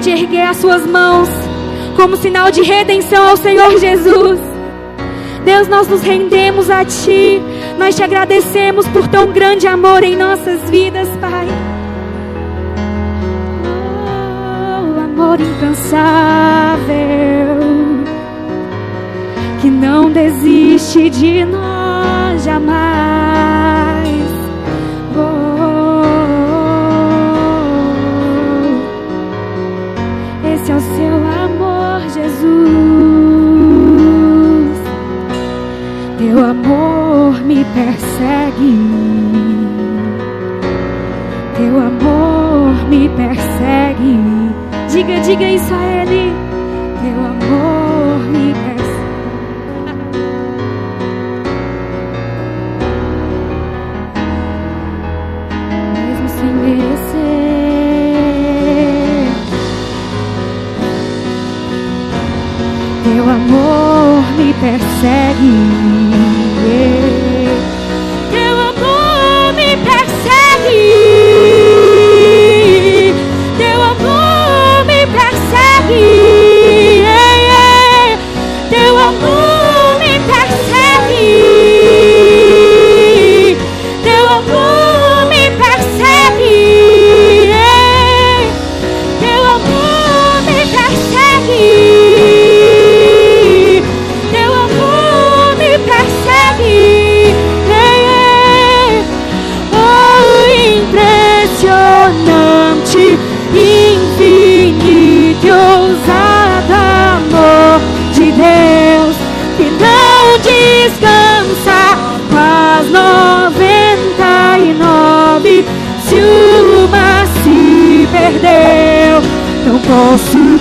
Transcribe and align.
pode 0.00 0.10
erguer 0.12 0.46
as 0.46 0.56
suas 0.56 0.86
mãos 0.86 1.28
como 1.94 2.16
sinal 2.16 2.50
de 2.50 2.62
redenção 2.62 3.28
ao 3.28 3.36
Senhor 3.36 3.78
Jesus. 3.78 4.40
Deus, 5.44 5.68
nós 5.68 5.88
nos 5.88 6.00
rendemos 6.00 6.70
a 6.70 6.82
Ti, 6.86 7.38
nós 7.78 7.94
te 7.94 8.02
agradecemos 8.02 8.88
por 8.88 9.06
tão 9.08 9.30
grande 9.30 9.66
amor 9.66 10.02
em 10.02 10.16
nossas 10.16 10.70
vidas, 10.70 11.06
Pai. 11.20 11.46
Oh, 13.66 15.00
amor 15.00 15.38
incansável, 15.38 15.98
que 19.60 19.68
não 19.68 20.10
desiste 20.10 21.10
de 21.10 21.44
nós 21.44 22.42
jamais. 22.42 23.29
persegue. 38.20 38.76
Teu 41.56 41.78
amor 41.78 42.88
me 42.88 43.08
persegue. 43.08 44.18
Diga, 44.90 45.20
diga 45.20 45.50
isso 45.50 45.74
a 45.74 46.02
Ele. 46.02 46.32
Teu 47.00 47.24
amor 47.24 48.18
me 48.28 48.54
persegue. 48.54 48.80
Mesmo 55.94 56.28
sem 56.28 56.52
merecer. 56.54 57.00
Teu 63.04 63.24
amor 63.24 64.22
me 64.36 64.52
persegue. 64.54 66.09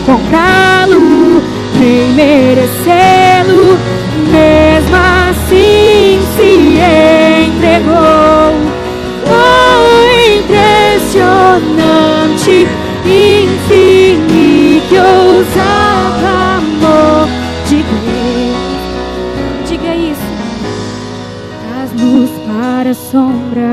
tocá-lo, 0.10 1.42
nem 1.80 2.10
merecê-lo. 2.13 3.78
Mesmo 4.32 4.98
assim 5.30 6.20
se 6.36 6.50
entregou. 7.58 8.50
Oh, 9.27 9.90
impressionante, 10.40 12.55
infinito 13.05 14.88
que 14.90 14.98
ousado 14.98 16.25
amor 16.57 17.27
de 17.68 17.77
Deus. 17.77 18.79
Diga 19.68 19.92
isso. 19.96 20.29
Traz-nos 21.68 22.31
para 22.48 22.90
a 22.90 22.96
sombra 22.96 23.69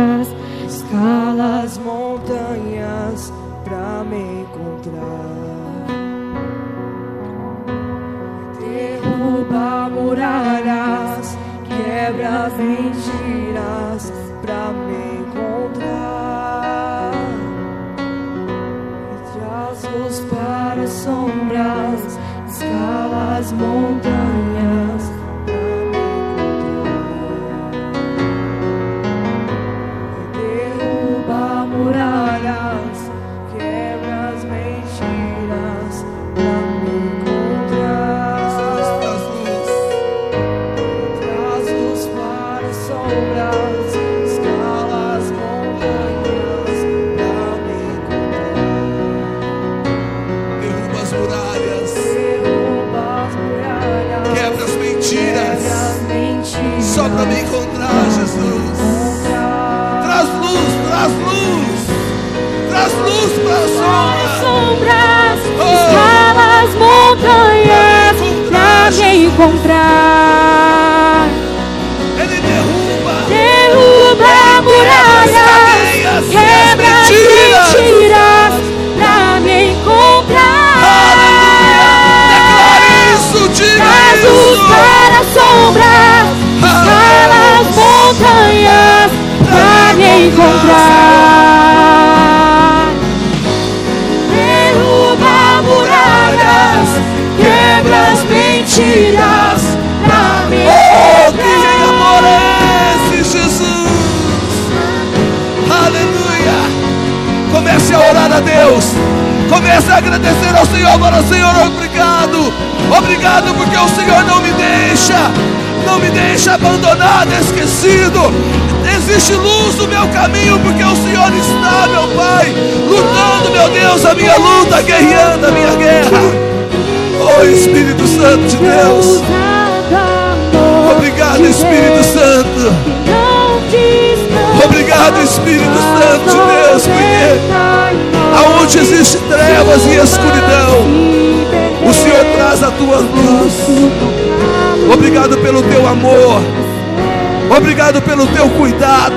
obrigado 147.96 148.02
pelo 148.02 148.26
teu 148.28 148.48
cuidado. 148.50 149.14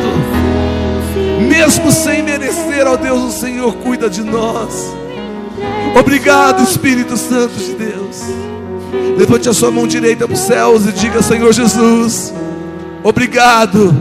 Mesmo 1.48 1.92
sem 1.92 2.24
merecer, 2.24 2.88
ó 2.88 2.96
Deus, 2.96 3.36
o 3.36 3.40
Senhor 3.40 3.74
cuida 3.76 4.10
de 4.10 4.24
nós. 4.24 4.94
Obrigado, 6.00 6.64
Espírito 6.64 7.18
Santo 7.18 7.56
de 7.56 7.74
Deus. 7.74 8.22
Levante 9.18 9.50
a 9.50 9.54
sua 9.54 9.72
mão 9.72 9.88
direita 9.88 10.26
para 10.26 10.34
os 10.34 10.40
céus 10.40 10.86
e 10.86 10.92
diga: 10.92 11.22
Senhor 11.22 11.52
Jesus, 11.52 12.34
obrigado, 13.04 13.96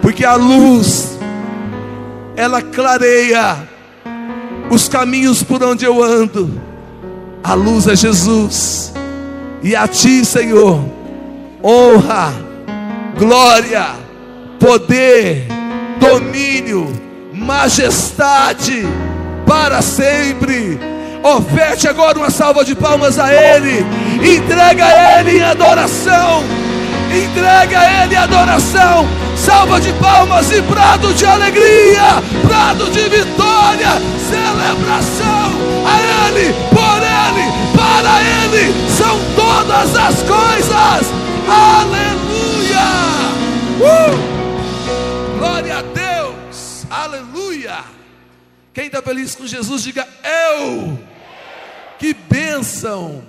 porque 0.00 0.24
a 0.24 0.34
luz, 0.34 1.18
ela 2.36 2.62
clareia 2.62 3.56
os 4.70 4.88
caminhos 4.88 5.42
por 5.42 5.62
onde 5.62 5.84
eu 5.84 6.02
ando. 6.02 6.60
A 7.42 7.54
luz 7.54 7.86
é 7.86 7.96
Jesus, 7.96 8.92
e 9.62 9.74
a 9.74 9.88
Ti, 9.88 10.24
Senhor, 10.24 10.84
honra 11.64 12.47
glória, 13.18 13.86
poder, 14.60 15.48
domínio, 15.98 16.90
majestade 17.34 18.86
para 19.44 19.82
sempre. 19.82 20.78
Oferte 21.22 21.88
agora 21.88 22.16
uma 22.16 22.30
salva 22.30 22.64
de 22.64 22.76
palmas 22.76 23.18
a 23.18 23.34
Ele. 23.34 23.84
Entrega 24.22 24.84
a 24.84 25.20
Ele 25.20 25.38
em 25.38 25.42
adoração. 25.42 26.44
Entrega 27.12 27.80
a 27.80 28.04
Ele 28.04 28.14
em 28.14 28.18
adoração. 28.18 29.06
Salva 29.36 29.80
de 29.80 29.92
palmas 29.94 30.50
e 30.52 30.62
prado 30.62 31.12
de 31.14 31.24
alegria, 31.24 32.22
prado 32.46 32.90
de 32.90 33.08
vitória, 33.08 33.88
celebração 34.28 35.52
a 35.86 36.28
Ele, 36.28 36.52
por 36.70 36.98
Ele, 36.98 37.52
para 37.76 38.20
Ele, 38.42 38.74
são 38.90 39.16
todas 39.36 39.96
as 39.96 40.22
coisas. 40.22 41.12
Aleluia! 41.48 42.07
Uh! 43.78 45.38
Glória 45.38 45.78
a 45.78 45.82
Deus! 45.82 46.84
Aleluia! 46.90 47.84
Quem 48.74 48.86
está 48.86 49.00
feliz 49.00 49.36
com 49.36 49.46
Jesus, 49.46 49.84
diga 49.84 50.06
eu. 50.24 50.98
Que 51.98 52.12
bênção! 52.12 53.22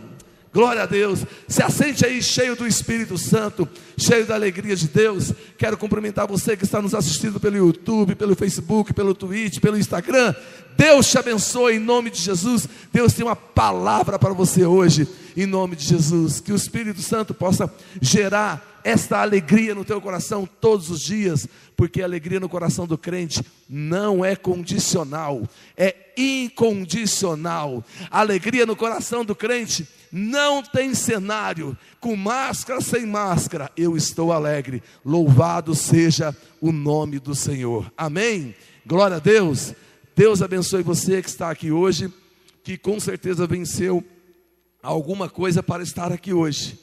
Glória 0.52 0.84
a 0.84 0.86
Deus. 0.88 1.24
Se 1.50 1.64
assente 1.64 2.06
aí 2.06 2.22
cheio 2.22 2.56
do 2.56 2.68
Espírito 2.68 3.18
Santo, 3.18 3.68
cheio 3.98 4.24
da 4.24 4.36
alegria 4.36 4.76
de 4.76 4.88
Deus. 4.88 5.34
Quero 5.58 5.80
cumprimentar 5.80 6.28
você 6.28 6.56
que 6.56 6.64
está 6.64 6.80
nos 6.80 6.94
assistindo 6.94 7.40
pelo 7.40 7.58
YouTube, 7.58 8.14
pelo 8.14 8.36
Facebook, 8.36 8.94
pelo 8.94 9.16
Twitch, 9.16 9.60
pelo 9.60 9.76
Instagram. 9.76 10.36
Deus 10.78 11.10
te 11.10 11.18
abençoe 11.18 11.78
em 11.78 11.80
nome 11.80 12.12
de 12.12 12.22
Jesus. 12.22 12.70
Deus 12.94 13.14
tem 13.14 13.26
uma 13.26 13.36
palavra 13.36 14.20
para 14.20 14.32
você 14.32 14.64
hoje, 14.64 15.08
em 15.36 15.48
nome 15.48 15.76
de 15.76 15.86
Jesus. 15.86 16.40
Que 16.40 16.54
o 16.54 16.56
Espírito 16.56 17.02
Santo 17.02 17.34
possa 17.34 17.68
gerar 18.00 18.80
esta 18.84 19.20
alegria 19.20 19.74
no 19.74 19.84
teu 19.84 20.00
coração 20.00 20.48
todos 20.62 20.92
os 20.92 21.02
dias, 21.02 21.48
porque 21.76 22.04
a 22.04 22.06
alegria 22.06 22.40
no 22.40 22.48
coração 22.48 22.86
do 22.86 22.98
crente 22.98 23.44
não 23.68 24.24
é 24.24 24.36
condicional, 24.36 25.42
é 25.76 25.96
incondicional. 26.16 27.84
A 28.12 28.20
alegria 28.20 28.68
no 28.68 28.76
coração 28.76 29.26
do 29.26 29.34
crente 29.34 29.88
não 30.12 30.64
tem 30.64 30.94
cenário, 30.94 31.78
com 32.00 32.16
máscara, 32.16 32.82
sem 32.82 33.06
máscara, 33.06 33.72
eu 33.78 33.96
estou 33.96 34.32
alegre. 34.32 34.82
Louvado 35.06 35.76
seja 35.76 36.36
o 36.60 36.72
nome 36.72 37.20
do 37.20 37.36
Senhor. 37.36 37.92
Amém. 37.98 38.56
Glória 38.86 39.18
a 39.18 39.20
Deus. 39.20 39.74
Deus 40.16 40.42
abençoe 40.42 40.84
você 40.84 41.22
que 41.22 41.30
está 41.30 41.50
aqui 41.50 41.72
hoje, 41.72 42.12
que 42.64 42.78
com 42.78 43.00
certeza 43.00 43.48
venceu 43.48 44.04
alguma 44.82 45.30
coisa 45.30 45.62
para 45.62 45.84
estar 45.84 46.12
aqui 46.12 46.34
hoje. 46.34 46.80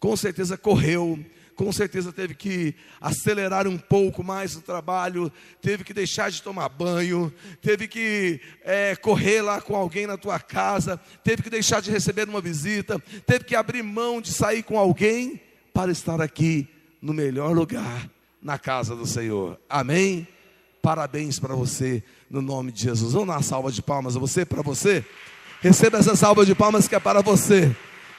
Com 0.00 0.16
certeza 0.16 0.56
correu, 0.56 1.18
com 1.58 1.72
certeza 1.72 2.12
teve 2.12 2.36
que 2.36 2.72
acelerar 3.00 3.66
um 3.66 3.76
pouco 3.76 4.22
mais 4.22 4.54
o 4.54 4.60
trabalho, 4.60 5.30
teve 5.60 5.82
que 5.82 5.92
deixar 5.92 6.30
de 6.30 6.40
tomar 6.40 6.68
banho, 6.68 7.34
teve 7.60 7.88
que 7.88 8.40
é, 8.64 8.94
correr 8.94 9.42
lá 9.42 9.60
com 9.60 9.74
alguém 9.74 10.06
na 10.06 10.16
tua 10.16 10.38
casa, 10.38 11.00
teve 11.24 11.42
que 11.42 11.50
deixar 11.50 11.82
de 11.82 11.90
receber 11.90 12.28
uma 12.28 12.40
visita, 12.40 13.02
teve 13.26 13.44
que 13.44 13.56
abrir 13.56 13.82
mão 13.82 14.20
de 14.20 14.32
sair 14.32 14.62
com 14.62 14.78
alguém 14.78 15.40
para 15.74 15.90
estar 15.90 16.20
aqui 16.20 16.68
no 17.02 17.12
melhor 17.12 17.50
lugar, 17.50 18.08
na 18.40 18.56
casa 18.56 18.94
do 18.94 19.04
Senhor. 19.04 19.58
Amém? 19.68 20.28
Parabéns 20.80 21.40
para 21.40 21.56
você, 21.56 22.04
no 22.30 22.40
nome 22.40 22.70
de 22.70 22.82
Jesus. 22.82 23.14
Vamos 23.14 23.34
dar 23.34 23.42
salva 23.42 23.72
de 23.72 23.82
palmas 23.82 24.14
a 24.14 24.20
você, 24.20 24.44
para 24.44 24.62
você. 24.62 25.04
Receba 25.60 25.98
essa 25.98 26.14
salva 26.14 26.46
de 26.46 26.54
palmas 26.54 26.86
que 26.86 26.94
é 26.94 27.00
para 27.00 27.20
você. 27.20 27.74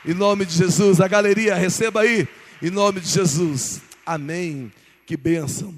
Em 0.06 0.14
nome 0.14 0.46
de 0.46 0.56
Jesus, 0.56 1.00
a 1.00 1.08
galeria, 1.08 1.56
receba 1.56 2.02
aí. 2.02 2.28
Em 2.62 2.70
nome 2.70 3.00
de 3.00 3.08
Jesus. 3.08 3.82
Amém. 4.06 4.70
Que 5.06 5.16
bênção. 5.16 5.74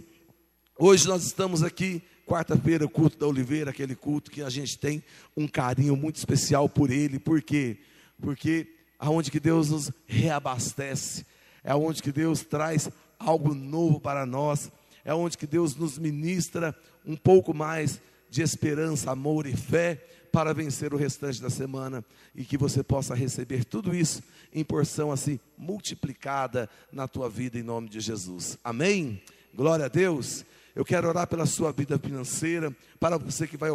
Hoje 0.75 1.07
nós 1.07 1.23
estamos 1.23 1.61
aqui, 1.61 2.01
quarta-feira, 2.25 2.87
culto 2.87 3.19
da 3.19 3.27
Oliveira, 3.27 3.69
aquele 3.69 3.95
culto 3.95 4.31
que 4.31 4.41
a 4.41 4.49
gente 4.49 4.79
tem 4.79 5.03
um 5.37 5.47
carinho 5.47 5.95
muito 5.95 6.15
especial 6.15 6.67
por 6.67 6.89
ele. 6.89 7.19
Por 7.19 7.39
quê? 7.43 7.77
Porque 8.19 8.67
aonde 8.97 9.29
que 9.29 9.39
Deus 9.39 9.69
nos 9.69 9.91
reabastece, 10.07 11.23
é 11.63 11.75
onde 11.75 12.01
que 12.01 12.11
Deus 12.11 12.41
traz 12.41 12.89
algo 13.19 13.53
novo 13.53 13.99
para 13.99 14.25
nós, 14.25 14.71
é 15.05 15.13
onde 15.13 15.37
que 15.37 15.45
Deus 15.45 15.75
nos 15.75 15.99
ministra 15.99 16.75
um 17.05 17.15
pouco 17.15 17.53
mais 17.53 18.01
de 18.27 18.41
esperança, 18.41 19.11
amor 19.11 19.45
e 19.45 19.55
fé 19.55 20.03
para 20.31 20.53
vencer 20.53 20.93
o 20.93 20.97
restante 20.97 21.41
da 21.41 21.49
semana 21.49 22.03
e 22.33 22.45
que 22.45 22.57
você 22.57 22.81
possa 22.81 23.13
receber 23.13 23.65
tudo 23.65 23.93
isso 23.93 24.23
em 24.53 24.63
porção 24.63 25.11
assim 25.11 25.39
multiplicada 25.57 26.69
na 26.91 27.07
tua 27.07 27.29
vida 27.29 27.59
em 27.59 27.63
nome 27.63 27.89
de 27.89 27.99
Jesus. 27.99 28.57
Amém? 28.63 29.21
Glória 29.53 29.85
a 29.85 29.89
Deus. 29.89 30.45
Eu 30.73 30.85
quero 30.85 31.09
orar 31.09 31.27
pela 31.27 31.45
sua 31.45 31.71
vida 31.73 31.99
financeira, 31.99 32.75
para 32.99 33.17
você 33.17 33.45
que 33.45 33.57
vai 33.57 33.69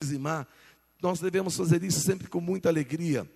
dizimar. 0.00 0.46
Nós 1.02 1.20
devemos 1.20 1.56
fazer 1.56 1.82
isso 1.82 2.00
sempre 2.00 2.28
com 2.28 2.40
muita 2.40 2.68
alegria, 2.68 3.28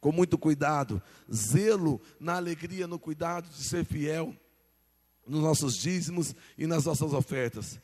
com 0.00 0.10
muito 0.10 0.38
cuidado, 0.38 1.02
zelo 1.32 2.00
na 2.18 2.36
alegria, 2.36 2.86
no 2.86 2.98
cuidado 2.98 3.48
de 3.50 3.62
ser 3.62 3.84
fiel 3.84 4.34
nos 5.26 5.42
nossos 5.42 5.76
dízimos 5.76 6.34
e 6.58 6.66
nas 6.66 6.86
nossas 6.86 7.12
ofertas. 7.12 7.78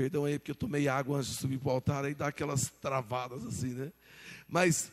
Perdão 0.00 0.24
aí, 0.24 0.38
porque 0.38 0.52
eu 0.52 0.56
tomei 0.56 0.88
água 0.88 1.18
antes 1.18 1.28
de 1.28 1.36
subir 1.36 1.58
para 1.58 1.68
o 1.68 1.72
altar, 1.72 2.06
aí 2.06 2.14
dá 2.14 2.28
aquelas 2.28 2.72
travadas 2.80 3.44
assim, 3.44 3.74
né? 3.74 3.92
Mas 4.48 4.90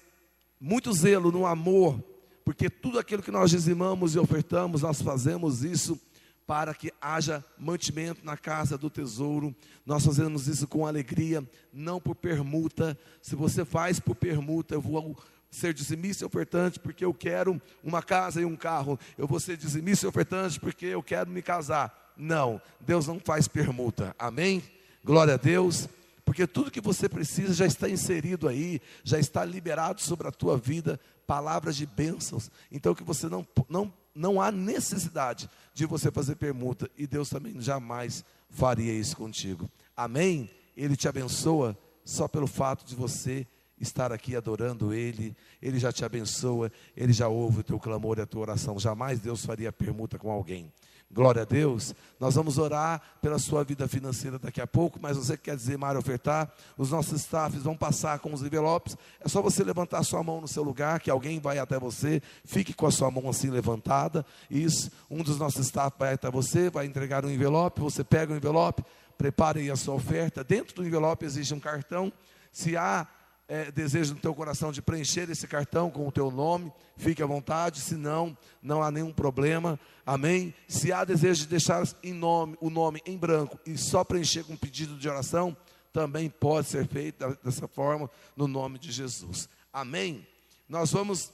muito 0.59 0.91
zelo 0.91 1.31
no 1.31 1.45
amor, 1.45 2.03
porque 2.43 2.69
tudo 2.69 2.99
aquilo 2.99 3.23
que 3.23 3.31
nós 3.31 3.49
dizimamos 3.49 4.15
e 4.15 4.19
ofertamos, 4.19 4.81
nós 4.81 5.01
fazemos 5.01 5.63
isso 5.63 5.97
para 6.45 6.73
que 6.73 6.91
haja 6.99 7.41
mantimento 7.57 8.19
na 8.25 8.35
casa 8.35 8.77
do 8.77 8.89
tesouro. 8.89 9.55
Nós 9.85 10.03
fazemos 10.03 10.45
isso 10.49 10.67
com 10.67 10.85
alegria, 10.85 11.41
não 11.71 12.01
por 12.01 12.13
permuta. 12.13 12.99
Se 13.21 13.33
você 13.33 13.63
faz 13.63 14.01
por 14.01 14.13
permuta, 14.13 14.75
eu 14.75 14.81
vou 14.81 15.17
ser 15.49 15.73
dizimista 15.73 16.25
e 16.25 16.27
ofertante 16.27 16.81
porque 16.81 17.05
eu 17.05 17.13
quero 17.13 17.61
uma 17.81 18.03
casa 18.03 18.41
e 18.41 18.45
um 18.45 18.57
carro. 18.57 18.99
Eu 19.17 19.25
vou 19.25 19.39
ser 19.39 19.55
dizimista 19.55 20.05
e 20.05 20.09
ofertante 20.09 20.59
porque 20.59 20.87
eu 20.87 21.01
quero 21.01 21.29
me 21.29 21.41
casar. 21.41 22.13
Não, 22.17 22.61
Deus 22.81 23.07
não 23.07 23.21
faz 23.21 23.47
permuta. 23.47 24.13
Amém? 24.19 24.61
Glória 25.07 25.35
a 25.35 25.37
Deus. 25.37 25.87
Porque 26.25 26.45
tudo 26.45 26.69
que 26.69 26.81
você 26.81 27.07
precisa 27.07 27.53
já 27.53 27.65
está 27.65 27.89
inserido 27.89 28.45
aí, 28.45 28.81
já 29.05 29.17
está 29.17 29.45
liberado 29.45 30.01
sobre 30.01 30.27
a 30.27 30.31
tua 30.31 30.57
vida, 30.57 30.99
palavras 31.25 31.77
de 31.77 31.85
bênçãos. 31.85 32.51
Então 32.69 32.93
que 32.93 33.05
você 33.05 33.29
não, 33.29 33.47
não, 33.69 33.93
não 34.13 34.41
há 34.41 34.51
necessidade 34.51 35.49
de 35.73 35.85
você 35.85 36.11
fazer 36.11 36.35
permuta. 36.35 36.91
E 36.97 37.07
Deus 37.07 37.29
também 37.29 37.57
jamais 37.61 38.25
faria 38.49 38.91
isso 38.91 39.15
contigo. 39.15 39.71
Amém? 39.95 40.51
Ele 40.75 40.97
te 40.97 41.07
abençoa 41.07 41.77
só 42.03 42.27
pelo 42.27 42.45
fato 42.45 42.85
de 42.85 42.93
você 42.93 43.47
estar 43.79 44.11
aqui 44.11 44.35
adorando 44.35 44.93
Ele, 44.93 45.33
Ele 45.61 45.79
já 45.79 45.93
te 45.93 46.03
abençoa, 46.03 46.69
Ele 46.97 47.13
já 47.13 47.29
ouve 47.29 47.61
o 47.61 47.63
teu 47.63 47.79
clamor 47.79 48.17
e 48.17 48.21
a 48.23 48.25
tua 48.25 48.41
oração. 48.41 48.77
Jamais 48.77 49.21
Deus 49.21 49.45
faria 49.45 49.71
permuta 49.71 50.19
com 50.19 50.29
alguém. 50.29 50.69
Glória 51.09 51.43
a 51.43 51.45
Deus. 51.45 51.95
Nós 52.19 52.35
vamos 52.35 52.57
orar 52.57 53.01
pela 53.21 53.39
sua 53.39 53.63
vida 53.63 53.87
financeira 53.87 54.37
daqui 54.37 54.59
a 54.59 54.67
pouco, 54.67 54.99
mas 55.01 55.15
você 55.15 55.37
que 55.37 55.43
quer 55.43 55.55
dizer, 55.55 55.77
Mário, 55.77 55.99
ofertar, 55.99 56.51
os 56.77 56.91
nossos 56.91 57.21
staffs 57.21 57.63
vão 57.63 57.77
passar 57.77 58.19
com 58.19 58.33
os 58.33 58.41
envelopes. 58.41 58.97
É 59.21 59.29
só 59.29 59.41
você 59.41 59.63
levantar 59.63 60.03
sua 60.03 60.21
mão 60.21 60.41
no 60.41 60.47
seu 60.47 60.63
lugar, 60.63 60.99
que 60.99 61.09
alguém 61.09 61.39
vai 61.39 61.59
até 61.59 61.79
você. 61.79 62.21
Fique 62.43 62.73
com 62.73 62.85
a 62.85 62.91
sua 62.91 63.09
mão 63.09 63.29
assim 63.29 63.49
levantada. 63.49 64.25
Isso, 64.51 64.91
um 65.09 65.23
dos 65.23 65.37
nossos 65.37 65.65
staffs 65.65 65.97
vai 65.97 66.13
até 66.13 66.29
você, 66.29 66.69
vai 66.69 66.85
entregar 66.85 67.23
um 67.23 67.29
envelope. 67.29 67.79
Você 67.79 68.03
pega 68.03 68.33
o 68.33 68.35
envelope, 68.35 68.83
prepare 69.17 69.61
aí 69.61 69.71
a 69.71 69.77
sua 69.77 69.95
oferta. 69.95 70.43
Dentro 70.43 70.75
do 70.75 70.85
envelope 70.85 71.25
existe 71.25 71.53
um 71.53 71.59
cartão. 71.59 72.11
Se 72.51 72.75
há 72.75 73.07
é, 73.47 73.71
desejo 73.71 74.13
no 74.13 74.19
teu 74.19 74.35
coração 74.35 74.71
de 74.71 74.81
preencher 74.81 75.29
esse 75.29 75.47
cartão 75.47 75.89
com 75.89 76.07
o 76.07 76.11
teu 76.11 76.29
nome, 76.29 76.71
fique 76.97 77.23
à 77.23 77.25
vontade, 77.25 77.79
se 77.79 77.95
não, 77.95 78.37
não 78.61 78.83
há 78.83 78.91
nenhum 78.91 79.13
problema, 79.13 79.79
amém? 80.05 80.53
Se 80.67 80.91
há 80.91 81.05
desejo 81.05 81.41
de 81.41 81.47
deixar 81.47 81.87
em 82.03 82.13
nome, 82.13 82.57
o 82.59 82.69
nome 82.69 83.01
em 83.05 83.17
branco 83.17 83.57
e 83.65 83.77
só 83.77 84.03
preencher 84.03 84.43
com 84.43 84.53
um 84.53 84.57
pedido 84.57 84.97
de 84.97 85.07
oração, 85.07 85.55
também 85.93 86.29
pode 86.29 86.67
ser 86.67 86.87
feito 86.87 87.37
dessa 87.43 87.67
forma, 87.67 88.09
no 88.35 88.47
nome 88.47 88.77
de 88.77 88.91
Jesus, 88.91 89.47
amém? 89.71 90.27
Nós 90.67 90.91
vamos, 90.91 91.31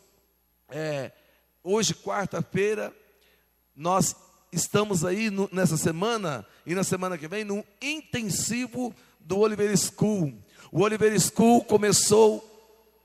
é, 0.69 1.11
hoje, 1.63 1.95
quarta-feira, 1.95 2.93
nós 3.75 4.15
estamos 4.51 5.03
aí 5.03 5.31
no, 5.31 5.49
nessa 5.51 5.77
semana 5.77 6.45
e 6.65 6.75
na 6.75 6.83
semana 6.83 7.17
que 7.17 7.27
vem, 7.27 7.43
num 7.43 7.63
intensivo 7.81 8.93
do 9.19 9.39
Oliver 9.39 9.75
School. 9.75 10.33
O 10.73 10.81
Oliver 10.81 11.15
School 11.19 11.63
começou 11.65 12.43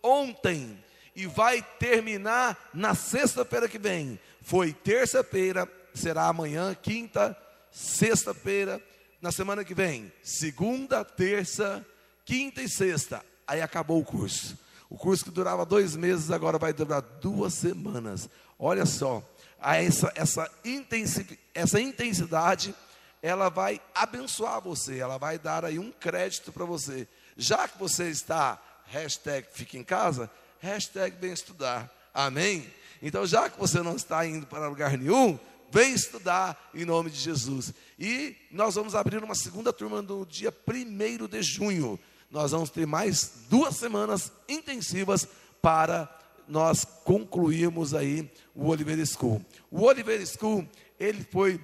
ontem 0.03 0.83
e 1.15 1.27
vai 1.27 1.61
terminar 1.79 2.71
na 2.73 2.95
sexta-feira 2.95 3.69
que 3.69 3.79
vem. 3.79 4.19
Foi 4.41 4.73
terça-feira, 4.73 5.71
será 5.93 6.29
amanhã, 6.29 6.75
quinta, 6.75 7.37
sexta-feira, 7.71 8.83
na 9.21 9.31
semana 9.31 9.67
que 9.67 9.75
vem. 9.75 10.11
Segunda, 10.23 11.05
terça, 11.05 11.85
quinta 12.25 12.63
e 12.63 12.69
sexta. 12.71 13.23
Aí 13.47 13.61
acabou 13.61 14.01
o 14.01 14.05
curso. 14.05 14.57
O 14.89 14.97
curso 14.97 15.27
que 15.27 15.31
durava 15.31 15.67
dois 15.67 15.95
meses, 15.95 16.31
agora 16.31 16.57
vai 16.57 16.73
durar 16.73 17.03
duas 17.03 17.53
semanas. 17.53 18.31
Olha 18.59 18.87
só, 18.87 19.23
essa, 19.61 20.11
essa, 20.15 20.51
intensi, 20.65 21.39
essa 21.55 21.79
intensidade, 21.79 22.75
ela 23.23 23.51
vai 23.51 23.79
abençoar 23.95 24.59
você, 24.59 25.01
ela 25.01 25.19
vai 25.19 25.39
dar 25.39 25.67
aí 25.67 25.79
um 25.79 25.93
crédito 25.93 26.51
para 26.51 26.65
você. 26.65 27.07
Já 27.39 27.69
que 27.69 27.79
você 27.79 28.11
está, 28.11 28.61
hashtag 28.87 29.47
fica 29.53 29.79
em 29.79 29.85
casa, 29.85 30.29
hashtag 30.59 31.17
vem 31.21 31.33
estudar. 31.33 31.89
Amém? 32.13 32.69
Então, 33.01 33.25
já 33.25 33.49
que 33.49 33.57
você 33.57 33.81
não 33.81 33.95
está 33.95 34.27
indo 34.27 34.45
para 34.45 34.67
lugar 34.67 34.99
nenhum, 34.99 35.39
vem 35.71 35.93
estudar 35.93 36.71
em 36.75 36.85
nome 36.85 37.11
de 37.11 37.19
Jesus. 37.19 37.73
E 37.97 38.35
nós 38.51 38.75
vamos 38.75 38.97
abrir 38.97 39.23
uma 39.23 39.37
segunda 39.37 39.73
turma 39.73 40.03
no 40.03 40.27
dia 40.27 40.53
1 40.67 41.29
de 41.29 41.43
junho. 41.43 41.97
Nós 42.29 42.51
vamos 42.51 42.71
ter 42.71 42.87
mais 42.87 43.45
duas 43.49 43.77
semanas 43.77 44.33
intensivas 44.49 45.29
para 45.63 46.13
nós 46.49 46.85
concluirmos 47.05 47.95
aí 47.95 48.29
o 48.53 48.67
Oliver 48.67 48.99
School. 49.07 49.45
O 49.71 49.83
Oliver 49.83 50.27
School, 50.27 50.69
ele 50.99 51.25
foi 51.31 51.61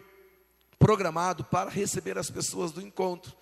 programado 0.78 1.42
para 1.42 1.68
receber 1.68 2.16
as 2.16 2.30
pessoas 2.30 2.70
do 2.70 2.80
encontro. 2.80 3.34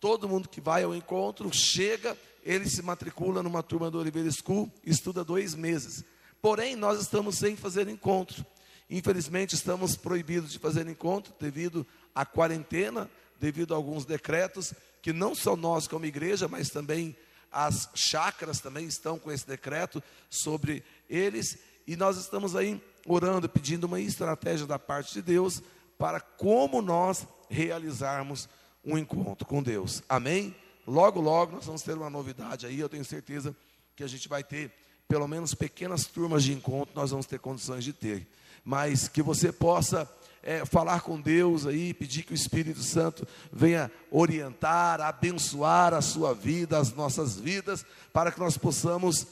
Todo 0.00 0.28
mundo 0.28 0.48
que 0.48 0.60
vai 0.60 0.84
ao 0.84 0.94
encontro 0.94 1.50
chega, 1.52 2.16
ele 2.42 2.68
se 2.68 2.82
matricula 2.82 3.42
numa 3.42 3.62
turma 3.62 3.90
do 3.90 3.98
Oliver 3.98 4.30
School, 4.32 4.70
estuda 4.84 5.24
dois 5.24 5.54
meses. 5.54 6.04
Porém, 6.40 6.76
nós 6.76 7.00
estamos 7.00 7.36
sem 7.36 7.56
fazer 7.56 7.88
encontro. 7.88 8.46
Infelizmente, 8.88 9.54
estamos 9.54 9.96
proibidos 9.96 10.52
de 10.52 10.58
fazer 10.58 10.86
encontro 10.86 11.34
devido 11.38 11.86
à 12.14 12.24
quarentena, 12.24 13.10
devido 13.40 13.74
a 13.74 13.76
alguns 13.76 14.04
decretos 14.04 14.72
que 15.02 15.12
não 15.12 15.34
só 15.34 15.56
nós 15.56 15.86
como 15.86 16.06
igreja, 16.06 16.48
mas 16.48 16.70
também 16.70 17.16
as 17.50 17.88
chacras 17.94 18.60
também 18.60 18.86
estão 18.86 19.18
com 19.18 19.32
esse 19.32 19.46
decreto 19.46 20.02
sobre 20.28 20.84
eles, 21.08 21.58
e 21.86 21.96
nós 21.96 22.18
estamos 22.18 22.54
aí 22.54 22.80
orando, 23.06 23.48
pedindo 23.48 23.84
uma 23.84 24.00
estratégia 24.00 24.66
da 24.66 24.78
parte 24.78 25.14
de 25.14 25.22
Deus 25.22 25.62
para 25.96 26.20
como 26.20 26.82
nós 26.82 27.26
realizarmos 27.48 28.48
um 28.88 28.96
encontro 28.96 29.46
com 29.46 29.62
Deus. 29.62 30.02
Amém? 30.08 30.56
Logo, 30.86 31.20
logo 31.20 31.52
nós 31.52 31.66
vamos 31.66 31.82
ter 31.82 31.92
uma 31.92 32.08
novidade 32.08 32.64
aí, 32.64 32.80
eu 32.80 32.88
tenho 32.88 33.04
certeza 33.04 33.54
que 33.94 34.02
a 34.02 34.06
gente 34.06 34.28
vai 34.28 34.42
ter 34.42 34.72
pelo 35.06 35.28
menos 35.28 35.54
pequenas 35.54 36.06
turmas 36.06 36.42
de 36.42 36.52
encontro, 36.52 36.94
nós 36.94 37.10
vamos 37.10 37.26
ter 37.26 37.38
condições 37.38 37.84
de 37.84 37.92
ter. 37.92 38.26
Mas 38.64 39.08
que 39.08 39.22
você 39.22 39.52
possa 39.52 40.10
é, 40.42 40.64
falar 40.64 41.00
com 41.02 41.20
Deus 41.20 41.66
aí, 41.66 41.92
pedir 41.92 42.22
que 42.22 42.32
o 42.32 42.34
Espírito 42.34 42.82
Santo 42.82 43.26
venha 43.52 43.90
orientar, 44.10 45.00
abençoar 45.00 45.92
a 45.92 46.00
sua 46.00 46.34
vida, 46.34 46.78
as 46.78 46.92
nossas 46.92 47.38
vidas, 47.38 47.84
para 48.12 48.32
que 48.32 48.40
nós 48.40 48.56
possamos 48.56 49.26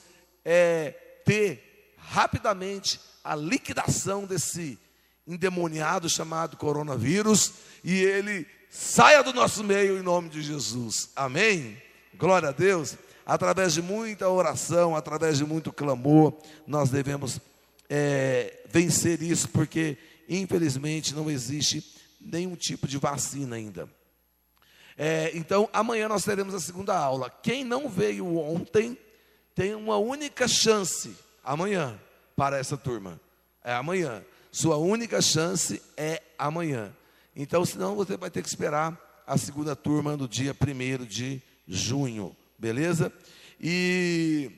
é, 0.45 0.91
ter 1.25 1.95
rapidamente 1.97 3.01
a 3.25 3.35
liquidação 3.35 4.25
desse 4.27 4.79
endemoniado 5.27 6.09
chamado 6.09 6.57
coronavírus 6.57 7.53
e 7.83 7.95
ele 7.95 8.47
saia 8.77 9.23
do 9.23 9.33
nosso 9.33 9.65
meio 9.65 9.99
em 9.99 10.03
nome 10.03 10.29
de 10.29 10.43
Jesus. 10.43 11.11
Amém? 11.17 11.81
Glória 12.15 12.51
a 12.51 12.53
Deus. 12.53 12.95
Através 13.25 13.73
de 13.73 13.81
muita 13.81 14.29
oração, 14.29 14.95
através 14.95 15.39
de 15.39 15.47
muito 15.47 15.73
clamor, 15.73 16.37
nós 16.67 16.91
devemos 16.91 17.41
é, 17.89 18.61
vencer 18.69 19.23
isso, 19.23 19.49
porque 19.49 19.97
infelizmente 20.29 21.15
não 21.15 21.31
existe 21.31 21.83
nenhum 22.21 22.55
tipo 22.55 22.87
de 22.87 22.99
vacina 22.99 23.57
ainda. 23.57 23.89
É, 24.97 25.31
então, 25.35 25.71
amanhã 25.73 26.07
nós 26.07 26.25
teremos 26.25 26.55
a 26.55 26.61
segunda 26.61 26.97
aula. 26.97 27.31
Quem 27.31 27.65
não 27.65 27.89
veio 27.89 28.37
ontem 28.37 28.97
tem 29.55 29.75
uma 29.75 29.97
única 29.97 30.47
chance 30.47 31.17
amanhã 31.43 31.99
para 32.37 32.59
essa 32.59 32.77
turma. 32.77 33.19
É 33.65 33.73
amanhã. 33.73 34.23
Sua 34.53 34.77
única 34.77 35.23
chance 35.23 35.83
é 35.97 36.23
amanhã. 36.39 36.95
Então, 37.37 37.67
senão 37.67 37.95
você 37.95 38.17
vai 38.17 38.31
ter 38.31 38.43
que 38.43 38.49
esperar 38.49 38.99
a 39.27 39.37
segunda 39.37 39.77
turma 39.77 40.17
no 40.17 40.27
dia 40.27 40.57
1 40.59 41.05
de 41.05 41.43
junho, 41.69 42.35
beleza? 42.59 43.13
E 43.61 44.51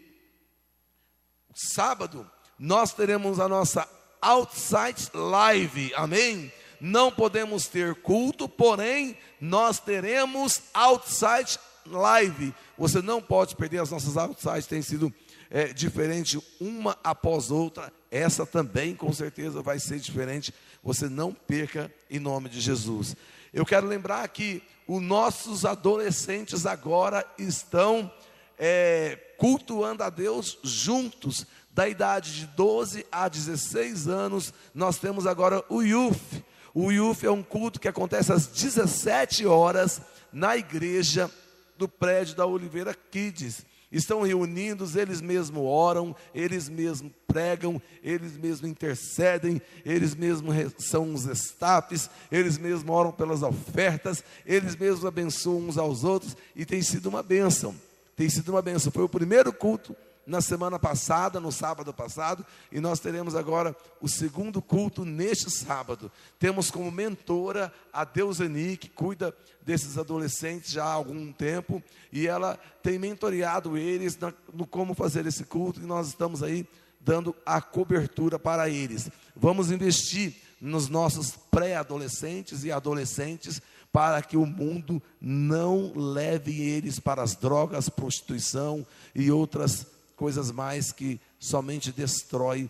sábado 1.53 2.31
nós 2.57 2.93
teremos 2.93 3.41
a 3.41 3.49
nossa 3.49 3.89
Outside 4.23 5.11
Live, 5.13 5.93
amém? 5.97 6.53
Não 6.81 7.11
podemos 7.11 7.67
ter 7.67 7.97
culto, 7.97 8.49
porém, 8.49 9.17
nós 9.41 9.81
teremos 9.81 10.63
Outside 10.73 11.59
Live. 11.85 12.55
Você 12.77 13.03
não 13.03 13.21
pode 13.21 13.57
perder 13.57 13.81
as 13.81 13.91
nossas 13.91 14.17
Outsides, 14.17 14.67
tem 14.67 14.83
sido 14.83 15.13
é, 15.51 15.73
diferente 15.73 16.39
uma 16.61 16.97
após 17.03 17.51
outra. 17.51 17.93
Essa 18.11 18.47
também, 18.47 18.95
com 18.95 19.13
certeza, 19.13 19.63
vai 19.63 19.81
ser 19.81 19.99
diferente. 19.99 20.55
Você 20.83 21.09
não 21.09 21.33
perca 21.33 21.93
em 22.11 22.19
nome 22.19 22.49
de 22.49 22.61
Jesus. 22.61 23.17
Eu 23.53 23.65
quero 23.65 23.87
lembrar 23.87 24.27
que 24.29 24.63
os 24.87 25.03
nossos 25.03 25.65
adolescentes 25.65 26.67
agora 26.67 27.25
estão 27.39 28.11
é, 28.59 29.19
cultuando 29.37 30.03
a 30.03 30.11
Deus 30.11 30.59
juntos 30.63 31.47
da 31.79 31.89
idade 31.89 32.35
de 32.35 32.47
12 32.47 33.07
a 33.13 33.29
16 33.29 34.09
anos, 34.09 34.53
nós 34.75 34.99
temos 34.99 35.27
agora 35.27 35.65
o 35.69 35.81
Youth. 35.81 36.43
O 36.75 36.91
Youth 36.91 37.23
é 37.23 37.31
um 37.31 37.43
culto 37.43 37.79
que 37.79 37.87
acontece 37.87 38.33
às 38.33 38.49
17 38.49 39.47
horas 39.47 40.03
na 40.33 40.57
igreja 40.57 41.31
do 41.77 41.89
prédio 41.89 42.35
da 42.35 42.45
Oliveira 42.45 42.93
Kids. 42.93 43.65
Estão 43.91 44.23
reunidos, 44.23 44.97
eles 44.97 45.21
mesmos 45.21 45.63
oram, 45.65 46.15
eles 46.35 46.69
mesmos 46.69 47.11
pregam, 47.27 47.81
eles 48.03 48.37
mesmos 48.37 48.71
intercedem, 48.71 49.63
eles 49.85 50.15
mesmos 50.15 50.55
são 50.79 51.15
os 51.15 51.25
staffs, 51.27 52.11
eles 52.31 52.59
mesmos 52.59 52.95
oram 52.95 53.13
pelas 53.13 53.43
ofertas, 53.43 54.23
eles 54.45 54.77
mesmos 54.77 55.07
abençoam 55.07 55.69
uns 55.69 55.79
aos 55.79 56.05
outros 56.05 56.37
e 56.55 56.67
tem 56.67 56.83
sido 56.83 57.07
uma 57.07 57.23
bênção. 57.23 57.75
Tem 58.15 58.29
sido 58.29 58.51
uma 58.51 58.61
bênção. 58.61 58.93
Foi 58.93 59.05
o 59.05 59.09
primeiro 59.09 59.53
culto 59.53 59.97
na 60.29 60.43
semana 60.43 60.79
passada, 60.79 61.41
no 61.41 61.51
sábado 61.51 61.93
passado, 61.93 62.45
e 62.71 62.81
nós 62.81 63.01
teremos 63.01 63.35
agora 63.35 63.75
o 63.99 64.07
segundo 64.07 64.61
culto 64.61 65.03
neste 65.03 65.51
sábado. 65.51 66.13
Temos 66.39 66.71
como 66.71 66.91
mentora 66.91 67.73
a 67.91 68.05
Deuseni, 68.05 68.77
que 68.77 68.91
cuida 68.91 69.35
desses 69.63 69.97
adolescentes 69.97 70.71
já 70.71 70.85
há 70.85 70.93
algum 70.93 71.33
tempo, 71.33 71.83
e 72.13 72.27
ela 72.27 72.59
tem 72.83 72.99
mentoreado 72.99 73.79
eles 73.79 74.19
na, 74.19 74.33
no 74.53 74.67
como 74.67 74.93
fazer 74.93 75.25
esse 75.25 75.45
culto, 75.45 75.81
e 75.81 75.87
nós 75.87 76.09
estamos 76.09 76.43
aí 76.43 76.69
dando 77.01 77.35
a 77.47 77.63
cobertura 77.63 78.39
para 78.39 78.69
eles. 78.69 79.11
Vamos 79.35 79.71
investir 79.71 80.37
nos 80.61 80.91
nossos 80.91 81.37
pré-adolescentes 81.51 82.65
e 82.65 82.71
adolescentes 82.71 83.63
para 83.91 84.21
que 84.21 84.37
o 84.37 84.45
mundo 84.45 85.03
não 85.19 85.91
leve 85.97 86.61
eles 86.61 87.01
para 87.01 87.23
as 87.23 87.35
drogas, 87.35 87.89
prostituição 87.89 88.87
e 89.15 89.31
outras 89.31 89.87
coisas 90.19 90.51
mais 90.51 90.91
que 90.91 91.21
somente 91.39 91.93
destrói 91.93 92.69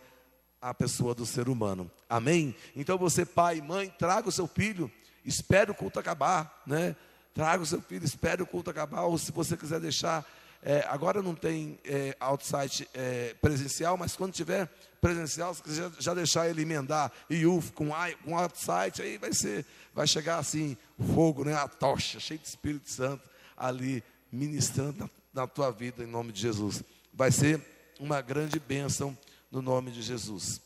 a 0.60 0.74
pessoa 0.74 1.14
do 1.14 1.24
ser 1.24 1.48
humano. 1.48 1.90
Amém? 2.08 2.54
Então 2.76 2.98
você, 2.98 3.24
pai, 3.24 3.60
mãe, 3.62 3.92
traga 3.98 4.28
o 4.28 4.32
seu 4.32 4.46
filho, 4.46 4.90
espere 5.24 5.70
o 5.70 5.74
culto 5.74 5.98
acabar, 5.98 6.62
né? 6.66 6.94
Traga 7.32 7.62
o 7.62 7.66
seu 7.66 7.80
filho, 7.80 8.04
espere 8.04 8.42
o 8.42 8.46
culto 8.46 8.70
acabar, 8.70 9.02
ou 9.02 9.16
se 9.16 9.32
você 9.32 9.56
quiser 9.56 9.80
deixar, 9.80 10.26
é, 10.62 10.84
agora 10.88 11.22
não 11.22 11.34
tem 11.34 11.78
é, 11.84 12.14
outside 12.20 12.86
é, 12.92 13.34
presencial, 13.40 13.96
mas 13.96 14.14
quando 14.14 14.32
tiver 14.32 14.68
presencial, 15.00 15.54
se 15.54 15.62
quiser 15.62 15.90
já 15.98 16.12
deixar 16.12 16.50
ele 16.50 16.62
emendar 16.62 17.10
IUF 17.30 17.72
com, 17.72 17.90
com 18.24 18.36
outside, 18.36 19.00
aí 19.00 19.16
vai 19.16 19.32
ser, 19.32 19.64
vai 19.94 20.06
chegar 20.06 20.38
assim, 20.38 20.76
fogo, 21.14 21.44
né? 21.44 21.54
A 21.54 21.66
tocha, 21.66 22.20
cheio 22.20 22.40
de 22.40 22.46
Espírito 22.46 22.90
Santo 22.90 23.22
ali 23.56 24.02
ministrando 24.30 24.98
na, 24.98 25.10
na 25.42 25.46
tua 25.46 25.70
vida 25.70 26.04
em 26.04 26.06
nome 26.06 26.30
de 26.30 26.42
Jesus 26.42 26.82
vai 27.18 27.32
ser 27.32 27.60
uma 27.98 28.20
grande 28.20 28.60
bênção 28.60 29.18
no 29.50 29.60
nome 29.60 29.90
de 29.90 30.02
Jesus. 30.02 30.60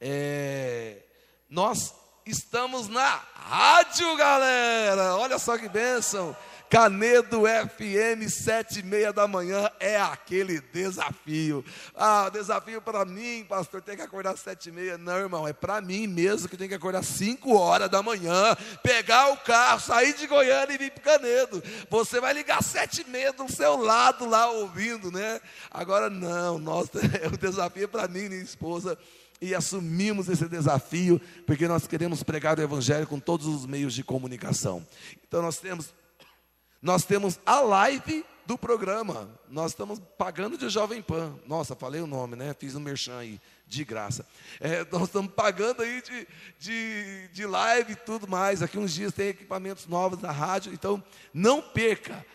É, 0.00 1.02
nós 1.46 1.94
estamos 2.24 2.88
na 2.88 3.16
rádio, 3.34 4.16
galera. 4.16 5.14
Olha 5.16 5.38
só 5.38 5.58
que 5.58 5.68
bênção. 5.68 6.34
Canedo 6.72 7.42
FM, 7.42 8.30
sete 8.30 8.80
e 8.80 8.82
meia 8.82 9.12
da 9.12 9.28
manhã, 9.28 9.70
é 9.78 10.00
aquele 10.00 10.58
desafio. 10.72 11.62
Ah, 11.94 12.30
desafio 12.30 12.80
para 12.80 13.04
mim, 13.04 13.44
pastor, 13.46 13.82
tem 13.82 13.94
que 13.94 14.00
acordar 14.00 14.38
sete 14.38 14.70
e 14.70 14.72
meia. 14.72 14.96
Não, 14.96 15.18
irmão, 15.18 15.46
é 15.46 15.52
para 15.52 15.82
mim 15.82 16.06
mesmo 16.06 16.48
que 16.48 16.56
tem 16.56 16.70
que 16.70 16.74
acordar 16.74 17.04
cinco 17.04 17.54
horas 17.54 17.90
da 17.90 18.02
manhã, 18.02 18.56
pegar 18.82 19.32
o 19.32 19.36
carro, 19.36 19.80
sair 19.80 20.14
de 20.14 20.26
Goiânia 20.26 20.74
e 20.74 20.78
vir 20.78 20.92
para 20.92 21.18
Canedo. 21.18 21.62
Você 21.90 22.22
vai 22.22 22.32
ligar 22.32 22.62
sete 22.62 23.02
e 23.02 23.10
meia 23.10 23.34
do 23.34 23.52
seu 23.52 23.76
lado 23.76 24.24
lá 24.24 24.50
ouvindo, 24.50 25.12
né? 25.12 25.42
Agora 25.70 26.08
não, 26.08 26.58
nossa, 26.58 26.98
o 27.30 27.36
desafio 27.36 27.84
é 27.84 27.86
para 27.86 28.08
mim 28.08 28.20
e 28.20 28.28
minha 28.30 28.42
esposa 28.42 28.96
e 29.42 29.54
assumimos 29.54 30.26
esse 30.26 30.48
desafio, 30.48 31.20
porque 31.46 31.68
nós 31.68 31.86
queremos 31.86 32.22
pregar 32.22 32.58
o 32.58 32.62
Evangelho 32.62 33.06
com 33.06 33.20
todos 33.20 33.46
os 33.46 33.66
meios 33.66 33.92
de 33.92 34.02
comunicação. 34.02 34.86
Então 35.22 35.42
nós 35.42 35.58
temos 35.58 35.92
nós 36.82 37.04
temos 37.04 37.38
a 37.46 37.60
live 37.60 38.24
do 38.44 38.58
programa. 38.58 39.30
Nós 39.48 39.70
estamos 39.70 40.00
pagando 40.18 40.58
de 40.58 40.68
Jovem 40.68 41.00
Pan. 41.00 41.38
Nossa, 41.46 41.76
falei 41.76 42.00
o 42.00 42.08
nome, 42.08 42.34
né? 42.34 42.54
Fiz 42.58 42.74
um 42.74 42.80
merchan 42.80 43.18
aí, 43.18 43.40
de 43.68 43.84
graça. 43.84 44.26
É, 44.60 44.84
nós 44.90 45.04
estamos 45.04 45.32
pagando 45.32 45.82
aí 45.82 46.02
de, 46.02 46.26
de, 46.58 47.28
de 47.28 47.46
live 47.46 47.92
e 47.92 47.96
tudo 47.96 48.26
mais. 48.26 48.62
Aqui 48.62 48.78
uns 48.78 48.92
dias 48.92 49.12
tem 49.12 49.28
equipamentos 49.28 49.86
novos 49.86 50.20
na 50.20 50.32
rádio. 50.32 50.72
Então, 50.72 51.02
não 51.32 51.62
perca. 51.62 52.26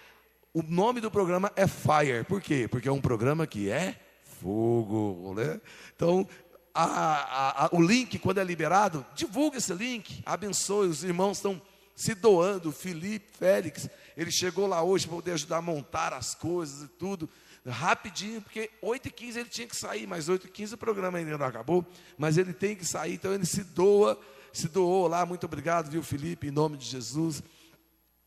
O 0.53 0.63
nome 0.63 1.01
do 1.01 1.11
programa 1.11 1.51
é 1.55 1.67
Fire. 1.67 2.23
Por 2.25 2.41
quê? 2.41 2.67
Porque 2.69 2.87
é 2.87 2.91
um 2.91 3.01
programa 3.01 3.45
que 3.45 3.69
é 3.69 3.99
fogo. 4.41 5.33
Né? 5.35 5.59
Então, 5.93 6.25
a, 6.73 6.83
a, 6.83 7.65
a, 7.65 7.69
o 7.73 7.81
link, 7.81 8.17
quando 8.17 8.37
é 8.37 8.43
liberado, 8.45 9.05
divulgue 9.13 9.57
esse 9.57 9.73
link. 9.73 10.23
Abençoe. 10.25 10.87
Os 10.87 11.03
irmãos 11.03 11.37
estão 11.37 11.61
se 11.93 12.15
doando. 12.15 12.71
Felipe, 12.71 13.27
Félix 13.37 13.89
ele 14.17 14.31
chegou 14.31 14.65
lá 14.65 14.81
hoje 14.81 15.05
para 15.05 15.15
poder 15.15 15.31
ajudar 15.33 15.57
a 15.57 15.61
montar 15.61 16.11
as 16.11 16.33
coisas 16.33 16.83
e 16.83 16.87
tudo, 16.87 17.29
rapidinho, 17.65 18.41
porque 18.41 18.71
8h15 18.83 19.35
ele 19.35 19.49
tinha 19.49 19.67
que 19.67 19.75
sair, 19.75 20.07
mas 20.07 20.27
8h15 20.27 20.73
o 20.73 20.77
programa 20.77 21.19
ainda 21.19 21.37
não 21.37 21.45
acabou, 21.45 21.85
mas 22.17 22.37
ele 22.37 22.51
tem 22.51 22.75
que 22.75 22.83
sair, 22.83 23.13
então 23.13 23.31
ele 23.31 23.45
se 23.45 23.63
doa, 23.63 24.19
se 24.51 24.67
doou 24.67 25.07
lá, 25.07 25.23
muito 25.25 25.45
obrigado, 25.45 25.91
viu, 25.91 26.01
Felipe, 26.01 26.47
em 26.47 26.51
nome 26.51 26.77
de 26.77 26.85
Jesus. 26.85 27.43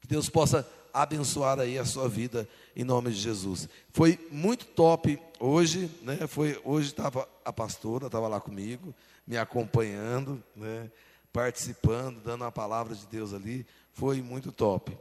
Que 0.00 0.07
Deus 0.07 0.31
possa 0.31 0.66
abençoar 0.92 1.59
aí 1.59 1.79
a 1.79 1.85
sua 1.85 2.09
vida 2.09 2.48
em 2.76 2.85
nome 2.85 3.11
de 3.11 3.16
Jesus. 3.16 3.68
Foi 3.92 4.18
muito 4.31 4.66
top 4.66 5.18
hoje, 5.38 5.90
né? 6.03 6.26
Foi 6.26 6.61
hoje 6.64 6.88
estava 6.88 7.29
a 7.44 7.53
pastora, 7.53 8.07
estava 8.07 8.29
lá 8.29 8.40
comigo, 8.40 8.94
me 9.26 9.37
acompanhando, 9.37 10.42
né? 10.55 10.90
Participando, 11.33 12.20
dando 12.20 12.44
a 12.44 12.53
palavra 12.53 12.94
de 12.94 13.07
Deus 13.07 13.33
ali, 13.33 13.66
foi 13.92 14.20
muito 14.22 14.50
top. 14.50 14.96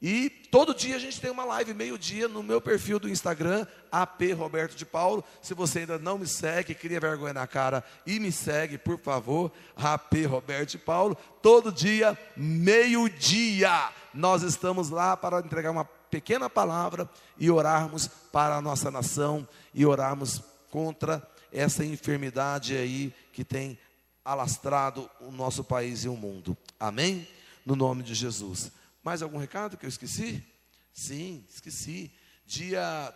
E 0.00 0.28
todo 0.50 0.74
dia 0.74 0.96
a 0.96 0.98
gente 0.98 1.20
tem 1.20 1.30
uma 1.30 1.44
live, 1.44 1.72
meio-dia, 1.72 2.28
no 2.28 2.42
meu 2.42 2.60
perfil 2.60 2.98
do 2.98 3.08
Instagram, 3.08 3.66
AP 3.90 4.32
Roberto 4.36 4.76
de 4.76 4.84
Paulo. 4.84 5.24
Se 5.40 5.54
você 5.54 5.80
ainda 5.80 5.98
não 5.98 6.18
me 6.18 6.26
segue, 6.26 6.74
cria 6.74 7.00
vergonha 7.00 7.32
na 7.32 7.46
cara 7.46 7.82
e 8.06 8.20
me 8.20 8.30
segue, 8.30 8.76
por 8.76 8.98
favor, 9.00 9.50
AP 9.74 10.26
Roberto 10.28 10.70
de 10.70 10.78
Paulo. 10.78 11.16
Todo 11.40 11.72
dia, 11.72 12.16
meio-dia, 12.36 13.90
nós 14.12 14.42
estamos 14.42 14.90
lá 14.90 15.16
para 15.16 15.40
entregar 15.40 15.70
uma 15.70 15.84
pequena 15.84 16.50
palavra 16.50 17.08
e 17.38 17.50
orarmos 17.50 18.06
para 18.30 18.56
a 18.56 18.62
nossa 18.62 18.90
nação 18.90 19.48
e 19.72 19.86
orarmos 19.86 20.42
contra 20.70 21.26
essa 21.50 21.84
enfermidade 21.84 22.76
aí 22.76 23.14
que 23.32 23.42
tem 23.44 23.78
alastrado 24.22 25.08
o 25.20 25.30
nosso 25.30 25.64
país 25.64 26.04
e 26.04 26.08
o 26.08 26.16
mundo. 26.16 26.56
Amém? 26.78 27.26
No 27.64 27.74
nome 27.74 28.02
de 28.02 28.14
Jesus. 28.14 28.70
Mais 29.06 29.22
algum 29.22 29.38
recado 29.38 29.76
que 29.76 29.86
eu 29.86 29.88
esqueci? 29.88 30.44
Sim, 30.92 31.46
esqueci. 31.48 32.10
Dia 32.44 33.14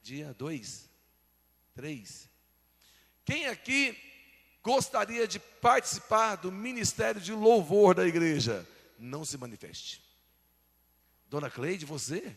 dia 0.00 0.32
2, 0.34 0.88
3. 1.74 2.30
Quem 3.24 3.46
aqui 3.48 3.98
gostaria 4.62 5.26
de 5.26 5.40
participar 5.40 6.36
do 6.36 6.52
ministério 6.52 7.20
de 7.20 7.32
louvor 7.32 7.96
da 7.96 8.06
igreja? 8.06 8.64
Não 8.96 9.24
se 9.24 9.36
manifeste. 9.36 10.00
Dona 11.28 11.50
Cleide, 11.50 11.84
você? 11.84 12.36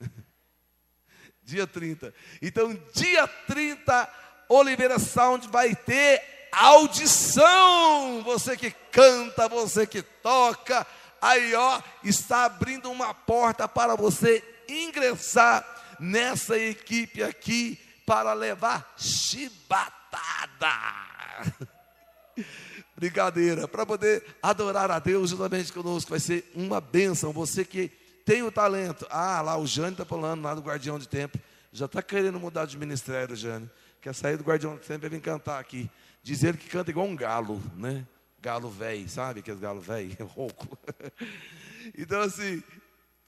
dia 1.44 1.66
30. 1.66 2.14
Então, 2.40 2.72
dia 2.94 3.28
30, 3.28 4.14
Oliveira 4.48 4.98
Sound 4.98 5.48
vai 5.48 5.76
ter 5.76 6.48
audição. 6.50 8.22
Você 8.24 8.56
que 8.56 8.70
canta, 8.70 9.50
você 9.50 9.86
que 9.86 10.00
toca, 10.00 10.86
aí 11.20 11.54
ó, 11.54 11.80
está 12.02 12.44
abrindo 12.44 12.90
uma 12.90 13.12
porta 13.14 13.68
para 13.68 13.94
você 13.94 14.42
ingressar 14.68 15.64
nessa 15.98 16.58
equipe 16.58 17.22
aqui 17.22 17.78
para 18.06 18.32
levar 18.32 18.94
chibatada. 18.96 20.68
Brincadeira, 22.96 23.66
para 23.66 23.86
poder 23.86 24.24
adorar 24.42 24.90
a 24.90 24.98
Deus 24.98 25.30
juntamente 25.30 25.72
conosco, 25.72 26.10
vai 26.10 26.20
ser 26.20 26.50
uma 26.54 26.80
bênção. 26.80 27.32
Você 27.32 27.64
que 27.64 27.90
tem 28.24 28.42
o 28.42 28.52
talento. 28.52 29.06
Ah, 29.10 29.40
lá 29.40 29.58
o 29.58 29.66
Jânio 29.66 29.92
está 29.92 30.04
falando 30.04 30.42
lá 30.42 30.54
do 30.54 30.60
Guardião 30.60 30.98
de 30.98 31.08
Tempo. 31.08 31.38
Já 31.72 31.86
está 31.86 32.02
querendo 32.02 32.38
mudar 32.38 32.66
de 32.66 32.76
ministério, 32.78 33.34
Jânio. 33.34 33.70
Quer 34.00 34.14
sair 34.14 34.36
do 34.36 34.44
Guardião 34.44 34.76
de 34.76 34.82
Tempo 34.82 35.06
e 35.06 35.08
vir 35.08 35.20
cantar 35.20 35.58
aqui. 35.58 35.90
Diz 36.22 36.44
ele 36.44 36.58
que 36.58 36.68
canta 36.68 36.90
igual 36.90 37.06
um 37.06 37.16
galo, 37.16 37.60
né? 37.76 38.06
Galo 38.42 38.70
velho, 38.70 39.08
sabe 39.08 39.42
que 39.42 39.50
é 39.52 39.54
galo 39.54 39.80
velho? 39.80 40.16
Rouco. 40.34 40.78
então, 41.96 42.20
assim, 42.22 42.62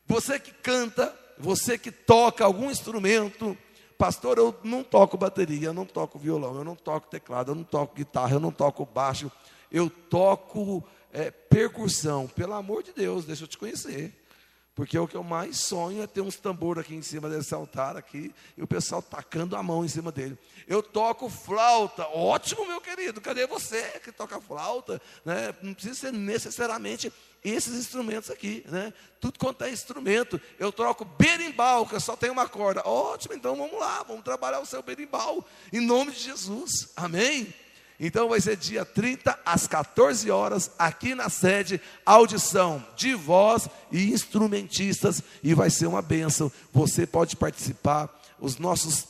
você 0.06 0.38
que 0.38 0.52
canta, 0.52 1.14
você 1.38 1.76
que 1.76 1.90
toca 1.90 2.44
algum 2.44 2.70
instrumento, 2.70 3.56
pastor, 3.98 4.38
eu 4.38 4.58
não 4.64 4.82
toco 4.82 5.16
bateria, 5.16 5.68
eu 5.68 5.74
não 5.74 5.86
toco 5.86 6.18
violão, 6.18 6.56
eu 6.56 6.64
não 6.64 6.74
toco 6.74 7.08
teclado, 7.08 7.52
eu 7.52 7.54
não 7.54 7.64
toco 7.64 7.94
guitarra, 7.94 8.34
eu 8.34 8.40
não 8.40 8.50
toco 8.50 8.86
baixo, 8.86 9.30
eu 9.70 9.88
toco 9.88 10.82
é, 11.12 11.30
percussão. 11.30 12.26
Pelo 12.26 12.54
amor 12.54 12.82
de 12.82 12.92
Deus, 12.92 13.24
deixa 13.24 13.44
eu 13.44 13.48
te 13.48 13.58
conhecer. 13.58 14.12
Porque 14.74 14.98
o 14.98 15.06
que 15.06 15.16
eu 15.16 15.22
mais 15.22 15.58
sonho 15.58 16.02
é 16.02 16.06
ter 16.06 16.22
uns 16.22 16.36
tambor 16.36 16.78
aqui 16.78 16.94
em 16.94 17.02
cima 17.02 17.28
desse 17.28 17.52
altar 17.52 17.94
aqui 17.94 18.34
e 18.56 18.62
o 18.62 18.66
pessoal 18.66 19.02
tacando 19.02 19.54
a 19.54 19.62
mão 19.62 19.84
em 19.84 19.88
cima 19.88 20.10
dele. 20.10 20.38
Eu 20.66 20.82
toco 20.82 21.28
flauta, 21.28 22.06
ótimo, 22.08 22.66
meu 22.66 22.80
querido. 22.80 23.20
Cadê 23.20 23.46
você 23.46 23.82
que 24.02 24.10
toca 24.10 24.40
flauta? 24.40 25.00
Né? 25.26 25.54
Não 25.60 25.74
precisa 25.74 25.94
ser 25.94 26.12
necessariamente 26.12 27.12
esses 27.44 27.74
instrumentos 27.74 28.30
aqui, 28.30 28.64
né? 28.68 28.94
Tudo 29.20 29.38
quanto 29.38 29.64
é 29.64 29.70
instrumento. 29.70 30.40
Eu 30.58 30.72
troco 30.72 31.04
berimbau, 31.04 31.86
que 31.86 31.98
só 32.00 32.16
tem 32.16 32.30
uma 32.30 32.48
corda. 32.48 32.82
Ótimo, 32.86 33.34
então 33.34 33.54
vamos 33.56 33.78
lá, 33.78 34.02
vamos 34.04 34.24
trabalhar 34.24 34.60
o 34.60 34.66
seu 34.66 34.82
berimbau 34.82 35.44
em 35.72 35.80
nome 35.80 36.12
de 36.12 36.20
Jesus. 36.20 36.90
Amém. 36.96 37.52
Então 38.04 38.28
vai 38.28 38.40
ser 38.40 38.56
dia 38.56 38.84
30 38.84 39.38
às 39.46 39.68
14 39.68 40.28
horas, 40.28 40.72
aqui 40.76 41.14
na 41.14 41.28
sede, 41.28 41.80
audição 42.04 42.84
de 42.96 43.14
voz 43.14 43.68
e 43.92 44.10
instrumentistas, 44.12 45.22
e 45.40 45.54
vai 45.54 45.70
ser 45.70 45.86
uma 45.86 46.02
bênção. 46.02 46.50
Você 46.72 47.06
pode 47.06 47.36
participar, 47.36 48.12
os 48.40 48.58
nossos 48.58 49.04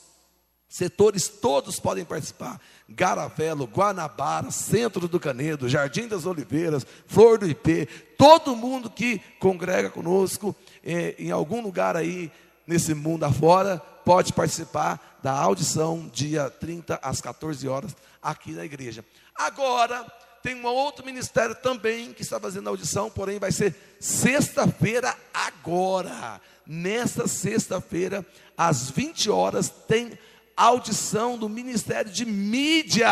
setores 0.69 1.27
todos 1.27 1.81
podem 1.81 2.05
participar. 2.05 2.61
Garavelo, 2.87 3.65
Guanabara, 3.65 4.51
Centro 4.51 5.09
do 5.09 5.19
Canedo, 5.19 5.71
Jardim 5.71 6.07
das 6.07 6.27
Oliveiras, 6.27 6.87
Flor 7.07 7.39
do 7.39 7.49
IP, 7.49 7.89
todo 8.19 8.55
mundo 8.55 8.91
que 8.91 9.23
congrega 9.41 9.89
conosco 9.89 10.55
eh, 10.85 11.15
em 11.19 11.31
algum 11.31 11.63
lugar 11.63 11.97
aí 11.97 12.31
nesse 12.67 12.93
mundo 12.93 13.25
afora, 13.25 13.79
pode 14.05 14.35
participar 14.35 15.19
da 15.23 15.33
audição 15.33 16.11
dia 16.13 16.51
30 16.51 17.01
às 17.03 17.23
14 17.23 17.67
horas 17.67 17.97
aqui 18.23 18.53
na 18.53 18.65
igreja. 18.65 19.05
Agora, 19.35 20.07
tem 20.43 20.55
um 20.55 20.67
outro 20.67 21.05
ministério 21.05 21.55
também 21.55 22.13
que 22.13 22.23
está 22.23 22.39
fazendo 22.41 22.69
audição, 22.69 23.11
porém 23.11 23.39
vai 23.39 23.53
ser 23.53 23.75
sexta-feira 24.01 25.17
agora. 25.33 26.41
Nesta 26.67 27.27
sexta-feira, 27.27 28.25
às 28.57 28.91
20 28.91 29.31
horas, 29.31 29.69
tem 29.69 30.19
audição 30.57 31.37
do 31.37 31.49
Ministério 31.49 32.11
de 32.11 32.25
Mídia. 32.25 33.09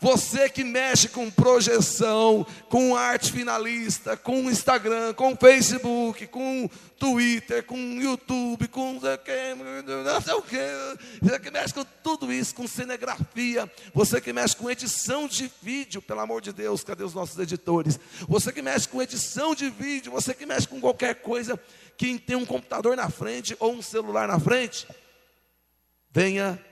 Você 0.00 0.48
que 0.48 0.64
mexe 0.64 1.08
com 1.08 1.30
projeção, 1.30 2.46
com 2.68 2.96
arte 2.96 3.32
finalista, 3.32 4.16
com 4.16 4.50
Instagram, 4.50 5.12
com 5.14 5.36
Facebook, 5.36 6.26
com 6.26 6.68
Twitter, 6.98 7.64
com 7.64 7.76
YouTube, 7.76 8.68
com 8.68 8.92
não 8.92 10.20
sei 10.20 10.34
o 10.34 10.42
que, 10.42 10.56
você 11.20 11.38
que 11.38 11.50
mexe 11.50 11.74
com 11.74 11.84
tudo 12.02 12.32
isso, 12.32 12.54
com 12.54 12.66
cinegrafia, 12.66 13.70
você 13.92 14.20
que 14.20 14.32
mexe 14.32 14.54
com 14.54 14.70
edição 14.70 15.26
de 15.26 15.50
vídeo, 15.60 16.00
pelo 16.00 16.20
amor 16.20 16.40
de 16.40 16.52
Deus, 16.52 16.84
cadê 16.84 17.02
os 17.02 17.14
nossos 17.14 17.38
editores? 17.38 17.98
Você 18.28 18.52
que 18.52 18.62
mexe 18.62 18.88
com 18.88 19.02
edição 19.02 19.54
de 19.54 19.68
vídeo, 19.68 20.12
você 20.12 20.32
que 20.32 20.46
mexe 20.46 20.68
com 20.68 20.80
qualquer 20.80 21.16
coisa, 21.16 21.58
quem 21.96 22.16
tem 22.16 22.36
um 22.36 22.46
computador 22.46 22.96
na 22.96 23.10
frente 23.10 23.56
ou 23.58 23.72
um 23.72 23.82
celular 23.82 24.28
na 24.28 24.38
frente, 24.38 24.86
venha 26.12 26.62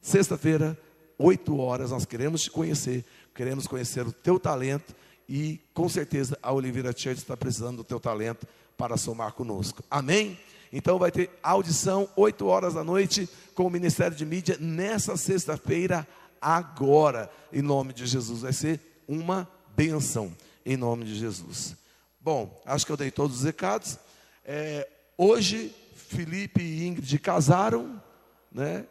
sexta-feira 0.00 0.76
8 1.18 1.58
horas, 1.58 1.90
nós 1.90 2.04
queremos 2.04 2.42
te 2.42 2.50
conhecer, 2.50 3.04
queremos 3.34 3.66
conhecer 3.66 4.06
o 4.06 4.12
teu 4.12 4.38
talento 4.38 4.94
e 5.28 5.60
com 5.74 5.88
certeza 5.88 6.38
a 6.42 6.52
Oliveira 6.52 6.92
Church 6.92 7.18
está 7.18 7.36
precisando 7.36 7.78
do 7.78 7.84
teu 7.84 7.98
talento 7.98 8.46
para 8.76 8.96
somar 8.96 9.32
conosco. 9.32 9.82
Amém? 9.90 10.38
Então 10.72 10.98
vai 10.98 11.10
ter 11.10 11.30
audição 11.42 12.08
8 12.16 12.46
horas 12.46 12.74
da 12.74 12.84
noite 12.84 13.28
com 13.54 13.66
o 13.66 13.70
Ministério 13.70 14.16
de 14.16 14.26
Mídia 14.26 14.56
nessa 14.60 15.16
sexta-feira 15.16 16.06
agora, 16.40 17.30
em 17.52 17.62
nome 17.62 17.92
de 17.92 18.06
Jesus. 18.06 18.42
Vai 18.42 18.52
ser 18.52 18.80
uma 19.08 19.48
benção 19.74 20.32
em 20.64 20.76
nome 20.76 21.04
de 21.04 21.14
Jesus. 21.14 21.76
Bom, 22.20 22.60
acho 22.66 22.84
que 22.84 22.92
eu 22.92 22.96
dei 22.96 23.10
todos 23.10 23.38
os 23.38 23.44
recados. 23.44 23.98
É, 24.44 24.88
hoje, 25.16 25.74
Felipe 25.94 26.60
e 26.60 26.86
Ingrid 26.86 27.18
casaram, 27.18 28.02
né? 28.50 28.84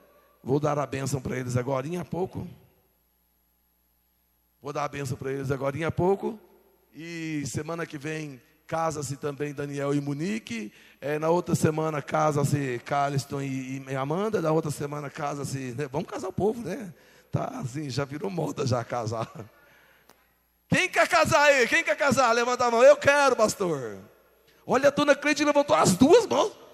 Vou 0.45 0.59
dar 0.59 0.77
a 0.77 0.85
bênção 0.85 1.19
para 1.19 1.35
eles 1.39 1.57
agora 1.57 1.87
em 1.87 2.03
pouco. 2.03 2.47
Vou 4.61 4.71
dar 4.71 4.83
a 4.83 4.87
bênção 4.87 5.17
para 5.17 5.31
eles 5.31 5.49
agora 5.49 5.75
em 5.75 5.89
pouco. 5.89 6.39
E 6.93 7.41
semana 7.47 7.83
que 7.83 7.97
vem 7.97 8.39
casa-se 8.67 9.17
também 9.17 9.55
Daniel 9.55 9.91
e 9.95 9.99
Monique. 9.99 10.71
É, 11.01 11.17
na 11.17 11.29
outra 11.29 11.55
semana 11.55 11.99
casa-se 11.99 12.79
Carliston 12.85 13.41
e, 13.41 13.83
e, 13.89 13.95
Amanda. 13.95 14.39
Na 14.39 14.51
outra 14.51 14.69
semana 14.69 15.09
casa-se. 15.09 15.73
Né? 15.75 15.89
Vamos 15.91 16.07
casar 16.07 16.27
o 16.27 16.33
povo, 16.33 16.61
né? 16.61 16.93
Tá 17.31 17.45
assim, 17.63 17.89
já 17.89 18.05
virou 18.05 18.29
moda 18.29 18.67
já 18.67 18.83
casar. 18.83 19.27
Quem 20.69 20.87
quer 20.87 21.07
casar 21.07 21.41
aí? 21.41 21.67
Quem 21.67 21.83
quer 21.83 21.97
casar? 21.97 22.31
Levanta 22.33 22.65
a 22.65 22.69
mão. 22.69 22.83
Eu 22.83 22.97
quero, 22.97 23.35
pastor. 23.35 23.97
Olha, 24.63 24.89
a 24.89 24.91
dona 24.91 25.15
Cleide 25.15 25.43
levantou 25.43 25.75
as 25.75 25.95
duas 25.95 26.27
mãos. 26.27 26.64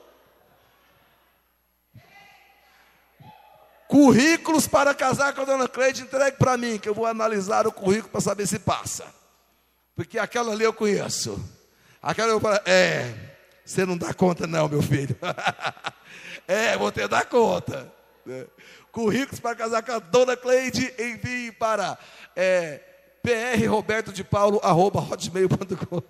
Currículos 3.91 4.67
para 4.69 4.93
casar 4.93 5.33
com 5.33 5.41
a 5.41 5.45
dona 5.45 5.67
Cleide, 5.67 6.03
entregue 6.03 6.37
para 6.37 6.55
mim, 6.55 6.79
que 6.79 6.87
eu 6.87 6.93
vou 6.93 7.05
analisar 7.05 7.67
o 7.67 7.73
currículo 7.73 8.09
para 8.09 8.21
saber 8.21 8.47
se 8.47 8.57
passa. 8.57 9.05
Porque 9.93 10.17
aquela 10.17 10.53
ali 10.53 10.63
eu 10.63 10.71
conheço. 10.71 11.37
Aquela 12.01 12.29
eu 12.29 12.39
falo, 12.39 12.57
é, 12.65 13.13
você 13.65 13.85
não 13.85 13.97
dá 13.97 14.13
conta 14.13 14.47
não, 14.47 14.69
meu 14.69 14.81
filho. 14.81 15.17
é, 16.47 16.77
vou 16.77 16.89
ter 16.89 17.09
dar 17.09 17.25
conta. 17.25 17.91
É. 18.29 18.47
Currículos 18.93 19.41
para 19.41 19.57
casar 19.57 19.83
com 19.83 19.91
a 19.91 19.99
dona 19.99 20.37
Cleide, 20.37 20.93
envie 20.97 21.51
para 21.51 21.97
é, 22.33 22.79
prrobertodepaulo.hotmail.com 23.21 26.01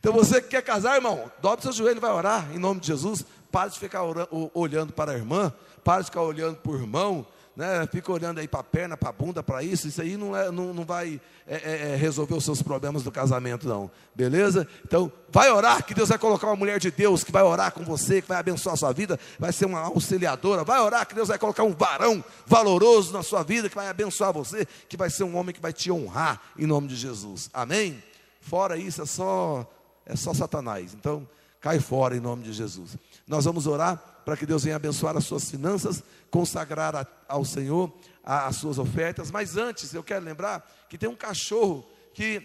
Então 0.00 0.12
você 0.12 0.42
que 0.42 0.48
quer 0.48 0.62
casar, 0.62 0.96
irmão, 0.96 1.30
dobre 1.40 1.62
seu 1.62 1.72
joelho 1.72 1.98
e 1.98 2.00
vai 2.00 2.10
orar 2.10 2.50
em 2.52 2.58
nome 2.58 2.80
de 2.80 2.88
Jesus. 2.88 3.24
Pare 3.52 3.70
de 3.70 3.78
ficar 3.78 4.02
orando, 4.02 4.50
olhando 4.54 4.92
para 4.92 5.12
a 5.12 5.14
irmã, 5.14 5.52
pare 5.84 6.02
de 6.02 6.06
ficar 6.06 6.22
olhando 6.22 6.56
para 6.56 6.72
o 6.72 6.76
irmão, 6.76 7.26
né? 7.56 7.86
fica 7.90 8.10
olhando 8.10 8.38
aí 8.38 8.48
para 8.48 8.60
a 8.60 8.64
perna, 8.64 8.96
para 8.96 9.10
a 9.10 9.12
bunda, 9.12 9.42
para 9.42 9.62
isso. 9.62 9.86
Isso 9.88 10.00
aí 10.00 10.16
não, 10.16 10.36
é, 10.36 10.50
não, 10.50 10.72
não 10.72 10.84
vai 10.84 11.20
é, 11.46 11.56
é, 11.56 11.92
é, 11.92 11.96
resolver 11.96 12.34
os 12.34 12.44
seus 12.44 12.62
problemas 12.62 13.02
do 13.02 13.10
casamento, 13.10 13.68
não. 13.68 13.90
Beleza? 14.14 14.66
Então, 14.84 15.12
vai 15.30 15.50
orar, 15.50 15.84
que 15.84 15.92
Deus 15.92 16.08
vai 16.08 16.18
colocar 16.18 16.46
uma 16.46 16.56
mulher 16.56 16.78
de 16.78 16.90
Deus 16.90 17.22
que 17.22 17.32
vai 17.32 17.42
orar 17.42 17.72
com 17.72 17.84
você, 17.84 18.22
que 18.22 18.28
vai 18.28 18.38
abençoar 18.38 18.74
a 18.74 18.76
sua 18.76 18.92
vida, 18.92 19.18
vai 19.38 19.52
ser 19.52 19.66
uma 19.66 19.80
auxiliadora. 19.80 20.64
Vai 20.64 20.80
orar, 20.80 21.06
que 21.06 21.14
Deus 21.14 21.28
vai 21.28 21.38
colocar 21.38 21.62
um 21.62 21.74
varão 21.74 22.24
valoroso 22.46 23.12
na 23.12 23.22
sua 23.22 23.42
vida, 23.42 23.68
que 23.68 23.76
vai 23.76 23.88
abençoar 23.88 24.32
você, 24.32 24.66
que 24.88 24.96
vai 24.96 25.10
ser 25.10 25.24
um 25.24 25.36
homem 25.36 25.54
que 25.54 25.60
vai 25.60 25.72
te 25.72 25.90
honrar 25.90 26.40
em 26.58 26.66
nome 26.66 26.88
de 26.88 26.96
Jesus. 26.96 27.50
Amém? 27.52 28.02
Fora 28.40 28.76
isso, 28.76 29.02
é 29.02 29.06
só, 29.06 29.70
é 30.06 30.16
só 30.16 30.32
Satanás. 30.32 30.94
Então, 30.94 31.28
cai 31.60 31.78
fora 31.78 32.16
em 32.16 32.20
nome 32.20 32.42
de 32.42 32.52
Jesus. 32.52 32.96
Nós 33.26 33.44
vamos 33.44 33.66
orar 33.66 34.09
para 34.24 34.36
que 34.36 34.46
Deus 34.46 34.64
venha 34.64 34.76
abençoar 34.76 35.16
as 35.16 35.24
suas 35.24 35.50
finanças, 35.50 36.02
consagrar 36.30 36.94
a, 36.94 37.06
ao 37.28 37.44
Senhor 37.44 37.92
as 38.22 38.56
suas 38.56 38.78
ofertas. 38.78 39.30
Mas 39.30 39.56
antes, 39.56 39.92
eu 39.94 40.02
quero 40.02 40.24
lembrar 40.24 40.68
que 40.88 40.98
tem 40.98 41.08
um 41.08 41.16
cachorro 41.16 41.88
que 42.14 42.42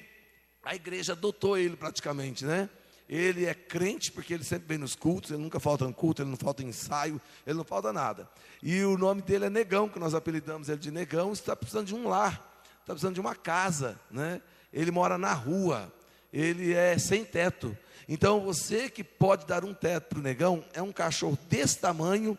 a 0.64 0.76
igreja 0.76 1.14
adotou 1.14 1.58
ele 1.58 1.76
praticamente, 1.76 2.46
né? 2.46 2.70
Ele 3.08 3.46
é 3.46 3.54
crente 3.54 4.12
porque 4.12 4.34
ele 4.34 4.44
sempre 4.44 4.68
vem 4.68 4.78
nos 4.80 4.96
cultos, 4.96 5.30
ele 5.30 5.42
nunca 5.42 5.60
falta 5.60 5.86
em 5.86 5.94
culto, 5.94 6.24
ele 6.24 6.30
não 6.30 6.38
falta 6.38 6.64
ensaio, 6.64 7.22
ele 7.46 7.58
não 7.58 7.64
falta 7.64 7.94
nada. 7.94 8.28
E 8.64 8.82
o 8.84 8.98
nome 8.98 9.22
dele 9.22 9.46
é 9.46 9.50
Negão, 9.50 9.88
que 9.88 10.00
nós 10.00 10.16
apelidamos 10.16 10.70
ele 10.70 10.80
de 10.80 10.90
Negão, 10.90 11.32
está 11.32 11.56
precisando 11.56 11.86
de 11.86 11.94
um 11.94 12.08
lar, 12.08 12.32
está 12.82 12.94
precisando 12.94 13.14
de 13.14 13.22
uma 13.22 13.36
casa, 13.36 14.00
né? 14.10 14.42
Ele 14.74 14.90
mora 14.90 15.20
na 15.20 15.34
rua, 15.34 15.94
ele 16.34 16.74
é 16.74 16.98
sem 16.98 17.24
teto. 17.24 17.78
Então 18.08 18.42
você 18.42 18.90
que 18.90 19.04
pode 19.04 19.46
dar 19.46 19.66
um 19.66 19.74
teto 19.74 20.10
para 20.10 20.20
o 20.20 20.22
negão, 20.22 20.64
é 20.74 20.82
um 20.82 20.92
cachorro 20.92 21.38
desse 21.50 21.80
tamanho, 21.80 22.38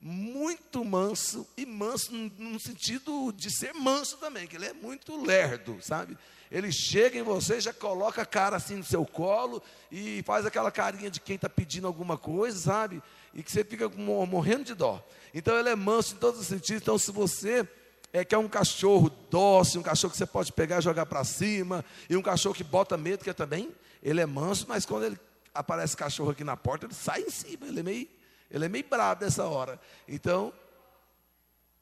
muito 0.00 0.84
manso, 0.84 1.46
e 1.56 1.66
manso 1.66 2.12
no 2.12 2.60
sentido 2.60 3.32
de 3.32 3.50
ser 3.50 3.74
manso 3.74 4.16
também, 4.18 4.46
que 4.46 4.56
ele 4.56 4.66
é 4.66 4.72
muito 4.72 5.20
lerdo, 5.22 5.78
sabe? 5.82 6.16
Ele 6.50 6.72
chega 6.72 7.18
em 7.18 7.22
você, 7.22 7.60
já 7.60 7.74
coloca 7.74 8.22
a 8.22 8.26
cara 8.26 8.56
assim 8.56 8.76
no 8.76 8.84
seu 8.84 9.04
colo 9.04 9.62
e 9.92 10.22
faz 10.24 10.46
aquela 10.46 10.70
carinha 10.70 11.10
de 11.10 11.20
quem 11.20 11.36
está 11.36 11.48
pedindo 11.48 11.86
alguma 11.86 12.16
coisa, 12.16 12.58
sabe? 12.58 13.02
E 13.34 13.42
que 13.42 13.52
você 13.52 13.62
fica 13.62 13.88
morrendo 13.88 14.64
de 14.64 14.74
dó. 14.74 15.04
Então 15.34 15.58
ele 15.58 15.68
é 15.68 15.76
manso 15.76 16.14
em 16.14 16.18
todos 16.18 16.40
os 16.40 16.46
sentidos. 16.46 16.80
Então, 16.80 16.96
se 16.96 17.12
você 17.12 17.68
é 18.12 18.26
é 18.30 18.38
um 18.38 18.48
cachorro 18.48 19.10
dócil, 19.30 19.80
um 19.80 19.84
cachorro 19.84 20.10
que 20.10 20.16
você 20.16 20.26
pode 20.26 20.52
pegar 20.52 20.78
e 20.78 20.82
jogar 20.82 21.04
para 21.04 21.22
cima, 21.24 21.84
e 22.08 22.16
um 22.16 22.22
cachorro 22.22 22.54
que 22.54 22.64
bota 22.64 22.96
medo, 22.96 23.22
que 23.22 23.30
é 23.30 23.34
também 23.34 23.70
ele 24.02 24.20
é 24.20 24.26
manso, 24.26 24.66
mas 24.68 24.86
quando 24.86 25.04
ele 25.04 25.18
aparece 25.54 25.96
cachorro 25.96 26.30
aqui 26.30 26.44
na 26.44 26.56
porta, 26.56 26.86
ele 26.86 26.94
sai 26.94 27.22
em 27.22 27.30
cima, 27.30 27.66
ele 27.66 27.80
é 27.80 27.82
meio, 27.82 28.08
ele 28.50 28.64
é 28.64 28.68
meio 28.68 28.84
brabo 28.88 29.24
nessa 29.24 29.44
hora. 29.44 29.80
Então, 30.06 30.52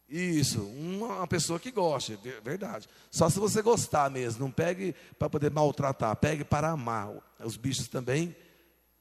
isso, 0.08 0.62
uma 0.62 1.26
pessoa 1.26 1.58
que 1.58 1.70
gosta, 1.70 2.16
verdade. 2.42 2.88
Só 3.10 3.28
se 3.28 3.38
você 3.40 3.60
gostar 3.60 4.08
mesmo, 4.10 4.44
não 4.44 4.50
pegue 4.50 4.94
para 5.18 5.28
poder 5.28 5.50
maltratar, 5.50 6.14
pegue 6.16 6.44
para 6.44 6.70
amar. 6.70 7.10
Os 7.40 7.56
bichos 7.56 7.88
também 7.88 8.34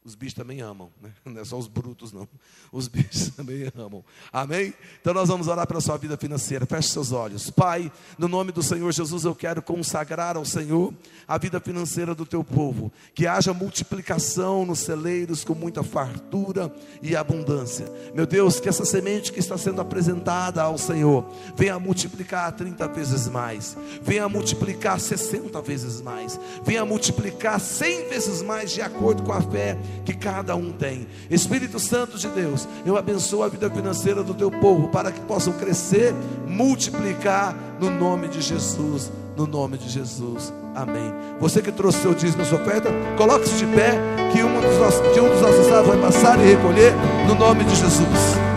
os 0.05 0.13
bichos 0.13 0.35
também 0.35 0.61
amam, 0.61 0.91
né? 1.01 1.09
não 1.25 1.41
é 1.41 1.43
só 1.43 1.57
os 1.57 1.67
brutos, 1.67 2.13
não. 2.13 2.27
Os 2.71 2.87
bichos 2.87 3.29
também 3.35 3.71
amam. 3.75 4.05
Amém? 4.31 4.71
Então 5.01 5.15
nós 5.15 5.27
vamos 5.29 5.47
orar 5.47 5.65
pela 5.65 5.81
sua 5.81 5.97
vida 5.97 6.15
financeira. 6.15 6.63
Feche 6.67 6.89
seus 6.89 7.11
olhos. 7.11 7.49
Pai, 7.49 7.91
no 8.15 8.27
nome 8.27 8.51
do 8.51 8.61
Senhor 8.61 8.91
Jesus, 8.91 9.25
eu 9.25 9.33
quero 9.33 9.63
consagrar 9.63 10.37
ao 10.37 10.45
Senhor 10.45 10.93
a 11.27 11.39
vida 11.39 11.59
financeira 11.59 12.13
do 12.13 12.23
teu 12.23 12.43
povo. 12.43 12.93
Que 13.15 13.25
haja 13.25 13.51
multiplicação 13.51 14.63
nos 14.63 14.79
celeiros 14.79 15.43
com 15.43 15.55
muita 15.55 15.81
fartura 15.81 16.71
e 17.01 17.15
abundância. 17.15 17.91
Meu 18.13 18.27
Deus, 18.27 18.59
que 18.59 18.69
essa 18.69 18.85
semente 18.85 19.33
que 19.33 19.39
está 19.39 19.57
sendo 19.57 19.81
apresentada 19.81 20.61
ao 20.61 20.77
Senhor 20.77 21.25
venha 21.55 21.79
multiplicar 21.79 22.51
30 22.51 22.87
vezes 22.89 23.27
mais, 23.27 23.75
venha 24.03 24.29
multiplicar 24.29 24.99
60 24.99 25.59
vezes 25.63 25.99
mais, 25.99 26.39
venha 26.63 26.85
multiplicar 26.85 27.59
100 27.59 28.09
vezes 28.09 28.41
mais 28.43 28.71
de 28.71 28.81
acordo 28.83 29.23
com 29.23 29.33
a 29.33 29.41
fé 29.41 29.75
que 30.03 30.13
cada 30.13 30.55
um 30.55 30.71
tem. 30.71 31.07
Espírito 31.29 31.79
Santo 31.79 32.17
de 32.17 32.27
Deus, 32.27 32.67
eu 32.85 32.97
abençoo 32.97 33.43
a 33.43 33.47
vida 33.47 33.69
financeira 33.69 34.23
do 34.23 34.33
teu 34.33 34.51
povo 34.51 34.89
para 34.89 35.11
que 35.11 35.21
possam 35.21 35.53
crescer, 35.53 36.13
multiplicar 36.47 37.55
no 37.79 37.89
nome 37.89 38.27
de 38.27 38.41
Jesus. 38.41 39.11
No 39.37 39.45
nome 39.45 39.77
de 39.77 39.89
Jesus. 39.89 40.53
Amém. 40.73 41.13
Você 41.39 41.61
que 41.61 41.71
trouxe 41.71 42.01
seu 42.01 42.13
dízimo 42.13 42.43
e 42.43 42.45
sua 42.45 42.61
oferta, 42.61 42.89
coloque-se 43.17 43.57
de 43.57 43.65
pé, 43.67 43.99
que 44.31 44.41
um 44.41 44.61
dos 44.61 44.77
nossos, 44.79 45.13
que 45.13 45.19
um 45.19 45.29
dos 45.29 45.41
nossos 45.41 45.67
vai 45.67 46.01
passar 46.01 46.39
e 46.39 46.53
recolher 46.53 46.93
no 47.27 47.35
nome 47.35 47.63
de 47.63 47.75
Jesus. 47.75 48.54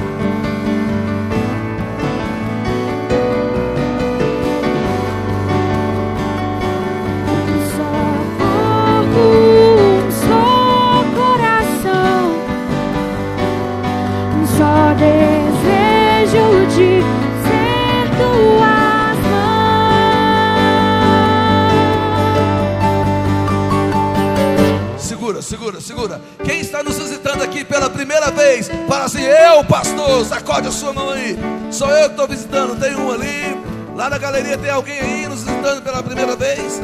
Segura, 25.69 25.81
segura. 25.81 26.21
Quem 26.45 26.61
está 26.61 26.83
nos 26.83 26.99
visitando 26.99 27.43
aqui 27.43 27.65
pela 27.65 27.91
primeira 27.91 28.31
vez, 28.31 28.71
fala 28.89 29.05
assim: 29.05 29.23
Eu, 29.23 29.65
pastor, 29.65 30.25
sacode 30.25 30.69
a 30.69 30.71
sua 30.71 30.93
mão 30.93 31.11
aí. 31.11 31.37
Sou 31.71 31.89
eu 31.91 32.07
que 32.07 32.11
estou 32.13 32.29
visitando. 32.29 32.79
Tem 32.79 32.95
um 32.97 33.11
ali. 33.11 33.59
Lá 33.95 34.09
na 34.09 34.19
galeria 34.19 34.57
tem 34.57 34.71
alguém 34.71 34.99
aí 35.01 35.29
nos 35.29 35.43
visitando 35.43 35.83
pela 35.83 36.03
primeira 36.03 36.37
vez. 36.37 36.81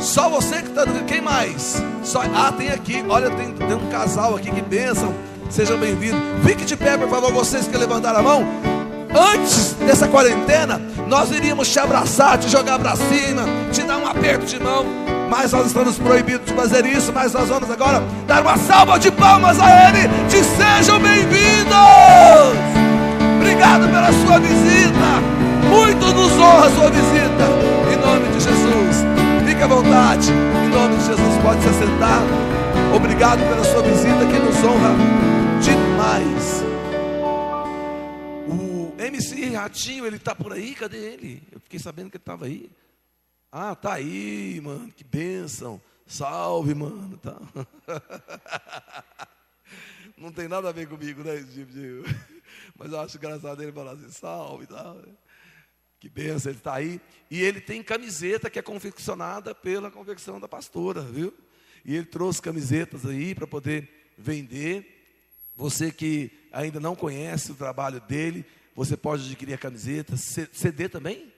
Só 0.00 0.28
você 0.28 0.62
que 0.62 0.68
está. 0.68 0.84
Quem 1.06 1.20
mais? 1.20 1.82
Só... 2.02 2.22
Ah, 2.34 2.52
tem 2.52 2.70
aqui. 2.70 3.04
Olha, 3.08 3.30
tem, 3.30 3.52
tem 3.52 3.74
um 3.74 3.88
casal 3.88 4.36
aqui 4.36 4.50
que 4.50 4.62
pensam. 4.62 5.14
Sejam 5.48 5.78
bem-vindos. 5.78 6.20
Fique 6.44 6.64
de 6.64 6.76
pé, 6.76 6.96
por 6.98 7.08
favor, 7.08 7.32
vocês 7.32 7.66
que 7.66 7.76
levantaram 7.76 8.20
a 8.20 8.22
mão. 8.22 8.44
Antes 9.34 9.72
dessa 9.86 10.06
quarentena, 10.06 10.80
nós 11.06 11.30
iríamos 11.30 11.68
te 11.68 11.78
abraçar, 11.78 12.36
te 12.38 12.48
jogar 12.48 12.78
para 12.78 12.94
cima, 12.94 13.44
te 13.72 13.82
dar 13.82 13.96
um 13.96 14.06
aperto 14.06 14.44
de 14.44 14.60
mão 14.62 14.84
mas 15.28 15.52
nós 15.52 15.66
estamos 15.66 15.98
proibidos 15.98 16.46
de 16.46 16.52
fazer 16.52 16.86
isso, 16.86 17.12
mas 17.12 17.32
nós 17.32 17.48
vamos 17.48 17.70
agora 17.70 18.02
dar 18.26 18.42
uma 18.42 18.56
salva 18.56 18.98
de 18.98 19.10
palmas 19.12 19.58
a 19.60 19.88
Ele, 19.88 20.08
de 20.28 20.42
sejam 20.42 20.98
bem-vindos! 21.00 21.74
Obrigado 23.36 23.88
pela 23.90 24.12
sua 24.12 24.38
visita, 24.40 25.68
muito 25.68 26.06
nos 26.14 26.32
honra 26.32 26.66
a 26.66 26.70
sua 26.70 26.90
visita, 26.90 27.44
em 27.92 27.96
nome 27.96 28.28
de 28.32 28.40
Jesus. 28.40 28.78
Fique 29.58 29.62
à 29.62 29.66
vontade. 29.66 30.30
Em 30.30 30.68
nome 30.68 30.96
de 30.96 31.06
Jesus, 31.06 31.42
pode 31.42 31.62
se 31.62 31.68
assentar. 31.68 32.22
Obrigado 32.94 33.40
pela 33.48 33.64
sua 33.64 33.82
visita 33.82 34.26
que 34.26 34.38
nos 34.38 34.56
honra 34.62 34.94
demais. 35.60 36.64
O 38.46 38.92
MC 38.98 39.50
Ratinho, 39.56 40.06
ele 40.06 40.18
tá 40.18 40.34
por 40.34 40.52
aí? 40.52 40.74
Cadê 40.74 40.98
ele? 40.98 41.42
Eu 41.50 41.60
fiquei 41.60 41.78
sabendo 41.78 42.10
que 42.10 42.16
ele 42.16 42.22
estava 42.22 42.44
aí. 42.44 42.70
Ah, 43.50 43.74
tá 43.74 43.94
aí, 43.94 44.60
mano. 44.60 44.92
Que 44.92 45.04
bênção. 45.04 45.80
Salve, 46.06 46.74
mano. 46.74 47.16
Tá. 47.18 47.38
Não 50.16 50.32
tem 50.32 50.48
nada 50.48 50.68
a 50.68 50.72
ver 50.72 50.88
comigo, 50.88 51.22
né? 51.22 51.36
Esse 51.36 51.52
tipo 51.52 51.72
de... 51.72 52.02
Mas 52.76 52.92
eu 52.92 53.00
acho 53.00 53.16
engraçado 53.16 53.62
ele 53.62 53.72
falar 53.72 53.92
assim, 53.92 54.10
salve 54.10 54.66
tal. 54.66 55.00
Que 56.00 56.08
benção, 56.08 56.50
ele 56.50 56.58
está 56.58 56.74
aí. 56.74 57.00
E 57.30 57.42
ele 57.42 57.60
tem 57.60 57.82
camiseta 57.82 58.50
que 58.50 58.58
é 58.58 58.62
confeccionada 58.62 59.54
pela 59.54 59.90
confecção 59.90 60.38
da 60.38 60.48
pastora, 60.48 61.02
viu? 61.02 61.32
E 61.84 61.94
ele 61.94 62.06
trouxe 62.06 62.42
camisetas 62.42 63.04
aí 63.06 63.34
para 63.34 63.46
poder 63.46 64.12
vender. 64.16 64.96
Você 65.56 65.90
que 65.90 66.30
ainda 66.52 66.78
não 66.78 66.94
conhece 66.94 67.52
o 67.52 67.56
trabalho 67.56 68.00
dele, 68.00 68.44
você 68.74 68.96
pode 68.96 69.24
adquirir 69.24 69.54
a 69.54 69.58
camiseta. 69.58 70.16
CD 70.16 70.88
também? 70.88 71.32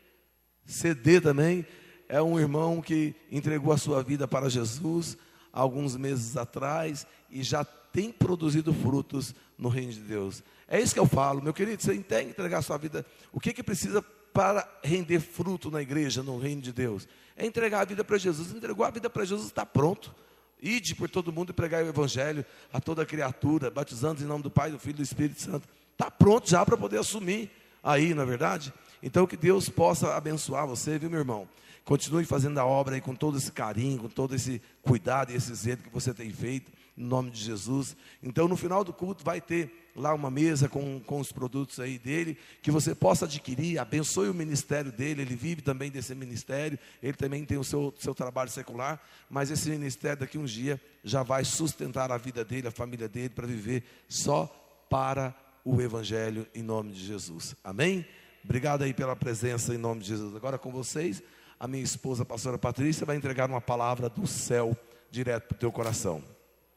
CD 0.67 1.21
também. 1.21 1.67
É 2.13 2.21
um 2.21 2.41
irmão 2.41 2.83
que 2.83 3.15
entregou 3.31 3.73
a 3.73 3.79
sua 3.79 4.03
vida 4.03 4.27
para 4.27 4.51
Jesus 4.51 5.17
alguns 5.53 5.97
meses 5.97 6.37
atrás 6.37 7.07
e 7.31 7.41
já 7.41 7.65
tem 7.65 8.11
produzido 8.11 8.75
frutos 8.75 9.33
no 9.57 9.69
reino 9.69 9.93
de 9.93 10.01
Deus. 10.01 10.43
É 10.67 10.81
isso 10.81 10.93
que 10.93 10.99
eu 10.99 11.07
falo, 11.07 11.41
meu 11.41 11.55
querido. 11.55 11.81
Você 11.81 11.97
tem 11.99 12.25
que 12.25 12.31
entregar 12.31 12.59
a 12.59 12.63
sua 12.63 12.77
vida. 12.79 13.07
O 13.33 13.39
que, 13.39 13.53
que 13.53 13.63
precisa 13.63 14.03
para 14.33 14.69
render 14.83 15.21
fruto 15.21 15.71
na 15.71 15.81
igreja, 15.81 16.21
no 16.21 16.37
reino 16.37 16.61
de 16.61 16.73
Deus? 16.73 17.07
É 17.37 17.47
entregar 17.47 17.83
a 17.83 17.85
vida 17.85 18.03
para 18.03 18.19
Jesus. 18.19 18.53
Entregou 18.53 18.85
a 18.85 18.91
vida 18.91 19.09
para 19.09 19.25
Jesus, 19.25 19.47
está 19.47 19.65
pronto. 19.65 20.13
Ide 20.61 20.97
por 20.97 21.09
todo 21.09 21.33
mundo 21.33 21.51
e 21.51 21.53
pregar 21.53 21.85
o 21.85 21.89
evangelho 21.89 22.45
a 22.73 22.81
toda 22.81 23.07
criatura, 23.07 23.71
batizando 23.71 24.21
em 24.21 24.27
nome 24.27 24.43
do 24.43 24.51
Pai, 24.51 24.73
do 24.73 24.81
Filho 24.81 24.95
e 24.95 24.97
do 24.97 25.03
Espírito 25.05 25.41
Santo. 25.43 25.69
Está 25.93 26.11
pronto 26.11 26.51
já 26.51 26.67
para 26.67 26.77
poder 26.77 26.99
assumir 26.99 27.49
aí, 27.85 28.15
na 28.15 28.25
é 28.25 28.27
verdade? 28.27 28.75
Então 29.01 29.29
que 29.29 29.37
Deus 29.37 29.69
possa 29.69 30.17
abençoar 30.17 30.67
você, 30.67 30.99
viu, 30.99 31.09
meu 31.09 31.21
irmão? 31.21 31.49
Continue 31.91 32.25
fazendo 32.25 32.57
a 32.59 32.65
obra 32.65 32.95
aí 32.95 33.01
com 33.01 33.17
todo 33.17 33.37
esse 33.37 33.51
carinho, 33.51 33.99
com 33.99 34.09
todo 34.09 34.33
esse 34.33 34.63
cuidado 34.81 35.33
e 35.33 35.35
esse 35.35 35.53
zelo 35.53 35.83
que 35.83 35.91
você 35.91 36.15
tem 36.15 36.31
feito 36.31 36.71
em 36.97 37.03
nome 37.03 37.33
de 37.33 37.43
Jesus. 37.43 37.97
Então, 38.23 38.47
no 38.47 38.57
final 38.57 38.85
do 38.85 38.93
culto, 38.93 39.25
vai 39.25 39.41
ter 39.41 39.91
lá 39.97 40.15
uma 40.15 40.31
mesa 40.31 40.69
com, 40.69 41.01
com 41.01 41.19
os 41.19 41.33
produtos 41.33 41.81
aí 41.81 41.99
dele, 41.99 42.39
que 42.63 42.71
você 42.71 42.95
possa 42.95 43.25
adquirir, 43.25 43.81
abençoe 43.81 44.29
o 44.29 44.35
ministério 44.35 44.93
dele, 44.93 45.23
ele 45.23 45.35
vive 45.35 45.63
também 45.63 45.91
desse 45.91 46.15
ministério, 46.15 46.79
ele 47.03 47.15
também 47.15 47.45
tem 47.45 47.59
o 47.59 47.65
seu, 47.65 47.93
seu 47.99 48.15
trabalho 48.15 48.51
secular, 48.51 49.03
mas 49.29 49.51
esse 49.51 49.69
ministério 49.69 50.21
daqui 50.21 50.39
um 50.39 50.45
dia 50.45 50.81
já 51.03 51.25
vai 51.25 51.45
sustentar 51.45 52.13
a 52.13 52.17
vida 52.17 52.45
dele, 52.45 52.69
a 52.69 52.71
família 52.71 53.09
dele, 53.09 53.31
para 53.31 53.49
viver 53.49 53.83
só 54.09 54.47
para 54.89 55.35
o 55.65 55.81
Evangelho 55.83 56.47
em 56.55 56.63
nome 56.63 56.93
de 56.93 57.05
Jesus. 57.05 57.57
Amém? 57.65 58.07
Obrigado 58.45 58.83
aí 58.85 58.95
pela 58.95 59.17
presença 59.17 59.75
em 59.75 59.79
nome 59.79 60.03
de 60.03 60.07
Jesus. 60.07 60.37
Agora 60.37 60.57
com 60.57 60.71
vocês, 60.71 61.21
a 61.61 61.69
minha 61.69 61.85
esposa, 61.85 62.23
a 62.23 62.27
pastora 62.27 62.57
Patrícia, 62.57 63.05
vai 63.05 63.17
entregar 63.17 63.47
uma 63.47 63.61
palavra 63.61 64.09
do 64.09 64.27
céu 64.27 64.75
direto 65.11 65.49
para 65.49 65.57
o 65.57 65.59
teu 65.59 65.71
coração. 65.71 66.25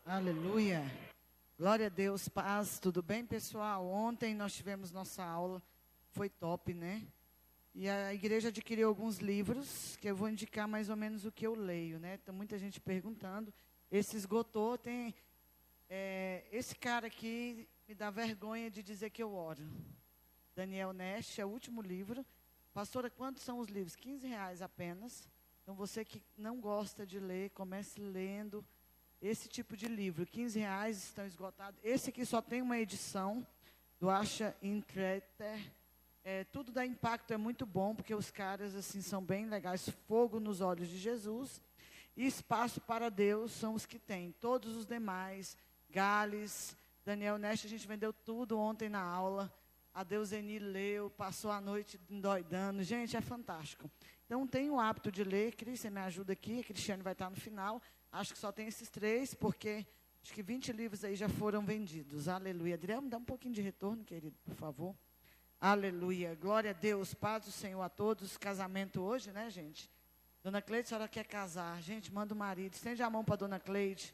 Aleluia. 0.05 0.83
Glória 1.57 1.85
a 1.85 1.89
Deus, 1.89 2.27
paz. 2.27 2.79
Tudo 2.79 3.01
bem, 3.01 3.25
pessoal? 3.25 3.87
Ontem 3.87 4.35
nós 4.35 4.53
tivemos 4.53 4.91
nossa 4.91 5.23
aula, 5.23 5.63
foi 6.11 6.27
top, 6.27 6.73
né? 6.73 7.01
E 7.73 7.87
a 7.87 8.13
igreja 8.13 8.49
adquiriu 8.49 8.89
alguns 8.89 9.19
livros 9.19 9.95
que 10.01 10.09
eu 10.09 10.17
vou 10.17 10.27
indicar 10.27 10.67
mais 10.67 10.89
ou 10.89 10.97
menos 10.97 11.23
o 11.23 11.31
que 11.31 11.47
eu 11.47 11.55
leio, 11.55 11.97
né? 11.97 12.17
Tem 12.17 12.35
muita 12.35 12.57
gente 12.57 12.81
perguntando. 12.81 13.53
Esse 13.89 14.17
esgotou, 14.17 14.77
tem 14.77 15.15
é, 15.89 16.43
esse 16.51 16.75
cara 16.75 17.07
aqui 17.07 17.69
me 17.87 17.95
dá 17.95 18.09
vergonha 18.09 18.69
de 18.69 18.83
dizer 18.83 19.11
que 19.11 19.23
eu 19.23 19.33
oro. 19.33 19.63
Daniel 20.53 20.91
Nest, 20.91 21.39
é 21.39 21.45
o 21.45 21.49
último 21.49 21.81
livro. 21.81 22.25
Pastora, 22.73 23.07
quantos 23.07 23.43
são 23.43 23.59
os 23.59 23.67
livros? 23.67 23.95
15 23.95 24.25
reais 24.25 24.61
apenas. 24.61 25.29
Então 25.61 25.75
você 25.75 26.03
que 26.03 26.19
não 26.35 26.59
gosta 26.59 27.05
de 27.05 27.19
ler, 27.19 27.51
comece 27.51 28.01
lendo 28.01 28.65
esse 29.21 29.47
tipo 29.47 29.77
de 29.77 29.87
livro. 29.87 30.25
15 30.25 30.59
reais 30.59 30.97
estão 30.97 31.25
esgotados. 31.25 31.79
Esse 31.83 32.09
aqui 32.09 32.25
só 32.25 32.41
tem 32.41 32.63
uma 32.63 32.79
edição 32.79 33.45
do 33.99 34.09
Acha 34.09 34.55
Intreter. 34.61 35.71
É, 36.23 36.45
tudo 36.45 36.71
da 36.71 36.83
impacto 36.83 37.31
é 37.31 37.37
muito 37.37 37.63
bom, 37.63 37.93
porque 37.93 38.15
os 38.15 38.31
caras 38.31 38.75
assim 38.75 39.01
são 39.01 39.23
bem 39.23 39.45
legais. 39.45 39.87
Fogo 40.07 40.39
nos 40.39 40.59
olhos 40.59 40.89
de 40.89 40.97
Jesus. 40.97 41.61
E 42.17 42.25
espaço 42.25 42.81
para 42.81 43.09
Deus 43.09 43.51
são 43.51 43.75
os 43.75 43.85
que 43.85 43.99
têm. 43.99 44.31
Todos 44.41 44.75
os 44.75 44.85
demais, 44.87 45.55
Gales, 45.91 46.75
Daniel 47.05 47.37
Neste, 47.37 47.67
a 47.67 47.69
gente 47.69 47.87
vendeu 47.87 48.11
tudo 48.11 48.57
ontem 48.57 48.89
na 48.89 49.01
aula. 49.01 49.53
A 49.93 50.03
Deuseni 50.03 50.57
leu, 50.57 51.09
passou 51.11 51.51
a 51.51 51.61
noite 51.61 51.99
endoidando. 52.09 52.81
Gente, 52.81 53.15
é 53.15 53.21
fantástico. 53.21 53.89
Então, 54.25 54.47
tem 54.47 54.71
o 54.71 54.79
hábito 54.79 55.11
de 55.11 55.23
ler. 55.23 55.55
Cris, 55.55 55.81
você 55.81 55.89
me 55.89 55.99
ajuda 55.99 56.33
aqui. 56.33 56.61
A 56.61 56.63
Cristiane 56.63 57.03
vai 57.03 57.13
estar 57.13 57.29
no 57.29 57.35
final. 57.35 57.79
Acho 58.11 58.33
que 58.33 58.39
só 58.39 58.51
tem 58.51 58.67
esses 58.67 58.89
três, 58.89 59.35
porque 59.35 59.85
acho 60.23 60.33
que 60.33 60.41
20 60.41 60.71
livros 60.71 61.03
aí 61.03 61.15
já 61.15 61.29
foram 61.29 61.63
vendidos. 61.63 62.27
Aleluia. 62.27 62.73
Adriano, 62.73 63.03
me 63.03 63.09
dá 63.09 63.17
um 63.17 63.23
pouquinho 63.23 63.53
de 63.53 63.61
retorno, 63.61 64.03
querido, 64.03 64.35
por 64.43 64.55
favor. 64.55 64.95
Aleluia. 65.61 66.33
Glória 66.35 66.71
a 66.71 66.73
Deus. 66.73 67.13
Paz 67.13 67.45
do 67.45 67.51
Senhor 67.51 67.81
a 67.81 67.89
todos. 67.89 68.35
Casamento 68.35 68.99
hoje, 68.99 69.31
né, 69.31 69.47
gente? 69.51 69.91
Dona 70.41 70.61
Cleide, 70.61 70.87
a 70.87 70.89
senhora 70.89 71.07
quer 71.07 71.25
casar. 71.25 71.79
Gente, 71.83 72.11
manda 72.11 72.33
o 72.33 72.37
marido. 72.37 72.73
Estende 72.73 73.03
a 73.03 73.09
mão 73.09 73.23
para 73.23 73.35
Dona 73.35 73.59
Cleide. 73.59 74.13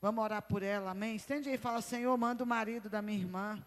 Vamos 0.00 0.22
orar 0.22 0.42
por 0.42 0.62
ela, 0.62 0.90
amém? 0.90 1.16
Estende 1.16 1.48
aí 1.48 1.54
e 1.54 1.58
fala, 1.58 1.80
Senhor, 1.80 2.16
manda 2.16 2.44
o 2.44 2.46
marido 2.46 2.90
da 2.90 3.00
minha 3.00 3.18
irmã. 3.18 3.66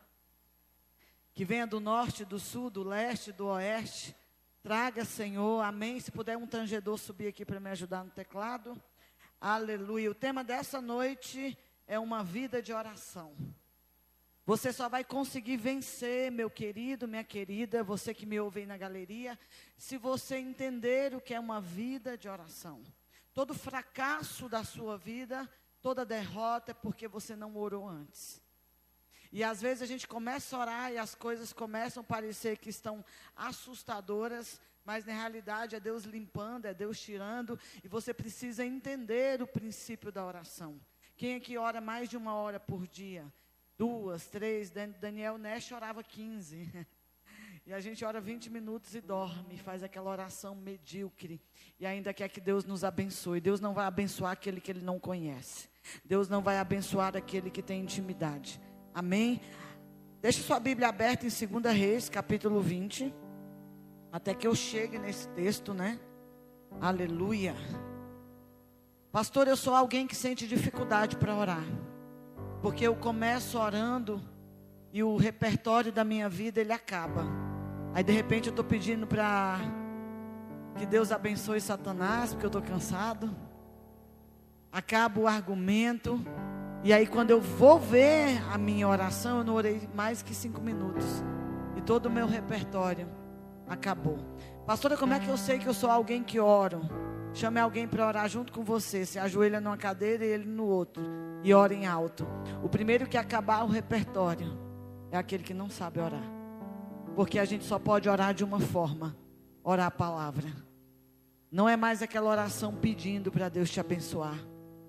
Que 1.34 1.45
venha 1.45 1.65
do 1.65 1.79
norte, 1.79 2.25
do 2.25 2.39
sul, 2.39 2.69
do 2.69 2.84
leste, 2.84 3.32
do 3.32 3.47
oeste. 3.47 4.15
Traga, 4.61 5.05
Senhor, 5.05 5.61
amém. 5.61 5.99
Se 5.99 6.11
puder 6.11 6.38
um 6.38 6.45
tangedor 6.45 6.97
subir 6.97 7.27
aqui 7.27 7.45
para 7.45 7.59
me 7.59 7.69
ajudar 7.69 8.03
no 8.03 8.11
teclado. 8.11 8.82
Aleluia. 9.39 10.11
O 10.11 10.15
tema 10.15 10.43
dessa 10.43 10.82
noite 10.82 11.57
é 11.88 11.97
uma 11.97 12.23
vida 12.23 12.61
de 12.61 12.71
oração. 12.71 13.36
Você 14.45 14.73
só 14.73 14.89
vai 14.89 15.03
conseguir 15.03 15.57
vencer, 15.57 16.32
meu 16.32 16.49
querido, 16.49 17.07
minha 17.07 17.23
querida, 17.23 17.84
você 17.84 18.13
que 18.13 18.25
me 18.25 18.39
ouve 18.39 18.61
aí 18.61 18.65
na 18.65 18.77
galeria, 18.77 19.38
se 19.77 19.97
você 19.97 20.38
entender 20.38 21.15
o 21.15 21.21
que 21.21 21.34
é 21.34 21.39
uma 21.39 21.61
vida 21.61 22.17
de 22.17 22.27
oração. 22.27 22.84
Todo 23.34 23.53
fracasso 23.53 24.49
da 24.49 24.63
sua 24.63 24.97
vida, 24.97 25.49
toda 25.82 26.03
derrota 26.03 26.71
é 26.71 26.73
porque 26.73 27.07
você 27.07 27.36
não 27.36 27.55
orou 27.55 27.88
antes. 27.88 28.40
E 29.32 29.43
às 29.43 29.61
vezes 29.61 29.82
a 29.82 29.86
gente 29.86 30.07
começa 30.07 30.55
a 30.55 30.59
orar 30.59 30.91
e 30.91 30.97
as 30.97 31.15
coisas 31.15 31.53
começam 31.53 32.01
a 32.01 32.05
parecer 32.05 32.57
que 32.57 32.69
estão 32.69 33.03
assustadoras, 33.36 34.59
mas 34.84 35.05
na 35.05 35.13
realidade 35.13 35.75
é 35.75 35.79
Deus 35.79 36.03
limpando, 36.03 36.65
é 36.65 36.73
Deus 36.73 36.99
tirando, 36.99 37.57
e 37.84 37.88
você 37.88 38.13
precisa 38.13 38.65
entender 38.65 39.41
o 39.41 39.47
princípio 39.47 40.11
da 40.11 40.25
oração. 40.25 40.79
Quem 41.15 41.36
aqui 41.36 41.57
ora 41.57 41.79
mais 41.79 42.09
de 42.09 42.17
uma 42.17 42.34
hora 42.34 42.59
por 42.59 42.86
dia? 42.88 43.32
Duas, 43.77 44.27
três, 44.27 44.69
Daniel 44.69 45.38
Nash 45.38 45.71
orava 45.71 46.03
15. 46.03 46.69
E 47.63 47.71
a 47.71 47.79
gente 47.79 48.03
ora 48.03 48.19
20 48.19 48.49
minutos 48.49 48.95
e 48.95 49.01
dorme, 49.01 49.55
faz 49.55 49.84
aquela 49.84 50.09
oração 50.09 50.55
medíocre. 50.55 51.39
E 51.79 51.86
ainda 51.86 52.11
quer 52.11 52.27
que 52.27 52.41
Deus 52.41 52.65
nos 52.65 52.84
abençoe. 52.84 53.39
Deus 53.39 53.61
não 53.61 53.71
vai 53.71 53.86
abençoar 53.86 54.32
aquele 54.32 54.59
que 54.59 54.71
ele 54.71 54.82
não 54.82 54.99
conhece. 54.99 55.69
Deus 56.03 56.27
não 56.27 56.41
vai 56.41 56.57
abençoar 56.57 57.15
aquele 57.15 57.51
que 57.51 57.61
tem 57.61 57.82
intimidade. 57.82 58.59
Amém? 58.93 59.39
Deixe 60.21 60.41
sua 60.41 60.59
Bíblia 60.59 60.89
aberta 60.89 61.25
em 61.25 61.29
2 61.29 61.75
Reis, 61.75 62.09
capítulo 62.09 62.61
20. 62.61 63.13
Até 64.11 64.33
que 64.33 64.45
eu 64.45 64.53
chegue 64.53 64.99
nesse 64.99 65.27
texto, 65.29 65.73
né? 65.73 65.97
Aleluia. 66.79 67.55
Pastor, 69.11 69.47
eu 69.47 69.55
sou 69.55 69.73
alguém 69.73 70.05
que 70.05 70.15
sente 70.15 70.47
dificuldade 70.47 71.15
para 71.15 71.35
orar. 71.35 71.63
Porque 72.61 72.85
eu 72.85 72.95
começo 72.95 73.57
orando 73.57 74.21
e 74.93 75.01
o 75.01 75.15
repertório 75.15 75.91
da 75.91 76.03
minha 76.03 76.27
vida 76.27 76.59
ele 76.59 76.73
acaba. 76.73 77.25
Aí 77.93 78.03
de 78.03 78.11
repente 78.11 78.47
eu 78.47 78.51
estou 78.51 78.63
pedindo 78.65 79.07
para 79.07 79.59
que 80.77 80.85
Deus 80.85 81.11
abençoe 81.11 81.59
Satanás, 81.59 82.31
porque 82.31 82.45
eu 82.45 82.49
estou 82.49 82.61
cansado. 82.61 83.33
Acaba 84.71 85.19
o 85.19 85.27
argumento. 85.27 86.19
E 86.84 86.91
aí 86.91 87.05
quando 87.05 87.29
eu 87.29 87.39
vou 87.39 87.79
ver 87.79 88.41
a 88.51 88.57
minha 88.57 88.88
oração, 88.88 89.39
eu 89.39 89.43
não 89.43 89.53
orei 89.53 89.88
mais 89.93 90.23
que 90.23 90.34
cinco 90.34 90.61
minutos. 90.61 91.05
E 91.77 91.82
todo 91.82 92.07
o 92.07 92.11
meu 92.11 92.25
repertório 92.25 93.07
acabou. 93.67 94.17
Pastora, 94.65 94.97
como 94.97 95.13
é 95.13 95.19
que 95.19 95.27
eu 95.27 95.38
sei 95.38 95.59
que 95.59 95.67
eu 95.67 95.73
sou 95.73 95.89
alguém 95.89 96.23
que 96.23 96.39
oro? 96.39 96.82
Chame 97.34 97.59
alguém 97.59 97.88
para 97.88 98.05
orar 98.05 98.27
junto 98.27 98.51
com 98.51 98.63
você. 98.63 99.05
Se 99.05 99.19
ajoelha 99.19 99.61
numa 99.61 99.77
cadeira 99.77 100.25
e 100.25 100.29
ele 100.29 100.45
no 100.45 100.65
outro. 100.65 101.03
E 101.43 101.53
ora 101.53 101.73
em 101.73 101.86
alto. 101.86 102.27
O 102.63 102.67
primeiro 102.69 103.07
que 103.07 103.17
acabar 103.17 103.63
o 103.63 103.67
repertório 103.67 104.57
é 105.11 105.17
aquele 105.17 105.43
que 105.43 105.53
não 105.53 105.69
sabe 105.69 105.99
orar. 105.99 106.23
Porque 107.15 107.39
a 107.39 107.45
gente 107.45 107.63
só 107.63 107.79
pode 107.79 108.09
orar 108.09 108.34
de 108.34 108.43
uma 108.43 108.59
forma: 108.59 109.15
orar 109.63 109.88
a 109.88 109.91
palavra. 109.91 110.49
Não 111.51 111.67
é 111.67 111.75
mais 111.75 112.01
aquela 112.01 112.29
oração 112.29 112.73
pedindo 112.73 113.32
para 113.32 113.49
Deus 113.49 113.69
te 113.69 113.79
abençoar. 113.79 114.38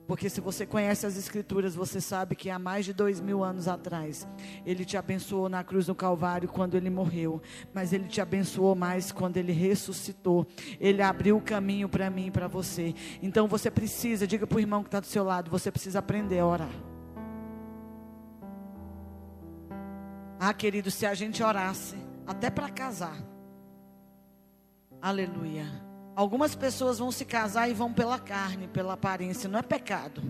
Porque 0.07 0.29
se 0.29 0.41
você 0.41 0.67
conhece 0.67 1.07
as 1.07 1.17
Escrituras, 1.17 1.75
você 1.75 2.01
sabe 2.01 2.35
que 2.35 2.51
há 2.51 2.59
mais 2.59 2.85
de 2.85 2.93
dois 2.93 3.21
mil 3.21 3.45
anos 3.45 3.69
atrás, 3.69 4.27
Ele 4.67 4.85
te 4.85 4.97
abençoou 4.97 5.49
na 5.49 5.63
cruz 5.63 5.87
do 5.87 5.95
Calvário 5.95 6.49
quando 6.49 6.77
Ele 6.77 6.91
morreu. 6.91 7.41
Mas 7.73 7.93
Ele 7.93 8.09
te 8.09 8.21
abençoou 8.21 8.75
mais 8.75 9.13
quando 9.13 9.37
Ele 9.37 9.53
ressuscitou. 9.53 10.47
Ele 10.81 11.03
abriu 11.03 11.37
o 11.37 11.41
caminho 11.41 11.89
para 11.89 12.11
mim 12.11 12.27
e 12.27 12.31
para 12.31 12.49
você. 12.49 12.95
Então 13.23 13.47
você 13.47 13.71
precisa, 13.71 14.27
diga 14.27 14.47
para 14.47 14.57
o 14.57 14.61
irmão 14.61 14.83
que 14.83 14.89
está 14.89 15.01
do 15.01 15.07
seu 15.07 15.25
lado, 15.25 15.51
você 15.51 15.71
precisa 15.71 16.01
aprender 16.01 16.41
a 16.41 16.47
orar. 16.47 16.93
Ah, 20.39 20.53
querido, 20.53 20.91
se 20.91 21.07
a 21.07 21.15
gente 21.15 21.41
orasse, 21.41 21.97
até 22.27 22.51
para 22.51 22.69
casar. 22.69 23.17
Aleluia. 25.01 25.92
Algumas 26.15 26.55
pessoas 26.55 26.99
vão 26.99 27.11
se 27.11 27.25
casar 27.25 27.69
e 27.69 27.75
vão 27.75 27.93
pela 27.93 28.19
carne, 28.19 28.69
pela 28.69 28.95
aparência, 28.95 29.49
não 29.49 29.59
é 29.59 29.63
pecado. 29.63 30.23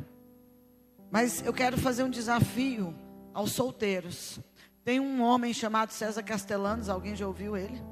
Mas 1.11 1.45
eu 1.45 1.53
quero 1.53 1.77
fazer 1.77 2.05
um 2.05 2.11
desafio 2.11 2.95
aos 3.35 3.53
solteiros. 3.53 4.39
Tem 4.85 5.01
um 5.01 5.23
homem 5.23 5.53
chamado 5.53 5.91
César 5.91 6.23
Castellanos, 6.23 6.89
alguém 6.89 7.17
já 7.17 7.27
ouviu 7.27 7.57
ele? 7.57 7.83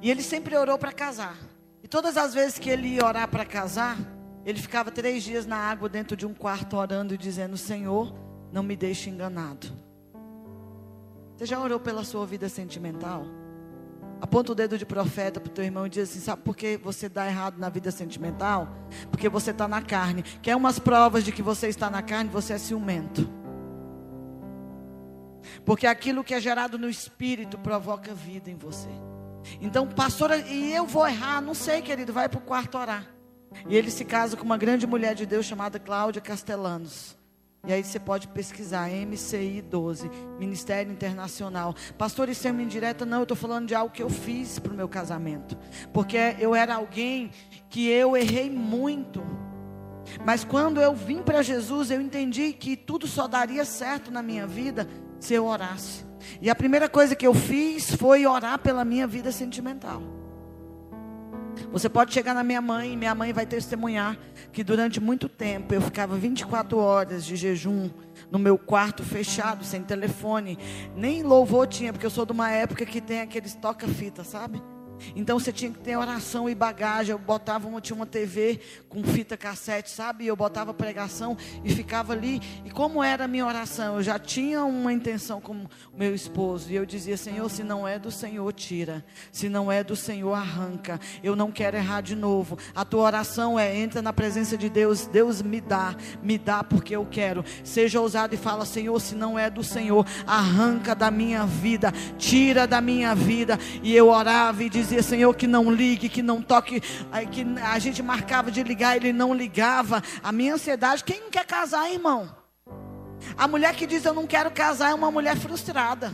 E 0.00 0.10
ele 0.10 0.22
sempre 0.22 0.56
orou 0.56 0.78
para 0.78 0.92
casar. 0.92 1.36
E 1.82 1.88
todas 1.88 2.16
as 2.16 2.34
vezes 2.34 2.58
que 2.58 2.68
ele 2.68 2.88
ia 2.88 3.04
orar 3.04 3.28
para 3.28 3.44
casar, 3.44 3.96
ele 4.44 4.60
ficava 4.60 4.90
três 4.90 5.22
dias 5.22 5.46
na 5.46 5.56
água 5.56 5.88
dentro 5.88 6.16
de 6.16 6.26
um 6.26 6.34
quarto 6.34 6.76
orando 6.76 7.14
e 7.14 7.18
dizendo: 7.18 7.56
Senhor, 7.56 8.14
não 8.52 8.62
me 8.62 8.76
deixe 8.76 9.08
enganado. 9.08 9.66
Você 11.36 11.46
já 11.46 11.58
orou 11.58 11.80
pela 11.80 12.04
sua 12.04 12.26
vida 12.26 12.48
sentimental? 12.48 13.24
Aponta 14.24 14.52
o 14.52 14.54
dedo 14.54 14.78
de 14.78 14.86
profeta 14.86 15.38
para 15.38 15.50
o 15.50 15.52
teu 15.52 15.62
irmão 15.62 15.86
e 15.86 15.90
diz 15.90 16.08
assim: 16.08 16.18
sabe 16.18 16.40
por 16.40 16.56
que 16.56 16.78
você 16.78 17.10
dá 17.10 17.26
errado 17.26 17.58
na 17.58 17.68
vida 17.68 17.90
sentimental? 17.90 18.74
Porque 19.10 19.28
você 19.28 19.50
está 19.50 19.68
na 19.68 19.82
carne. 19.82 20.22
Quer 20.40 20.56
umas 20.56 20.78
provas 20.78 21.24
de 21.24 21.30
que 21.30 21.42
você 21.42 21.68
está 21.68 21.90
na 21.90 22.00
carne? 22.00 22.30
Você 22.30 22.54
é 22.54 22.58
ciumento. 22.58 23.30
Porque 25.62 25.86
aquilo 25.86 26.24
que 26.24 26.32
é 26.32 26.40
gerado 26.40 26.78
no 26.78 26.88
espírito 26.88 27.58
provoca 27.58 28.14
vida 28.14 28.50
em 28.50 28.56
você. 28.56 28.88
Então, 29.60 29.86
pastora, 29.86 30.38
e 30.38 30.72
eu 30.72 30.86
vou 30.86 31.06
errar? 31.06 31.42
Não 31.42 31.52
sei, 31.52 31.82
querido, 31.82 32.10
vai 32.10 32.26
para 32.26 32.38
o 32.38 32.42
quarto 32.42 32.78
orar. 32.78 33.06
E 33.68 33.76
ele 33.76 33.90
se 33.90 34.06
casa 34.06 34.38
com 34.38 34.44
uma 34.44 34.56
grande 34.56 34.86
mulher 34.86 35.14
de 35.14 35.26
Deus 35.26 35.44
chamada 35.44 35.78
Cláudia 35.78 36.22
Castellanos. 36.22 37.14
E 37.66 37.72
aí 37.72 37.82
você 37.82 37.98
pode 37.98 38.28
pesquisar 38.28 38.90
MCI 38.90 39.62
12, 39.62 40.10
Ministério 40.38 40.92
Internacional. 40.92 41.74
Pastor, 41.96 42.28
isso 42.28 42.46
é 42.46 42.50
uma 42.50 42.62
indireta? 42.62 43.06
Não, 43.06 43.18
eu 43.18 43.22
estou 43.22 43.36
falando 43.36 43.66
de 43.66 43.74
algo 43.74 43.92
que 43.92 44.02
eu 44.02 44.10
fiz 44.10 44.58
para 44.58 44.72
o 44.72 44.76
meu 44.76 44.88
casamento. 44.88 45.56
Porque 45.92 46.36
eu 46.38 46.54
era 46.54 46.74
alguém 46.74 47.30
que 47.70 47.88
eu 47.88 48.16
errei 48.16 48.50
muito. 48.50 49.22
Mas 50.24 50.44
quando 50.44 50.80
eu 50.80 50.94
vim 50.94 51.22
para 51.22 51.42
Jesus, 51.42 51.90
eu 51.90 52.00
entendi 52.00 52.52
que 52.52 52.76
tudo 52.76 53.06
só 53.06 53.26
daria 53.26 53.64
certo 53.64 54.10
na 54.10 54.22
minha 54.22 54.46
vida 54.46 54.86
se 55.18 55.32
eu 55.32 55.46
orasse. 55.46 56.04
E 56.40 56.50
a 56.50 56.54
primeira 56.54 56.88
coisa 56.88 57.16
que 57.16 57.26
eu 57.26 57.34
fiz 57.34 57.94
foi 57.94 58.26
orar 58.26 58.58
pela 58.58 58.84
minha 58.84 59.06
vida 59.06 59.32
sentimental. 59.32 60.13
Você 61.72 61.88
pode 61.88 62.12
chegar 62.12 62.34
na 62.34 62.42
minha 62.42 62.60
mãe 62.60 62.92
e 62.92 62.96
minha 62.96 63.14
mãe 63.14 63.32
vai 63.32 63.46
testemunhar 63.46 64.16
que 64.52 64.62
durante 64.62 65.00
muito 65.00 65.28
tempo 65.28 65.74
eu 65.74 65.80
ficava 65.80 66.16
24 66.16 66.78
horas 66.78 67.24
de 67.24 67.36
jejum 67.36 67.90
no 68.30 68.38
meu 68.38 68.56
quarto 68.56 69.02
fechado, 69.02 69.64
sem 69.64 69.82
telefone. 69.82 70.58
Nem 70.94 71.22
louvor 71.22 71.66
tinha, 71.66 71.92
porque 71.92 72.06
eu 72.06 72.10
sou 72.10 72.24
de 72.24 72.32
uma 72.32 72.50
época 72.50 72.86
que 72.86 73.00
tem 73.00 73.20
aqueles 73.20 73.54
toca-fita, 73.54 74.24
sabe? 74.24 74.62
Então 75.16 75.38
você 75.38 75.52
tinha 75.52 75.70
que 75.70 75.78
ter 75.78 75.96
oração 75.96 76.48
e 76.48 76.54
bagagem. 76.54 77.12
Eu 77.12 77.18
botava 77.18 77.66
uma, 77.68 77.80
tinha 77.80 77.96
uma 77.96 78.06
TV 78.06 78.60
com 78.88 79.02
fita 79.02 79.36
cassete, 79.36 79.90
sabe? 79.90 80.26
Eu 80.26 80.36
botava 80.36 80.72
pregação 80.72 81.36
e 81.64 81.74
ficava 81.74 82.12
ali. 82.12 82.40
E 82.64 82.70
como 82.70 83.02
era 83.02 83.24
a 83.24 83.28
minha 83.28 83.46
oração? 83.46 83.96
Eu 83.96 84.02
já 84.02 84.18
tinha 84.18 84.64
uma 84.64 84.92
intenção 84.92 85.40
com 85.40 85.66
meu 85.96 86.14
esposo. 86.14 86.70
E 86.70 86.76
eu 86.76 86.86
dizia: 86.86 87.16
Senhor, 87.16 87.48
se 87.50 87.62
não 87.64 87.86
é 87.86 87.98
do 87.98 88.10
Senhor, 88.10 88.52
tira. 88.52 89.04
Se 89.32 89.48
não 89.48 89.70
é 89.70 89.82
do 89.82 89.96
Senhor, 89.96 90.32
arranca. 90.32 91.00
Eu 91.22 91.34
não 91.34 91.50
quero 91.50 91.76
errar 91.76 92.00
de 92.00 92.14
novo. 92.14 92.56
A 92.74 92.84
tua 92.84 93.02
oração 93.02 93.58
é: 93.58 93.76
entra 93.76 94.00
na 94.00 94.12
presença 94.12 94.56
de 94.56 94.68
Deus. 94.68 95.06
Deus 95.06 95.42
me 95.42 95.60
dá, 95.60 95.94
me 96.22 96.38
dá 96.38 96.62
porque 96.62 96.94
eu 96.94 97.04
quero. 97.04 97.44
Seja 97.62 98.00
ousado 98.00 98.34
e 98.34 98.38
fala: 98.38 98.64
Senhor, 98.64 98.98
se 99.00 99.14
não 99.14 99.38
é 99.38 99.50
do 99.50 99.64
Senhor, 99.64 100.06
arranca 100.26 100.94
da 100.94 101.10
minha 101.10 101.44
vida, 101.46 101.92
tira 102.16 102.66
da 102.66 102.80
minha 102.80 103.14
vida. 103.14 103.58
E 103.82 103.94
eu 103.94 104.08
orava 104.08 104.62
e 104.62 104.70
dizia: 104.70 104.83
Senhor, 104.84 105.34
que 105.34 105.46
não 105.46 105.70
ligue, 105.70 106.08
que 106.08 106.22
não 106.22 106.40
toque. 106.42 106.82
Aí 107.10 107.26
que 107.26 107.44
a 107.62 107.78
gente 107.78 108.02
marcava 108.02 108.50
de 108.50 108.62
ligar, 108.62 108.96
ele 108.96 109.12
não 109.12 109.34
ligava. 109.34 110.02
A 110.22 110.32
minha 110.32 110.54
ansiedade, 110.54 111.04
quem 111.04 111.20
não 111.20 111.30
quer 111.30 111.46
casar, 111.46 111.90
irmão? 111.90 112.34
A 113.36 113.48
mulher 113.48 113.74
que 113.74 113.86
diz 113.86 114.04
eu 114.04 114.14
não 114.14 114.26
quero 114.26 114.50
casar 114.50 114.90
é 114.90 114.94
uma 114.94 115.10
mulher 115.10 115.36
frustrada. 115.36 116.12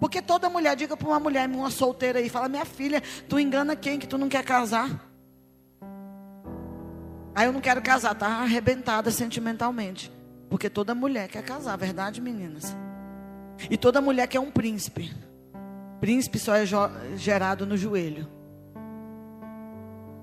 Porque 0.00 0.22
toda 0.22 0.48
mulher, 0.48 0.76
diga 0.76 0.96
para 0.96 1.08
uma 1.08 1.20
mulher, 1.20 1.48
uma 1.48 1.70
solteira 1.70 2.18
aí, 2.18 2.28
fala: 2.28 2.48
Minha 2.48 2.64
filha, 2.64 3.02
tu 3.28 3.38
engana 3.38 3.74
quem 3.74 3.98
que 3.98 4.06
tu 4.06 4.16
não 4.16 4.28
quer 4.28 4.44
casar? 4.44 4.88
Aí 7.34 7.46
eu 7.46 7.52
não 7.52 7.60
quero 7.60 7.80
casar, 7.82 8.14
tá 8.14 8.26
arrebentada 8.26 9.10
sentimentalmente. 9.10 10.10
Porque 10.48 10.70
toda 10.70 10.94
mulher 10.94 11.28
quer 11.28 11.42
casar, 11.42 11.76
verdade, 11.76 12.20
meninas? 12.20 12.74
E 13.70 13.76
toda 13.76 14.00
mulher 14.00 14.26
quer 14.26 14.40
um 14.40 14.50
príncipe. 14.50 15.12
Príncipe 16.00 16.38
só 16.38 16.54
é 16.54 16.64
gerado 17.16 17.66
no 17.66 17.76
joelho. 17.76 18.30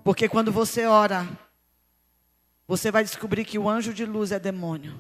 Porque 0.04 0.30
quando 0.30 0.52
você 0.52 0.86
ora, 0.86 1.28
você 2.68 2.92
vai 2.92 3.04
descobrir 3.04 3.44
que 3.44 3.60
o 3.60 3.70
anjo 3.70 3.94
de 3.94 4.06
luz 4.06 4.32
é 4.32 4.40
demônio. 4.40 4.96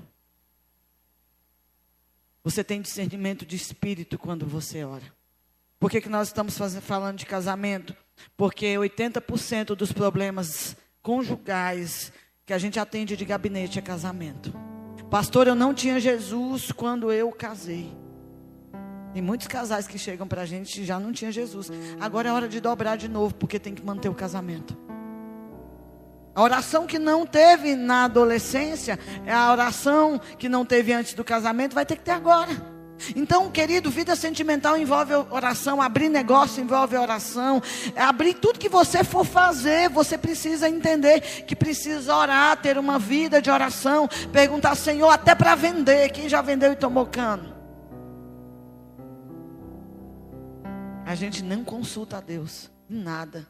Você 2.43 2.63
tem 2.63 2.81
discernimento 2.81 3.45
de 3.45 3.55
espírito 3.55 4.19
quando 4.19 4.45
você 4.45 4.83
ora. 4.83 5.03
Por 5.79 5.89
que, 5.89 6.01
que 6.01 6.09
nós 6.09 6.27
estamos 6.27 6.57
fazendo, 6.57 6.81
falando 6.81 7.17
de 7.17 7.25
casamento? 7.25 7.95
Porque 8.35 8.75
80% 8.75 9.75
dos 9.75 9.91
problemas 9.91 10.75
conjugais 11.01 12.11
que 12.45 12.53
a 12.53 12.57
gente 12.57 12.79
atende 12.79 13.17
de 13.17 13.25
gabinete 13.25 13.79
é 13.79 13.81
casamento. 13.81 14.53
Pastor, 15.09 15.47
eu 15.47 15.55
não 15.55 15.73
tinha 15.73 15.99
Jesus 15.99 16.71
quando 16.71 17.11
eu 17.11 17.31
casei. 17.31 18.04
Tem 19.15 19.21
muitos 19.21 19.47
casais 19.47 19.87
que 19.87 19.97
chegam 19.97 20.27
para 20.27 20.41
a 20.41 20.45
gente 20.45 20.83
já 20.83 20.99
não 20.99 21.13
tinha 21.13 21.31
Jesus. 21.31 21.71
Agora 22.01 22.27
é 22.27 22.33
hora 22.33 22.49
de 22.49 22.59
dobrar 22.59 22.97
de 22.97 23.07
novo, 23.07 23.33
porque 23.33 23.57
tem 23.57 23.73
que 23.73 23.81
manter 23.81 24.09
o 24.09 24.13
casamento. 24.13 24.75
A 26.35 26.43
oração 26.43 26.85
que 26.85 26.99
não 26.99 27.25
teve 27.25 27.77
na 27.77 28.03
adolescência, 28.03 28.99
é 29.25 29.31
a 29.31 29.49
oração 29.53 30.19
que 30.37 30.49
não 30.49 30.65
teve 30.65 30.91
antes 30.91 31.13
do 31.13 31.23
casamento, 31.23 31.73
vai 31.73 31.85
ter 31.85 31.95
que 31.95 32.03
ter 32.03 32.11
agora. 32.11 32.51
Então, 33.15 33.49
querido, 33.49 33.89
vida 33.89 34.17
sentimental 34.17 34.77
envolve 34.77 35.13
oração, 35.13 35.81
abrir 35.81 36.09
negócio 36.09 36.61
envolve 36.61 36.97
oração, 36.97 37.63
abrir 37.95 38.33
tudo 38.33 38.59
que 38.59 38.67
você 38.67 39.01
for 39.01 39.25
fazer, 39.25 39.87
você 39.87 40.17
precisa 40.17 40.67
entender 40.67 41.21
que 41.21 41.55
precisa 41.55 42.13
orar, 42.13 42.57
ter 42.57 42.77
uma 42.77 42.99
vida 42.99 43.41
de 43.41 43.49
oração, 43.49 44.09
perguntar, 44.33 44.75
Senhor, 44.75 45.09
até 45.09 45.33
para 45.33 45.55
vender, 45.55 46.09
quem 46.09 46.27
já 46.27 46.41
vendeu 46.41 46.73
e 46.73 46.75
tomou 46.75 47.05
cano? 47.05 47.54
A 51.05 51.13
gente 51.13 51.43
não 51.43 51.63
consulta 51.63 52.17
a 52.17 52.21
Deus 52.21 52.71
em 52.89 52.97
nada. 52.97 53.47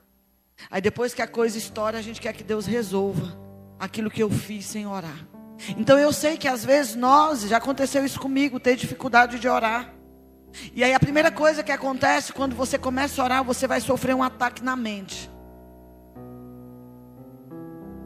Aí 0.69 0.81
depois 0.81 1.13
que 1.13 1.21
a 1.21 1.27
coisa 1.27 1.57
estoura, 1.57 1.97
a 1.97 2.01
gente 2.01 2.19
quer 2.19 2.33
que 2.33 2.43
Deus 2.43 2.65
resolva 2.65 3.37
aquilo 3.79 4.11
que 4.11 4.21
eu 4.21 4.29
fiz 4.29 4.65
sem 4.65 4.85
orar. 4.85 5.25
Então 5.77 5.97
eu 5.97 6.11
sei 6.11 6.37
que 6.37 6.49
às 6.49 6.65
vezes 6.65 6.95
nós, 6.95 7.41
já 7.43 7.57
aconteceu 7.57 8.03
isso 8.03 8.19
comigo, 8.19 8.59
ter 8.59 8.75
dificuldade 8.75 9.39
de 9.39 9.47
orar. 9.47 9.93
E 10.73 10.83
aí 10.83 10.93
a 10.93 10.99
primeira 10.99 11.31
coisa 11.31 11.63
que 11.63 11.71
acontece 11.71 12.33
quando 12.33 12.55
você 12.55 12.77
começa 12.77 13.21
a 13.21 13.25
orar, 13.25 13.43
você 13.43 13.67
vai 13.67 13.79
sofrer 13.79 14.13
um 14.13 14.23
ataque 14.23 14.61
na 14.61 14.75
mente. 14.75 15.29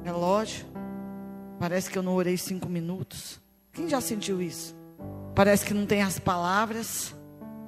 Relógio. 0.03 0.67
Parece 1.59 1.89
que 1.89 1.97
eu 1.97 2.03
não 2.03 2.13
orei 2.13 2.37
cinco 2.37 2.69
minutos. 2.69 3.41
Quem 3.73 3.89
já 3.89 3.99
sentiu 3.99 4.41
isso? 4.41 4.75
Parece 5.35 5.65
que 5.65 5.73
não 5.73 5.85
tem 5.85 6.01
as 6.01 6.19
palavras. 6.19 7.15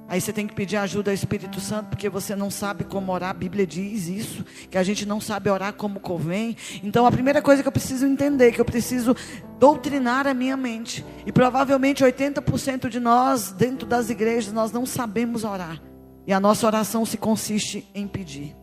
Aí 0.08 0.20
você 0.20 0.32
tem 0.32 0.46
que 0.46 0.54
pedir 0.54 0.76
ajuda 0.76 1.10
ao 1.10 1.14
Espírito 1.14 1.60
Santo, 1.60 1.88
porque 1.88 2.08
você 2.08 2.36
não 2.36 2.50
sabe 2.50 2.84
como 2.84 3.12
orar. 3.12 3.30
A 3.30 3.34
Bíblia 3.34 3.66
diz 3.66 4.08
isso, 4.08 4.44
que 4.70 4.76
a 4.76 4.82
gente 4.82 5.06
não 5.06 5.20
sabe 5.20 5.48
orar 5.48 5.72
como 5.72 6.00
convém. 6.00 6.56
Então 6.82 7.06
a 7.06 7.12
primeira 7.12 7.40
coisa 7.40 7.62
que 7.62 7.68
eu 7.68 7.72
preciso 7.72 8.06
entender, 8.06 8.52
que 8.52 8.60
eu 8.60 8.64
preciso 8.64 9.16
doutrinar 9.58 10.26
a 10.26 10.34
minha 10.34 10.56
mente. 10.56 11.04
E 11.24 11.32
provavelmente 11.32 12.04
80% 12.04 12.88
de 12.88 13.00
nós, 13.00 13.52
dentro 13.52 13.86
das 13.86 14.10
igrejas, 14.10 14.52
nós 14.52 14.70
não 14.70 14.84
sabemos 14.84 15.44
orar. 15.44 15.80
E 16.26 16.32
a 16.32 16.38
nossa 16.38 16.66
oração 16.66 17.06
se 17.06 17.16
consiste 17.16 17.88
em 17.94 18.06
pedir. 18.06 18.54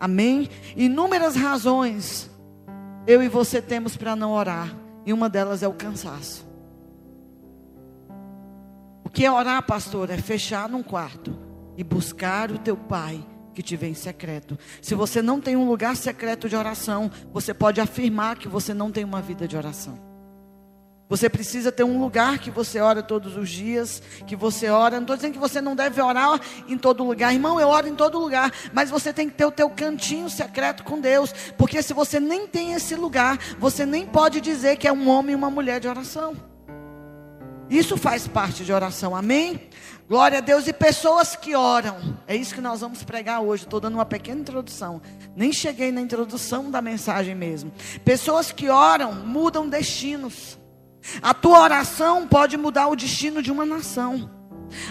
Amém? 0.00 0.48
Inúmeras 0.76 1.36
razões 1.36 2.30
eu 3.06 3.22
e 3.22 3.28
você 3.28 3.60
temos 3.60 3.96
para 3.96 4.16
não 4.16 4.32
orar. 4.32 4.74
E 5.04 5.12
uma 5.12 5.28
delas 5.28 5.62
é 5.62 5.68
o 5.68 5.74
cansaço 5.74 6.43
que 9.14 9.24
é 9.24 9.30
orar, 9.30 9.62
pastor? 9.62 10.10
É 10.10 10.18
fechar 10.18 10.68
num 10.68 10.82
quarto 10.82 11.38
e 11.76 11.84
buscar 11.84 12.50
o 12.50 12.58
teu 12.58 12.76
pai 12.76 13.24
que 13.54 13.62
te 13.62 13.76
vê 13.76 13.86
em 13.86 13.94
secreto. 13.94 14.58
Se 14.82 14.96
você 14.96 15.22
não 15.22 15.40
tem 15.40 15.56
um 15.56 15.68
lugar 15.68 15.96
secreto 15.96 16.48
de 16.48 16.56
oração, 16.56 17.08
você 17.32 17.54
pode 17.54 17.80
afirmar 17.80 18.36
que 18.36 18.48
você 18.48 18.74
não 18.74 18.90
tem 18.90 19.04
uma 19.04 19.22
vida 19.22 19.46
de 19.46 19.56
oração. 19.56 20.12
Você 21.08 21.28
precisa 21.28 21.70
ter 21.70 21.84
um 21.84 22.00
lugar 22.00 22.38
que 22.38 22.50
você 22.50 22.80
ora 22.80 23.02
todos 23.02 23.36
os 23.36 23.48
dias, 23.48 24.02
que 24.26 24.34
você 24.34 24.68
ora. 24.68 24.96
Não 24.96 25.02
estou 25.02 25.14
dizendo 25.14 25.34
que 25.34 25.38
você 25.38 25.60
não 25.60 25.76
deve 25.76 26.00
orar 26.02 26.40
em 26.66 26.76
todo 26.76 27.04
lugar, 27.04 27.32
irmão. 27.32 27.60
Eu 27.60 27.68
oro 27.68 27.86
em 27.86 27.94
todo 27.94 28.18
lugar, 28.18 28.50
mas 28.72 28.90
você 28.90 29.12
tem 29.12 29.28
que 29.28 29.36
ter 29.36 29.44
o 29.44 29.52
teu 29.52 29.70
cantinho 29.70 30.28
secreto 30.28 30.82
com 30.82 31.00
Deus, 31.00 31.32
porque 31.56 31.82
se 31.82 31.94
você 31.94 32.18
nem 32.18 32.48
tem 32.48 32.72
esse 32.72 32.96
lugar, 32.96 33.38
você 33.60 33.86
nem 33.86 34.06
pode 34.06 34.40
dizer 34.40 34.76
que 34.76 34.88
é 34.88 34.92
um 34.92 35.08
homem 35.08 35.34
e 35.34 35.36
uma 35.36 35.50
mulher 35.50 35.78
de 35.78 35.86
oração. 35.86 36.53
Isso 37.70 37.96
faz 37.96 38.28
parte 38.28 38.64
de 38.64 38.72
oração, 38.72 39.16
amém? 39.16 39.68
Glória 40.08 40.38
a 40.38 40.40
Deus 40.40 40.66
e 40.66 40.72
pessoas 40.72 41.34
que 41.34 41.54
oram. 41.54 42.18
É 42.26 42.36
isso 42.36 42.54
que 42.54 42.60
nós 42.60 42.82
vamos 42.82 43.02
pregar 43.02 43.40
hoje. 43.40 43.64
Estou 43.64 43.80
dando 43.80 43.94
uma 43.94 44.04
pequena 44.04 44.40
introdução. 44.40 45.00
Nem 45.34 45.52
cheguei 45.52 45.90
na 45.90 46.00
introdução 46.00 46.70
da 46.70 46.82
mensagem 46.82 47.34
mesmo. 47.34 47.72
Pessoas 48.04 48.52
que 48.52 48.68
oram 48.68 49.12
mudam 49.14 49.68
destinos. 49.68 50.58
A 51.22 51.32
tua 51.32 51.60
oração 51.60 52.26
pode 52.28 52.56
mudar 52.56 52.88
o 52.88 52.96
destino 52.96 53.42
de 53.42 53.50
uma 53.50 53.64
nação. 53.64 54.30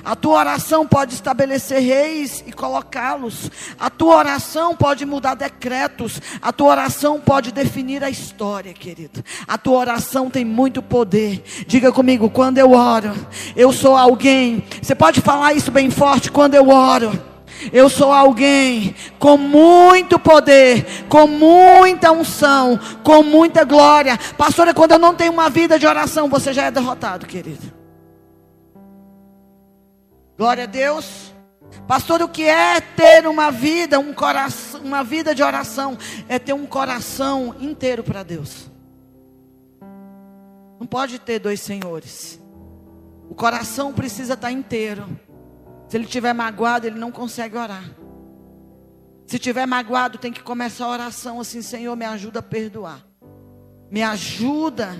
A 0.04 0.16
tua 0.16 0.40
oração 0.40 0.88
pode 0.88 1.14
estabelecer 1.14 1.82
reis 1.82 2.44
e 2.46 2.52
colocá-los. 2.52 3.50
A 3.80 3.90
tua 3.90 4.18
oração 4.18 4.76
pode 4.76 5.06
mudar 5.06 5.36
decretos. 5.36 6.22
A 6.42 6.52
tua 6.52 6.70
oração 6.70 7.20
pode 7.20 7.52
definir 7.52 8.04
a 8.04 8.10
história, 8.10 8.74
querido. 8.74 9.24
A 9.48 9.58
tua 9.58 9.78
oração 9.78 10.30
tem 10.30 10.46
muito 10.46 10.82
poder. 10.82 11.44
Diga 11.68 11.92
comigo, 11.92 12.30
quando 12.30 12.58
eu 12.58 12.72
oro, 12.72 13.14
eu 13.56 13.72
sou 13.72 13.96
alguém. 13.96 14.64
Você 14.82 14.96
pode 14.96 15.22
falar 15.22 15.54
isso 15.54 15.72
bem 15.72 15.90
forte 15.90 16.32
quando 16.32 16.56
eu 16.56 16.70
oro. 16.70 17.34
Eu 17.72 17.90
sou 17.90 18.12
alguém 18.12 18.96
com 19.20 19.38
muito 19.38 20.20
poder, 20.20 21.06
com 21.08 21.28
muita 21.28 22.12
unção, 22.12 22.80
com 23.04 23.24
muita 23.24 23.64
glória. 23.64 24.20
Pastora, 24.38 24.74
quando 24.74 24.92
eu 24.94 25.00
não 25.00 25.14
tenho 25.14 25.32
uma 25.32 25.50
vida 25.50 25.80
de 25.80 25.88
oração, 25.88 26.28
você 26.28 26.52
já 26.52 26.66
é 26.66 26.72
derrotado, 26.72 27.26
querido. 27.26 27.83
Glória 30.38 30.64
a 30.64 30.68
Deus. 30.68 31.34
Pastor, 31.88 32.22
o 32.22 32.30
que 32.30 32.44
é 32.44 32.80
ter 32.80 33.28
uma 33.28 33.52
vida, 33.52 34.00
um 34.00 34.14
coração, 34.14 34.82
uma 34.82 35.04
vida 35.04 35.36
de 35.36 35.44
oração? 35.44 35.98
É 36.28 36.40
ter 36.40 36.54
um 36.54 36.66
coração 36.66 37.56
inteiro 37.60 38.04
para 38.04 38.24
Deus. 38.24 38.72
Não 40.80 40.88
pode 40.88 41.20
ter 41.20 41.40
dois 41.40 41.62
senhores. 41.62 42.40
O 43.30 43.36
coração 43.36 43.94
precisa 43.94 44.34
estar 44.34 44.52
inteiro. 44.52 45.06
Se 45.88 45.98
ele 45.98 46.06
estiver 46.06 46.34
magoado, 46.34 46.88
ele 46.88 47.00
não 47.00 47.12
consegue 47.12 47.58
orar. 47.58 47.84
Se 49.26 49.38
estiver 49.38 49.66
magoado, 49.66 50.18
tem 50.18 50.32
que 50.32 50.44
começar 50.44 50.86
a 50.86 50.90
oração 50.90 51.40
assim: 51.40 51.62
Senhor, 51.62 51.96
me 51.96 52.06
ajuda 52.06 52.40
a 52.40 52.44
perdoar. 52.44 53.06
Me 53.90 54.02
ajuda 54.02 54.96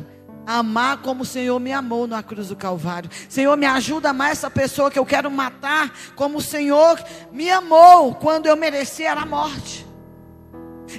amar 0.46 0.98
como 1.02 1.24
o 1.24 1.26
Senhor 1.26 1.60
me 1.60 1.72
amou 1.72 2.08
na 2.08 2.22
cruz 2.22 2.50
do 2.50 2.56
Calvário. 2.56 3.10
Senhor, 3.30 3.56
me 3.58 3.66
ajuda 3.66 4.10
a 4.10 4.12
amar 4.12 4.32
essa 4.32 4.50
pessoa 4.50 4.92
que 4.92 5.00
eu 5.00 5.06
quero 5.06 5.30
matar, 5.32 5.92
como 6.16 6.38
o 6.38 6.42
Senhor 6.42 7.02
me 7.32 7.50
amou 7.50 8.16
quando 8.16 8.48
eu 8.48 8.56
merecia 8.56 9.14
a 9.14 9.26
morte. 9.26 9.86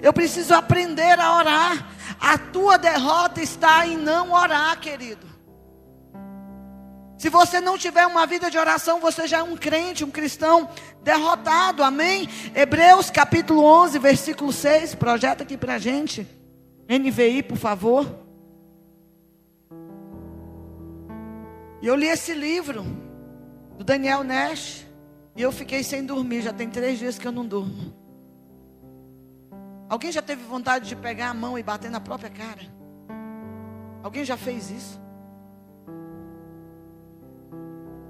Eu 0.03 0.12
preciso 0.12 0.55
aprender 0.55 1.18
a 1.20 1.36
orar. 1.36 1.88
A 2.20 2.38
tua 2.38 2.76
derrota 2.78 3.40
está 3.40 3.86
em 3.86 3.97
não 3.97 4.32
orar, 4.32 4.78
querido. 4.80 5.34
Se 7.18 7.30
você 7.30 7.61
não 7.61 7.78
tiver 7.78 8.07
uma 8.07 8.26
vida 8.26 8.51
de 8.51 8.59
oração, 8.59 9.01
você 9.01 9.26
já 9.26 9.38
é 9.38 9.42
um 9.42 9.57
crente, 9.57 10.05
um 10.05 10.11
cristão 10.11 10.68
derrotado. 11.03 11.82
Amém? 11.82 12.28
Hebreus 12.55 13.09
capítulo 13.09 13.64
11, 13.64 13.99
versículo 13.99 14.53
6. 14.53 14.95
Projeta 14.95 15.42
aqui 15.42 15.57
pra 15.57 15.78
gente. 15.78 16.26
NVI, 16.88 17.42
por 17.42 17.57
favor. 17.57 18.23
E 21.85 21.87
eu 21.87 21.95
li 21.95 22.07
esse 22.07 22.32
livro 22.32 22.82
do 23.76 23.85
Daniel 23.85 24.24
Nash 24.24 24.87
e 25.37 25.43
eu 25.43 25.53
fiquei 25.53 25.82
sem 25.82 26.03
dormir. 26.03 26.41
Já 26.41 26.51
tem 26.51 26.70
três 26.70 26.99
dias 26.99 27.18
que 27.18 27.28
eu 27.28 27.30
não 27.30 27.47
durmo. 27.47 27.95
Alguém 29.87 30.11
já 30.11 30.22
teve 30.22 30.43
vontade 30.45 30.89
de 30.89 30.97
pegar 30.97 31.28
a 31.28 31.35
mão 31.35 31.59
e 31.59 31.62
bater 31.62 31.91
na 31.91 32.01
própria 32.01 32.30
cara? 32.30 32.62
Alguém 34.03 34.24
já 34.24 34.35
fez 34.35 34.70
isso? 34.70 34.99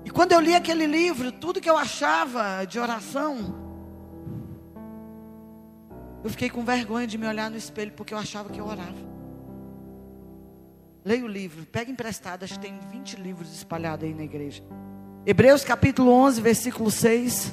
E 0.04 0.10
quando 0.10 0.30
eu 0.30 0.38
li 0.38 0.54
aquele 0.54 0.86
livro, 0.86 1.32
tudo 1.32 1.60
que 1.60 1.68
eu 1.68 1.76
achava 1.76 2.64
de 2.64 2.78
oração, 2.78 3.56
eu 6.22 6.30
fiquei 6.30 6.48
com 6.48 6.64
vergonha 6.64 7.08
de 7.08 7.18
me 7.18 7.26
olhar 7.26 7.50
no 7.50 7.56
espelho 7.56 7.90
porque 7.90 8.14
eu 8.14 8.18
achava 8.18 8.50
que 8.50 8.60
eu 8.60 8.66
orava. 8.66 9.13
Leia 11.04 11.22
o 11.22 11.28
livro, 11.28 11.66
pega 11.66 11.90
emprestado, 11.90 12.44
acho 12.44 12.54
que 12.54 12.60
tem 12.60 12.80
20 12.90 13.16
livros 13.16 13.54
espalhados 13.54 14.06
aí 14.06 14.14
na 14.14 14.22
igreja. 14.22 14.62
Hebreus 15.26 15.62
capítulo 15.62 16.10
11, 16.10 16.40
versículo 16.40 16.90
6. 16.90 17.52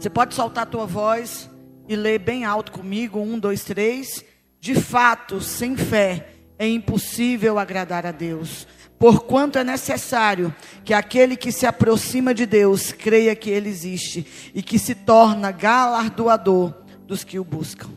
Você 0.00 0.08
pode 0.08 0.34
soltar 0.34 0.62
a 0.62 0.66
tua 0.66 0.86
voz 0.86 1.50
e 1.86 1.94
ler 1.94 2.18
bem 2.18 2.46
alto 2.46 2.72
comigo, 2.72 3.20
um, 3.20 3.38
dois, 3.38 3.62
três. 3.62 4.24
De 4.58 4.74
fato, 4.74 5.38
sem 5.42 5.76
fé 5.76 6.30
é 6.58 6.66
impossível 6.66 7.58
agradar 7.58 8.06
a 8.06 8.10
Deus. 8.10 8.66
Porquanto 8.98 9.58
é 9.58 9.64
necessário 9.64 10.54
que 10.82 10.94
aquele 10.94 11.36
que 11.36 11.52
se 11.52 11.66
aproxima 11.66 12.32
de 12.32 12.46
Deus 12.46 12.90
creia 12.90 13.36
que 13.36 13.50
Ele 13.50 13.68
existe 13.68 14.50
e 14.54 14.62
que 14.62 14.78
se 14.78 14.94
torna 14.94 15.52
galardoador 15.52 16.72
dos 17.06 17.22
que 17.22 17.38
o 17.38 17.44
buscam. 17.44 17.90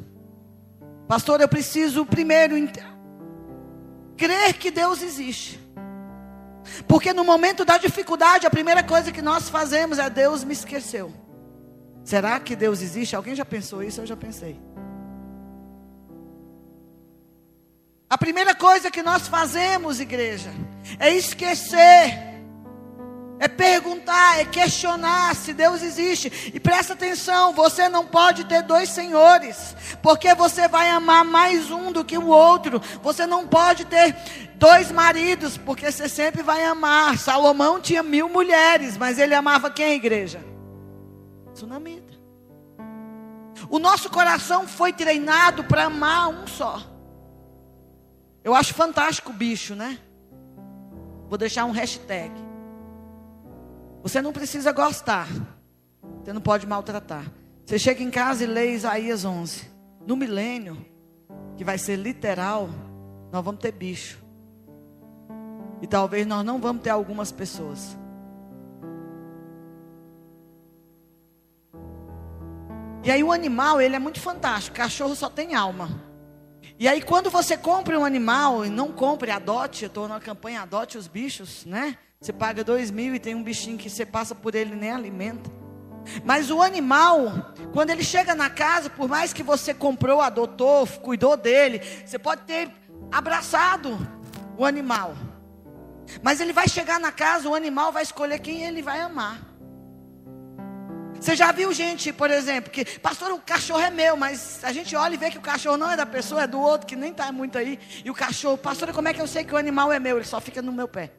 Pastor, 1.08 1.40
eu 1.40 1.48
preciso 1.48 2.06
primeiro 2.06 2.58
crer 4.18 4.54
que 4.54 4.72
Deus 4.72 5.02
existe. 5.02 5.60
Porque 6.88 7.14
no 7.14 7.24
momento 7.24 7.64
da 7.64 7.78
dificuldade, 7.78 8.46
a 8.46 8.50
primeira 8.50 8.84
coisa 8.84 9.12
que 9.12 9.22
nós 9.22 9.50
fazemos 9.50 10.00
é 10.00 10.10
Deus 10.10 10.44
me 10.44 10.54
esqueceu. 10.54 11.14
Será 12.04 12.40
que 12.40 12.56
Deus 12.56 12.82
existe? 12.82 13.16
Alguém 13.16 13.36
já 13.36 13.46
pensou 13.46 13.84
isso? 13.84 14.02
Eu 14.02 14.06
já 14.06 14.18
pensei. 14.18 14.60
A 18.10 18.18
primeira 18.18 18.56
coisa 18.56 18.90
que 18.90 19.04
nós 19.04 19.28
fazemos, 19.28 20.00
igreja, 20.00 20.50
é 21.00 21.14
esquecer 21.14 22.37
é 23.40 23.48
perguntar, 23.48 24.40
é 24.40 24.46
questionar 24.46 25.36
se 25.36 25.54
Deus 25.54 25.82
existe. 25.84 26.52
E 26.54 26.60
presta 26.60 26.94
atenção, 26.94 27.54
você 27.54 27.88
não 27.88 28.06
pode 28.06 28.46
ter 28.46 28.64
dois 28.64 28.90
senhores, 28.90 29.76
porque 30.02 30.34
você 30.34 30.68
vai 30.68 30.90
amar 30.90 31.24
mais 31.24 31.70
um 31.70 31.92
do 31.92 32.04
que 32.04 32.18
o 32.18 32.28
outro. 32.28 32.82
Você 33.04 33.26
não 33.28 33.48
pode 33.48 33.86
ter 33.86 34.16
dois 34.56 34.92
maridos, 34.92 35.58
porque 35.58 35.92
você 35.92 36.10
sempre 36.10 36.42
vai 36.42 36.64
amar. 36.66 37.18
Salomão 37.18 37.80
tinha 37.80 38.02
mil 38.02 38.28
mulheres, 38.28 38.98
mas 38.98 39.20
ele 39.20 39.36
amava 39.36 39.70
quem, 39.70 39.94
igreja? 39.94 40.44
Tsunamita. 41.54 42.18
O 43.70 43.80
nosso 43.80 44.10
coração 44.10 44.68
foi 44.68 44.94
treinado 44.94 45.64
para 45.64 45.86
amar 45.86 46.30
um 46.30 46.48
só. 46.48 46.82
Eu 48.44 48.56
acho 48.56 48.74
fantástico 48.74 49.32
o 49.32 49.34
bicho, 49.34 49.76
né? 49.76 50.00
Vou 51.28 51.38
deixar 51.38 51.66
um 51.66 51.72
hashtag. 51.72 52.47
Você 54.02 54.22
não 54.22 54.32
precisa 54.32 54.72
gostar. 54.72 55.28
Você 56.24 56.34
não 56.34 56.42
pode 56.42 56.66
maltratar. 56.68 57.32
Você 57.66 57.78
chega 57.78 58.02
em 58.02 58.12
casa 58.12 58.44
e 58.44 58.48
lê 58.48 58.72
Isaías 58.72 59.26
11. 59.26 59.70
No 60.06 60.16
milênio, 60.16 60.78
que 61.58 61.64
vai 61.64 61.78
ser 61.78 61.98
literal, 61.98 62.70
nós 63.32 63.44
vamos 63.44 63.62
ter 63.62 63.72
bicho. 63.72 64.24
E 65.82 65.88
talvez 65.88 66.26
nós 66.26 66.46
não 66.46 66.60
vamos 66.60 66.82
ter 66.82 66.90
algumas 66.90 67.32
pessoas. 67.32 67.98
E 73.04 73.12
aí 73.12 73.24
o 73.24 73.32
animal, 73.32 73.80
ele 73.80 73.96
é 73.96 74.00
muito 74.00 74.20
fantástico. 74.20 74.76
O 74.76 74.78
cachorro 74.78 75.16
só 75.16 75.30
tem 75.30 75.56
alma. 75.56 75.90
E 76.80 76.88
aí 76.88 77.02
quando 77.02 77.30
você 77.30 77.56
compra 77.58 78.00
um 78.00 78.06
animal, 78.06 78.66
e 78.66 78.70
não 78.70 78.92
compre, 78.92 79.32
adote, 79.32 79.84
eu 79.84 79.88
estou 79.88 80.08
numa 80.08 80.20
campanha 80.20 80.62
adote 80.62 80.98
os 80.98 81.08
bichos, 81.08 81.66
né? 81.66 81.98
Você 82.20 82.34
paga 82.34 82.64
dois 82.64 82.90
mil 82.90 83.14
e 83.14 83.20
tem 83.20 83.36
um 83.36 83.44
bichinho 83.44 83.78
que 83.78 83.90
você 83.90 84.06
passa 84.06 84.34
por 84.34 84.56
ele 84.56 84.74
e 84.74 84.76
nem 84.76 84.92
alimenta. 84.92 85.50
Mas 86.24 86.50
o 86.50 86.62
animal, 86.62 87.54
quando 87.74 87.92
ele 87.92 88.04
chega 88.04 88.34
na 88.34 88.50
casa, 88.50 88.90
por 88.90 89.08
mais 89.08 89.34
que 89.34 89.44
você 89.44 89.74
comprou, 89.74 90.20
adotou, 90.22 90.88
cuidou 90.88 91.38
dele, 91.38 91.82
você 92.06 92.18
pode 92.18 92.42
ter 92.44 92.72
abraçado 93.12 93.98
o 94.58 94.66
animal. 94.66 95.16
Mas 96.24 96.40
ele 96.40 96.54
vai 96.54 96.68
chegar 96.68 97.00
na 97.00 97.12
casa, 97.12 97.50
o 97.50 97.54
animal 97.54 97.92
vai 97.92 98.02
escolher 98.02 98.40
quem 98.40 98.64
ele 98.64 98.82
vai 98.82 99.00
amar. 99.00 99.40
Você 101.20 101.36
já 101.36 101.52
viu 101.52 101.74
gente, 101.74 102.14
por 102.14 102.32
exemplo, 102.32 102.72
que, 102.72 102.86
pastor, 103.00 103.32
o 103.32 103.40
cachorro 103.40 103.82
é 103.82 103.90
meu, 103.90 104.16
mas 104.16 104.64
a 104.64 104.72
gente 104.72 104.96
olha 104.96 105.16
e 105.16 105.18
vê 105.18 105.30
que 105.30 105.38
o 105.38 105.42
cachorro 105.42 105.78
não 105.78 105.92
é 105.92 105.98
da 105.98 106.06
pessoa, 106.06 106.44
é 106.44 106.48
do 106.48 106.60
outro, 106.60 106.88
que 106.88 106.96
nem 106.96 107.12
está 107.12 107.32
muito 107.32 107.58
aí. 107.58 107.80
E 108.06 108.10
o 108.10 108.14
cachorro, 108.14 108.58
pastor, 108.58 108.92
como 108.94 109.08
é 109.08 109.14
que 109.14 109.22
eu 109.22 109.28
sei 109.28 109.44
que 109.44 109.54
o 109.54 109.58
animal 109.58 109.92
é 109.92 110.00
meu? 110.00 110.18
Ele 110.18 110.26
só 110.26 110.40
fica 110.40 110.62
no 110.62 110.72
meu 110.72 110.88
pé. 110.88 111.12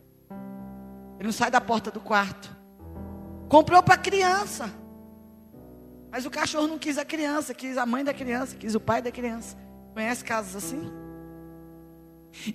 Ele 1.18 1.24
não 1.24 1.32
sai 1.32 1.50
da 1.50 1.60
porta 1.60 1.90
do 1.90 2.00
quarto. 2.00 2.56
Comprou 3.48 3.82
para 3.82 3.98
criança. 3.98 4.72
Mas 6.10 6.24
o 6.24 6.30
cachorro 6.30 6.66
não 6.66 6.78
quis 6.78 6.96
a 6.96 7.04
criança, 7.04 7.52
quis 7.52 7.76
a 7.76 7.84
mãe 7.84 8.02
da 8.04 8.14
criança, 8.14 8.56
quis 8.56 8.74
o 8.74 8.80
pai 8.80 9.02
da 9.02 9.10
criança. 9.10 9.56
Conhece 9.92 10.24
casos 10.24 10.56
assim? 10.56 10.90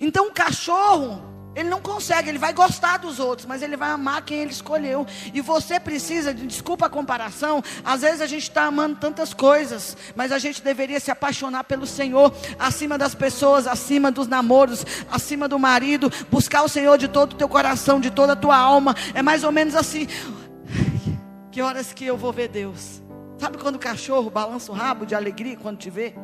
Então 0.00 0.28
o 0.28 0.32
cachorro, 0.32 1.22
ele 1.54 1.68
não 1.68 1.80
consegue, 1.80 2.28
ele 2.28 2.38
vai 2.38 2.52
gostar 2.52 2.98
dos 2.98 3.18
outros, 3.18 3.46
mas 3.46 3.62
ele 3.62 3.76
vai 3.76 3.90
amar 3.90 4.22
quem 4.22 4.38
ele 4.40 4.50
escolheu. 4.52 5.06
E 5.32 5.40
você 5.40 5.78
precisa, 5.78 6.32
de- 6.34 6.46
desculpa 6.46 6.86
a 6.86 6.90
comparação, 6.90 7.62
às 7.84 8.00
vezes 8.02 8.20
a 8.20 8.26
gente 8.26 8.42
está 8.44 8.64
amando 8.64 8.96
tantas 8.96 9.32
coisas, 9.32 9.96
mas 10.16 10.32
a 10.32 10.38
gente 10.38 10.62
deveria 10.62 10.98
se 11.00 11.10
apaixonar 11.10 11.64
pelo 11.64 11.86
Senhor, 11.86 12.32
acima 12.58 12.98
das 12.98 13.14
pessoas, 13.14 13.66
acima 13.66 14.10
dos 14.10 14.26
namoros, 14.26 14.84
acima 15.10 15.48
do 15.48 15.58
marido, 15.58 16.10
buscar 16.30 16.62
o 16.62 16.68
Senhor 16.68 16.98
de 16.98 17.08
todo 17.08 17.32
o 17.32 17.36
teu 17.36 17.48
coração, 17.48 18.00
de 18.00 18.10
toda 18.10 18.32
a 18.32 18.36
tua 18.36 18.56
alma. 18.56 18.94
É 19.14 19.22
mais 19.22 19.44
ou 19.44 19.52
menos 19.52 19.74
assim. 19.74 20.06
Que 21.50 21.62
horas 21.62 21.92
que 21.92 22.04
eu 22.04 22.16
vou 22.16 22.32
ver 22.32 22.48
Deus? 22.48 23.00
Sabe 23.38 23.58
quando 23.58 23.76
o 23.76 23.78
cachorro 23.78 24.30
balança 24.30 24.72
o 24.72 24.74
rabo 24.74 25.06
de 25.06 25.14
alegria 25.14 25.56
quando 25.56 25.78
te 25.78 25.90
vê? 25.90 26.14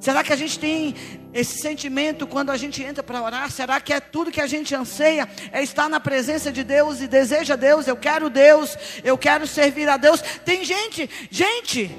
Será 0.00 0.24
que 0.24 0.32
a 0.32 0.36
gente 0.36 0.58
tem 0.58 0.94
esse 1.32 1.60
sentimento 1.60 2.26
quando 2.26 2.48
a 2.48 2.56
gente 2.56 2.82
entra 2.82 3.02
para 3.02 3.22
orar? 3.22 3.50
Será 3.50 3.78
que 3.82 3.92
é 3.92 4.00
tudo 4.00 4.30
que 4.30 4.40
a 4.40 4.46
gente 4.46 4.74
anseia? 4.74 5.28
É 5.52 5.62
estar 5.62 5.90
na 5.90 6.00
presença 6.00 6.50
de 6.50 6.64
Deus 6.64 7.02
e 7.02 7.06
deseja 7.06 7.54
Deus? 7.54 7.86
Eu 7.86 7.96
quero 7.98 8.30
Deus, 8.30 8.78
eu 9.04 9.18
quero 9.18 9.46
servir 9.46 9.90
a 9.90 9.98
Deus. 9.98 10.22
Tem 10.42 10.64
gente, 10.64 11.08
gente. 11.30 11.94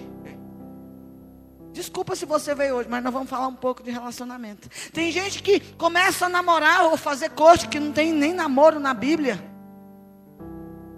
Desculpa 1.72 2.16
se 2.16 2.26
você 2.26 2.56
veio 2.56 2.76
hoje, 2.76 2.89
mas 2.89 3.04
nós 3.04 3.14
vamos 3.14 3.30
falar 3.30 3.47
um 3.47 3.56
pouco 3.56 3.84
de 3.84 3.91
relacionamento. 3.91 4.68
Tem 4.91 5.12
gente 5.12 5.41
que 5.43 5.60
começa 5.60 6.26
a 6.26 6.30
namorar 6.30 6.86
ou 6.86 6.97
fazer 6.97 7.30
coxa 7.30 7.68
que 7.68 7.80
não 7.80 7.91
tem 7.91 8.12
nem 8.12 8.34
namoro 8.34 8.80
na 8.80 8.95
Bíblia. 8.95 9.39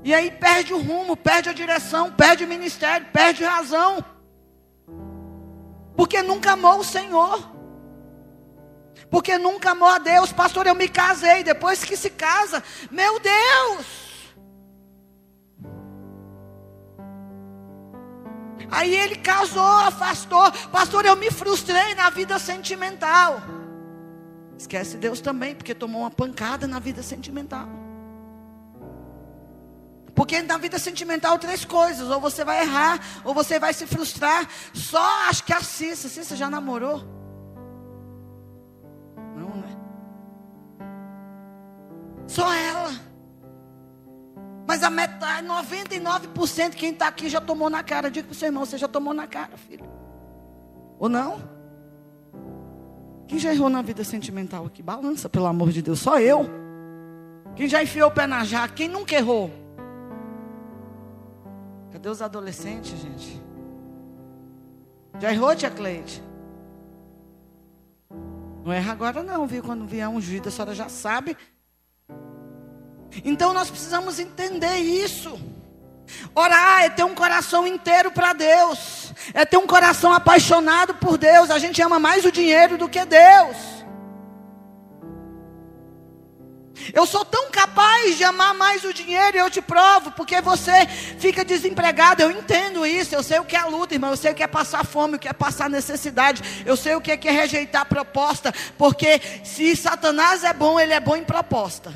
E 0.06 0.14
aí 0.14 0.32
perde 0.32 0.74
o 0.74 0.82
rumo, 0.82 1.18
perde 1.18 1.50
a 1.50 1.54
direção, 1.54 2.12
perde 2.12 2.46
o 2.46 2.48
ministério, 2.48 3.08
perde 3.12 3.44
razão. 3.44 4.13
Porque 5.96 6.22
nunca 6.22 6.54
amou 6.54 6.80
o 6.80 6.84
Senhor. 6.84 7.52
Porque 9.10 9.38
nunca 9.38 9.72
amou 9.72 9.88
a 9.88 10.00
Deus. 10.00 10.32
Pastor, 10.32 10.66
eu 10.66 10.76
me 10.76 10.88
casei. 10.88 11.44
Depois 11.44 11.84
que 11.84 11.96
se 11.96 12.10
casa, 12.10 12.64
meu 12.90 13.20
Deus. 13.20 14.04
Aí 18.72 18.96
ele 18.96 19.18
casou, 19.18 19.64
afastou. 19.64 20.52
Pastor, 20.72 21.06
eu 21.06 21.16
me 21.16 21.30
frustrei 21.30 21.94
na 21.94 22.10
vida 22.10 22.40
sentimental. 22.40 23.40
Esquece 24.58 24.98
Deus 24.98 25.22
também, 25.22 25.54
porque 25.54 25.76
tomou 25.76 26.02
uma 26.02 26.12
pancada 26.12 26.66
na 26.66 26.80
vida 26.80 27.04
sentimental. 27.04 27.83
Porque 30.16 30.42
na 30.42 30.58
vida 30.58 30.78
sentimental, 30.78 31.40
três 31.40 31.66
coisas: 31.66 32.10
ou 32.10 32.20
você 32.20 32.46
vai 32.46 32.62
errar, 32.62 33.00
ou 33.24 33.34
você 33.34 33.60
vai 33.60 33.74
se 33.74 33.88
frustrar. 33.88 34.48
Só 34.74 35.04
acho 35.30 35.44
que 35.44 35.54
a 35.54 35.62
Cissa, 35.62 36.08
Cissa 36.08 36.36
já 36.36 36.50
namorou? 36.50 37.04
Não, 39.36 39.50
né? 39.56 39.76
Só 42.28 42.54
ela. 42.54 42.92
Mas 44.68 44.82
a 44.84 44.90
metade, 44.90 45.48
99% 45.48 46.72
quem 46.76 46.92
está 46.92 47.08
aqui 47.08 47.28
já 47.28 47.42
tomou 47.42 47.70
na 47.70 47.84
cara. 47.84 48.10
Diga 48.10 48.28
para 48.28 48.34
o 48.34 48.38
seu 48.38 48.48
irmão: 48.48 48.66
você 48.66 48.78
já 48.78 48.88
tomou 48.88 49.14
na 49.14 49.26
cara, 49.26 49.58
filho. 49.58 49.86
Ou 51.00 51.10
não? 51.10 51.42
Quem 53.28 53.40
já 53.40 53.52
errou 53.52 53.70
na 53.70 53.82
vida 53.82 54.04
sentimental 54.04 54.66
aqui? 54.66 54.84
Balança, 54.84 55.28
pelo 55.28 55.48
amor 55.48 55.72
de 55.72 55.82
Deus. 55.82 56.00
Só 56.00 56.20
eu. 56.20 56.48
Quem 57.56 57.68
já 57.68 57.82
enfiou 57.82 58.10
o 58.10 58.12
pé 58.12 58.28
na 58.28 58.44
jaca? 58.44 58.74
Quem 58.76 58.88
nunca 58.88 59.16
errou? 59.16 59.63
Cadê 61.94 62.10
os 62.10 62.24
adolescentes, 62.24 63.00
gente? 63.00 63.40
Já 65.20 65.32
errou, 65.32 65.56
tia 65.56 65.70
Cleide? 65.70 66.24
Não 68.66 68.74
erra 68.74 68.94
agora 68.94 69.22
não, 69.22 69.46
viu? 69.46 69.62
Quando 69.62 69.86
vier 69.86 70.10
um 70.10 70.20
juízo, 70.20 70.48
a 70.48 70.52
senhora 70.52 70.74
já 70.74 70.90
sabe. 70.90 71.38
Então 73.24 73.54
nós 73.54 73.70
precisamos 73.70 74.18
entender 74.18 74.76
isso. 74.78 75.40
Orar 76.34 76.82
é 76.82 76.90
ter 76.90 77.04
um 77.04 77.14
coração 77.14 77.68
inteiro 77.68 78.12
para 78.12 78.34
Deus. 78.34 79.14
É 79.32 79.46
ter 79.46 79.58
um 79.58 79.68
coração 79.68 80.12
apaixonado 80.12 80.96
por 80.96 81.16
Deus. 81.16 81.52
A 81.52 81.60
gente 81.60 81.80
ama 81.80 82.00
mais 82.00 82.26
o 82.26 82.32
dinheiro 82.32 82.76
do 82.76 82.90
que 82.90 83.06
Deus. 83.06 83.83
Eu 86.92 87.06
sou 87.06 87.24
tão 87.24 87.50
capaz 87.52 88.18
de 88.18 88.24
amar 88.24 88.54
mais 88.54 88.84
o 88.84 88.94
dinheiro 88.94 89.38
e 89.38 89.40
eu 89.40 89.50
te 89.50 89.62
provo, 89.62 90.12
porque 90.12 90.42
você 90.42 90.86
fica 91.18 91.46
desempregado. 91.46 92.22
Eu 92.22 92.32
entendo 92.32 92.86
isso. 92.86 93.16
Eu 93.16 93.24
sei 93.24 93.40
o 93.40 93.46
que 93.46 93.56
é 93.56 93.64
luta, 93.64 93.94
irmão. 93.94 94.10
Eu 94.10 94.18
sei 94.18 94.32
o 94.32 94.36
que 94.36 94.44
é 94.44 94.48
passar 94.48 94.86
fome, 94.86 95.16
o 95.16 95.20
que 95.20 95.28
é 95.28 95.34
passar 95.34 95.70
necessidade. 95.70 96.64
Eu 96.66 96.76
sei 96.76 96.96
o 96.96 97.02
que 97.02 97.12
é, 97.12 97.18
que 97.18 97.28
é 97.28 97.32
rejeitar 97.32 97.86
proposta. 97.86 98.54
Porque 98.78 99.22
se 99.44 99.76
Satanás 99.76 100.44
é 100.44 100.54
bom, 100.54 100.80
ele 100.80 100.94
é 100.94 101.00
bom 101.00 101.16
em 101.16 101.24
proposta. 101.24 101.94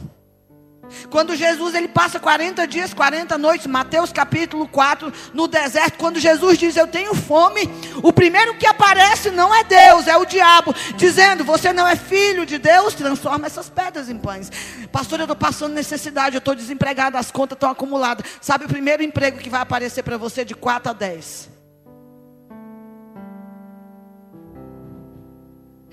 Quando 1.10 1.36
Jesus 1.36 1.76
ele 1.76 1.88
passa 1.88 2.20
40 2.20 2.68
dias, 2.68 2.94
40 2.94 3.38
noites, 3.38 3.68
Mateus 3.68 4.12
capítulo 4.12 4.68
4, 4.68 5.12
no 5.34 5.48
deserto, 5.48 5.98
quando 5.98 6.20
Jesus 6.20 6.58
diz 6.58 6.76
eu 6.76 6.88
tenho 6.88 7.14
fome, 7.14 7.70
o 8.02 8.14
primeiro 8.14 8.56
que 8.56 8.66
aparece 8.66 9.30
não 9.32 9.54
é 9.54 9.64
Deus, 9.64 10.08
é 10.08 10.18
o 10.18 10.26
diabo, 10.26 10.74
dizendo 10.96 11.44
você 11.44 11.74
não 11.74 11.88
é 11.88 11.96
filho 11.96 12.46
de 12.46 12.58
Deus, 12.58 12.94
transforma 12.94 13.48
essas 13.48 13.70
pedras 13.70 14.10
em 14.10 14.18
pães. 14.18 14.52
Pastor, 14.92 15.20
eu 15.20 15.24
estou 15.26 15.36
passando 15.36 15.74
necessidade, 15.74 16.36
eu 16.36 16.40
estou 16.40 16.56
desempregado, 16.56 17.18
as 17.18 17.32
contas 17.32 17.56
estão 17.56 17.70
acumuladas. 17.70 18.26
Sabe 18.42 18.66
o 18.66 18.70
primeiro 18.70 19.04
emprego 19.04 19.38
que 19.38 19.50
vai 19.50 19.62
aparecer 19.62 20.04
para 20.04 20.18
você 20.18 20.44
de 20.44 20.56
4 20.56 20.92
a 20.92 20.94
10? 20.94 21.57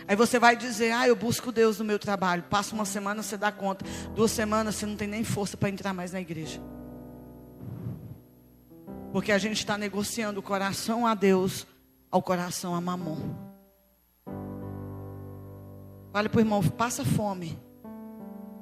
Aí 0.07 0.15
você 0.15 0.39
vai 0.39 0.57
dizer, 0.57 0.93
ah, 0.93 1.09
eu 1.09 1.17
busco 1.17 1.51
Deus 1.51 1.79
no 1.79 1.85
meu 1.85 1.99
trabalho. 1.99 2.43
Passa 2.45 2.75
uma 2.75 2.85
semana, 2.85 3.23
você 3.23 3.37
dá 3.37 3.51
conta. 3.51 3.85
Duas 4.15 4.31
semanas, 4.31 4.75
você 4.75 4.87
não 4.87 4.97
tem 4.97 5.09
nem 5.09 5.25
força 5.25 5.57
para 5.57 5.69
entrar 5.69 5.93
mais 5.93 6.13
na 6.13 6.21
igreja. 6.21 6.61
Porque 9.13 9.33
a 9.33 9.39
gente 9.39 9.59
está 9.59 9.79
negociando 9.79 10.41
o 10.41 10.43
coração 10.43 11.07
a 11.07 11.15
Deus 11.15 11.67
ao 12.11 12.23
coração 12.23 12.75
a 12.75 12.81
mamon. 12.81 13.19
Fale 16.13 16.29
para 16.29 16.39
o 16.39 16.41
irmão, 16.41 16.63
passa 16.63 17.05
fome. 17.05 17.59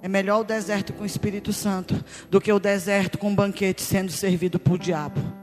É 0.00 0.08
melhor 0.08 0.40
o 0.40 0.44
deserto 0.44 0.92
com 0.92 1.02
o 1.02 1.06
Espírito 1.06 1.52
Santo 1.52 2.02
do 2.30 2.40
que 2.40 2.52
o 2.52 2.58
deserto 2.58 3.18
com 3.18 3.28
um 3.28 3.34
banquete 3.34 3.82
sendo 3.82 4.10
servido 4.10 4.58
por 4.58 4.78
diabo. 4.78 5.41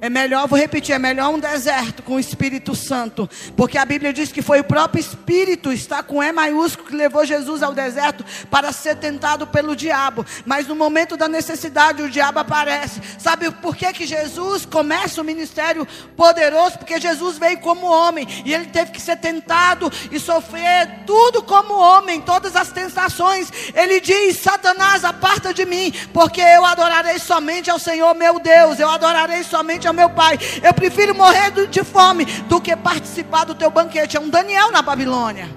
É 0.00 0.10
melhor, 0.10 0.46
vou 0.46 0.58
repetir, 0.58 0.94
é 0.94 0.98
melhor 0.98 1.30
um 1.30 1.38
deserto 1.38 2.02
com 2.02 2.16
o 2.16 2.20
Espírito 2.20 2.74
Santo, 2.74 3.28
porque 3.56 3.78
a 3.78 3.84
Bíblia 3.84 4.12
diz 4.12 4.30
que 4.30 4.42
foi 4.42 4.60
o 4.60 4.64
próprio 4.64 5.00
Espírito, 5.00 5.72
está 5.72 6.02
com 6.02 6.22
E 6.22 6.30
maiúsculo, 6.32 6.88
que 6.88 6.94
levou 6.94 7.24
Jesus 7.24 7.62
ao 7.62 7.72
deserto 7.72 8.24
para 8.50 8.72
ser 8.72 8.96
tentado 8.96 9.46
pelo 9.46 9.74
diabo. 9.74 10.24
Mas 10.44 10.66
no 10.66 10.76
momento 10.76 11.16
da 11.16 11.28
necessidade, 11.28 12.02
o 12.02 12.10
diabo 12.10 12.38
aparece. 12.40 13.00
Sabe 13.18 13.50
por 13.50 13.74
que, 13.74 13.90
que 13.92 14.06
Jesus 14.06 14.66
começa 14.66 15.20
o 15.20 15.24
ministério 15.24 15.86
poderoso? 16.16 16.78
Porque 16.78 17.00
Jesus 17.00 17.38
veio 17.38 17.58
como 17.60 17.86
homem 17.86 18.26
e 18.44 18.52
ele 18.52 18.66
teve 18.66 18.92
que 18.92 19.00
ser 19.00 19.16
tentado 19.16 19.90
e 20.10 20.20
sofrer 20.20 21.04
tudo 21.06 21.42
como 21.42 21.74
homem, 21.74 22.20
todas 22.20 22.54
as 22.54 22.70
tentações. 22.70 23.50
Ele 23.74 24.00
diz: 24.00 24.38
Satanás, 24.38 25.04
aparta 25.04 25.54
de 25.54 25.64
mim, 25.64 25.92
porque 26.12 26.40
eu 26.40 26.64
adorarei 26.64 27.18
somente 27.18 27.70
ao 27.70 27.78
Senhor 27.78 28.14
meu 28.14 28.38
Deus, 28.38 28.78
eu 28.78 28.90
adorarei 28.90 29.42
somente 29.42 29.75
ao 29.84 29.92
meu 29.92 30.08
Pai. 30.08 30.38
Eu 30.62 30.72
prefiro 30.72 31.12
morrer 31.12 31.50
de 31.66 31.82
fome 31.82 32.24
do 32.42 32.60
que 32.60 32.76
participar 32.76 33.44
do 33.44 33.54
teu 33.54 33.68
banquete. 33.68 34.16
É 34.16 34.20
um 34.20 34.30
Daniel 34.30 34.70
na 34.70 34.82
Babilônia. 34.82 35.48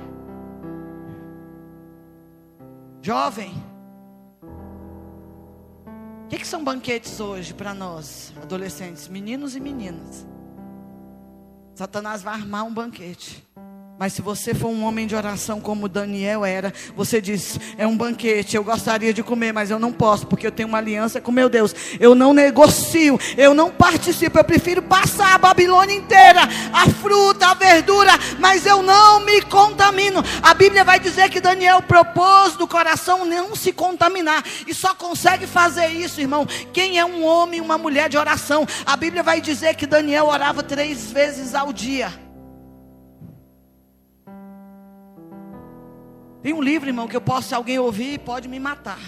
Jovem, 3.02 3.54
o 6.26 6.28
que, 6.28 6.40
que 6.40 6.48
são 6.48 6.64
banquetes 6.64 7.20
hoje 7.20 7.54
para 7.54 7.74
nós, 7.74 8.34
adolescentes, 8.42 9.08
meninos 9.08 9.56
e 9.56 9.60
meninas? 9.60 10.28
Satanás 11.76 12.22
vai 12.22 12.34
armar 12.34 12.66
um 12.66 12.74
banquete. 12.74 13.48
Mas 14.00 14.14
se 14.14 14.22
você 14.22 14.54
for 14.54 14.70
um 14.70 14.86
homem 14.86 15.06
de 15.06 15.14
oração 15.14 15.60
como 15.60 15.90
Daniel 15.90 16.46
era, 16.46 16.74
você 16.96 17.20
diz: 17.20 17.60
é 17.78 17.86
um 17.86 17.98
banquete, 17.98 18.56
eu 18.56 18.64
gostaria 18.64 19.14
de 19.14 19.22
comer, 19.22 19.52
mas 19.52 19.70
eu 19.70 19.78
não 19.78 19.92
posso, 19.92 20.26
porque 20.26 20.48
eu 20.48 20.54
tenho 20.54 20.70
uma 20.70 20.78
aliança 20.78 21.20
com 21.20 21.34
meu 21.34 21.50
Deus. 21.50 21.76
Eu 22.00 22.16
não 22.16 22.34
negocio, 22.34 23.20
eu 23.36 23.54
não 23.54 23.70
participo, 23.70 24.40
eu 24.40 24.44
prefiro 24.46 24.82
passar 24.82 25.36
a 25.36 25.38
Babilônia 25.38 25.94
inteira, 25.94 26.44
a 26.72 26.90
fruta, 26.90 27.48
a 27.48 27.54
verdura, 27.54 28.14
mas 28.40 28.66
eu 28.66 28.82
não 28.82 29.20
me 29.20 29.42
contamino. 29.42 30.24
A 30.42 30.54
Bíblia 30.54 30.86
vai 30.86 30.98
dizer 30.98 31.30
que 31.30 31.42
Daniel 31.42 31.82
propôs 31.82 32.56
do 32.56 32.66
coração 32.66 33.26
não 33.26 33.54
se 33.54 33.74
contaminar, 33.74 34.46
e 34.66 34.74
só 34.74 34.96
consegue 34.96 35.46
fazer 35.46 35.90
isso, 35.90 36.22
irmão, 36.22 36.48
quem 36.72 36.98
é 37.00 37.04
um 37.04 37.26
homem 37.26 37.60
uma 37.60 37.78
mulher 37.78 38.08
de 38.08 38.18
oração. 38.18 38.66
A 38.86 38.96
Bíblia 38.96 39.24
vai 39.24 39.42
dizer 39.42 39.76
que 39.76 39.86
Daniel 39.86 40.28
orava 40.28 40.64
três 40.64 41.12
vezes 41.12 41.54
ao 41.54 41.74
dia. 41.74 42.29
Tem 46.42 46.54
um 46.54 46.62
livro, 46.62 46.90
irmão, 46.90 47.08
que 47.08 47.16
eu 47.16 47.22
posso, 47.22 47.50
se 47.50 47.56
alguém 47.56 47.78
ouvir, 47.80 48.20
pode 48.20 48.48
me 48.48 48.60
matar. 48.60 49.00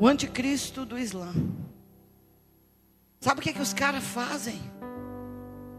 O 0.00 0.08
anticristo 0.08 0.84
do 0.84 0.98
Islã. 0.98 1.32
Sabe 3.20 3.40
o 3.40 3.42
que, 3.42 3.52
que 3.52 3.62
os 3.62 3.72
caras 3.72 4.02
fazem? 4.02 4.60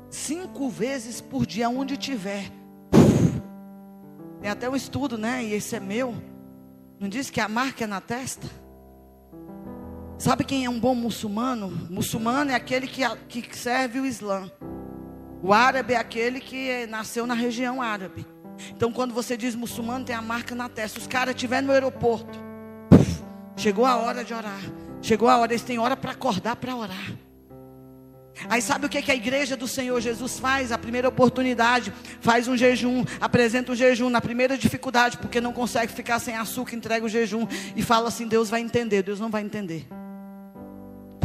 Cinco 0.10 0.70
vezes 0.70 1.20
por 1.20 1.46
dia, 1.46 1.70
onde 1.70 1.98
tiver. 1.98 2.50
Tem 4.40 4.50
até 4.50 4.70
um 4.70 4.76
estudo, 4.76 5.18
né? 5.18 5.44
E 5.44 5.54
esse 5.54 5.76
é 5.76 5.80
meu. 5.80 6.16
Não 6.98 7.10
diz 7.10 7.30
que 7.30 7.42
a 7.42 7.50
marca 7.50 7.84
é 7.84 7.88
na 7.88 8.00
testa? 8.00 8.48
Sabe 10.18 10.46
quem 10.46 10.64
é 10.64 10.70
um 10.70 10.80
bom 10.80 10.96
muçulmano? 10.96 11.70
Muçulmano 11.90 12.52
é 12.52 12.56
aquele 12.56 12.88
que, 12.88 13.04
que 13.28 13.58
serve 13.58 14.00
o 14.00 14.06
Islã. 14.06 14.50
O 15.44 15.52
árabe 15.52 15.94
é 15.94 15.98
aquele 15.98 16.40
que 16.40 16.88
nasceu 16.88 17.28
na 17.28 17.34
região 17.34 17.82
árabe. 17.82 18.26
Então, 18.72 18.92
quando 18.92 19.14
você 19.14 19.36
diz 19.36 19.56
muçulmano, 19.56 20.06
tem 20.06 20.16
a 20.16 20.22
marca 20.22 20.56
na 20.56 20.70
testa. 20.70 21.00
Os 21.00 21.08
caras 21.08 21.36
estiverem 21.36 21.66
no 21.66 21.74
aeroporto, 21.74 22.40
chegou 23.56 23.86
a 23.86 23.98
hora 23.98 24.24
de 24.24 24.34
orar. 24.34 24.62
Chegou 25.02 25.30
a 25.30 25.38
hora, 25.38 25.52
eles 25.52 25.62
têm 25.62 25.78
hora 25.78 25.96
para 25.96 26.12
acordar 26.12 26.56
para 26.56 26.76
orar. 26.76 27.14
Aí 28.50 28.62
sabe 28.62 28.86
o 28.86 28.90
que, 28.90 29.02
que 29.02 29.12
a 29.12 29.16
igreja 29.16 29.56
do 29.56 29.68
Senhor 29.68 30.00
Jesus 30.02 30.40
faz? 30.40 30.72
A 30.72 30.78
primeira 30.78 31.08
oportunidade, 31.08 31.94
faz 32.20 32.48
um 32.48 32.58
jejum, 32.58 33.06
apresenta 33.22 33.72
um 33.72 33.76
jejum 33.76 34.10
na 34.10 34.20
primeira 34.20 34.58
dificuldade, 34.58 35.18
porque 35.18 35.40
não 35.40 35.54
consegue 35.54 35.92
ficar 35.92 36.20
sem 36.20 36.36
açúcar, 36.36 36.76
entrega 36.76 37.06
o 37.06 37.10
jejum 37.10 37.48
e 37.76 37.82
fala 37.82 38.10
assim: 38.10 38.28
Deus 38.28 38.50
vai 38.50 38.62
entender. 38.62 39.04
Deus 39.04 39.20
não 39.20 39.30
vai 39.30 39.42
entender. 39.42 39.88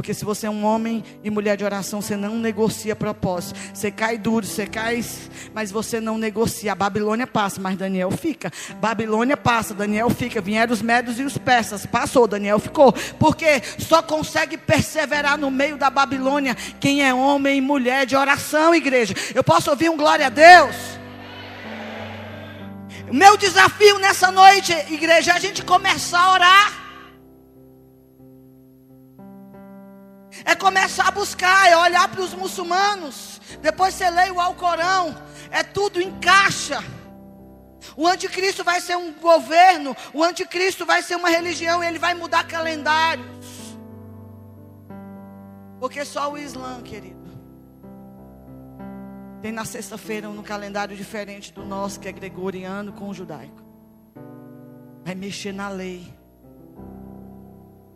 Porque 0.01 0.15
se 0.15 0.25
você 0.25 0.47
é 0.47 0.51
um 0.51 0.65
homem 0.65 1.05
e 1.23 1.29
mulher 1.29 1.59
de 1.59 1.63
oração, 1.63 2.01
você 2.01 2.17
não 2.17 2.39
negocia 2.39 2.97
propósito. 2.97 3.61
Você 3.75 3.91
cai 3.91 4.17
duro, 4.17 4.47
você 4.47 4.67
cai, 4.67 5.05
mas 5.53 5.71
você 5.71 6.01
não 6.01 6.17
negocia. 6.17 6.73
A 6.73 6.75
Babilônia 6.75 7.27
passa, 7.27 7.61
mas 7.61 7.77
Daniel 7.77 8.11
fica. 8.11 8.51
Babilônia 8.81 9.37
passa, 9.37 9.75
Daniel 9.75 10.09
fica. 10.09 10.41
Vieram 10.41 10.73
os 10.73 10.81
médios 10.81 11.21
e 11.21 11.23
os 11.23 11.37
persas, 11.37 11.85
passou, 11.85 12.27
Daniel 12.27 12.59
ficou. 12.59 12.95
Porque 13.19 13.61
só 13.79 14.01
consegue 14.01 14.57
perseverar 14.57 15.37
no 15.37 15.51
meio 15.51 15.77
da 15.77 15.91
Babilônia 15.91 16.55
quem 16.81 17.07
é 17.07 17.13
homem 17.13 17.59
e 17.59 17.61
mulher 17.61 18.07
de 18.07 18.17
oração, 18.17 18.75
igreja. 18.75 19.13
Eu 19.35 19.45
posso 19.45 19.69
ouvir 19.69 19.91
um 19.91 19.99
glória 19.99 20.29
a 20.29 20.31
Deus? 20.31 20.75
Meu 23.13 23.37
desafio 23.37 23.99
nessa 23.99 24.33
noite, 24.33 24.73
igreja, 24.89 25.33
é 25.33 25.35
a 25.35 25.39
gente 25.39 25.63
começar 25.63 26.21
a 26.21 26.33
orar. 26.33 26.90
É 30.45 30.55
começar 30.55 31.09
a 31.09 31.11
buscar, 31.11 31.69
é 31.69 31.77
olhar 31.77 32.09
para 32.09 32.21
os 32.21 32.35
muçulmanos. 32.35 33.41
Depois 33.61 33.95
você 33.95 34.09
lê 34.11 34.31
o 34.31 34.41
Alcorão. 34.41 35.17
É 35.51 35.63
tudo 35.63 36.01
encaixa. 36.01 36.83
O 37.97 38.07
anticristo 38.07 38.63
vai 38.63 38.81
ser 38.81 38.97
um 38.97 39.13
governo. 39.13 39.97
O 40.13 40.23
anticristo 40.23 40.87
vai 40.87 41.03
ser 41.03 41.17
uma 41.17 41.29
religião. 41.29 41.83
Ele 41.83 41.99
vai 41.99 42.15
mudar 42.15 42.47
calendários. 42.47 43.77
Porque 45.79 46.05
só 46.05 46.31
o 46.31 46.39
Islã, 46.39 46.83
querido. 46.83 47.19
Tem 49.41 49.51
na 49.51 49.65
sexta-feira 49.65 50.29
um 50.29 50.43
calendário 50.43 50.95
diferente 50.95 51.53
do 51.53 51.65
nosso, 51.65 51.99
que 51.99 52.07
é 52.07 52.13
gregoriano 52.13 52.93
com 52.93 53.09
o 53.09 53.15
judaico. 53.15 53.63
Vai 55.03 55.15
mexer 55.15 55.53
na 55.53 55.71
lei. 55.71 56.20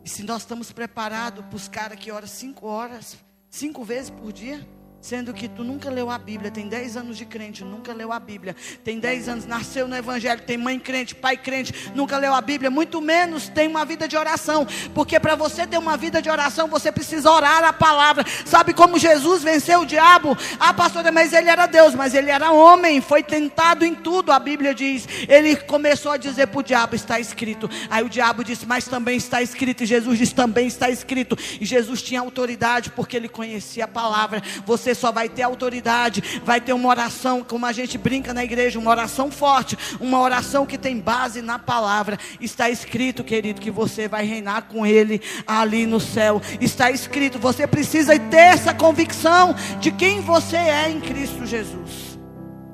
E 0.05 0.09
se 0.09 0.21
nós 0.21 0.43
estamos 0.43 0.71
preparados 0.71 1.43
para 1.43 1.55
os 1.55 1.67
caras 1.67 1.97
que 1.97 2.11
cinco 2.29 2.67
horas, 2.67 3.17
cinco 3.49 3.83
vezes 3.83 4.11
por 4.11 4.31
dia, 4.31 4.63
Sendo 5.05 5.35
que 5.35 5.47
tu 5.47 5.63
nunca 5.63 5.87
leu 5.91 6.09
a 6.09 6.17
Bíblia, 6.17 6.49
tem 6.49 6.67
10 6.67 6.97
anos 6.97 7.15
de 7.15 7.25
crente, 7.25 7.63
nunca 7.63 7.93
leu 7.93 8.11
a 8.11 8.19
Bíblia. 8.19 8.55
Tem 8.83 8.97
10 8.97 9.29
anos, 9.29 9.45
nasceu 9.45 9.87
no 9.87 9.95
Evangelho, 9.95 10.41
tem 10.41 10.57
mãe 10.57 10.79
crente, 10.79 11.13
pai 11.13 11.37
crente, 11.37 11.91
nunca 11.93 12.17
leu 12.17 12.33
a 12.33 12.41
Bíblia. 12.41 12.71
Muito 12.71 12.99
menos 12.99 13.47
tem 13.47 13.67
uma 13.67 13.85
vida 13.85 14.07
de 14.07 14.17
oração. 14.17 14.65
Porque 14.95 15.19
para 15.19 15.35
você 15.35 15.67
ter 15.67 15.77
uma 15.77 15.95
vida 15.95 16.23
de 16.23 16.27
oração, 16.27 16.67
você 16.67 16.91
precisa 16.91 17.29
orar 17.29 17.63
a 17.63 17.71
palavra. 17.71 18.25
Sabe 18.47 18.73
como 18.73 18.97
Jesus 18.97 19.43
venceu 19.43 19.81
o 19.81 19.85
diabo? 19.85 20.35
Ah, 20.59 20.73
pastora, 20.73 21.11
mas 21.11 21.33
ele 21.33 21.51
era 21.51 21.67
Deus, 21.67 21.93
mas 21.93 22.15
ele 22.15 22.31
era 22.31 22.49
homem, 22.49 22.99
foi 22.99 23.21
tentado 23.21 23.85
em 23.85 23.93
tudo, 23.93 24.31
a 24.31 24.39
Bíblia 24.39 24.73
diz. 24.73 25.07
Ele 25.29 25.55
começou 25.55 26.13
a 26.13 26.17
dizer 26.17 26.47
para 26.47 26.61
o 26.61 26.63
diabo: 26.63 26.95
está 26.95 27.19
escrito. 27.19 27.69
Aí 27.91 28.03
o 28.03 28.09
diabo 28.09 28.43
disse, 28.43 28.65
mas 28.65 28.85
também 28.85 29.17
está 29.17 29.39
escrito. 29.39 29.83
E 29.83 29.85
Jesus 29.85 30.17
disse, 30.17 30.33
também 30.33 30.65
está 30.65 30.89
escrito. 30.89 31.37
E 31.61 31.63
Jesus 31.63 32.01
tinha 32.01 32.21
autoridade 32.21 32.89
porque 32.89 33.15
ele 33.15 33.29
conhecia 33.29 33.85
a 33.85 33.87
palavra. 33.87 34.41
Você 34.65 34.94
só 34.95 35.11
vai 35.11 35.29
ter 35.29 35.43
autoridade, 35.43 36.41
vai 36.43 36.59
ter 36.59 36.73
uma 36.73 36.89
oração, 36.89 37.43
como 37.43 37.65
a 37.65 37.71
gente 37.71 37.97
brinca 37.97 38.33
na 38.33 38.43
igreja, 38.43 38.79
uma 38.79 38.89
oração 38.89 39.29
forte, 39.29 39.77
uma 39.99 40.19
oração 40.19 40.65
que 40.65 40.77
tem 40.77 40.99
base 40.99 41.41
na 41.41 41.59
palavra. 41.59 42.17
Está 42.39 42.69
escrito, 42.69 43.23
querido, 43.23 43.61
que 43.61 43.69
você 43.69 44.07
vai 44.07 44.25
reinar 44.25 44.63
com 44.63 44.85
Ele 44.85 45.21
ali 45.45 45.85
no 45.85 45.99
céu. 45.99 46.41
Está 46.59 46.89
escrito, 46.89 47.37
você 47.37 47.67
precisa 47.67 48.17
ter 48.17 48.37
essa 48.37 48.73
convicção 48.73 49.53
de 49.79 49.91
quem 49.91 50.21
você 50.21 50.57
é 50.57 50.89
em 50.89 50.99
Cristo 50.99 51.45
Jesus. 51.45 52.17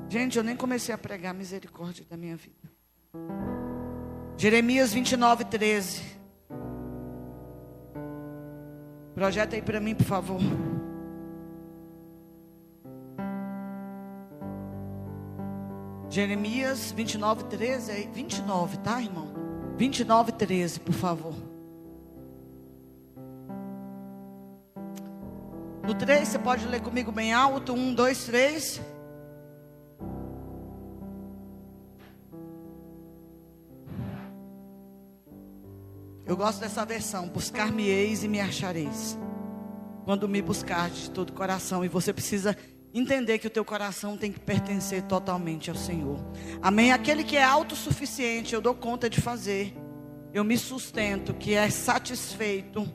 Gente, 0.08 0.36
eu 0.36 0.44
nem 0.44 0.54
comecei 0.54 0.94
a 0.94 0.98
pregar 0.98 1.34
misericórdia 1.34 2.04
da 2.08 2.16
minha 2.16 2.36
vida. 2.36 2.70
Jeremias 4.36 4.92
29, 4.92 5.44
13. 5.44 6.02
Projeta 9.14 9.56
aí 9.56 9.62
para 9.62 9.80
mim, 9.80 9.94
por 9.94 10.06
favor. 10.06 10.40
Jeremias 16.12 16.92
29, 16.92 17.44
13. 17.44 17.90
É 17.90 18.06
29, 18.12 18.76
tá, 18.76 19.00
irmão? 19.00 19.32
29, 19.78 20.32
13, 20.32 20.80
por 20.80 20.92
favor. 20.92 21.34
No 25.82 25.94
3, 25.94 26.28
você 26.28 26.38
pode 26.38 26.66
ler 26.66 26.82
comigo 26.82 27.10
bem 27.10 27.32
alto. 27.32 27.72
1, 27.72 27.94
2, 27.94 28.24
3. 28.26 28.82
Eu 36.26 36.36
gosto 36.36 36.60
dessa 36.60 36.84
versão. 36.84 37.26
Buscar-me-eis 37.26 38.22
e 38.22 38.28
me 38.28 38.38
achareis. 38.38 39.18
Quando 40.04 40.28
me 40.28 40.42
buscar 40.42 40.90
de 40.90 41.10
todo 41.10 41.32
coração. 41.32 41.82
E 41.82 41.88
você 41.88 42.12
precisa 42.12 42.54
entender 42.94 43.38
que 43.38 43.46
o 43.46 43.50
teu 43.50 43.64
coração 43.64 44.16
tem 44.16 44.30
que 44.30 44.40
pertencer 44.40 45.02
totalmente 45.02 45.70
ao 45.70 45.76
Senhor. 45.76 46.18
Amém? 46.60 46.92
Aquele 46.92 47.24
que 47.24 47.36
é 47.36 47.44
autossuficiente, 47.44 48.54
eu 48.54 48.60
dou 48.60 48.74
conta 48.74 49.08
de 49.08 49.20
fazer. 49.20 49.74
Eu 50.32 50.44
me 50.44 50.56
sustento, 50.56 51.34
que 51.34 51.54
é 51.54 51.68
satisfeito 51.70 52.88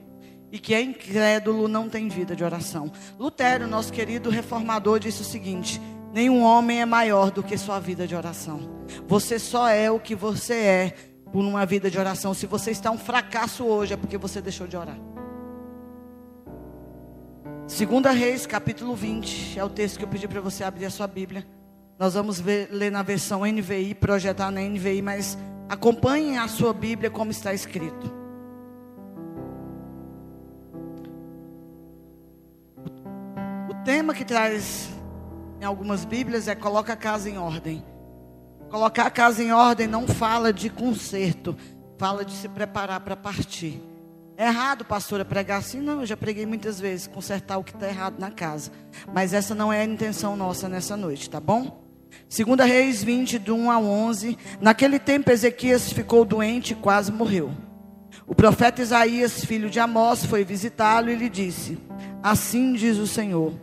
e 0.52 0.60
que 0.60 0.74
é 0.74 0.82
incrédulo, 0.82 1.68
não 1.68 1.90
tem 1.90 2.08
vida 2.08 2.36
de 2.36 2.44
oração. 2.44 2.92
Lutero, 3.20 3.68
nosso 3.68 3.92
querido 3.92 4.30
reformador, 4.30 5.00
disse 5.00 5.22
o 5.22 5.26
seguinte: 5.26 5.82
nenhum 6.14 6.44
homem 6.44 6.82
é 6.82 6.86
maior 6.86 7.32
do 7.32 7.44
que 7.44 7.58
sua 7.58 7.80
vida 7.80 8.08
de 8.08 8.16
oração. 8.16 8.78
Você 9.08 9.38
só 9.38 9.68
é 9.68 9.92
o 9.92 10.00
que 10.00 10.16
você 10.16 10.54
é 10.54 10.94
por 11.32 11.44
uma 11.44 11.66
vida 11.66 11.92
de 11.92 12.00
oração. 12.00 12.34
Se 12.34 12.46
você 12.46 12.72
está 12.72 12.90
um 12.90 12.98
fracasso 12.98 13.66
hoje, 13.66 13.94
é 13.94 13.98
porque 13.98 14.18
você 14.18 14.42
deixou 14.42 14.68
de 14.68 14.78
orar. 14.78 14.98
Segunda 17.68 18.12
Reis, 18.12 18.46
capítulo 18.46 18.96
20, 18.96 19.60
é 19.60 19.64
o 19.64 19.70
texto 19.70 19.98
que 19.98 20.06
eu 20.06 20.08
pedi 20.08 20.26
para 20.26 20.40
você 20.40 20.64
abrir 20.64 20.86
a 20.86 20.90
sua 20.90 21.06
Bíblia. 21.06 21.46
Nós 22.00 22.14
vamos 22.14 22.40
ver, 22.40 22.70
ler 22.72 22.90
na 22.90 23.04
versão 23.04 23.42
NVI, 23.42 23.94
projetar 23.94 24.50
na 24.52 24.62
NVI, 24.62 25.02
mas 25.02 25.38
acompanhem 25.68 26.38
a 26.38 26.48
sua 26.48 26.74
Bíblia 26.74 27.12
como 27.12 27.30
está 27.30 27.54
escrito. 27.54 28.10
O 33.70 33.84
tema 33.84 34.14
que 34.14 34.24
traz 34.24 34.90
em 35.60 35.66
algumas 35.66 36.06
Bíblias 36.06 36.48
é 36.48 36.56
coloca 36.56 36.94
a 36.94 36.98
casa 36.98 37.30
em 37.30 37.38
ordem. 37.38 37.84
Colocar 38.70 39.08
a 39.08 39.12
casa 39.12 39.44
em 39.44 39.52
ordem 39.52 39.88
não 39.88 40.08
fala 40.08 40.54
de 40.54 40.70
conserto, 40.70 41.54
fala 41.98 42.24
de 42.24 42.32
se 42.32 42.48
preparar 42.48 43.02
para 43.02 43.18
partir. 43.18 43.97
É 44.40 44.46
errado, 44.46 44.86
pastora, 44.86 45.26
pregar 45.26 45.58
assim? 45.58 45.82
Não, 45.82 46.02
eu 46.02 46.06
já 46.06 46.16
preguei 46.16 46.46
muitas 46.46 46.80
vezes, 46.80 47.08
consertar 47.08 47.58
o 47.58 47.64
que 47.64 47.74
está 47.74 47.88
errado 47.88 48.20
na 48.20 48.30
casa. 48.30 48.72
Mas 49.12 49.34
essa 49.34 49.56
não 49.56 49.74
é 49.74 49.82
a 49.82 49.86
intenção 49.86 50.38
nossa 50.38 50.70
nessa 50.70 50.96
noite, 50.96 51.28
tá 51.28 51.40
bom? 51.40 51.84
Segunda 52.30 52.64
Reis 52.64 53.04
20, 53.04 53.40
do 53.40 53.56
1 53.56 53.72
a 53.72 53.80
11. 53.80 54.38
Naquele 54.62 55.00
tempo 55.00 55.32
Ezequias 55.32 55.92
ficou 55.92 56.24
doente 56.24 56.74
e 56.74 56.76
quase 56.76 57.12
morreu. 57.12 57.52
O 58.28 58.36
profeta 58.36 58.80
Isaías, 58.80 59.44
filho 59.44 59.72
de 59.72 59.80
Amós, 59.80 60.24
foi 60.24 60.44
visitá-lo 60.44 61.10
e 61.10 61.16
lhe 61.16 61.30
disse: 61.30 61.80
Assim 62.22 62.74
diz 62.74 62.98
o 62.98 63.08
Senhor: 63.08 63.54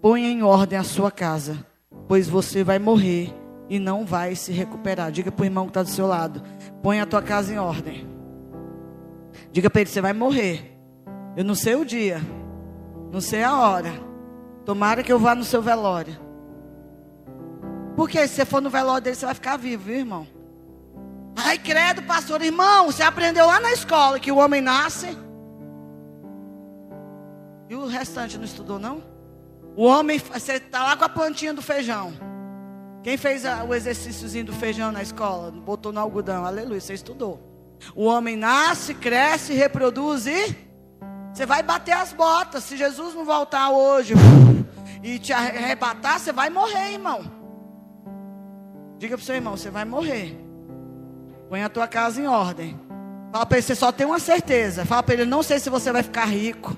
Ponha 0.00 0.28
em 0.28 0.44
ordem 0.44 0.78
a 0.78 0.84
sua 0.84 1.10
casa, 1.10 1.66
pois 2.06 2.28
você 2.28 2.62
vai 2.62 2.78
morrer 2.78 3.34
e 3.68 3.80
não 3.80 4.06
vai 4.06 4.36
se 4.36 4.52
recuperar. 4.52 5.10
Diga 5.10 5.32
para 5.32 5.42
o 5.42 5.46
irmão 5.46 5.64
que 5.64 5.70
está 5.70 5.82
do 5.82 5.88
seu 5.88 6.06
lado: 6.06 6.44
Ponha 6.80 7.02
a 7.02 7.06
tua 7.06 7.22
casa 7.22 7.52
em 7.52 7.58
ordem. 7.58 8.11
Diga 9.52 9.70
para 9.70 9.82
ele: 9.82 9.90
você 9.90 10.00
vai 10.00 10.12
morrer. 10.12 10.72
Eu 11.36 11.44
não 11.44 11.54
sei 11.54 11.74
o 11.76 11.84
dia, 11.84 12.20
não 13.12 13.20
sei 13.20 13.42
a 13.42 13.56
hora. 13.56 13.92
Tomara 14.64 15.02
que 15.02 15.12
eu 15.12 15.18
vá 15.18 15.34
no 15.34 15.44
seu 15.44 15.62
velório. 15.62 16.16
Porque 17.96 18.26
se 18.26 18.34
você 18.34 18.44
for 18.44 18.60
no 18.60 18.70
velório 18.70 19.02
dele, 19.02 19.16
você 19.16 19.26
vai 19.26 19.34
ficar 19.34 19.56
vivo, 19.56 19.84
viu, 19.84 19.96
irmão? 19.96 20.26
Ai, 21.36 21.58
credo, 21.58 22.02
pastor, 22.02 22.42
irmão, 22.42 22.86
você 22.86 23.02
aprendeu 23.02 23.46
lá 23.46 23.60
na 23.60 23.72
escola 23.72 24.18
que 24.18 24.30
o 24.30 24.36
homem 24.36 24.60
nasce. 24.60 25.16
E 27.68 27.74
o 27.74 27.86
restante 27.86 28.36
não 28.36 28.44
estudou, 28.44 28.78
não? 28.78 29.02
O 29.74 29.84
homem, 29.84 30.18
você 30.18 30.54
está 30.54 30.84
lá 30.84 30.96
com 30.96 31.04
a 31.04 31.08
plantinha 31.08 31.54
do 31.54 31.62
feijão. 31.62 32.12
Quem 33.02 33.16
fez 33.16 33.44
o 33.66 33.74
exercíciozinho 33.74 34.44
do 34.44 34.52
feijão 34.52 34.92
na 34.92 35.02
escola? 35.02 35.50
Botou 35.50 35.92
no 35.92 36.00
algodão, 36.00 36.44
aleluia, 36.44 36.80
você 36.80 36.94
estudou. 36.94 37.51
O 37.94 38.04
homem 38.04 38.36
nasce, 38.36 38.94
cresce, 38.94 39.52
reproduz 39.52 40.26
e 40.26 40.56
você 41.32 41.46
vai 41.46 41.62
bater 41.62 41.92
as 41.92 42.12
botas. 42.12 42.64
Se 42.64 42.76
Jesus 42.76 43.14
não 43.14 43.24
voltar 43.24 43.70
hoje 43.70 44.14
e 45.02 45.18
te 45.18 45.32
arrebatar, 45.32 46.18
você 46.18 46.32
vai 46.32 46.50
morrer, 46.50 46.92
irmão. 46.92 47.22
Diga 48.98 49.16
para 49.16 49.22
o 49.22 49.26
seu 49.26 49.34
irmão, 49.34 49.56
você 49.56 49.70
vai 49.70 49.84
morrer. 49.84 50.38
Põe 51.48 51.62
a 51.62 51.68
tua 51.68 51.88
casa 51.88 52.20
em 52.20 52.26
ordem. 52.26 52.78
Fala 53.32 53.46
para 53.46 53.58
ele, 53.58 53.66
você 53.66 53.74
só 53.74 53.90
tem 53.90 54.06
uma 54.06 54.18
certeza. 54.18 54.84
Fala 54.84 55.02
para 55.02 55.14
ele, 55.14 55.24
não 55.24 55.42
sei 55.42 55.58
se 55.58 55.70
você 55.70 55.90
vai 55.90 56.02
ficar 56.02 56.26
rico. 56.26 56.76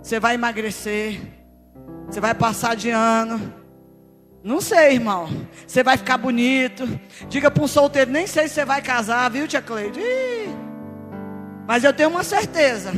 Você 0.00 0.20
vai 0.20 0.34
emagrecer. 0.34 1.20
Você 2.08 2.20
vai 2.20 2.34
passar 2.34 2.76
de 2.76 2.90
ano. 2.90 3.52
Não 4.44 4.60
sei, 4.60 4.92
irmão. 4.92 5.26
Você 5.66 5.82
vai 5.82 5.96
ficar 5.96 6.18
bonito. 6.18 6.84
Diga 7.30 7.50
para 7.50 7.64
um 7.64 7.66
solteiro, 7.66 8.10
nem 8.10 8.26
sei 8.26 8.46
se 8.46 8.54
você 8.54 8.64
vai 8.66 8.82
casar, 8.82 9.30
viu, 9.30 9.48
tia 9.48 9.62
Cleide? 9.62 9.98
Ih, 9.98 10.54
mas 11.66 11.82
eu 11.82 11.94
tenho 11.94 12.10
uma 12.10 12.22
certeza. 12.22 12.92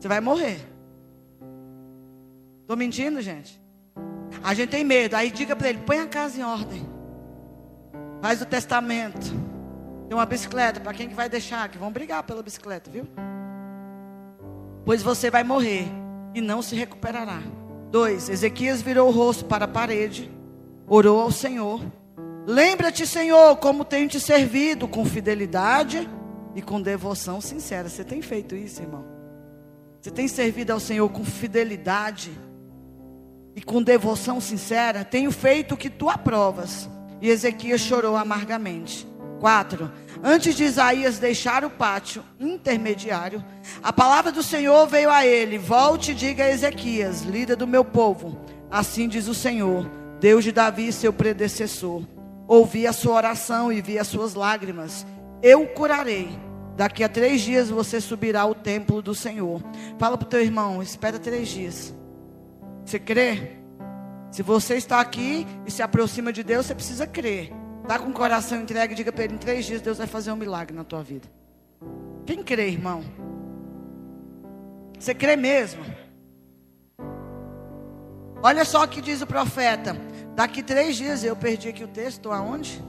Você 0.00 0.08
vai 0.08 0.18
morrer. 0.18 0.58
Estou 2.62 2.74
mentindo, 2.74 3.20
gente? 3.20 3.60
A 4.42 4.54
gente 4.54 4.70
tem 4.70 4.82
medo. 4.82 5.14
Aí 5.14 5.30
diga 5.30 5.54
para 5.54 5.68
ele, 5.68 5.78
põe 5.84 5.98
a 5.98 6.06
casa 6.06 6.40
em 6.40 6.42
ordem. 6.42 6.88
Faz 8.22 8.40
o 8.40 8.46
testamento. 8.46 9.26
Tem 10.08 10.16
uma 10.16 10.24
bicicleta, 10.24 10.80
para 10.80 10.94
quem 10.94 11.06
que 11.06 11.14
vai 11.14 11.28
deixar? 11.28 11.68
Que 11.68 11.76
vão 11.76 11.92
brigar 11.92 12.22
pela 12.22 12.42
bicicleta, 12.42 12.90
viu? 12.90 13.06
Pois 14.86 15.02
você 15.02 15.30
vai 15.30 15.44
morrer 15.44 15.86
e 16.34 16.40
não 16.40 16.62
se 16.62 16.74
recuperará. 16.74 17.42
Dois, 17.90 18.30
Ezequias 18.30 18.80
virou 18.80 19.08
o 19.08 19.12
rosto 19.12 19.44
para 19.44 19.66
a 19.66 19.68
parede, 19.68 20.30
orou 20.88 21.20
ao 21.20 21.30
Senhor. 21.30 21.80
Lembra-te, 22.46 23.06
Senhor, 23.06 23.56
como 23.56 23.84
tenho 23.84 24.08
te 24.08 24.18
servido 24.18 24.88
com 24.88 25.04
fidelidade 25.04 26.08
e 26.54 26.62
com 26.62 26.80
devoção 26.80 27.40
sincera. 27.40 27.88
Você 27.88 28.02
tem 28.02 28.22
feito 28.22 28.54
isso, 28.54 28.80
irmão? 28.82 29.04
Você 30.00 30.10
tem 30.10 30.26
servido 30.26 30.72
ao 30.72 30.80
Senhor 30.80 31.08
com 31.10 31.24
fidelidade 31.24 32.30
e 33.54 33.60
com 33.60 33.82
devoção 33.82 34.40
sincera? 34.40 35.04
Tenho 35.04 35.30
feito 35.30 35.74
o 35.74 35.76
que 35.76 35.90
tu 35.90 36.08
aprovas. 36.08 36.88
E 37.20 37.28
Ezequias 37.28 37.80
chorou 37.80 38.16
amargamente. 38.16 39.06
4. 39.40 39.90
Antes 40.22 40.56
de 40.56 40.64
Isaías 40.64 41.18
deixar 41.18 41.64
o 41.64 41.70
pátio 41.70 42.24
intermediário, 42.40 43.44
a 43.82 43.92
palavra 43.92 44.32
do 44.32 44.42
Senhor 44.42 44.86
veio 44.86 45.10
a 45.10 45.24
ele: 45.24 45.58
Volte 45.58 46.12
e 46.12 46.14
diga 46.14 46.44
a 46.44 46.50
Ezequias, 46.50 47.22
líder 47.22 47.56
do 47.56 47.66
meu 47.66 47.84
povo. 47.84 48.38
Assim 48.70 49.08
diz 49.08 49.28
o 49.28 49.34
Senhor, 49.34 49.88
Deus 50.20 50.44
de 50.44 50.52
Davi, 50.52 50.92
seu 50.92 51.12
predecessor. 51.12 52.02
Ouvi 52.46 52.86
a 52.86 52.92
sua 52.92 53.14
oração 53.14 53.72
e 53.72 53.80
vi 53.80 53.98
as 53.98 54.06
suas 54.06 54.34
lágrimas. 54.34 55.06
Eu 55.42 55.62
o 55.62 55.68
curarei. 55.68 56.28
Daqui 56.76 57.02
a 57.02 57.08
três 57.08 57.40
dias 57.40 57.68
você 57.68 58.00
subirá 58.00 58.42
ao 58.42 58.54
templo 58.54 59.02
do 59.02 59.14
Senhor. 59.14 59.60
Fala 59.98 60.16
para 60.16 60.26
o 60.26 60.28
teu 60.28 60.40
irmão: 60.40 60.82
espera 60.82 61.18
três 61.18 61.48
dias. 61.48 61.94
Você 62.84 62.98
crê? 62.98 63.58
Se 64.30 64.42
você 64.42 64.76
está 64.76 65.00
aqui 65.00 65.46
e 65.66 65.70
se 65.70 65.82
aproxima 65.82 66.32
de 66.32 66.42
Deus, 66.42 66.66
você 66.66 66.74
precisa 66.74 67.06
crer. 67.06 67.52
Está 67.82 67.98
com 67.98 68.10
o 68.10 68.12
coração 68.12 68.60
entregue, 68.60 68.94
diga 68.94 69.12
para 69.12 69.24
ele: 69.24 69.34
em 69.34 69.38
três 69.38 69.66
dias 69.66 69.80
Deus 69.80 69.98
vai 69.98 70.06
fazer 70.06 70.30
um 70.30 70.36
milagre 70.36 70.76
na 70.76 70.84
tua 70.84 71.02
vida. 71.02 71.28
Quem 72.24 72.42
crê, 72.42 72.68
irmão? 72.68 73.02
Você 74.98 75.14
crê 75.14 75.36
mesmo? 75.36 75.84
Olha 78.42 78.64
só 78.64 78.84
o 78.84 78.88
que 78.88 79.00
diz 79.00 79.20
o 79.20 79.26
profeta. 79.26 79.96
Daqui 80.38 80.62
três 80.62 80.96
dias, 80.96 81.24
eu 81.24 81.34
perdi 81.34 81.68
aqui 81.68 81.82
o 81.82 81.88
texto, 81.88 82.30
aonde? 82.30 82.80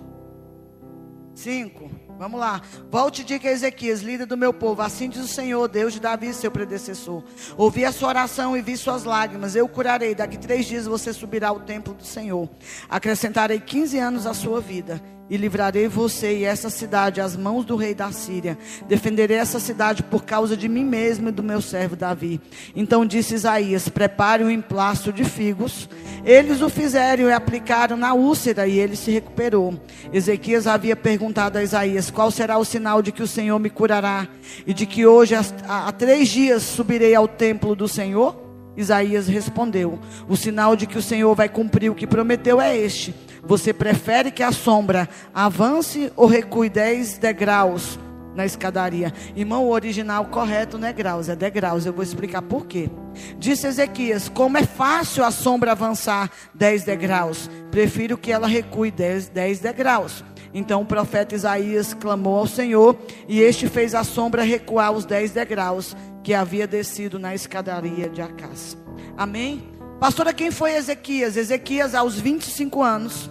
Cinco. 1.34 1.89
Vamos 2.16 2.39
lá. 2.39 2.62
Volte 2.91 3.24
e 3.24 3.26
diga 3.26 3.50
a 3.50 3.52
Ezequias, 3.52 4.02
líder 4.02 4.28
do 4.28 4.38
meu 4.38 4.54
povo. 4.54 4.84
Assim 4.84 5.10
diz 5.10 5.24
o 5.24 5.28
Senhor, 5.28 5.68
Deus 5.68 5.93
de 5.93 6.00
Davi, 6.00 6.32
seu 6.32 6.52
predecessor. 6.52 7.24
Ouvi 7.58 7.86
a 7.86 7.91
sua 7.91 8.10
oração 8.10 8.56
e 8.56 8.62
vi 8.62 8.78
suas 8.78 9.04
lágrimas. 9.04 9.56
Eu 9.56 9.68
curarei. 9.68 10.14
Daqui 10.14 10.38
três 10.38 10.68
dias 10.68 10.86
você 10.86 11.12
subirá 11.12 11.47
ao 11.47 11.60
templo 11.60 11.95
do 11.95 12.06
Senhor. 12.06 12.47
Acrescentarei 12.88 13.60
15 13.60 13.97
anos 13.97 14.28
à 14.28 14.36
sua 14.36 14.62
vida 14.62 15.02
e 15.30 15.38
livrarei 15.38 15.88
você 15.88 16.40
e 16.40 16.44
essa 16.44 16.70
cidade 16.70 17.22
às 17.22 17.36
mãos 17.36 17.64
do 17.64 17.76
rei 17.76 17.94
da 17.94 18.12
Síria. 18.12 18.58
Defenderei 18.88 19.38
essa 19.38 19.60
cidade 19.60 20.02
por 20.04 20.24
causa 20.24 20.58
de 20.58 20.68
mim 20.68 20.84
mesmo 20.84 21.30
e 21.30 21.32
do 21.32 21.44
meu 21.44 21.62
servo 21.62 21.96
Davi. 21.96 22.42
Então 22.76 23.06
disse 23.06 23.36
Isaías: 23.36 23.88
Prepare 23.88 24.44
um 24.44 24.50
emplasto 24.50 25.14
de 25.14 25.24
figos. 25.24 25.88
Eles 26.26 26.62
o 26.62 26.70
fizeram 26.70 27.30
e 27.30 27.34
aplicaram 27.34 27.96
na 27.96 28.14
úlcera 28.14 28.68
e 28.68 28.78
ele 28.78 28.96
se 28.96 29.12
recuperou. 29.12 29.80
Ezequias 30.12 30.68
havia 30.68 30.96
perguntado 30.96 31.58
a 31.58 31.64
Isaías: 31.64 32.10
Qual 32.10 32.32
será 32.32 32.58
o 32.58 32.66
sinal 32.66 33.02
de 33.02 33.12
que 33.12 33.24
o 33.24 33.28
Senhor 33.28 33.60
me 33.60 33.70
curará 33.70 34.28
e 34.66 34.74
de 34.74 34.86
que 34.86 35.06
hoje 35.06 35.36
há 35.36 35.92
três 35.92 36.30
dias 36.30 36.64
subirei 36.64 37.14
ao 37.14 37.28
templo 37.28 37.76
do 37.76 37.88
Senhor? 37.88 38.50
Isaías 38.76 39.28
respondeu: 39.28 40.00
O 40.28 40.36
sinal 40.36 40.76
de 40.76 40.88
que 40.88 40.98
o 40.98 41.02
Senhor 41.02 41.36
vai 41.36 41.50
cumprir 41.50 41.92
o 41.92 41.96
que 41.96 42.08
prometeu 42.08 42.60
é 42.60 42.76
este 42.76 43.14
você 43.44 43.74
prefere 43.74 44.32
que 44.32 44.44
a 44.44 44.52
sombra 44.52 45.08
avance 45.34 46.12
ou 46.16 46.28
recue 46.28 46.70
10 46.70 47.18
degraus 47.18 48.00
na 48.36 48.46
escadaria? 48.46 49.14
Irmão, 49.36 49.66
o 49.66 49.72
original 49.72 50.26
correto 50.26 50.78
não 50.78 50.88
é 50.88 50.94
graus, 50.94 51.30
é 51.30 51.36
degraus. 51.36 51.86
Eu 51.86 51.94
vou 51.94 52.04
explicar 52.04 52.42
por 52.42 52.66
quê. 52.66 52.90
Disse 53.38 53.68
Ezequias: 53.68 54.30
Como 54.30 54.58
é 54.58 54.64
fácil 54.64 55.24
a 55.24 55.32
sombra 55.32 55.72
avançar 55.72 56.30
10 56.54 56.84
degraus, 56.84 57.50
prefiro 57.72 58.18
que 58.18 58.32
ela 58.32 58.48
recue 58.48 58.92
10, 58.92 59.30
10 59.30 59.60
degraus. 59.60 60.24
Então 60.54 60.82
o 60.82 60.86
profeta 60.86 61.36
Isaías 61.36 61.94
clamou 61.94 62.40
ao 62.40 62.48
Senhor, 62.48 62.98
e 63.28 63.40
este 63.40 63.68
fez 63.68 63.94
a 63.94 64.04
sombra 64.04 64.42
recuar 64.44 64.92
os 64.92 65.06
10 65.06 65.32
degraus 65.32 65.96
que 66.24 66.34
havia 66.34 66.68
descido 66.68 67.20
na 67.20 67.36
escadaria 67.36 68.10
de 68.10 68.22
Acás. 68.22 68.78
Amém? 69.18 69.79
Pastora, 70.00 70.34
quem 70.34 70.50
foi 70.50 70.76
Ezequias? 70.76 71.36
Ezequias, 71.36 71.93
aos 71.93 72.18
25 72.18 72.82
anos, 72.82 73.30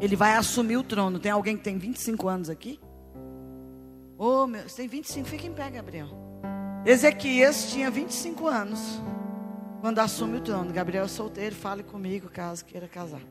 ele 0.00 0.16
vai 0.16 0.34
assumir 0.34 0.76
o 0.76 0.82
trono. 0.82 1.20
Tem 1.20 1.30
alguém 1.30 1.56
que 1.56 1.62
tem 1.62 1.78
25 1.78 2.26
anos 2.26 2.50
aqui? 2.50 2.80
Oh, 4.18 4.44
meu, 4.48 4.68
você 4.68 4.78
tem 4.78 4.88
25, 4.88 5.28
fica 5.28 5.46
em 5.46 5.52
pé, 5.52 5.70
Gabriel. 5.70 6.08
Ezequias 6.84 7.70
tinha 7.70 7.92
25 7.92 8.48
anos 8.48 9.00
quando 9.80 10.00
assume 10.00 10.38
o 10.38 10.40
trono. 10.40 10.72
Gabriel 10.72 11.04
é 11.04 11.08
solteiro, 11.08 11.54
fale 11.54 11.84
comigo 11.84 12.28
caso 12.28 12.64
queira 12.64 12.88
casar. 12.88 13.22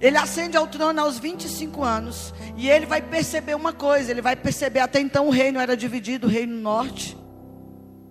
Ele 0.00 0.16
ascende 0.16 0.56
ao 0.56 0.66
trono 0.66 0.98
aos 0.98 1.18
25 1.18 1.82
anos 1.82 2.32
e 2.56 2.70
ele 2.70 2.86
vai 2.86 3.02
perceber 3.02 3.54
uma 3.54 3.74
coisa, 3.74 4.10
ele 4.10 4.22
vai 4.22 4.34
perceber 4.34 4.80
até 4.80 4.98
então 4.98 5.26
o 5.26 5.30
reino 5.30 5.60
era 5.60 5.76
dividido, 5.76 6.26
o 6.26 6.30
reino 6.30 6.56
norte, 6.56 7.14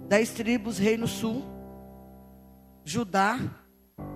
dez 0.08 0.30
tribos, 0.30 0.78
reino 0.78 1.08
sul. 1.08 1.53
Judá, 2.86 3.40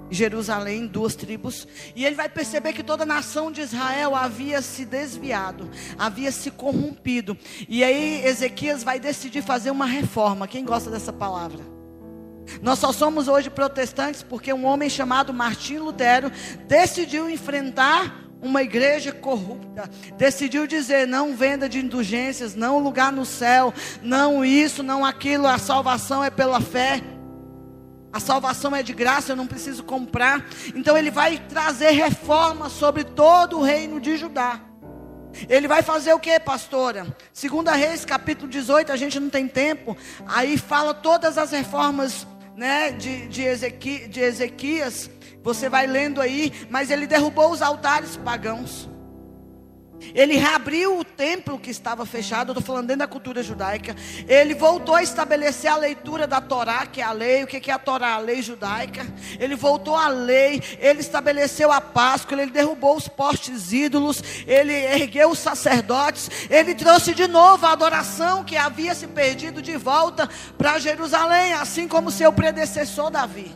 Jerusalém, 0.10 0.88
duas 0.88 1.16
tribos, 1.16 1.68
e 1.96 2.06
ele 2.06 2.16
vai 2.16 2.30
perceber 2.30 2.74
que 2.74 2.84
toda 2.84 3.04
a 3.04 3.06
nação 3.06 3.52
de 3.52 3.62
Israel 3.62 4.16
havia 4.16 4.62
se 4.62 4.86
desviado, 4.86 5.70
havia 5.98 6.32
se 6.32 6.50
corrompido. 6.50 7.38
E 7.68 7.84
aí 7.84 8.26
Ezequias 8.26 8.84
vai 8.84 9.00
decidir 9.00 9.42
fazer 9.42 9.72
uma 9.72 9.86
reforma. 9.86 10.48
Quem 10.48 10.64
gosta 10.64 10.90
dessa 10.90 11.12
palavra? 11.12 11.60
Nós 12.62 12.80
só 12.80 12.94
somos 12.94 13.28
hoje 13.28 13.50
protestantes 13.50 14.24
porque 14.24 14.54
um 14.54 14.66
homem 14.66 14.90
chamado 14.90 15.34
Martim 15.34 15.78
Lutero 15.78 16.32
decidiu 16.68 17.30
enfrentar 17.30 18.24
uma 18.42 18.62
igreja 18.62 19.12
corrupta, 19.12 19.90
decidiu 20.18 20.66
dizer: 20.66 21.06
não 21.06 21.36
venda 21.36 21.68
de 21.68 21.80
indulgências, 21.80 22.56
não 22.56 22.80
lugar 22.80 23.12
no 23.12 23.26
céu, 23.26 23.74
não 24.02 24.46
isso, 24.46 24.82
não 24.82 25.04
aquilo, 25.04 25.48
a 25.48 25.58
salvação 25.58 26.24
é 26.24 26.30
pela 26.30 26.62
fé. 26.62 27.02
A 28.18 28.20
salvação 28.20 28.76
é 28.76 28.82
de 28.82 28.94
graça, 28.94 29.32
eu 29.32 29.36
não 29.36 29.46
preciso 29.46 29.84
comprar. 29.84 30.44
Então 30.74 30.98
ele 30.98 31.12
vai 31.12 31.38
trazer 31.38 31.92
reforma 31.92 32.68
sobre 32.68 33.04
todo 33.04 33.60
o 33.60 33.62
reino 33.62 34.02
de 34.02 34.18
Judá. 34.18 34.60
Ele 35.48 35.68
vai 35.68 35.84
fazer 35.84 36.16
o 36.16 36.20
que, 36.20 36.40
pastora? 36.40 37.16
Segunda 37.32 37.74
Reis, 37.74 38.04
capítulo 38.04 38.50
18, 38.50 38.92
a 38.92 38.96
gente 38.96 39.20
não 39.20 39.30
tem 39.30 39.48
tempo. 39.48 39.96
Aí 40.26 40.58
fala 40.58 40.96
todas 40.96 41.38
as 41.38 41.52
reformas 41.52 42.26
né, 42.56 42.90
de, 42.90 43.28
de, 43.28 44.08
de 44.08 44.20
Ezequias. 44.20 45.12
Você 45.44 45.70
vai 45.70 45.86
lendo 45.86 46.20
aí, 46.20 46.52
mas 46.72 46.90
ele 46.90 47.06
derrubou 47.06 47.52
os 47.52 47.62
altares 47.62 48.18
pagãos. 48.18 48.90
Ele 50.14 50.38
reabriu 50.38 51.00
o 51.00 51.04
templo 51.04 51.60
que 51.60 51.70
estava 51.70 52.06
fechado, 52.06 52.52
estou 52.52 52.64
falando 52.64 52.88
dentro 52.88 53.00
da 53.00 53.08
cultura 53.08 53.42
judaica. 53.42 53.96
Ele 54.28 54.54
voltou 54.54 54.96
a 54.96 55.04
estabelecer 55.04 55.72
a 55.72 55.76
leitura 55.76 56.28
da 56.28 56.40
Torá, 56.40 56.86
que 56.86 57.02
é 57.02 57.04
a 57.04 57.12
lei. 57.12 57.44
O 57.44 57.48
que 57.48 57.70
é 57.70 57.74
a 57.74 57.80
Torá? 57.80 58.14
A 58.14 58.20
lei 58.20 58.42
judaica. 58.42 59.06
Ele 59.40 59.56
voltou 59.56 59.96
à 59.96 60.08
lei, 60.08 60.62
ele 60.80 61.00
estabeleceu 61.00 61.72
a 61.72 61.82
Páscoa, 61.82 62.40
ele 62.42 62.52
derrubou 62.52 62.96
os 62.96 63.08
postes 63.08 63.72
ídolos, 63.72 64.22
ele 64.46 64.74
ergueu 64.74 65.32
os 65.32 65.40
sacerdotes, 65.40 66.30
ele 66.50 66.76
trouxe 66.76 67.14
de 67.14 67.28
novo 67.28 67.66
a 67.66 67.72
adoração 67.72 68.44
que 68.44 68.56
havia 68.56 68.94
se 68.94 69.08
perdido 69.08 69.62
de 69.62 69.78
volta 69.78 70.30
para 70.58 70.80
Jerusalém, 70.80 71.54
assim 71.54 71.88
como 71.88 72.12
seu 72.12 72.32
predecessor 72.32 73.10
Davi. 73.10 73.56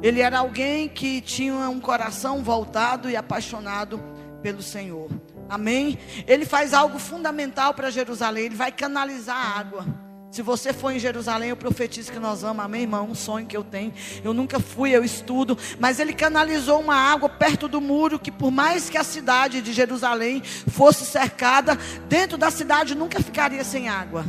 Ele 0.00 0.20
era 0.20 0.38
alguém 0.38 0.88
que 0.88 1.20
tinha 1.20 1.68
um 1.68 1.80
coração 1.80 2.42
voltado 2.42 3.10
e 3.10 3.16
apaixonado 3.16 4.00
pelo 4.42 4.62
Senhor. 4.62 5.08
Amém? 5.48 5.98
Ele 6.26 6.44
faz 6.44 6.74
algo 6.74 6.98
fundamental 6.98 7.74
para 7.74 7.90
Jerusalém. 7.90 8.46
Ele 8.46 8.56
vai 8.56 8.70
canalizar 8.70 9.36
a 9.36 9.58
água. 9.58 10.08
Se 10.30 10.42
você 10.42 10.74
for 10.74 10.90
em 10.90 10.98
Jerusalém, 10.98 11.48
eu 11.48 11.56
profetizo 11.56 12.12
que 12.12 12.18
nós 12.18 12.42
vamos, 12.42 12.62
amém, 12.62 12.82
irmão? 12.82 13.08
Um 13.10 13.14
sonho 13.14 13.46
que 13.46 13.56
eu 13.56 13.64
tenho. 13.64 13.94
Eu 14.22 14.34
nunca 14.34 14.60
fui, 14.60 14.90
eu 14.90 15.02
estudo. 15.02 15.56
Mas 15.80 15.98
ele 15.98 16.12
canalizou 16.12 16.80
uma 16.80 16.94
água 16.94 17.28
perto 17.28 17.66
do 17.66 17.80
muro, 17.80 18.18
que 18.18 18.30
por 18.30 18.50
mais 18.50 18.90
que 18.90 18.98
a 18.98 19.04
cidade 19.04 19.62
de 19.62 19.72
Jerusalém 19.72 20.42
fosse 20.42 21.06
cercada, 21.06 21.78
dentro 22.08 22.36
da 22.36 22.50
cidade 22.50 22.94
nunca 22.94 23.22
ficaria 23.22 23.64
sem 23.64 23.88
água. 23.88 24.24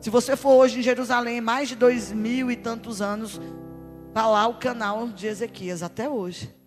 Se 0.00 0.08
você 0.08 0.36
for 0.36 0.52
hoje 0.54 0.78
em 0.78 0.82
Jerusalém, 0.82 1.40
mais 1.40 1.68
de 1.68 1.74
dois 1.74 2.12
mil 2.12 2.48
e 2.52 2.56
tantos 2.56 3.02
anos, 3.02 3.40
está 4.08 4.24
lá 4.28 4.46
o 4.46 4.54
canal 4.54 5.08
de 5.08 5.26
Ezequias, 5.26 5.82
até 5.82 6.08
hoje. 6.08 6.57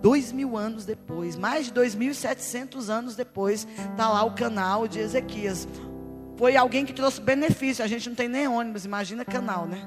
Dois 0.00 0.32
mil 0.32 0.56
anos 0.56 0.84
depois, 0.84 1.36
mais 1.36 1.66
de 1.66 1.72
dois 1.72 1.94
mil 1.94 2.12
e 2.12 2.14
setecentos 2.14 2.88
anos 2.88 3.16
depois, 3.16 3.66
está 3.90 4.08
lá 4.08 4.22
o 4.24 4.34
canal 4.34 4.88
de 4.88 4.98
Ezequias. 4.98 5.68
Foi 6.36 6.56
alguém 6.56 6.86
que 6.86 6.92
trouxe 6.92 7.20
benefício. 7.20 7.84
A 7.84 7.88
gente 7.88 8.08
não 8.08 8.16
tem 8.16 8.28
nem 8.28 8.48
ônibus, 8.48 8.84
imagina 8.86 9.24
canal, 9.24 9.66
né? 9.66 9.78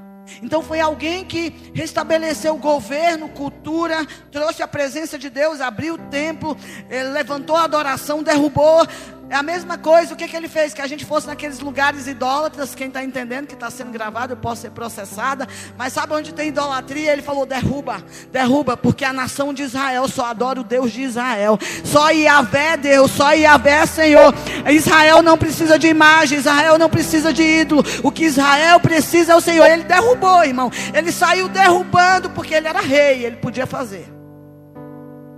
Então 0.42 0.62
foi 0.62 0.80
alguém 0.80 1.26
que 1.26 1.54
restabeleceu 1.74 2.56
o 2.56 2.60
governo, 2.60 3.30
cultura, 3.30 4.06
trouxe 4.32 4.64
a 4.64 4.68
presença 4.68 5.18
de 5.18 5.30
Deus, 5.30 5.60
abriu 5.60 5.96
o 5.96 5.98
templo, 5.98 6.56
eh, 6.90 7.04
levantou 7.04 7.58
a 7.58 7.64
adoração, 7.64 8.24
derrubou 8.24 8.88
é 9.34 9.36
a 9.36 9.42
mesma 9.42 9.80
coisa, 9.80 10.14
o 10.14 10.16
que, 10.16 10.28
que 10.28 10.38
ele 10.38 10.48
fez? 10.48 10.76
Que 10.76 10.82
a 10.82 10.86
gente 10.86 11.04
fosse 11.04 11.26
naqueles 11.26 11.60
lugares 11.60 12.06
idólatras, 12.06 12.76
quem 12.76 12.86
está 12.86 13.04
entendendo 13.04 13.48
que 13.48 13.56
está 13.56 13.68
sendo 13.72 13.92
gravado, 13.92 14.34
eu 14.34 14.38
posso 14.38 14.62
ser 14.62 14.70
processada, 14.70 15.48
mas 15.76 15.92
sabe 15.92 16.14
onde 16.14 16.32
tem 16.32 16.50
idolatria? 16.50 17.12
Ele 17.12 17.24
falou: 17.24 17.44
derruba, 17.44 18.04
derruba, 18.32 18.78
porque 18.78 19.04
a 19.04 19.12
nação 19.12 19.52
de 19.52 19.64
Israel 19.64 20.08
só 20.08 20.26
adora 20.26 20.62
o 20.62 20.64
Deus 20.64 20.92
de 20.92 21.02
Israel, 21.02 21.58
só 21.84 22.12
Yahvé 22.12 22.74
é 22.74 22.78
Deus, 22.78 23.10
só 23.10 23.32
Yahvé 23.32 23.72
é 23.72 23.86
Senhor. 23.88 24.36
Israel 24.70 25.24
não 25.24 25.36
precisa 25.36 25.80
de 25.80 25.88
imagem, 25.88 26.38
Israel 26.38 26.78
não 26.78 26.88
precisa 26.88 27.34
de 27.34 27.42
ídolo, 27.42 27.84
o 28.04 28.12
que 28.12 28.26
Israel 28.26 28.80
precisa 28.80 29.34
é 29.34 29.36
o 29.36 29.42
Senhor. 29.42 29.66
Ele 29.66 29.84
derrubou, 29.84 30.44
irmão, 30.44 30.70
ele 30.94 31.12
saiu 31.12 31.50
derrubando, 31.50 32.30
porque 32.30 32.54
ele 32.54 32.68
era 32.68 32.82
rei, 32.82 33.26
ele 33.26 33.38
podia 33.38 33.66
fazer. 33.66 34.14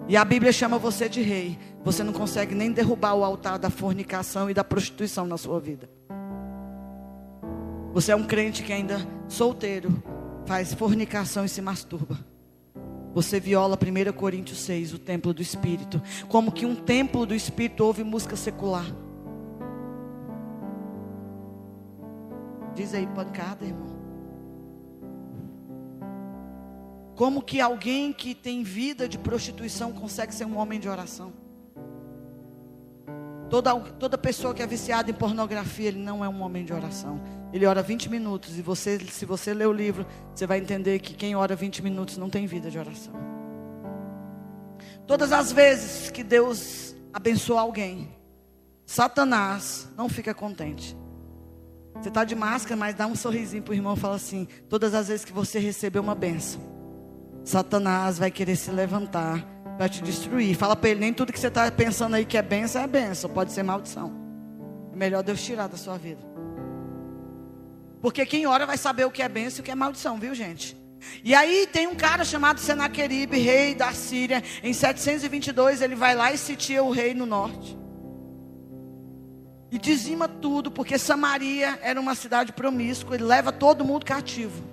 E 0.05 0.17
a 0.17 0.26
Bíblia 0.26 0.51
chama 0.51 0.77
você 0.77 1.07
de 1.07 1.22
rei. 1.22 1.57
Você 1.86 2.03
não 2.03 2.12
consegue 2.12 2.56
nem 2.56 2.72
derrubar 2.72 3.14
o 3.14 3.24
altar 3.24 3.60
da 3.60 3.70
fornicação 3.70 4.49
e 4.49 4.56
da 4.56 4.64
prostituição 4.64 5.28
na 5.28 5.38
sua 5.38 5.60
vida. 5.60 5.88
Você 7.94 8.12
é 8.12 8.16
um 8.16 8.24
crente 8.24 8.64
que 8.64 8.74
ainda 8.74 8.98
solteiro 9.28 10.03
faz 10.48 10.74
fornicação 10.74 11.45
e 11.45 11.49
se 11.49 11.62
masturba. 11.62 12.18
Você 13.14 13.40
viola 13.40 13.78
1 13.78 14.14
Coríntios 14.14 14.62
6, 14.62 14.95
o 14.95 14.99
templo 14.99 15.32
do 15.32 15.44
Espírito. 15.44 16.02
Como 16.28 16.52
que 16.52 16.66
um 16.66 16.76
templo 16.76 17.24
do 17.24 17.36
Espírito 17.36 17.86
ouve 17.86 18.03
música 18.03 18.36
secular. 18.36 18.88
Diz 22.74 22.95
aí, 22.95 23.06
pancada, 23.06 23.64
irmão. 23.64 23.95
Como 27.16 27.44
que 27.44 27.62
alguém 27.62 28.12
que 28.12 28.34
tem 28.34 28.64
vida 28.64 29.07
de 29.07 29.20
prostituição 29.20 29.94
consegue 29.94 30.34
ser 30.34 30.45
um 30.45 30.57
homem 30.57 30.80
de 30.80 30.90
oração? 30.90 31.44
Toda, 33.49 33.76
toda 33.80 34.17
pessoa 34.17 34.53
que 34.53 34.63
é 34.63 34.67
viciada 34.67 35.09
em 35.11 35.13
pornografia, 35.13 35.88
ele 35.88 35.99
não 35.99 36.26
é 36.26 36.30
um 36.30 36.41
homem 36.41 36.65
de 36.65 36.73
oração. 36.73 37.22
Ele 37.53 37.65
ora 37.65 37.81
20 37.81 38.09
minutos. 38.09 38.57
E 38.57 38.61
você, 38.61 38.99
se 38.99 39.26
você 39.26 39.53
ler 39.53 39.67
o 39.67 39.73
livro, 39.73 40.05
você 40.34 40.47
vai 40.47 40.59
entender 40.59 40.99
que 40.99 41.13
quem 41.13 41.35
ora 41.35 41.55
20 41.55 41.84
minutos 41.84 42.17
não 42.17 42.30
tem 42.30 42.47
vida 42.47 42.72
de 42.72 42.80
oração. 42.80 43.13
Todas 45.05 45.31
as 45.31 45.51
vezes 45.51 46.09
que 46.09 46.23
Deus 46.23 46.95
abençoa 47.13 47.61
alguém, 47.61 48.09
Satanás 48.85 49.88
não 49.95 50.09
fica 50.09 50.34
contente. 50.34 50.97
Você 51.95 52.09
está 52.09 52.23
de 52.23 52.35
máscara, 52.35 52.76
mas 52.76 52.95
dá 52.95 53.07
um 53.07 53.15
sorrisinho 53.15 53.63
para 53.63 53.72
o 53.72 53.76
irmão 53.76 53.93
e 53.93 53.99
fala 53.99 54.15
assim: 54.15 54.47
todas 54.67 54.93
as 54.93 55.07
vezes 55.07 55.23
que 55.23 55.31
você 55.31 55.59
recebeu 55.59 56.01
uma 56.01 56.15
benção, 56.15 56.61
Satanás 57.43 58.17
vai 58.17 58.31
querer 58.31 58.55
se 58.55 58.72
levantar 58.72 59.55
para 59.77 59.89
te 59.89 60.02
destruir. 60.02 60.56
Fala 60.56 60.76
para 60.76 60.89
ele, 60.89 60.99
nem 60.99 61.14
tudo 61.14 61.34
que 61.34 61.39
você 61.39 61.47
está 61.47 61.69
pensando 61.72 62.15
aí 62.15 62.26
que 62.26 62.38
é 62.38 62.41
benção 62.41 62.81
é 62.81 62.88
benção, 62.88 63.30
pode 63.30 63.52
ser 63.52 63.64
maldição. 63.64 64.14
É 64.93 64.95
melhor 64.95 65.23
Deus 65.23 65.43
tirar 65.43 65.68
da 65.68 65.77
sua 65.77 65.97
vida. 65.97 66.22
Porque 68.02 68.26
quem 68.26 68.45
ora 68.45 68.65
vai 68.65 68.77
saber 68.77 69.06
o 69.06 69.11
que 69.11 69.22
é 69.22 69.30
benção 69.30 69.60
e 69.60 69.61
o 69.61 69.64
que 69.64 69.72
é 69.72 69.76
maldição, 69.76 70.19
viu 70.19 70.34
gente? 70.34 70.77
E 71.23 71.35
aí 71.35 71.68
tem 71.72 71.88
um 71.88 71.95
cara 71.95 72.23
chamado 72.23 72.60
Senaqueribe, 72.60 73.38
rei 73.38 73.76
da 73.76 73.91
Síria. 73.93 74.43
Em 74.64 74.73
722 74.73 75.81
ele 75.81 75.95
vai 75.95 76.15
lá 76.15 76.31
e 76.31 76.38
sitia 76.38 76.84
o 76.84 76.91
rei 76.91 77.14
no 77.14 77.26
norte. 77.26 77.77
E 79.72 79.77
dizima 79.77 80.27
tudo, 80.27 80.72
porque 80.72 80.97
Samaria 80.97 81.77
era 81.81 81.99
uma 81.99 82.15
cidade 82.15 82.53
promíscua. 82.53 83.15
Ele 83.15 83.26
leva 83.26 83.52
todo 83.52 83.84
mundo 83.84 84.06
cativo. 84.06 84.64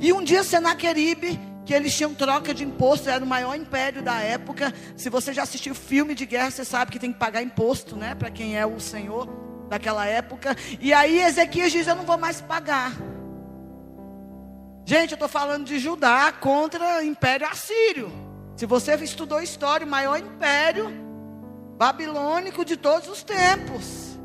E 0.00 0.12
um 0.12 0.22
dia 0.22 0.42
Senaqueribe 0.42 1.38
que 1.66 1.74
eles 1.74 1.94
tinham 1.96 2.14
troca 2.14 2.54
de 2.54 2.64
imposto, 2.64 3.10
era 3.10 3.24
o 3.24 3.26
maior 3.26 3.56
império 3.56 4.00
da 4.00 4.20
época. 4.20 4.72
Se 4.96 5.10
você 5.10 5.34
já 5.34 5.42
assistiu 5.42 5.74
filme 5.74 6.14
de 6.14 6.24
guerra, 6.24 6.52
você 6.52 6.64
sabe 6.64 6.92
que 6.92 6.98
tem 6.98 7.12
que 7.12 7.18
pagar 7.18 7.42
imposto, 7.42 7.96
né? 7.96 8.14
Para 8.14 8.30
quem 8.30 8.56
é 8.56 8.64
o 8.64 8.78
senhor 8.78 9.28
daquela 9.68 10.06
época. 10.06 10.56
E 10.80 10.94
aí 10.94 11.20
Ezequias 11.20 11.72
diz: 11.72 11.88
Eu 11.88 11.96
não 11.96 12.04
vou 12.04 12.16
mais 12.16 12.40
pagar. 12.40 12.92
Gente, 14.84 15.10
eu 15.10 15.16
estou 15.16 15.28
falando 15.28 15.64
de 15.64 15.80
Judá 15.80 16.30
contra 16.30 16.98
o 16.98 17.02
império 17.02 17.48
assírio. 17.48 18.12
Se 18.56 18.64
você 18.64 18.94
estudou 18.94 19.42
história, 19.42 19.84
o 19.84 19.90
maior 19.90 20.16
império 20.16 20.88
babilônico 21.76 22.64
de 22.64 22.76
todos 22.76 23.08
os 23.08 23.24
tempos. 23.24 24.16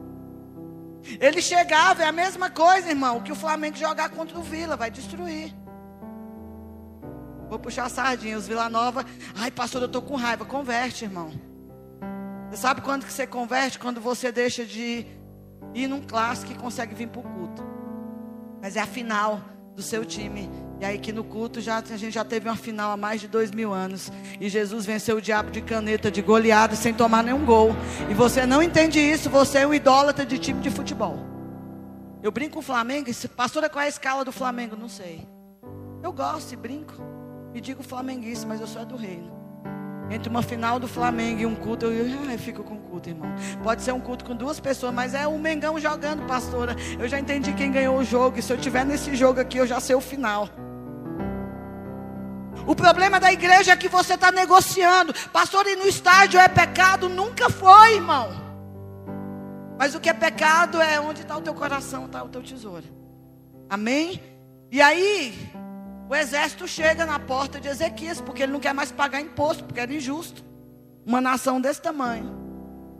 Ele 1.19 1.41
chegava, 1.41 2.03
é 2.03 2.05
a 2.05 2.11
mesma 2.11 2.51
coisa, 2.51 2.89
irmão, 2.89 3.19
que 3.21 3.31
o 3.31 3.35
Flamengo 3.35 3.75
jogar 3.75 4.09
contra 4.09 4.37
o 4.37 4.43
Vila, 4.43 4.77
vai 4.77 4.91
destruir. 4.91 5.51
Vou 7.51 7.59
puxar 7.59 7.83
a 7.83 7.89
sardinha. 7.89 8.37
Os 8.37 8.47
Vila 8.47 8.69
Nova. 8.69 9.05
Ai, 9.35 9.51
pastor, 9.51 9.81
eu 9.81 9.87
estou 9.87 10.01
com 10.01 10.15
raiva. 10.15 10.45
Converte, 10.45 11.03
irmão. 11.03 11.33
Você 12.49 12.55
sabe 12.55 12.79
quando 12.79 13.05
que 13.05 13.11
você 13.11 13.27
converte? 13.27 13.77
Quando 13.77 13.99
você 13.99 14.31
deixa 14.31 14.65
de 14.65 15.05
ir 15.73 15.87
num 15.89 16.01
clássico 16.01 16.53
e 16.53 16.55
consegue 16.55 16.95
vir 16.95 17.09
para 17.09 17.19
o 17.19 17.23
culto. 17.23 17.61
Mas 18.61 18.77
é 18.77 18.79
a 18.79 18.85
final 18.85 19.41
do 19.75 19.83
seu 19.83 20.05
time. 20.05 20.49
E 20.79 20.85
aí 20.85 20.97
que 20.97 21.11
no 21.11 21.25
culto 21.25 21.59
já, 21.59 21.79
a 21.79 21.97
gente 21.97 22.13
já 22.13 22.23
teve 22.23 22.47
uma 22.47 22.55
final 22.55 22.89
há 22.89 22.95
mais 22.95 23.19
de 23.19 23.27
dois 23.27 23.51
mil 23.51 23.73
anos. 23.73 24.09
E 24.39 24.47
Jesus 24.47 24.85
venceu 24.85 25.17
o 25.17 25.21
diabo 25.21 25.51
de 25.51 25.61
caneta, 25.61 26.09
de 26.09 26.21
goleada, 26.21 26.73
sem 26.73 26.93
tomar 26.93 27.21
nenhum 27.21 27.43
gol. 27.45 27.71
E 28.09 28.13
você 28.13 28.45
não 28.45 28.63
entende 28.63 28.97
isso, 28.97 29.29
você 29.29 29.59
é 29.59 29.67
um 29.67 29.73
idólatra 29.73 30.25
de 30.25 30.39
time 30.39 30.61
de 30.61 30.69
futebol. 30.69 31.19
Eu 32.23 32.31
brinco 32.31 32.53
com 32.53 32.59
o 32.59 32.63
Flamengo, 32.63 33.11
pastora, 33.35 33.69
qual 33.69 33.83
é 33.83 33.87
a 33.87 33.89
escala 33.89 34.23
do 34.23 34.31
Flamengo? 34.31 34.77
Não 34.77 34.87
sei. 34.87 35.27
Eu 36.01 36.13
gosto 36.13 36.53
e 36.53 36.55
brinco. 36.55 37.20
Me 37.53 37.59
digo 37.59 37.83
flamenguista, 37.83 38.47
mas 38.47 38.61
eu 38.61 38.67
sou 38.67 38.85
do 38.85 38.95
reino. 38.95 39.41
Entre 40.09 40.29
uma 40.29 40.41
final 40.41 40.77
do 40.77 40.87
Flamengo 40.87 41.39
e 41.41 41.45
um 41.45 41.55
culto, 41.55 41.85
eu, 41.85 42.07
eu 42.07 42.39
fico 42.39 42.63
com 42.63 42.77
culto, 42.77 43.09
irmão. 43.09 43.33
Pode 43.63 43.81
ser 43.81 43.93
um 43.93 43.99
culto 43.99 44.25
com 44.25 44.35
duas 44.35 44.59
pessoas, 44.59 44.93
mas 44.93 45.13
é 45.13 45.25
o 45.25 45.37
Mengão 45.39 45.79
jogando, 45.79 46.25
pastora. 46.27 46.75
Eu 46.99 47.07
já 47.07 47.17
entendi 47.17 47.53
quem 47.53 47.71
ganhou 47.71 47.97
o 47.97 48.03
jogo. 48.03 48.37
E 48.37 48.41
se 48.41 48.51
eu 48.51 48.57
tiver 48.57 48.85
nesse 48.85 49.15
jogo 49.15 49.39
aqui, 49.39 49.57
eu 49.57 49.65
já 49.65 49.79
sei 49.79 49.95
o 49.95 50.01
final. 50.01 50.49
O 52.67 52.75
problema 52.75 53.19
da 53.19 53.31
igreja 53.31 53.71
é 53.71 53.77
que 53.77 53.87
você 53.87 54.15
está 54.15 54.31
negociando. 54.31 55.13
Pastor, 55.31 55.65
e 55.65 55.75
no 55.77 55.87
estádio 55.87 56.39
é 56.39 56.47
pecado? 56.47 57.07
Nunca 57.07 57.49
foi, 57.49 57.95
irmão. 57.95 58.29
Mas 59.79 59.95
o 59.95 59.99
que 59.99 60.09
é 60.09 60.13
pecado 60.13 60.79
é 60.81 60.99
onde 60.99 61.21
está 61.21 61.37
o 61.37 61.41
teu 61.41 61.53
coração, 61.53 62.05
está 62.05 62.21
o 62.21 62.29
teu 62.29 62.43
tesouro. 62.43 62.85
Amém? 63.69 64.21
E 64.69 64.81
aí, 64.81 65.50
o 66.11 66.15
exército 66.15 66.67
chega 66.67 67.05
na 67.05 67.17
porta 67.17 67.57
de 67.57 67.69
Ezequias, 67.69 68.19
porque 68.19 68.43
ele 68.43 68.51
não 68.51 68.59
quer 68.59 68.73
mais 68.73 68.91
pagar 68.91 69.21
imposto, 69.21 69.63
porque 69.63 69.79
era 69.79 69.93
injusto. 69.93 70.43
Uma 71.05 71.21
nação 71.21 71.61
desse 71.61 71.81
tamanho 71.81 72.35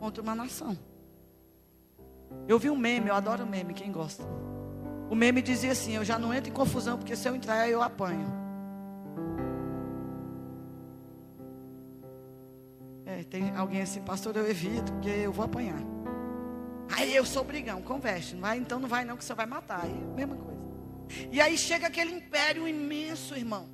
contra 0.00 0.22
uma 0.22 0.34
nação. 0.34 0.78
Eu 2.48 2.58
vi 2.58 2.70
um 2.70 2.76
meme, 2.76 3.10
eu 3.10 3.14
adoro 3.14 3.46
meme, 3.46 3.74
quem 3.74 3.92
gosta. 3.92 4.24
O 5.10 5.14
meme 5.14 5.42
dizia 5.42 5.72
assim: 5.72 5.94
Eu 5.94 6.02
já 6.02 6.18
não 6.18 6.32
entro 6.32 6.48
em 6.48 6.54
confusão, 6.54 6.96
porque 6.96 7.14
se 7.14 7.28
eu 7.28 7.36
entrar, 7.36 7.68
eu 7.68 7.82
apanho. 7.82 8.32
É, 13.04 13.24
tem 13.24 13.54
alguém 13.54 13.82
assim, 13.82 14.00
pastor, 14.00 14.34
eu 14.38 14.48
evito, 14.48 14.90
porque 14.90 15.10
eu 15.10 15.32
vou 15.34 15.44
apanhar. 15.44 15.82
Aí 16.96 17.14
eu 17.14 17.26
sou 17.26 17.44
brigão, 17.44 17.82
converte. 17.82 18.34
Não 18.34 18.40
vai, 18.40 18.56
então 18.56 18.80
não 18.80 18.88
vai 18.88 19.04
não, 19.04 19.18
que 19.18 19.24
você 19.24 19.34
vai 19.34 19.44
matar. 19.44 19.84
Aí, 19.84 19.92
mesma 20.16 20.34
coisa. 20.34 20.61
E 21.30 21.40
aí 21.40 21.56
chega 21.56 21.86
aquele 21.86 22.12
império 22.12 22.66
imenso, 22.66 23.34
irmão. 23.34 23.68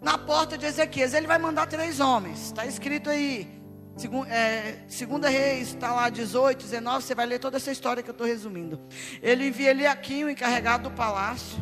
Na 0.00 0.18
porta 0.18 0.56
de 0.56 0.66
Ezequias, 0.66 1.14
ele 1.14 1.26
vai 1.26 1.38
mandar 1.38 1.66
três 1.66 2.00
homens. 2.00 2.46
Está 2.46 2.66
escrito 2.66 3.10
aí. 3.10 3.48
Segunda, 3.96 4.28
é, 4.28 4.84
segunda 4.88 5.28
Reis, 5.28 5.68
está 5.68 5.92
lá 5.92 6.10
18, 6.10 6.62
19. 6.62 7.04
Você 7.04 7.14
vai 7.14 7.26
ler 7.26 7.38
toda 7.38 7.56
essa 7.56 7.72
história 7.72 8.02
que 8.02 8.10
eu 8.10 8.12
estou 8.12 8.26
resumindo. 8.26 8.78
Ele 9.22 9.48
envia 9.48 9.70
Eliakim, 9.70 10.24
o 10.24 10.30
encarregado 10.30 10.90
do 10.90 10.94
palácio. 10.94 11.56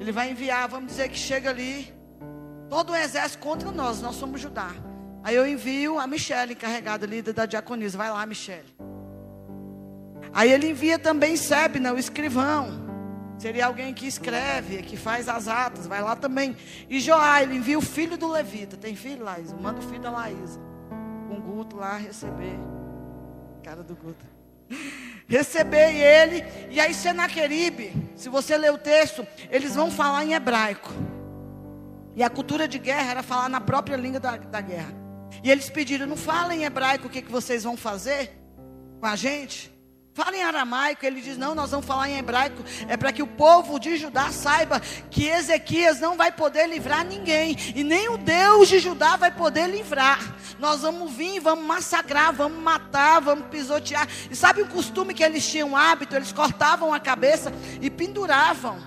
Ele 0.00 0.10
vai 0.10 0.30
enviar, 0.30 0.68
vamos 0.68 0.88
dizer 0.88 1.08
que 1.08 1.16
chega 1.16 1.50
ali. 1.50 1.94
Todo 2.68 2.90
o 2.90 2.96
exército 2.96 3.42
contra 3.42 3.70
nós, 3.70 4.02
nós 4.02 4.16
somos 4.16 4.40
Judá. 4.40 4.70
Aí 5.22 5.36
eu 5.36 5.46
envio 5.46 6.00
a 6.00 6.06
Michelle, 6.06 6.54
encarregada 6.54 7.06
líder 7.06 7.32
da 7.32 7.46
diaconisa. 7.46 7.96
Vai 7.96 8.10
lá, 8.10 8.26
Michelle. 8.26 8.66
Aí 10.32 10.50
ele 10.50 10.70
envia 10.70 10.98
também 10.98 11.36
Sebna, 11.36 11.92
o 11.92 11.98
escrivão. 11.98 12.91
Seria 13.42 13.66
alguém 13.66 13.92
que 13.92 14.06
escreve, 14.06 14.82
que 14.82 14.96
faz 14.96 15.28
as 15.28 15.48
atas. 15.48 15.88
Vai 15.88 16.00
lá 16.00 16.14
também. 16.14 16.56
E 16.88 17.00
Joá, 17.00 17.42
ele 17.42 17.56
envia 17.56 17.76
o 17.76 17.82
filho 17.82 18.16
do 18.16 18.28
levita. 18.28 18.76
Tem 18.76 18.94
filho, 18.94 19.24
Laísa? 19.24 19.56
Manda 19.56 19.80
o 19.80 19.82
filho 19.82 20.00
da 20.00 20.12
Laísa. 20.12 20.60
Com 21.26 21.38
o 21.38 21.40
Guto 21.40 21.74
lá 21.74 21.96
receber. 21.96 22.56
Cara 23.64 23.82
do 23.82 23.96
Guto. 23.96 24.24
Receber 25.26 25.92
ele. 25.92 26.44
E 26.70 26.78
aí 26.78 26.94
Senaqueribe, 26.94 27.92
se 28.14 28.28
você 28.28 28.56
ler 28.56 28.70
o 28.70 28.78
texto, 28.78 29.26
eles 29.50 29.74
vão 29.74 29.90
falar 29.90 30.24
em 30.24 30.34
hebraico. 30.34 30.92
E 32.14 32.22
a 32.22 32.30
cultura 32.30 32.68
de 32.68 32.78
guerra 32.78 33.10
era 33.10 33.22
falar 33.24 33.48
na 33.48 33.60
própria 33.60 33.96
língua 33.96 34.20
da, 34.20 34.36
da 34.36 34.60
guerra. 34.60 34.94
E 35.42 35.50
eles 35.50 35.68
pediram, 35.68 36.06
não 36.06 36.16
fala 36.16 36.54
em 36.54 36.62
hebraico 36.62 37.08
o 37.08 37.10
que, 37.10 37.20
que 37.20 37.32
vocês 37.32 37.64
vão 37.64 37.76
fazer 37.76 38.30
com 39.00 39.06
a 39.06 39.16
gente. 39.16 39.72
Fala 40.14 40.36
em 40.36 40.42
aramaico, 40.42 41.06
ele 41.06 41.22
diz: 41.22 41.38
Não, 41.38 41.54
nós 41.54 41.70
vamos 41.70 41.86
falar 41.86 42.10
em 42.10 42.18
hebraico. 42.18 42.62
É 42.86 42.98
para 42.98 43.12
que 43.12 43.22
o 43.22 43.26
povo 43.26 43.78
de 43.78 43.96
Judá 43.96 44.30
saiba 44.30 44.78
que 45.10 45.26
Ezequias 45.26 46.00
não 46.00 46.16
vai 46.18 46.30
poder 46.30 46.68
livrar 46.68 47.04
ninguém, 47.04 47.56
e 47.74 47.82
nem 47.82 48.10
o 48.10 48.18
Deus 48.18 48.68
de 48.68 48.78
Judá 48.78 49.16
vai 49.16 49.30
poder 49.30 49.68
livrar. 49.68 50.18
Nós 50.58 50.82
vamos 50.82 51.12
vir, 51.12 51.40
vamos 51.40 51.64
massacrar, 51.64 52.32
vamos 52.32 52.62
matar, 52.62 53.20
vamos 53.20 53.46
pisotear. 53.46 54.06
E 54.30 54.36
sabe 54.36 54.60
o 54.60 54.68
costume 54.68 55.14
que 55.14 55.24
eles 55.24 55.48
tinham 55.50 55.74
hábito? 55.74 56.14
Eles 56.14 56.30
cortavam 56.30 56.92
a 56.92 57.00
cabeça 57.00 57.50
e 57.80 57.88
penduravam. 57.88 58.78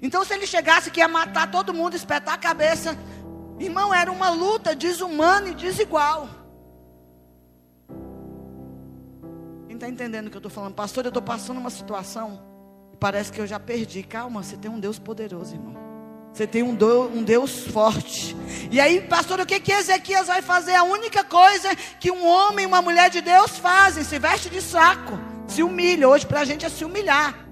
Então, 0.00 0.24
se 0.24 0.32
ele 0.32 0.46
chegasse 0.46 0.92
que 0.92 1.00
ia 1.00 1.08
matar 1.08 1.50
todo 1.50 1.74
mundo, 1.74 1.96
espetar 1.96 2.34
a 2.34 2.38
cabeça, 2.38 2.96
irmão, 3.58 3.92
era 3.92 4.12
uma 4.12 4.30
luta 4.30 4.76
desumana 4.76 5.48
e 5.48 5.54
desigual. 5.54 6.37
Está 9.78 9.88
entendendo 9.88 10.26
o 10.26 10.30
que 10.30 10.36
eu 10.36 10.40
estou 10.40 10.50
falando? 10.50 10.74
Pastor, 10.74 11.04
eu 11.04 11.08
estou 11.08 11.22
passando 11.22 11.58
uma 11.58 11.70
situação. 11.70 12.40
Parece 13.00 13.32
que 13.32 13.40
eu 13.40 13.46
já 13.46 13.58
perdi. 13.58 14.02
Calma, 14.02 14.42
você 14.42 14.56
tem 14.56 14.70
um 14.70 14.78
Deus 14.78 14.98
poderoso, 14.98 15.54
irmão. 15.54 15.76
Você 16.32 16.46
tem 16.46 16.62
um, 16.62 16.74
do, 16.74 17.08
um 17.08 17.22
Deus 17.22 17.66
forte. 17.66 18.36
E 18.70 18.80
aí, 18.80 19.00
pastor, 19.00 19.40
o 19.40 19.46
que, 19.46 19.58
que 19.58 19.72
Ezequias 19.72 20.26
vai 20.26 20.42
fazer? 20.42 20.74
A 20.74 20.84
única 20.84 21.24
coisa 21.24 21.74
que 21.98 22.10
um 22.10 22.26
homem 22.26 22.64
e 22.64 22.66
uma 22.66 22.82
mulher 22.82 23.08
de 23.08 23.20
Deus 23.20 23.56
fazem: 23.58 24.04
se 24.04 24.18
veste 24.18 24.50
de 24.50 24.60
saco, 24.60 25.18
se 25.46 25.62
humilha. 25.62 26.08
Hoje, 26.08 26.26
para 26.26 26.40
a 26.40 26.44
gente, 26.44 26.66
é 26.66 26.68
se 26.68 26.84
humilhar. 26.84 27.47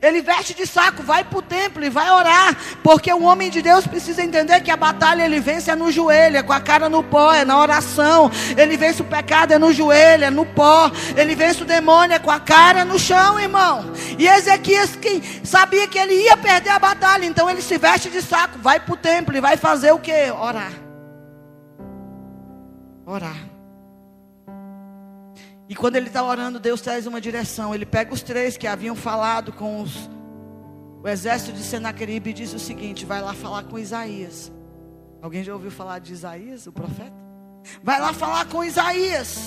Ele 0.00 0.22
veste 0.22 0.54
de 0.54 0.66
saco, 0.66 1.02
vai 1.02 1.24
para 1.24 1.38
o 1.38 1.42
templo 1.42 1.84
e 1.84 1.90
vai 1.90 2.10
orar. 2.10 2.56
Porque 2.82 3.12
o 3.12 3.22
homem 3.22 3.50
de 3.50 3.60
Deus 3.60 3.86
precisa 3.86 4.22
entender 4.22 4.60
que 4.60 4.70
a 4.70 4.76
batalha 4.76 5.24
ele 5.24 5.40
vence 5.40 5.70
é 5.70 5.76
no 5.76 5.90
joelho, 5.90 6.36
é 6.36 6.42
com 6.42 6.52
a 6.52 6.60
cara 6.60 6.88
no 6.88 7.02
pó, 7.02 7.32
é 7.32 7.44
na 7.44 7.58
oração. 7.58 8.30
Ele 8.56 8.76
vence 8.76 9.02
o 9.02 9.04
pecado 9.04 9.52
é 9.52 9.58
no 9.58 9.72
joelho, 9.72 10.24
é 10.24 10.30
no 10.30 10.46
pó. 10.46 10.90
Ele 11.16 11.34
vence 11.34 11.62
o 11.62 11.66
demônio 11.66 12.14
é 12.14 12.18
com 12.18 12.30
a 12.30 12.40
cara 12.40 12.84
no 12.84 12.98
chão, 12.98 13.38
irmão. 13.38 13.92
E 14.18 14.26
Ezequias 14.26 14.94
que 14.96 15.22
sabia 15.44 15.86
que 15.88 15.98
ele 15.98 16.14
ia 16.14 16.36
perder 16.36 16.70
a 16.70 16.78
batalha, 16.78 17.24
então 17.24 17.48
ele 17.48 17.62
se 17.62 17.76
veste 17.76 18.08
de 18.10 18.22
saco, 18.22 18.58
vai 18.58 18.78
para 18.80 18.94
o 18.94 18.96
templo 18.96 19.36
e 19.36 19.40
vai 19.40 19.56
fazer 19.56 19.92
o 19.92 19.98
que? 19.98 20.30
Orar. 20.30 20.72
Orar. 23.04 23.49
E 25.70 25.74
quando 25.76 25.94
ele 25.94 26.08
está 26.08 26.20
orando, 26.24 26.58
Deus 26.58 26.80
traz 26.80 27.06
uma 27.06 27.20
direção. 27.20 27.72
Ele 27.72 27.86
pega 27.86 28.12
os 28.12 28.22
três 28.22 28.56
que 28.56 28.66
haviam 28.66 28.96
falado 28.96 29.52
com 29.52 29.80
os, 29.80 30.10
o 31.00 31.06
exército 31.06 31.52
de 31.52 31.62
Senaqueribe 31.62 32.30
e 32.30 32.32
diz 32.32 32.52
o 32.52 32.58
seguinte: 32.58 33.06
vai 33.06 33.22
lá 33.22 33.32
falar 33.34 33.62
com 33.62 33.78
Isaías. 33.78 34.50
Alguém 35.22 35.44
já 35.44 35.54
ouviu 35.54 35.70
falar 35.70 36.00
de 36.00 36.12
Isaías, 36.12 36.66
o 36.66 36.72
profeta? 36.72 37.14
Vai 37.84 38.00
lá 38.00 38.12
falar 38.12 38.46
com 38.46 38.64
Isaías. 38.64 39.38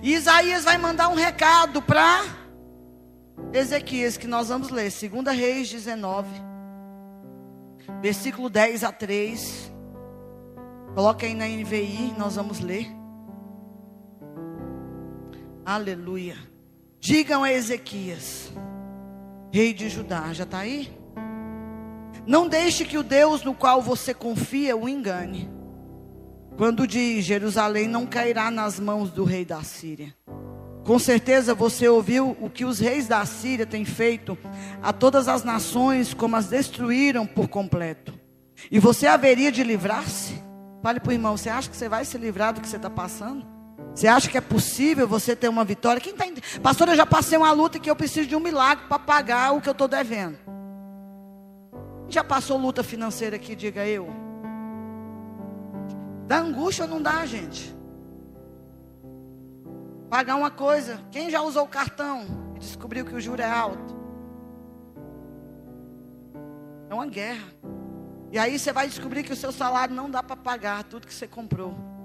E 0.00 0.14
Isaías 0.14 0.62
vai 0.62 0.78
mandar 0.78 1.08
um 1.08 1.16
recado 1.16 1.82
para 1.82 2.22
Ezequias, 3.52 4.16
que 4.16 4.28
nós 4.28 4.48
vamos 4.48 4.68
ler, 4.68 4.92
2 4.92 5.36
Reis 5.36 5.68
19, 5.68 6.28
versículo 8.00 8.48
10 8.48 8.84
a 8.84 8.92
3. 8.92 9.72
Coloca 10.94 11.26
aí 11.26 11.34
na 11.34 11.46
NVI, 11.48 12.14
nós 12.16 12.36
vamos 12.36 12.60
ler. 12.60 12.97
Aleluia. 15.68 16.38
Digam 16.98 17.44
a 17.44 17.52
Ezequias, 17.52 18.50
rei 19.52 19.74
de 19.74 19.90
Judá, 19.90 20.32
já 20.32 20.44
está 20.44 20.60
aí? 20.60 20.90
Não 22.26 22.48
deixe 22.48 22.86
que 22.86 22.96
o 22.96 23.02
Deus 23.02 23.44
no 23.44 23.52
qual 23.52 23.82
você 23.82 24.14
confia 24.14 24.74
o 24.74 24.88
engane. 24.88 25.50
Quando 26.56 26.86
diz 26.86 27.22
Jerusalém 27.22 27.86
não 27.86 28.06
cairá 28.06 28.50
nas 28.50 28.80
mãos 28.80 29.10
do 29.10 29.24
rei 29.24 29.44
da 29.44 29.62
Síria. 29.62 30.16
Com 30.86 30.98
certeza 30.98 31.54
você 31.54 31.86
ouviu 31.86 32.34
o 32.40 32.48
que 32.48 32.64
os 32.64 32.78
reis 32.78 33.06
da 33.06 33.22
Síria 33.26 33.66
têm 33.66 33.84
feito 33.84 34.38
a 34.82 34.90
todas 34.90 35.28
as 35.28 35.44
nações, 35.44 36.14
como 36.14 36.34
as 36.34 36.46
destruíram 36.46 37.26
por 37.26 37.46
completo. 37.46 38.18
E 38.70 38.78
você 38.78 39.06
haveria 39.06 39.52
de 39.52 39.62
livrar-se? 39.62 40.42
Fale 40.82 40.98
para 40.98 41.10
o 41.10 41.12
irmão, 41.12 41.36
você 41.36 41.50
acha 41.50 41.68
que 41.68 41.76
você 41.76 41.90
vai 41.90 42.06
se 42.06 42.16
livrar 42.16 42.54
do 42.54 42.62
que 42.62 42.68
você 42.68 42.76
está 42.76 42.88
passando? 42.88 43.57
Você 43.98 44.06
acha 44.06 44.30
que 44.30 44.38
é 44.38 44.40
possível 44.40 45.08
você 45.08 45.34
ter 45.34 45.48
uma 45.48 45.64
vitória? 45.64 46.00
Quem 46.00 46.14
tá 46.14 46.24
Pastor, 46.62 46.86
eu 46.86 46.94
já 46.94 47.04
passei 47.04 47.36
uma 47.36 47.50
luta 47.50 47.80
que 47.80 47.90
eu 47.90 47.96
preciso 47.96 48.28
de 48.28 48.36
um 48.36 48.38
milagre 48.38 48.84
para 48.86 48.96
pagar 48.96 49.52
o 49.52 49.60
que 49.60 49.68
eu 49.68 49.72
estou 49.72 49.88
devendo. 49.88 50.38
Já 52.08 52.22
passou 52.22 52.56
luta 52.56 52.84
financeira 52.84 53.34
aqui, 53.34 53.56
diga 53.56 53.84
eu. 53.84 54.06
Dá 56.28 56.38
angústia 56.38 56.84
ou 56.84 56.88
não 56.88 57.02
dá, 57.02 57.26
gente? 57.26 57.74
Pagar 60.08 60.36
uma 60.36 60.52
coisa. 60.52 61.00
Quem 61.10 61.28
já 61.28 61.42
usou 61.42 61.64
o 61.64 61.68
cartão 61.68 62.24
e 62.54 62.60
descobriu 62.60 63.04
que 63.04 63.16
o 63.16 63.20
juro 63.20 63.42
é 63.42 63.50
alto? 63.50 63.96
É 66.88 66.94
uma 66.94 67.06
guerra. 67.06 67.48
E 68.30 68.38
aí 68.38 68.60
você 68.60 68.72
vai 68.72 68.86
descobrir 68.86 69.24
que 69.24 69.32
o 69.32 69.36
seu 69.36 69.50
salário 69.50 69.92
não 69.92 70.08
dá 70.08 70.22
para 70.22 70.36
pagar 70.36 70.84
tudo 70.84 71.04
que 71.04 71.12
você 71.12 71.26
comprou. 71.26 71.97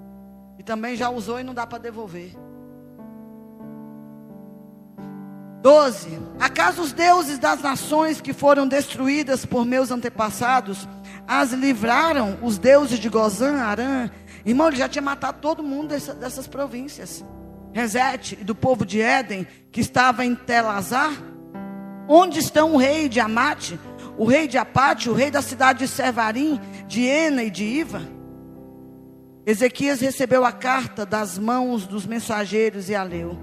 E 0.58 0.62
também 0.62 0.96
já 0.96 1.10
usou 1.10 1.40
e 1.40 1.44
não 1.44 1.54
dá 1.54 1.66
para 1.66 1.78
devolver. 1.78 2.32
12. 5.64 6.20
Acaso 6.38 6.82
os 6.82 6.92
deuses 6.92 7.38
das 7.38 7.62
nações 7.62 8.20
que 8.20 8.34
foram 8.34 8.68
destruídas 8.68 9.46
por 9.46 9.64
meus 9.64 9.90
antepassados 9.90 10.86
as 11.26 11.52
livraram 11.52 12.38
os 12.42 12.58
deuses 12.58 12.98
de 12.98 13.08
Gozã, 13.08 13.62
Arã? 13.62 14.10
Irmão, 14.44 14.68
ele 14.68 14.76
já 14.76 14.86
tinha 14.88 15.00
matado 15.00 15.38
todo 15.40 15.62
mundo 15.62 15.88
dessa, 15.88 16.12
dessas 16.14 16.46
províncias. 16.46 17.24
Rezete 17.72 18.36
e 18.38 18.44
do 18.44 18.54
povo 18.54 18.84
de 18.84 19.00
Éden, 19.00 19.46
que 19.72 19.80
estava 19.80 20.24
em 20.24 20.34
Telazar. 20.34 21.12
Onde 22.06 22.40
estão 22.40 22.74
o 22.74 22.76
rei 22.76 23.08
de 23.08 23.18
Amate, 23.18 23.80
o 24.18 24.26
rei 24.26 24.46
de 24.46 24.58
Apate, 24.58 25.08
o 25.08 25.14
rei 25.14 25.30
da 25.30 25.40
cidade 25.40 25.78
de 25.78 25.88
Servarim, 25.88 26.60
de 26.86 27.06
Ena 27.06 27.42
e 27.42 27.50
de 27.50 27.64
Iva? 27.64 28.02
Ezequias 29.46 30.00
recebeu 30.00 30.44
a 30.44 30.52
carta 30.52 31.04
das 31.04 31.38
mãos 31.38 31.86
dos 31.86 32.06
mensageiros 32.06 32.88
e 32.88 32.94
a 32.94 33.02
leu. 33.02 33.36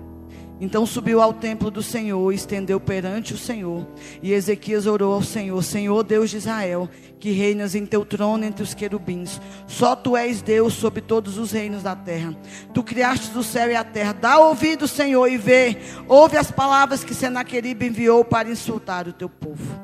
Então 0.59 0.85
subiu 0.85 1.19
ao 1.19 1.33
templo 1.33 1.71
do 1.71 1.81
Senhor, 1.81 2.31
estendeu 2.31 2.79
perante 2.79 3.33
o 3.33 3.37
Senhor. 3.37 3.87
E 4.21 4.31
Ezequias 4.31 4.85
orou 4.85 5.13
ao 5.13 5.23
Senhor: 5.23 5.61
Senhor 5.63 6.03
Deus 6.03 6.29
de 6.29 6.37
Israel, 6.37 6.87
que 7.19 7.31
reinas 7.31 7.73
em 7.73 7.83
teu 7.83 8.05
trono 8.05 8.45
entre 8.45 8.61
os 8.61 8.75
querubins. 8.75 9.41
Só 9.65 9.95
tu 9.95 10.15
és 10.15 10.41
Deus 10.41 10.73
sobre 10.73 11.01
todos 11.01 11.39
os 11.39 11.51
reinos 11.51 11.81
da 11.81 11.95
terra. 11.95 12.35
Tu 12.73 12.83
criaste 12.83 13.35
o 13.35 13.43
céu 13.43 13.71
e 13.71 13.75
a 13.75 13.83
terra. 13.83 14.13
Dá 14.13 14.37
ouvido, 14.37 14.87
Senhor, 14.87 15.27
e 15.27 15.37
vê. 15.37 15.77
Ouve 16.07 16.37
as 16.37 16.51
palavras 16.51 17.03
que 17.03 17.15
Senaqueribe 17.15 17.87
enviou 17.87 18.23
para 18.23 18.49
insultar 18.49 19.07
o 19.07 19.13
teu 19.13 19.29
povo. 19.29 19.81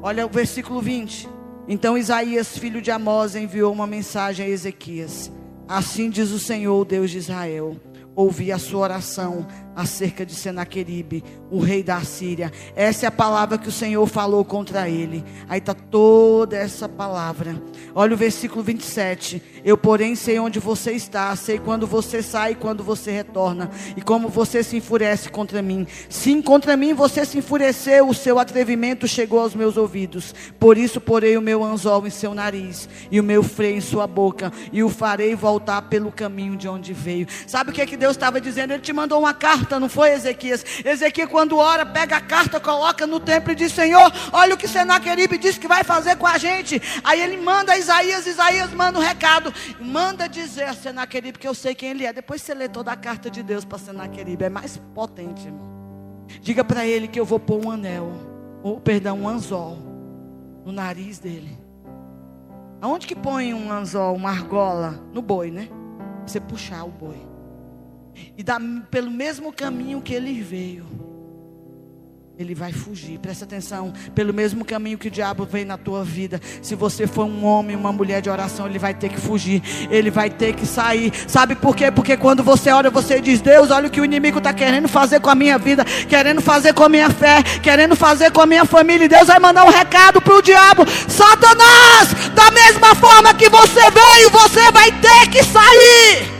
Olha 0.00 0.26
o 0.26 0.28
versículo 0.28 0.80
20. 0.80 1.39
Então 1.68 1.96
Isaías, 1.96 2.58
filho 2.58 2.82
de 2.82 2.90
Amós, 2.90 3.36
enviou 3.36 3.72
uma 3.72 3.86
mensagem 3.86 4.46
a 4.46 4.48
Ezequias: 4.48 5.30
Assim 5.68 6.10
diz 6.10 6.30
o 6.30 6.38
Senhor, 6.38 6.84
Deus 6.84 7.10
de 7.10 7.18
Israel: 7.18 7.76
Ouvi 8.14 8.50
a 8.50 8.58
sua 8.58 8.80
oração, 8.80 9.46
acerca 9.74 10.26
de 10.26 10.34
Senaqueribe, 10.34 11.24
o 11.50 11.60
rei 11.60 11.82
da 11.82 12.00
Síria. 12.02 12.52
Essa 12.74 13.06
é 13.06 13.08
a 13.08 13.12
palavra 13.12 13.58
que 13.58 13.68
o 13.68 13.72
Senhor 13.72 14.06
falou 14.06 14.44
contra 14.44 14.88
ele. 14.88 15.24
Aí 15.48 15.58
está 15.58 15.74
toda 15.74 16.56
essa 16.56 16.88
palavra. 16.88 17.60
Olha 17.94 18.14
o 18.14 18.16
versículo 18.16 18.62
27. 18.62 19.42
Eu, 19.64 19.76
porém, 19.76 20.14
sei 20.14 20.38
onde 20.38 20.58
você 20.58 20.92
está, 20.92 21.34
sei 21.36 21.58
quando 21.58 21.86
você 21.86 22.22
sai 22.22 22.52
e 22.52 22.54
quando 22.54 22.82
você 22.82 23.10
retorna, 23.10 23.70
e 23.96 24.00
como 24.00 24.28
você 24.28 24.62
se 24.62 24.76
enfurece 24.76 25.28
contra 25.28 25.60
mim. 25.60 25.86
Sim, 26.08 26.40
contra 26.40 26.76
mim 26.76 26.94
você 26.94 27.24
se 27.24 27.38
enfureceu, 27.38 28.08
o 28.08 28.14
seu 28.14 28.38
atrevimento 28.38 29.06
chegou 29.06 29.40
aos 29.40 29.54
meus 29.54 29.76
ouvidos. 29.76 30.34
Por 30.58 30.78
isso, 30.78 31.00
porei 31.00 31.36
o 31.36 31.42
meu 31.42 31.62
anzol 31.62 32.06
em 32.06 32.10
seu 32.10 32.34
nariz, 32.34 32.88
e 33.10 33.20
o 33.20 33.24
meu 33.24 33.42
freio 33.42 33.76
em 33.76 33.80
sua 33.80 34.06
boca, 34.06 34.52
e 34.72 34.82
o 34.82 34.88
farei 34.88 35.34
voltar 35.34 35.82
pelo 35.82 36.10
caminho 36.10 36.56
de 36.56 36.68
onde 36.68 36.92
veio. 36.92 37.26
Sabe 37.46 37.70
o 37.70 37.72
que, 37.72 37.82
é 37.82 37.86
que 37.86 37.96
Deus 37.96 38.12
estava 38.12 38.40
dizendo? 38.40 38.72
Ele 38.72 38.82
te 38.82 38.92
mandou 38.92 39.18
uma 39.18 39.34
carta, 39.34 39.59
não 39.80 39.88
foi, 39.88 40.12
Ezequias? 40.12 40.64
Ezequias, 40.84 41.28
quando 41.28 41.56
ora, 41.56 41.84
pega 41.84 42.16
a 42.16 42.20
carta, 42.20 42.60
coloca 42.60 43.06
no 43.06 43.20
templo 43.20 43.52
e 43.52 43.54
diz: 43.54 43.72
Senhor, 43.72 44.12
olha 44.32 44.54
o 44.54 44.56
que 44.56 44.68
Senaqueribe 44.68 45.38
disse 45.38 45.58
que 45.58 45.68
vai 45.68 45.84
fazer 45.84 46.16
com 46.16 46.26
a 46.26 46.38
gente. 46.38 46.80
Aí 47.02 47.20
ele 47.20 47.36
manda 47.36 47.76
Isaías, 47.76 48.26
Isaías 48.26 48.72
manda 48.72 48.98
um 48.98 49.02
recado, 49.02 49.52
manda 49.80 50.28
dizer 50.28 50.64
a 50.64 50.74
Senaqueribe 50.74 51.38
que 51.38 51.48
eu 51.48 51.54
sei 51.54 51.74
quem 51.74 51.90
ele 51.90 52.06
é. 52.06 52.12
Depois 52.12 52.42
você 52.42 52.54
lê 52.54 52.68
toda 52.68 52.92
a 52.92 52.96
carta 52.96 53.30
de 53.30 53.42
Deus 53.42 53.64
para 53.64 53.78
Senaqueribe, 53.78 54.44
é 54.44 54.48
mais 54.48 54.80
potente, 54.94 55.46
irmão. 55.46 55.70
Diga 56.40 56.62
para 56.62 56.86
ele 56.86 57.08
que 57.08 57.18
eu 57.18 57.24
vou 57.24 57.40
pôr 57.40 57.64
um 57.64 57.70
anel, 57.70 58.12
ou 58.62 58.80
perdão, 58.80 59.20
um 59.20 59.28
anzol 59.28 59.78
no 60.64 60.72
nariz 60.72 61.18
dele. 61.18 61.58
Aonde 62.80 63.06
que 63.06 63.14
põe 63.14 63.52
um 63.52 63.70
anzol, 63.70 64.14
uma 64.14 64.30
argola? 64.30 65.00
No 65.12 65.20
boi, 65.20 65.50
né? 65.50 65.68
Você 66.24 66.40
puxar 66.40 66.84
o 66.84 66.90
boi. 66.90 67.29
E 68.36 68.42
dá 68.42 68.58
pelo 68.90 69.10
mesmo 69.10 69.52
caminho 69.52 70.00
que 70.00 70.14
ele 70.14 70.40
veio. 70.40 71.10
Ele 72.40 72.54
vai 72.54 72.72
fugir. 72.72 73.18
Presta 73.18 73.44
atenção. 73.44 73.92
Pelo 74.14 74.32
mesmo 74.32 74.64
caminho 74.64 74.96
que 74.96 75.08
o 75.08 75.10
diabo 75.10 75.44
vem 75.44 75.62
na 75.62 75.76
tua 75.76 76.02
vida. 76.02 76.40
Se 76.62 76.74
você 76.74 77.06
for 77.06 77.26
um 77.26 77.44
homem, 77.44 77.76
uma 77.76 77.92
mulher 77.92 78.22
de 78.22 78.30
oração, 78.30 78.66
ele 78.66 78.78
vai 78.78 78.94
ter 78.94 79.10
que 79.10 79.20
fugir. 79.20 79.62
Ele 79.90 80.10
vai 80.10 80.30
ter 80.30 80.54
que 80.54 80.64
sair. 80.64 81.12
Sabe 81.28 81.54
por 81.54 81.76
quê? 81.76 81.90
Porque 81.90 82.16
quando 82.16 82.42
você 82.42 82.70
ora, 82.70 82.88
você 82.88 83.20
diz: 83.20 83.42
Deus, 83.42 83.70
olha 83.70 83.88
o 83.88 83.90
que 83.90 84.00
o 84.00 84.06
inimigo 84.06 84.38
está 84.38 84.54
querendo 84.54 84.88
fazer 84.88 85.20
com 85.20 85.28
a 85.28 85.34
minha 85.34 85.58
vida, 85.58 85.84
querendo 86.08 86.40
fazer 86.40 86.72
com 86.72 86.84
a 86.84 86.88
minha 86.88 87.10
fé, 87.10 87.42
querendo 87.62 87.94
fazer 87.94 88.30
com 88.30 88.40
a 88.40 88.46
minha 88.46 88.64
família. 88.64 89.04
E 89.04 89.08
Deus 89.08 89.26
vai 89.26 89.38
mandar 89.38 89.66
um 89.66 89.70
recado 89.70 90.18
para 90.22 90.34
o 90.34 90.40
diabo: 90.40 90.86
Satanás, 91.08 92.14
da 92.34 92.50
mesma 92.52 92.94
forma 92.94 93.34
que 93.34 93.50
você 93.50 93.82
veio, 93.90 94.30
você 94.30 94.72
vai 94.72 94.90
ter 94.92 95.28
que 95.30 95.44
sair. 95.44 96.39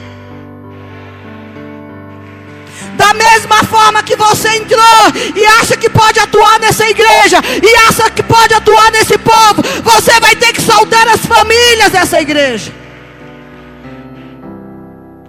Da 3.00 3.14
mesma 3.14 3.64
forma 3.64 4.02
que 4.02 4.14
você 4.14 4.58
entrou 4.58 5.02
e 5.34 5.46
acha 5.46 5.74
que 5.74 5.88
pode 5.88 6.20
atuar 6.20 6.60
nessa 6.60 6.86
igreja 6.86 7.38
e 7.62 7.74
acha 7.88 8.10
que 8.10 8.22
pode 8.22 8.52
atuar 8.52 8.92
nesse 8.92 9.16
povo, 9.16 9.62
você 9.82 10.20
vai 10.20 10.36
ter 10.36 10.52
que 10.52 10.60
soltar 10.60 11.08
as 11.08 11.24
famílias 11.24 11.90
dessa 11.90 12.20
igreja. 12.20 12.70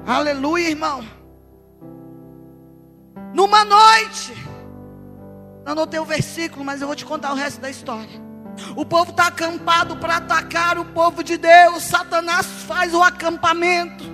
Aleluia, 0.06 0.68
irmão. 0.68 1.02
Numa 3.34 3.64
noite, 3.64 4.34
não 5.64 5.72
anotei 5.72 6.02
o 6.02 6.04
versículo, 6.04 6.66
mas 6.66 6.82
eu 6.82 6.88
vou 6.88 6.96
te 6.96 7.06
contar 7.06 7.32
o 7.32 7.36
resto 7.36 7.62
da 7.62 7.70
história. 7.70 8.20
O 8.76 8.86
povo 8.86 9.12
está 9.12 9.28
acampado 9.28 9.96
para 9.96 10.18
atacar 10.18 10.78
o 10.78 10.84
povo 10.84 11.24
de 11.24 11.38
Deus. 11.38 11.84
Satanás 11.84 12.46
faz 12.68 12.94
o 12.94 13.02
acampamento. 13.02 14.11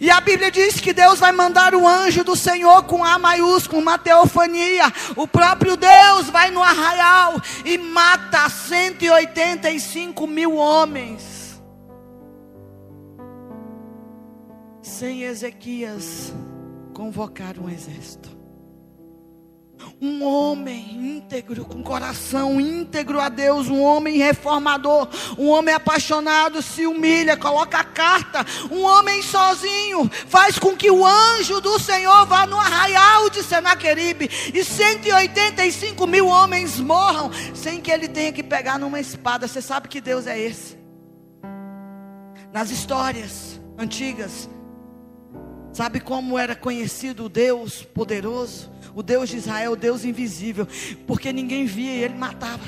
E 0.00 0.10
a 0.10 0.20
Bíblia 0.20 0.50
diz 0.50 0.80
que 0.80 0.92
Deus 0.92 1.18
vai 1.18 1.32
mandar 1.32 1.74
o 1.74 1.86
anjo 1.86 2.24
do 2.24 2.36
Senhor 2.36 2.84
com 2.84 3.04
A 3.04 3.18
maiúsculo, 3.18 3.80
uma 3.80 3.98
teofania. 3.98 4.92
O 5.16 5.26
próprio 5.26 5.76
Deus 5.76 6.30
vai 6.30 6.50
no 6.50 6.62
arraial 6.62 7.40
e 7.64 7.78
mata 7.78 8.48
185 8.48 10.26
mil 10.26 10.56
homens. 10.56 11.60
Sem 14.82 15.22
Ezequias 15.22 16.32
convocar 16.92 17.58
um 17.58 17.68
exército. 17.68 18.41
Um 20.00 20.24
homem 20.24 21.16
íntegro, 21.16 21.64
com 21.64 21.82
coração 21.82 22.60
íntegro 22.60 23.20
a 23.20 23.28
Deus, 23.28 23.68
um 23.68 23.80
homem 23.80 24.16
reformador, 24.16 25.08
um 25.38 25.48
homem 25.48 25.74
apaixonado, 25.74 26.60
se 26.60 26.86
humilha, 26.86 27.36
coloca 27.36 27.78
a 27.78 27.84
carta. 27.84 28.44
Um 28.70 28.82
homem 28.82 29.22
sozinho 29.22 30.10
faz 30.26 30.58
com 30.58 30.76
que 30.76 30.90
o 30.90 31.06
anjo 31.06 31.60
do 31.60 31.78
Senhor 31.78 32.26
vá 32.26 32.46
no 32.46 32.56
arraial 32.56 33.30
de 33.30 33.42
Senaqueribe 33.42 34.28
e 34.52 34.64
185 34.64 36.06
mil 36.06 36.26
homens 36.26 36.80
morram 36.80 37.30
sem 37.54 37.80
que 37.80 37.90
ele 37.90 38.08
tenha 38.08 38.32
que 38.32 38.42
pegar 38.42 38.78
numa 38.78 39.00
espada. 39.00 39.46
Você 39.46 39.62
sabe 39.62 39.88
que 39.88 40.00
Deus 40.00 40.26
é 40.26 40.38
esse? 40.38 40.76
Nas 42.52 42.70
histórias 42.70 43.60
antigas, 43.78 44.48
sabe 45.72 46.00
como 46.00 46.38
era 46.38 46.54
conhecido 46.54 47.24
o 47.24 47.28
Deus 47.28 47.82
poderoso? 47.82 48.72
o 48.94 49.02
Deus 49.02 49.28
de 49.28 49.36
Israel, 49.38 49.72
o 49.72 49.76
Deus 49.76 50.04
invisível, 50.04 50.66
porque 51.06 51.32
ninguém 51.32 51.64
via 51.64 51.94
e 51.94 52.04
ele 52.04 52.14
matava. 52.14 52.60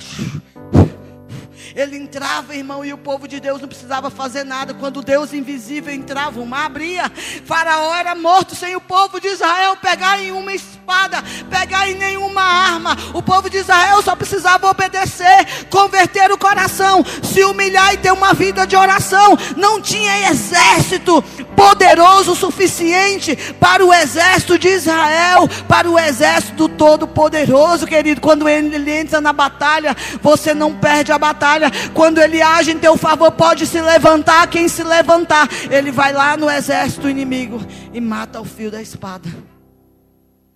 Ele 1.74 1.96
entrava, 1.96 2.54
irmão, 2.54 2.84
e 2.84 2.92
o 2.92 2.98
povo 2.98 3.26
de 3.26 3.40
Deus 3.40 3.60
não 3.60 3.68
precisava 3.68 4.10
fazer 4.10 4.44
nada. 4.44 4.74
Quando 4.74 5.02
Deus 5.02 5.32
invisível 5.32 5.92
entrava, 5.92 6.40
o 6.40 6.46
mar 6.46 6.66
abria. 6.66 7.10
Faraó 7.44 7.94
era 7.94 8.14
morto 8.14 8.54
sem 8.54 8.76
o 8.76 8.80
povo 8.80 9.20
de 9.20 9.28
Israel 9.28 9.76
pegar 9.76 10.20
em 10.20 10.32
uma 10.32 10.52
espada, 10.52 11.22
pegar 11.48 11.88
em 11.88 11.94
nenhuma 11.94 12.42
arma. 12.42 12.96
O 13.12 13.22
povo 13.22 13.48
de 13.48 13.58
Israel 13.58 14.02
só 14.02 14.14
precisava 14.14 14.68
obedecer, 14.68 15.66
converter 15.70 16.30
o 16.30 16.38
coração, 16.38 17.04
se 17.22 17.44
humilhar 17.44 17.94
e 17.94 17.98
ter 17.98 18.12
uma 18.12 18.34
vida 18.34 18.66
de 18.66 18.76
oração. 18.76 19.36
Não 19.56 19.80
tinha 19.80 20.30
exército 20.30 21.22
poderoso 21.56 22.32
o 22.32 22.36
suficiente 22.36 23.36
para 23.58 23.84
o 23.84 23.92
exército 23.92 24.58
de 24.58 24.68
Israel, 24.68 25.48
para 25.68 25.88
o 25.88 25.98
exército 25.98 26.68
todo-poderoso, 26.68 27.86
querido. 27.86 28.20
Quando 28.20 28.48
ele 28.48 28.90
entra 28.90 29.20
na 29.20 29.32
batalha, 29.32 29.96
você 30.20 30.54
não 30.54 30.74
perde 30.74 31.12
a 31.12 31.18
batalha 31.18 31.53
batalha. 31.54 31.70
Quando 31.92 32.18
ele 32.18 32.42
age 32.42 32.72
em 32.72 32.78
teu 32.78 32.96
favor, 32.96 33.30
pode 33.32 33.66
se 33.66 33.80
levantar. 33.80 34.48
Quem 34.48 34.68
se 34.68 34.82
levantar, 34.82 35.48
ele 35.70 35.90
vai 35.90 36.12
lá 36.12 36.36
no 36.36 36.50
exército 36.50 37.08
inimigo 37.08 37.60
e 37.92 38.00
mata 38.00 38.40
o 38.40 38.44
fio 38.44 38.70
da 38.70 38.82
espada. 38.82 39.28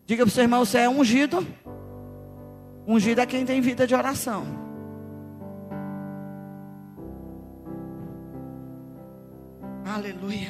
Diga 0.07 0.25
para 0.25 0.31
o 0.31 0.35
seu 0.35 0.43
irmão: 0.43 0.65
você 0.65 0.79
é 0.79 0.89
ungido. 0.89 1.47
Ungido 2.87 3.21
é 3.21 3.27
quem 3.27 3.45
tem 3.45 3.61
vida 3.61 3.87
de 3.87 3.95
oração. 3.95 4.47
Aleluia. 9.85 10.49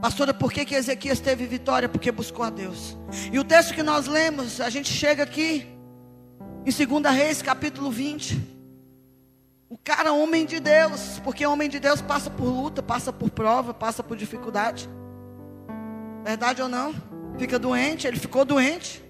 Pastora, 0.00 0.34
por 0.34 0.52
que, 0.52 0.66
que 0.66 0.74
Ezequias 0.74 1.20
teve 1.20 1.46
vitória? 1.46 1.88
Porque 1.88 2.12
buscou 2.12 2.44
a 2.44 2.50
Deus. 2.50 2.98
E 3.32 3.38
o 3.38 3.44
texto 3.44 3.72
que 3.72 3.82
nós 3.82 4.06
lemos, 4.06 4.60
a 4.60 4.68
gente 4.68 4.92
chega 4.92 5.22
aqui 5.22 5.66
em 6.66 6.86
2 6.86 7.14
Reis, 7.14 7.40
capítulo 7.40 7.90
20. 7.90 8.53
O 9.74 9.78
cara, 9.82 10.12
homem 10.12 10.46
de 10.46 10.60
Deus, 10.60 11.20
porque 11.24 11.44
homem 11.44 11.68
de 11.68 11.80
Deus 11.80 12.00
passa 12.00 12.30
por 12.30 12.44
luta, 12.44 12.80
passa 12.80 13.12
por 13.12 13.28
prova, 13.28 13.74
passa 13.74 14.04
por 14.04 14.16
dificuldade. 14.16 14.88
Verdade 16.22 16.62
ou 16.62 16.68
não? 16.68 16.94
Fica 17.36 17.58
doente, 17.58 18.06
ele 18.06 18.20
ficou 18.20 18.44
doente. 18.44 19.04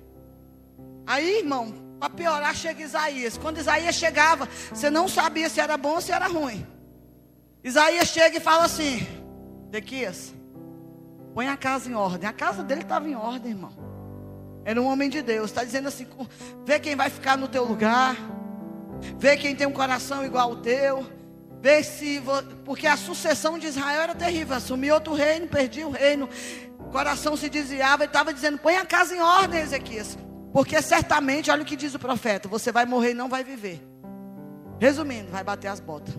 Aí, 1.06 1.40
irmão, 1.40 1.74
para 2.00 2.08
piorar, 2.08 2.54
chega 2.54 2.82
Isaías. 2.82 3.36
Quando 3.36 3.58
Isaías 3.58 3.94
chegava, 3.94 4.48
você 4.72 4.88
não 4.88 5.06
sabia 5.06 5.50
se 5.50 5.60
era 5.60 5.76
bom 5.76 5.96
ou 5.96 6.00
se 6.00 6.12
era 6.12 6.26
ruim. 6.26 6.66
Isaías 7.62 8.08
chega 8.08 8.38
e 8.38 8.40
fala 8.40 8.64
assim: 8.64 9.06
Dequias, 9.68 10.34
põe 11.34 11.46
a 11.46 11.58
casa 11.58 11.90
em 11.90 11.94
ordem. 11.94 12.26
A 12.26 12.32
casa 12.32 12.62
dele 12.64 12.80
estava 12.80 13.06
em 13.06 13.14
ordem, 13.14 13.52
irmão. 13.52 13.72
Era 14.64 14.80
um 14.80 14.86
homem 14.86 15.10
de 15.10 15.20
Deus. 15.20 15.50
Está 15.50 15.62
dizendo 15.62 15.88
assim: 15.88 16.06
vê 16.64 16.80
quem 16.80 16.96
vai 16.96 17.10
ficar 17.10 17.36
no 17.36 17.48
teu 17.48 17.64
lugar. 17.64 18.16
Vê 19.18 19.36
quem 19.36 19.54
tem 19.54 19.66
um 19.66 19.72
coração 19.72 20.24
igual 20.24 20.50
ao 20.50 20.56
teu. 20.56 21.06
Vê 21.60 21.82
se. 21.82 22.22
Porque 22.64 22.86
a 22.86 22.96
sucessão 22.96 23.58
de 23.58 23.66
Israel 23.66 24.02
era 24.02 24.14
terrível. 24.14 24.56
Assumia 24.56 24.94
outro 24.94 25.14
reino, 25.14 25.46
perdia 25.46 25.86
o 25.86 25.90
reino. 25.90 26.28
O 26.78 26.90
coração 26.90 27.36
se 27.36 27.48
desviava. 27.48 28.02
Ele 28.02 28.10
estava 28.10 28.32
dizendo: 28.32 28.58
põe 28.58 28.76
a 28.76 28.84
casa 28.84 29.14
em 29.14 29.20
ordem, 29.20 29.60
Ezequias. 29.60 30.18
Porque 30.52 30.80
certamente, 30.80 31.50
olha 31.50 31.62
o 31.62 31.64
que 31.64 31.76
diz 31.76 31.94
o 31.94 31.98
profeta: 31.98 32.48
você 32.48 32.70
vai 32.70 32.86
morrer 32.86 33.10
e 33.10 33.14
não 33.14 33.28
vai 33.28 33.42
viver. 33.42 33.80
Resumindo, 34.78 35.30
vai 35.30 35.42
bater 35.42 35.68
as 35.68 35.80
botas. 35.80 36.14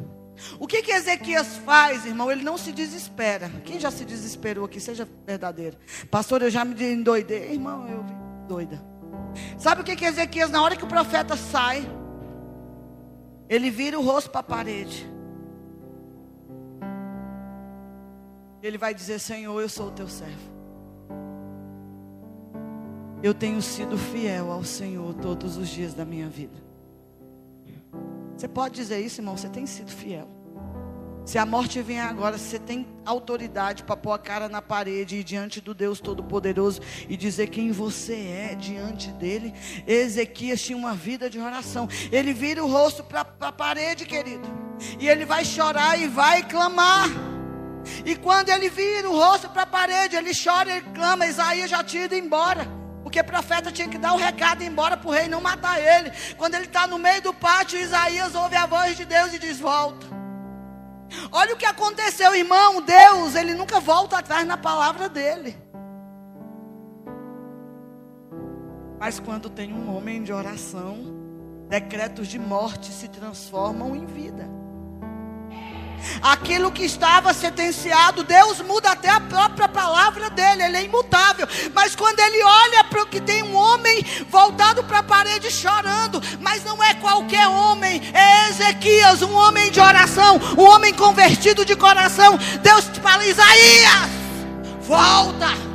O 0.60 0.68
que 0.68 0.82
que 0.82 0.92
Ezequias 0.92 1.58
faz, 1.66 2.06
irmão? 2.06 2.32
Ele 2.32 2.44
não 2.44 2.58
se 2.58 2.72
desespera. 2.72 3.50
Quem 3.64 3.80
já 3.80 3.90
se 3.90 4.04
desesperou 4.04 4.66
aqui, 4.66 4.80
seja 4.80 5.08
verdadeiro. 5.26 5.78
Pastor, 6.12 6.42
eu 6.42 6.50
já 6.50 6.66
me 6.66 6.76
endoidei. 6.84 7.52
Irmão, 7.52 7.88
eu 7.88 8.04
doida. 8.48 8.82
Sabe 9.58 9.82
o 9.82 9.84
que 9.84 9.96
que 9.96 10.06
Ezequias, 10.06 10.50
na 10.50 10.62
hora 10.62 10.76
que 10.76 10.84
o 10.84 10.88
profeta 10.88 11.36
sai, 11.36 11.88
ele 13.50 13.70
vira 13.70 14.00
o 14.00 14.04
rosto 14.04 14.30
para 14.30 14.42
a 14.42 14.44
parede. 14.44 15.10
Ele 18.62 18.78
vai 18.78 18.94
dizer: 18.94 19.20
Senhor, 19.20 19.60
eu 19.62 19.70
sou 19.70 19.88
o 19.88 19.92
teu 19.92 20.08
servo. 20.08 20.56
Eu 23.22 23.34
tenho 23.34 23.62
sido 23.62 23.98
fiel 23.98 24.52
ao 24.52 24.64
Senhor 24.64 25.14
todos 25.16 25.58
os 25.58 25.68
dias 25.68 25.94
da 25.94 26.06
minha 26.06 26.28
vida. 26.28 26.64
Você 28.36 28.48
pode 28.48 28.76
dizer 28.76 29.00
isso, 29.00 29.22
irmão? 29.22 29.38
Você 29.38 29.50
tem 29.50 29.66
sido 29.66 29.90
fiel. 29.90 30.28
Se 31.26 31.40
a 31.40 31.46
morte 31.46 31.82
vem 31.82 32.00
agora, 32.00 32.38
você 32.38 32.60
tem 32.60 32.88
autoridade 33.04 33.82
para 33.82 33.98
pôr 33.98 34.12
a 34.12 34.20
cara 34.20 34.48
na 34.48 34.62
parede 34.62 35.16
e 35.16 35.24
diante 35.24 35.60
do 35.60 35.74
Deus 35.74 36.00
Todo-Poderoso 36.00 36.80
e 37.10 37.18
dizer 37.18 37.48
quem 37.48 37.72
você 37.72 38.14
é 38.14 38.56
diante 38.56 39.10
dele. 39.14 39.52
Ezequias 39.88 40.62
tinha 40.62 40.78
uma 40.78 40.94
vida 40.94 41.28
de 41.28 41.40
oração. 41.40 41.90
Ele 42.12 42.32
vira 42.32 42.64
o 42.64 42.72
rosto 42.72 43.04
para 43.04 43.26
a 43.40 43.52
parede, 43.52 44.06
querido. 44.06 44.48
E 45.00 45.08
ele 45.08 45.26
vai 45.26 45.44
chorar 45.44 46.00
e 46.00 46.08
vai 46.08 46.44
clamar. 46.44 47.10
E 48.06 48.16
quando 48.16 48.50
ele 48.50 48.70
vira 48.70 49.10
o 49.10 49.18
rosto 49.18 49.50
para 49.50 49.64
a 49.64 49.68
parede, 49.68 50.16
ele 50.16 50.32
chora 50.32 50.78
e 50.78 50.82
clama. 50.82 51.26
Isaías 51.26 51.72
já 51.72 51.84
tinha 51.84 52.06
ido 52.06 52.14
embora. 52.14 52.68
Porque 53.02 53.24
profeta 53.24 53.72
tinha 53.72 53.88
que 53.88 53.98
dar 53.98 54.14
o 54.14 54.18
recado 54.18 54.62
e 54.62 54.66
ir 54.66 54.70
embora 54.70 54.96
para 54.96 55.10
o 55.10 55.12
rei 55.12 55.28
não 55.28 55.42
matar 55.42 55.80
ele. 55.82 56.12
Quando 56.38 56.54
ele 56.54 56.66
está 56.66 56.86
no 56.86 57.00
meio 57.00 57.22
do 57.24 57.34
pátio, 57.34 57.80
Isaías 57.80 58.36
ouve 58.36 58.56
a 58.56 58.68
voz 58.68 58.96
de 58.96 59.06
Deus 59.06 59.34
e 59.34 59.40
diz: 59.40 59.60
Volta. 59.60 60.25
Olha 61.32 61.54
o 61.54 61.58
que 61.58 61.66
aconteceu, 61.66 62.36
irmão. 62.36 62.82
Deus, 62.82 63.36
ele 63.36 63.54
nunca 63.54 63.80
volta 63.80 64.18
atrás 64.18 64.46
na 64.46 64.58
palavra 64.58 65.10
dele. 65.10 65.58
Mas 69.00 69.20
quando 69.20 69.50
tem 69.50 69.74
um 69.74 69.96
homem 69.96 70.24
de 70.24 70.32
oração, 70.32 70.98
decretos 71.68 72.28
de 72.28 72.40
morte 72.40 72.92
se 72.92 73.08
transformam 73.08 73.96
em 73.96 74.06
vida. 74.06 74.50
Aquilo 76.22 76.72
que 76.72 76.84
estava 76.84 77.34
sentenciado, 77.34 78.24
Deus 78.24 78.62
muda 78.62 78.92
até 78.92 79.10
a 79.10 79.20
própria 79.20 79.68
palavra 79.68 80.30
dele, 80.30 80.64
ele 80.64 80.78
é 80.78 80.84
imutável. 80.84 81.48
Mas 81.74 81.96
quando 81.96 82.20
ele 82.20 82.44
olha 82.44 82.84
para 82.84 83.04
o 83.04 83.08
que 83.08 83.22
tem 83.22 83.44
um 83.44 83.56
homem 83.56 84.06
voltado 84.30 84.84
para 84.84 85.00
a 85.00 85.04
parede 85.04 85.52
chorando, 85.52 86.22
mas 86.40 86.64
não 86.64 86.84
é 86.84 86.94
qualquer 86.96 87.48
homem, 87.48 88.02
é 88.14 88.50
Ezequias, 88.50 89.22
um 89.22 89.34
homem 89.34 89.72
de 89.72 89.80
oração, 89.80 90.40
um 90.58 90.64
homem 90.64 90.94
convertido 90.94 91.66
de 91.66 91.76
coração. 91.76 92.38
Deus 92.62 92.86
fala: 93.02 93.26
Isaías, 93.26 94.10
volta. 94.82 95.75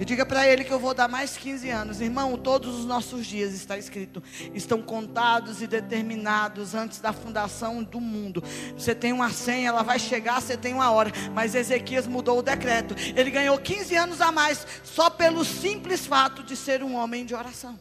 E 0.00 0.04
diga 0.06 0.24
para 0.24 0.48
ele 0.48 0.64
que 0.64 0.72
eu 0.72 0.78
vou 0.78 0.94
dar 0.94 1.08
mais 1.08 1.36
15 1.36 1.68
anos. 1.68 2.00
Irmão, 2.00 2.34
todos 2.38 2.78
os 2.78 2.86
nossos 2.86 3.26
dias, 3.26 3.52
está 3.52 3.76
escrito, 3.76 4.22
estão 4.54 4.80
contados 4.80 5.60
e 5.60 5.66
determinados 5.66 6.74
antes 6.74 7.00
da 7.00 7.12
fundação 7.12 7.82
do 7.82 8.00
mundo. 8.00 8.42
Você 8.74 8.94
tem 8.94 9.12
uma 9.12 9.28
senha, 9.28 9.68
ela 9.68 9.82
vai 9.82 9.98
chegar, 9.98 10.40
você 10.40 10.56
tem 10.56 10.72
uma 10.72 10.90
hora. 10.90 11.12
Mas 11.34 11.54
Ezequias 11.54 12.06
mudou 12.06 12.38
o 12.38 12.42
decreto. 12.42 12.94
Ele 13.14 13.30
ganhou 13.30 13.58
15 13.58 13.94
anos 13.94 14.20
a 14.22 14.32
mais 14.32 14.66
só 14.82 15.10
pelo 15.10 15.44
simples 15.44 16.06
fato 16.06 16.42
de 16.42 16.56
ser 16.56 16.82
um 16.82 16.94
homem 16.94 17.26
de 17.26 17.34
oração. 17.34 17.78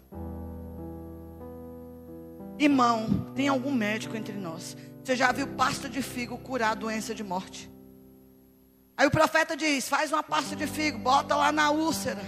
Irmão, 2.59 3.31
tem 3.33 3.47
algum 3.47 3.71
médico 3.71 4.17
entre 4.17 4.33
nós? 4.33 4.75
Você 5.01 5.15
já 5.15 5.31
viu 5.31 5.47
pasta 5.47 5.87
de 5.87 6.01
figo 6.01 6.37
curar 6.37 6.71
a 6.71 6.75
doença 6.75 7.15
de 7.15 7.23
morte? 7.23 7.71
Aí 8.99 9.07
o 9.07 9.11
profeta 9.11 9.55
diz: 9.55 9.88
faz 9.88 10.11
uma 10.11 10.21
pasta 10.21 10.57
de 10.57 10.67
figo, 10.67 10.99
bota 10.99 11.34
lá 11.34 11.53
na 11.53 11.71
úlcera. 11.71 12.21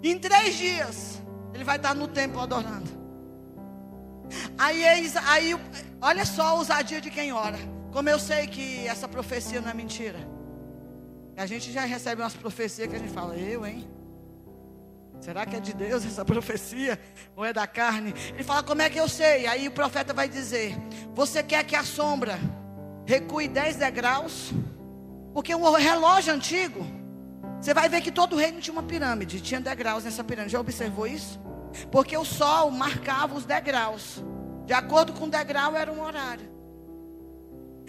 Em 0.00 0.16
três 0.16 0.54
dias, 0.54 1.20
ele 1.52 1.64
vai 1.64 1.74
estar 1.74 1.92
no 1.92 2.06
templo 2.06 2.40
adorando. 2.40 2.88
Aí, 4.56 4.84
aí 5.26 5.60
olha 6.00 6.24
só 6.24 6.42
a 6.42 6.54
ousadia 6.54 7.00
de 7.00 7.10
quem 7.10 7.32
ora. 7.32 7.58
Como 7.92 8.08
eu 8.08 8.18
sei 8.18 8.46
que 8.46 8.86
essa 8.86 9.08
profecia 9.08 9.60
não 9.60 9.70
é 9.70 9.74
mentira. 9.74 10.20
A 11.36 11.46
gente 11.46 11.72
já 11.72 11.84
recebe 11.84 12.22
umas 12.22 12.34
profecias 12.34 12.88
que 12.88 12.94
a 12.94 12.98
gente 13.00 13.12
fala, 13.12 13.34
eu, 13.36 13.66
hein? 13.66 13.88
Será 15.20 15.44
que 15.44 15.56
é 15.56 15.60
de 15.60 15.74
Deus 15.74 16.06
essa 16.06 16.22
profecia? 16.24 16.96
Ou 17.34 17.44
é 17.44 17.52
da 17.52 17.66
carne? 17.66 18.14
Ele 18.28 18.44
fala, 18.44 18.62
como 18.62 18.82
é 18.82 18.88
que 18.88 19.00
eu 19.00 19.08
sei? 19.08 19.48
Aí 19.48 19.66
o 19.66 19.72
profeta 19.72 20.14
vai 20.14 20.28
dizer: 20.28 20.76
Você 21.12 21.42
quer 21.42 21.64
que 21.64 21.74
a 21.74 21.82
sombra 21.82 22.38
recue 23.04 23.48
10 23.48 23.76
degraus? 23.76 24.52
Porque 25.34 25.52
o 25.52 25.72
relógio 25.74 26.32
antigo, 26.32 26.86
você 27.60 27.74
vai 27.74 27.88
ver 27.88 28.00
que 28.00 28.12
todo 28.12 28.36
reino 28.36 28.60
tinha 28.60 28.72
uma 28.72 28.84
pirâmide, 28.84 29.40
tinha 29.40 29.60
degraus 29.60 30.04
nessa 30.04 30.22
pirâmide. 30.22 30.52
Já 30.52 30.60
observou 30.60 31.08
isso? 31.08 31.40
Porque 31.90 32.16
o 32.16 32.24
sol 32.24 32.70
marcava 32.70 33.34
os 33.34 33.44
degraus. 33.44 34.22
De 34.64 34.72
acordo 34.72 35.12
com 35.12 35.24
o 35.24 35.30
degrau 35.30 35.74
era 35.74 35.92
um 35.92 36.00
horário. 36.00 36.48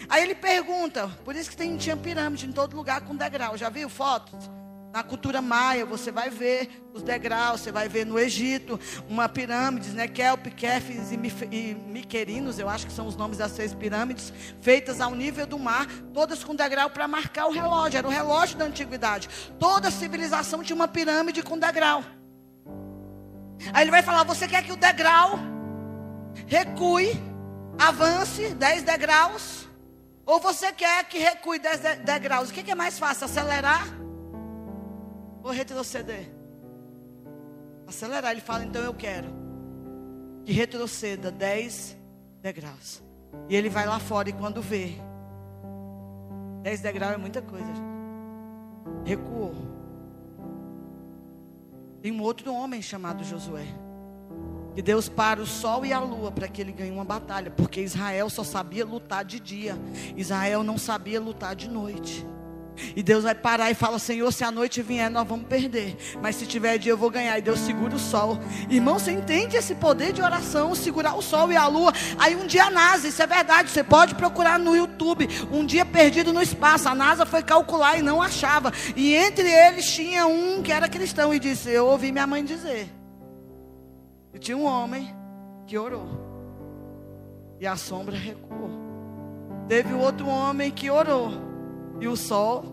Aí 0.08 0.24
ele 0.24 0.34
pergunta, 0.34 1.08
por 1.24 1.36
isso 1.36 1.48
que 1.48 1.56
tem, 1.56 1.76
tinha 1.76 1.96
pirâmide 1.96 2.46
em 2.46 2.52
todo 2.52 2.76
lugar 2.76 3.02
com 3.02 3.14
degrau. 3.14 3.56
Já 3.56 3.68
viu 3.68 3.88
fotos? 3.88 4.50
Na 4.96 5.02
cultura 5.02 5.42
maia, 5.42 5.84
você 5.84 6.10
vai 6.10 6.30
ver 6.30 6.82
os 6.94 7.02
degraus, 7.02 7.60
você 7.60 7.70
vai 7.70 7.86
ver 7.86 8.06
no 8.06 8.18
Egito 8.18 8.80
uma 9.06 9.28
pirâmide, 9.28 9.90
né? 9.90 10.08
Kelp, 10.08 10.46
Kefis 10.46 11.12
e 11.12 11.18
Miquerinos, 11.18 12.58
eu 12.58 12.66
acho 12.66 12.86
que 12.86 12.92
são 12.94 13.06
os 13.06 13.14
nomes 13.14 13.36
das 13.36 13.52
seis 13.52 13.74
pirâmides, 13.74 14.32
feitas 14.62 14.98
ao 14.98 15.14
nível 15.14 15.46
do 15.46 15.58
mar, 15.58 15.86
todas 16.14 16.42
com 16.42 16.54
degrau 16.54 16.88
para 16.88 17.06
marcar 17.06 17.44
o 17.44 17.52
relógio. 17.52 17.98
Era 17.98 18.08
o 18.08 18.10
relógio 18.10 18.56
da 18.56 18.64
antiguidade. 18.64 19.28
Toda 19.58 19.90
civilização 19.90 20.62
tinha 20.62 20.74
uma 20.74 20.88
pirâmide 20.88 21.42
com 21.42 21.58
degrau. 21.58 22.02
Aí 23.74 23.84
ele 23.84 23.90
vai 23.90 24.02
falar: 24.02 24.24
você 24.24 24.48
quer 24.48 24.64
que 24.64 24.72
o 24.72 24.76
degrau 24.76 25.38
recue, 26.46 27.12
avance 27.78 28.48
10 28.54 28.82
degraus? 28.82 29.68
Ou 30.24 30.40
você 30.40 30.72
quer 30.72 31.04
que 31.04 31.18
recue 31.18 31.58
10 31.58 31.80
degraus? 31.98 32.48
O 32.48 32.52
que 32.54 32.70
é 32.70 32.74
mais 32.74 32.98
fácil? 32.98 33.26
Acelerar? 33.26 34.05
Ou 35.46 35.52
retroceder? 35.52 36.28
Acelerar. 37.86 38.32
Ele 38.32 38.40
fala, 38.40 38.64
então 38.64 38.82
eu 38.82 38.92
quero 38.92 39.28
que 40.44 40.52
retroceda 40.52 41.30
10 41.30 41.96
degraus. 42.42 43.02
E 43.48 43.54
ele 43.54 43.68
vai 43.68 43.86
lá 43.86 43.98
fora 43.98 44.28
e 44.28 44.32
quando 44.32 44.60
vê, 44.60 44.94
10 46.62 46.80
degraus 46.80 47.14
é 47.14 47.16
muita 47.16 47.40
coisa. 47.40 47.72
Recuou. 49.04 49.54
Tem 52.02 52.12
um 52.12 52.22
outro 52.22 52.52
homem 52.52 52.82
chamado 52.82 53.24
Josué. 53.24 53.66
Que 54.74 54.82
Deus 54.82 55.08
para 55.08 55.40
o 55.40 55.46
sol 55.46 55.86
e 55.86 55.92
a 55.92 55.98
lua 55.98 56.30
para 56.30 56.48
que 56.48 56.60
ele 56.60 56.72
ganhe 56.72 56.90
uma 56.90 57.04
batalha. 57.04 57.50
Porque 57.50 57.80
Israel 57.80 58.28
só 58.28 58.44
sabia 58.44 58.84
lutar 58.84 59.24
de 59.24 59.40
dia. 59.40 59.76
Israel 60.16 60.62
não 60.62 60.76
sabia 60.76 61.20
lutar 61.20 61.54
de 61.56 61.68
noite. 61.68 62.26
E 62.94 63.02
Deus 63.02 63.24
vai 63.24 63.34
parar 63.34 63.70
e 63.70 63.74
fala: 63.74 63.98
Senhor, 63.98 64.32
se 64.32 64.44
a 64.44 64.50
noite 64.50 64.82
vier, 64.82 65.10
nós 65.10 65.26
vamos 65.26 65.46
perder. 65.46 65.96
Mas 66.20 66.36
se 66.36 66.46
tiver 66.46 66.78
dia, 66.78 66.92
eu 66.92 66.96
vou 66.96 67.10
ganhar. 67.10 67.38
E 67.38 67.42
Deus 67.42 67.60
segura 67.60 67.94
o 67.94 67.98
sol. 67.98 68.38
Irmão, 68.68 68.98
você 68.98 69.12
entende 69.12 69.56
esse 69.56 69.74
poder 69.74 70.12
de 70.12 70.22
oração? 70.22 70.74
Segurar 70.74 71.16
o 71.16 71.22
sol 71.22 71.52
e 71.52 71.56
a 71.56 71.66
lua. 71.66 71.92
Aí 72.18 72.36
um 72.36 72.46
dia 72.46 72.64
a 72.64 72.70
NASA, 72.70 73.08
isso 73.08 73.22
é 73.22 73.26
verdade. 73.26 73.70
Você 73.70 73.82
pode 73.82 74.14
procurar 74.14 74.58
no 74.58 74.76
YouTube. 74.76 75.28
Um 75.50 75.64
dia 75.64 75.84
perdido 75.84 76.32
no 76.32 76.42
espaço. 76.42 76.88
A 76.88 76.94
NASA 76.94 77.26
foi 77.26 77.42
calcular 77.42 77.98
e 77.98 78.02
não 78.02 78.20
achava. 78.20 78.72
E 78.94 79.14
entre 79.14 79.48
eles 79.48 79.86
tinha 79.92 80.26
um 80.26 80.62
que 80.62 80.72
era 80.72 80.88
cristão 80.88 81.32
e 81.32 81.38
disse: 81.38 81.70
Eu 81.70 81.86
ouvi 81.86 82.12
minha 82.12 82.26
mãe 82.26 82.44
dizer. 82.44 82.88
E 84.34 84.38
tinha 84.38 84.56
um 84.56 84.64
homem 84.64 85.14
que 85.66 85.78
orou. 85.78 86.26
E 87.58 87.66
a 87.66 87.76
sombra 87.76 88.16
recuou. 88.16 88.70
Teve 89.66 89.94
outro 89.94 90.28
homem 90.28 90.70
que 90.70 90.90
orou. 90.90 91.55
E 92.00 92.08
o 92.08 92.16
sol 92.16 92.64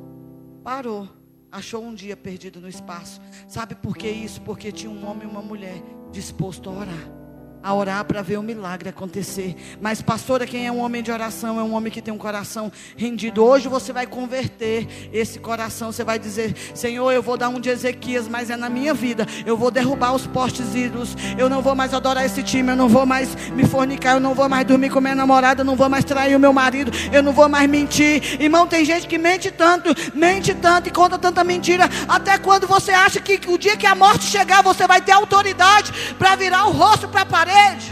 parou. 0.64 1.08
Achou 1.52 1.84
um 1.84 1.94
dia 1.94 2.18
perdido 2.18 2.60
no 2.60 2.68
espaço. 2.68 3.22
Sabe 3.48 3.76
por 3.76 3.96
que 3.96 4.10
isso? 4.10 4.42
Porque 4.42 4.72
tinha 4.72 4.92
um 4.92 5.08
homem 5.08 5.28
e 5.28 5.32
uma 5.32 5.42
mulher 5.42 5.82
disposto 6.12 6.70
a 6.70 6.74
orar 6.74 7.23
a 7.64 7.74
orar 7.74 8.04
para 8.04 8.22
ver 8.22 8.38
o 8.38 8.44
milagre 8.44 8.90
acontecer. 8.90 9.56
Mas, 9.82 10.02
pastora, 10.02 10.46
quem 10.46 10.68
é 10.68 10.72
um 10.72 10.80
homem 10.80 11.02
de 11.02 11.12
oração 11.12 11.58
é 11.58 11.64
um 11.64 11.74
homem 11.74 11.90
que 11.90 12.02
tem 12.02 12.14
um 12.14 12.18
coração 12.18 12.70
rendido. 12.98 13.42
Hoje 13.42 13.70
você 13.70 13.94
vai 13.94 14.06
converter 14.06 14.86
esse 15.14 15.40
coração. 15.40 15.92
Você 15.92 16.04
vai 16.04 16.20
dizer: 16.20 16.54
Senhor, 16.76 17.10
eu 17.12 17.24
vou 17.24 17.38
dar 17.38 17.48
um 17.48 17.62
de 17.62 17.70
Ezequias, 17.70 18.28
mas 18.28 18.50
é 18.50 18.58
na 18.58 18.70
minha 18.70 18.94
vida. 18.94 19.26
Eu 19.46 19.56
vou 19.56 19.72
derrubar 19.72 20.14
os 20.14 20.28
postes 20.28 20.76
ídolos. 20.76 21.16
Eu 21.38 21.50
não 21.50 21.62
vou 21.62 21.74
mais 21.74 21.94
adorar 21.94 22.26
esse 22.26 22.44
time. 22.44 22.72
Eu 22.72 22.76
não 22.76 22.90
vou 22.90 23.06
mais 23.06 23.34
me 23.52 23.66
fornicar. 23.66 24.16
Eu 24.16 24.20
não 24.20 24.34
vou 24.34 24.50
mais 24.50 24.68
dormir 24.68 24.90
com 24.90 25.00
minha 25.00 25.16
namorada. 25.16 25.62
Eu 25.62 25.66
não 25.66 25.78
vou 25.78 25.88
mais 25.88 26.04
trair 26.04 26.36
o 26.36 26.40
meu 26.40 26.52
marido. 26.52 26.92
Eu 27.14 27.24
não 27.24 27.32
vou 27.32 27.48
mais 27.48 27.70
mentir. 27.70 28.42
Irmão, 28.42 28.68
tem 28.68 28.84
gente 28.84 29.08
que 29.08 29.18
mente 29.18 29.50
tanto, 29.50 29.96
mente 30.14 30.54
tanto 30.54 30.90
e 30.90 30.92
conta 30.92 31.18
tanta 31.18 31.46
mentira. 31.46 31.90
Até 32.10 32.38
quando 32.38 32.68
você 32.68 32.92
acha 32.92 33.22
que 33.22 33.40
o 33.48 33.58
dia 33.58 33.78
que 33.78 33.88
a 33.88 33.96
morte 33.96 34.26
chegar, 34.26 34.62
você 34.62 34.86
vai 34.86 35.00
ter 35.00 35.14
autoridade 35.14 35.94
para 36.20 36.36
virar 36.36 36.66
o 36.66 36.72
rosto 36.72 37.08
para 37.08 37.22
a 37.22 37.26
parede 37.26 37.53
parede. 37.54 37.92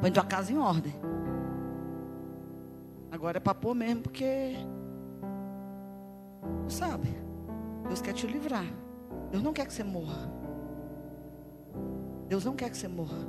Põe 0.00 0.12
tua 0.12 0.24
casa 0.24 0.52
em 0.52 0.58
ordem. 0.58 0.94
Agora 3.10 3.38
é 3.38 3.40
para 3.40 3.54
pôr 3.54 3.74
mesmo, 3.74 4.02
porque. 4.02 4.56
Sabe. 6.68 7.08
Deus 7.88 8.00
quer 8.00 8.12
te 8.12 8.26
livrar. 8.26 8.66
Deus 9.30 9.42
não 9.42 9.52
quer 9.52 9.66
que 9.66 9.72
você 9.72 9.82
morra. 9.82 10.30
Deus 12.28 12.44
não 12.44 12.54
quer 12.54 12.70
que 12.70 12.76
você 12.76 12.86
morra. 12.86 13.26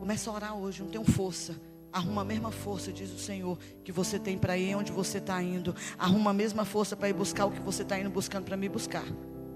Começa 0.00 0.30
a 0.30 0.34
orar 0.34 0.56
hoje, 0.56 0.82
não 0.82 0.90
tenho 0.90 1.04
força. 1.04 1.54
Arruma 1.92 2.22
a 2.22 2.24
mesma 2.24 2.50
força, 2.50 2.92
diz 2.92 3.10
o 3.10 3.18
Senhor, 3.18 3.56
que 3.84 3.90
você 3.92 4.18
tem 4.18 4.36
para 4.36 4.58
ir 4.58 4.74
onde 4.74 4.92
você 4.92 5.18
está 5.18 5.40
indo. 5.42 5.74
Arruma 5.98 6.30
a 6.30 6.34
mesma 6.34 6.64
força 6.64 6.96
para 6.96 7.08
ir 7.08 7.14
buscar 7.14 7.46
o 7.46 7.50
que 7.50 7.60
você 7.60 7.82
está 7.82 7.98
indo 7.98 8.10
buscando 8.10 8.44
para 8.44 8.56
me 8.56 8.68
buscar. 8.68 9.04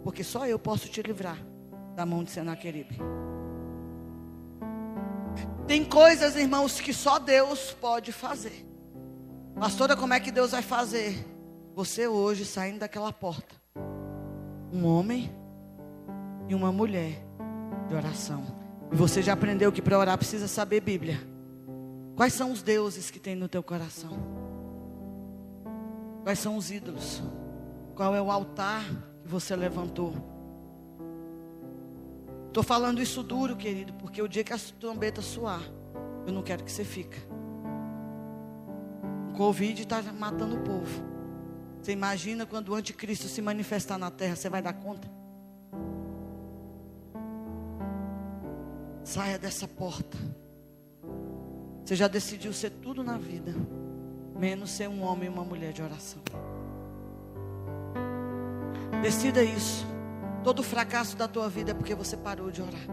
Porque 0.04 0.22
só 0.24 0.46
eu 0.46 0.58
posso 0.58 0.88
te 0.88 1.02
livrar 1.02 1.38
da 1.94 2.06
mão 2.06 2.24
de 2.24 2.30
Senaqueribe. 2.30 2.98
Tem 5.66 5.84
coisas, 5.84 6.36
irmãos, 6.36 6.80
que 6.80 6.92
só 6.92 7.18
Deus 7.18 7.72
pode 7.80 8.12
fazer. 8.12 8.66
Pastora, 9.54 9.96
como 9.96 10.12
é 10.12 10.20
que 10.20 10.32
Deus 10.32 10.50
vai 10.50 10.62
fazer? 10.62 11.24
Você 11.74 12.06
hoje 12.06 12.44
saindo 12.44 12.80
daquela 12.80 13.12
porta. 13.12 13.54
Um 14.72 14.84
homem 14.86 15.30
e 16.48 16.54
uma 16.54 16.72
mulher 16.72 17.24
de 17.88 17.94
oração. 17.94 18.44
E 18.90 18.96
você 18.96 19.22
já 19.22 19.34
aprendeu 19.34 19.72
que 19.72 19.80
para 19.80 19.98
orar 19.98 20.18
precisa 20.18 20.48
saber 20.48 20.80
Bíblia. 20.80 21.18
Quais 22.16 22.34
são 22.34 22.52
os 22.52 22.62
deuses 22.62 23.10
que 23.10 23.18
tem 23.18 23.34
no 23.34 23.48
teu 23.48 23.62
coração? 23.62 24.10
Quais 26.22 26.38
são 26.38 26.56
os 26.56 26.70
ídolos? 26.70 27.22
Qual 27.94 28.14
é 28.14 28.20
o 28.20 28.30
altar 28.30 28.84
que 29.22 29.28
você 29.28 29.56
levantou? 29.56 30.31
Estou 32.52 32.62
falando 32.62 33.00
isso 33.00 33.22
duro, 33.22 33.56
querido, 33.56 33.94
porque 33.94 34.20
o 34.20 34.28
dia 34.28 34.44
que 34.44 34.52
a 34.52 34.58
trombeta 34.78 35.22
soar, 35.22 35.62
eu 36.26 36.32
não 36.34 36.42
quero 36.42 36.62
que 36.62 36.70
você 36.70 36.84
fique. 36.84 37.16
O 39.30 39.32
Covid 39.38 39.80
está 39.80 40.02
matando 40.02 40.56
o 40.56 40.60
povo. 40.60 41.02
Você 41.80 41.92
imagina 41.92 42.44
quando 42.44 42.68
o 42.68 42.74
anticristo 42.74 43.26
se 43.26 43.40
manifestar 43.40 43.96
na 43.96 44.10
terra, 44.10 44.36
você 44.36 44.50
vai 44.50 44.60
dar 44.60 44.74
conta? 44.74 45.08
Saia 49.02 49.38
dessa 49.38 49.66
porta. 49.66 50.18
Você 51.82 51.96
já 51.96 52.06
decidiu 52.06 52.52
ser 52.52 52.68
tudo 52.68 53.02
na 53.02 53.16
vida, 53.16 53.54
menos 54.38 54.72
ser 54.72 54.90
um 54.90 55.02
homem 55.02 55.24
e 55.24 55.32
uma 55.32 55.42
mulher 55.42 55.72
de 55.72 55.80
oração. 55.80 56.20
Decida 59.00 59.42
isso. 59.42 59.91
Todo 60.42 60.62
fracasso 60.62 61.16
da 61.16 61.28
tua 61.28 61.48
vida 61.48 61.70
é 61.70 61.74
porque 61.74 61.94
você 61.94 62.16
parou 62.16 62.50
de 62.50 62.60
orar. 62.60 62.86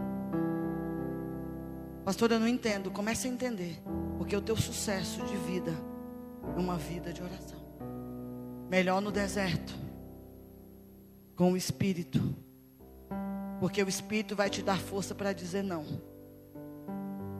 Pastor, 2.04 2.30
eu 2.32 2.40
não 2.40 2.48
entendo. 2.48 2.90
Comece 2.90 3.26
a 3.26 3.30
entender. 3.30 3.82
Porque 4.18 4.36
o 4.36 4.40
teu 4.40 4.56
sucesso 4.56 5.24
de 5.24 5.36
vida 5.36 5.72
é 6.56 6.60
uma 6.60 6.76
vida 6.76 7.12
de 7.12 7.22
oração. 7.22 7.58
Melhor 8.68 9.00
no 9.00 9.10
deserto, 9.10 9.74
com 11.34 11.52
o 11.52 11.56
Espírito. 11.56 12.20
Porque 13.58 13.82
o 13.82 13.88
Espírito 13.88 14.36
vai 14.36 14.48
te 14.48 14.62
dar 14.62 14.78
força 14.78 15.14
para 15.14 15.32
dizer 15.32 15.62
não. 15.62 15.84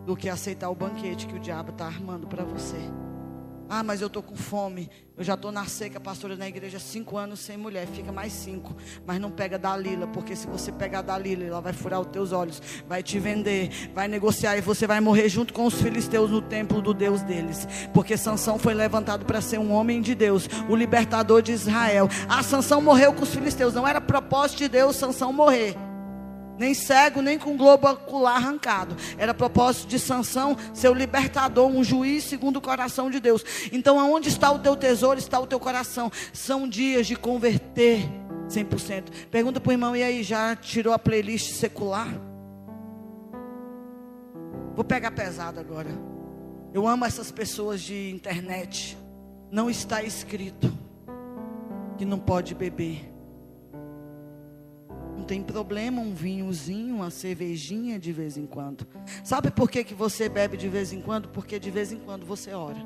Do 0.04 0.16
que 0.16 0.28
aceitar 0.28 0.70
o 0.70 0.74
banquete 0.74 1.26
que 1.26 1.36
o 1.36 1.40
diabo 1.40 1.70
está 1.70 1.86
armando 1.86 2.26
para 2.26 2.44
você. 2.44 2.78
Ah, 3.72 3.84
mas 3.84 4.00
eu 4.00 4.08
estou 4.08 4.20
com 4.20 4.34
fome. 4.34 4.90
Eu 5.16 5.22
já 5.22 5.34
estou 5.34 5.52
na 5.52 5.64
seca, 5.64 6.00
pastora, 6.00 6.34
na 6.34 6.48
igreja, 6.48 6.80
cinco 6.80 7.16
anos 7.16 7.38
sem 7.38 7.56
mulher. 7.56 7.86
Fica 7.86 8.10
mais 8.10 8.32
cinco. 8.32 8.74
Mas 9.06 9.20
não 9.20 9.30
pega 9.30 9.56
Dalila, 9.56 10.08
porque 10.08 10.34
se 10.34 10.48
você 10.48 10.72
pegar 10.72 11.02
Dalila, 11.02 11.44
ela 11.44 11.60
vai 11.60 11.72
furar 11.72 12.00
os 12.00 12.08
teus 12.08 12.32
olhos, 12.32 12.60
vai 12.88 13.00
te 13.00 13.20
vender, 13.20 13.90
vai 13.94 14.08
negociar 14.08 14.56
e 14.56 14.60
você 14.60 14.88
vai 14.88 14.98
morrer 14.98 15.28
junto 15.28 15.54
com 15.54 15.66
os 15.66 15.74
filisteus 15.74 16.32
no 16.32 16.42
templo 16.42 16.82
do 16.82 16.92
Deus 16.92 17.22
deles. 17.22 17.68
Porque 17.94 18.16
Sansão 18.16 18.58
foi 18.58 18.74
levantado 18.74 19.24
para 19.24 19.40
ser 19.40 19.58
um 19.58 19.70
homem 19.70 20.02
de 20.02 20.16
Deus, 20.16 20.48
o 20.68 20.74
libertador 20.74 21.40
de 21.40 21.52
Israel. 21.52 22.08
A 22.28 22.42
Sansão 22.42 22.82
morreu 22.82 23.12
com 23.12 23.22
os 23.22 23.32
filisteus. 23.32 23.72
Não 23.72 23.86
era 23.86 24.00
propósito 24.00 24.58
de 24.58 24.68
Deus 24.68 24.96
Sansão 24.96 25.32
morrer 25.32 25.76
nem 26.60 26.74
cego, 26.74 27.22
nem 27.22 27.38
com 27.38 27.56
globo 27.56 27.88
ocular 27.88 28.36
arrancado. 28.36 28.94
Era 29.16 29.32
propósito 29.32 29.88
de 29.88 29.98
Sansão 29.98 30.54
ser 30.74 30.90
o 30.90 30.94
libertador, 30.94 31.66
um 31.66 31.82
juiz 31.82 32.24
segundo 32.24 32.58
o 32.58 32.60
coração 32.60 33.10
de 33.10 33.18
Deus. 33.18 33.42
Então, 33.72 33.98
aonde 33.98 34.28
está 34.28 34.52
o 34.52 34.58
teu 34.58 34.76
tesouro, 34.76 35.18
está 35.18 35.40
o 35.40 35.46
teu 35.46 35.58
coração. 35.58 36.12
São 36.34 36.68
dias 36.68 37.06
de 37.06 37.16
converter 37.16 38.06
100%. 38.46 39.04
Pergunta 39.30 39.58
para 39.58 39.70
o 39.70 39.72
irmão, 39.72 39.96
e 39.96 40.02
aí, 40.02 40.22
já 40.22 40.54
tirou 40.54 40.92
a 40.92 40.98
playlist 40.98 41.54
secular? 41.54 42.08
Vou 44.74 44.84
pegar 44.84 45.12
pesado 45.12 45.58
agora. 45.58 45.88
Eu 46.74 46.86
amo 46.86 47.06
essas 47.06 47.32
pessoas 47.32 47.80
de 47.80 48.10
internet. 48.10 48.98
Não 49.50 49.70
está 49.70 50.02
escrito 50.02 50.70
que 51.96 52.04
não 52.04 52.18
pode 52.18 52.54
beber 52.54 53.10
não 55.20 55.26
tem 55.26 55.42
problema 55.42 56.00
um 56.00 56.14
vinhozinho, 56.14 56.96
uma 56.96 57.10
cervejinha 57.10 57.98
de 57.98 58.10
vez 58.10 58.38
em 58.38 58.46
quando. 58.46 58.86
Sabe 59.22 59.50
por 59.50 59.70
que, 59.70 59.84
que 59.84 59.92
você 59.92 60.30
bebe 60.30 60.56
de 60.56 60.66
vez 60.66 60.94
em 60.94 61.00
quando? 61.02 61.28
Porque 61.28 61.58
de 61.58 61.70
vez 61.70 61.92
em 61.92 61.98
quando 61.98 62.24
você 62.24 62.54
ora. 62.54 62.78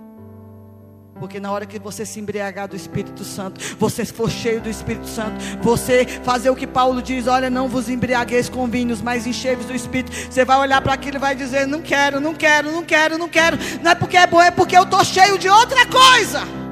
Porque 1.21 1.39
na 1.39 1.53
hora 1.53 1.65
que 1.65 1.79
você 1.79 2.05
se 2.05 2.19
embriagar 2.19 2.67
do 2.67 2.75
Espírito 2.75 3.23
Santo, 3.23 3.61
você 3.79 4.05
for 4.05 4.29
cheio 4.29 4.61
do 4.61 4.69
Espírito 4.69 5.07
Santo, 5.07 5.37
você 5.63 6.05
fazer 6.25 6.51
o 6.51 6.57
que 6.57 6.67
Paulo 6.67 7.01
diz: 7.01 7.29
olha, 7.29 7.49
não 7.49 7.69
vos 7.69 7.89
embriagueis 7.89 8.49
com 8.49 8.67
vinhos, 8.67 9.01
mas 9.01 9.29
enchei-vos 9.29 9.67
do 9.67 9.75
Espírito. 9.75 10.13
Você 10.13 10.45
vai 10.45 10.59
olhar 10.59 10.83
para 10.83 10.95
aquilo 10.95 11.19
e 11.19 11.21
vai 11.21 11.37
dizer: 11.37 11.69
não 11.69 11.81
quero, 11.81 12.21
não 12.21 12.35
quero, 12.35 12.73
não 12.73 12.83
quero, 12.83 13.17
não 13.17 13.29
quero. 13.29 13.57
Não 13.81 13.93
é 13.93 13.95
porque 13.95 14.17
é 14.17 14.27
bom, 14.27 14.43
é 14.43 14.51
porque 14.51 14.77
eu 14.77 14.83
estou 14.83 15.05
cheio 15.05 15.39
de 15.39 15.49
outra 15.49 15.87
coisa. 15.87 16.64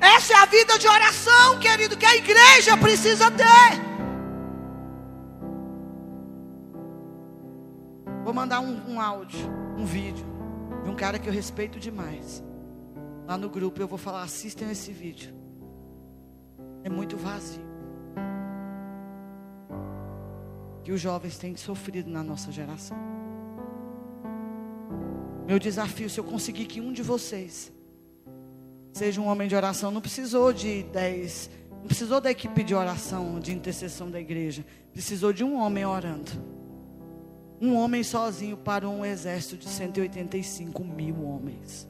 Essa 0.00 0.32
é 0.32 0.36
a 0.36 0.46
vida 0.46 0.78
de 0.78 0.86
oração, 0.86 1.58
querido, 1.58 1.96
que 1.96 2.06
a 2.06 2.16
igreja 2.16 2.76
precisa 2.76 3.30
ter. 3.30 3.88
Vou 8.24 8.34
mandar 8.34 8.60
um, 8.60 8.92
um 8.92 9.00
áudio, 9.00 9.48
um 9.76 9.84
vídeo 9.84 10.26
de 10.84 10.90
um 10.90 10.94
cara 10.94 11.18
que 11.18 11.28
eu 11.28 11.32
respeito 11.32 11.80
demais. 11.80 12.42
Lá 13.26 13.36
no 13.36 13.48
grupo 13.48 13.80
eu 13.80 13.88
vou 13.88 13.98
falar: 13.98 14.22
assistam 14.22 14.70
esse 14.70 14.92
vídeo. 14.92 15.34
É 16.84 16.88
muito 16.88 17.16
vazio. 17.16 17.66
Que 20.84 20.92
os 20.92 21.00
jovens 21.00 21.36
têm 21.38 21.56
sofrido 21.56 22.08
na 22.10 22.22
nossa 22.22 22.52
geração. 22.52 22.96
Meu 25.46 25.58
desafio, 25.58 26.08
se 26.08 26.20
eu 26.20 26.24
conseguir 26.24 26.66
que 26.66 26.80
um 26.80 26.92
de 26.92 27.02
vocês 27.02 27.72
seja 28.98 29.20
um 29.20 29.28
homem 29.28 29.48
de 29.48 29.54
oração. 29.54 29.90
Não 29.90 30.00
precisou 30.00 30.52
de 30.52 30.82
dez, 30.82 31.48
não 31.70 31.86
precisou 31.86 32.20
da 32.20 32.30
equipe 32.30 32.64
de 32.64 32.74
oração, 32.74 33.38
de 33.38 33.54
intercessão 33.54 34.10
da 34.10 34.20
igreja. 34.20 34.64
Precisou 34.92 35.32
de 35.32 35.44
um 35.44 35.56
homem 35.56 35.86
orando. 35.86 36.32
Um 37.60 37.76
homem 37.76 38.02
sozinho 38.02 38.56
para 38.56 38.88
um 38.88 39.04
exército 39.04 39.56
de 39.56 39.68
185 39.68 40.84
mil 40.84 41.24
homens. 41.24 41.88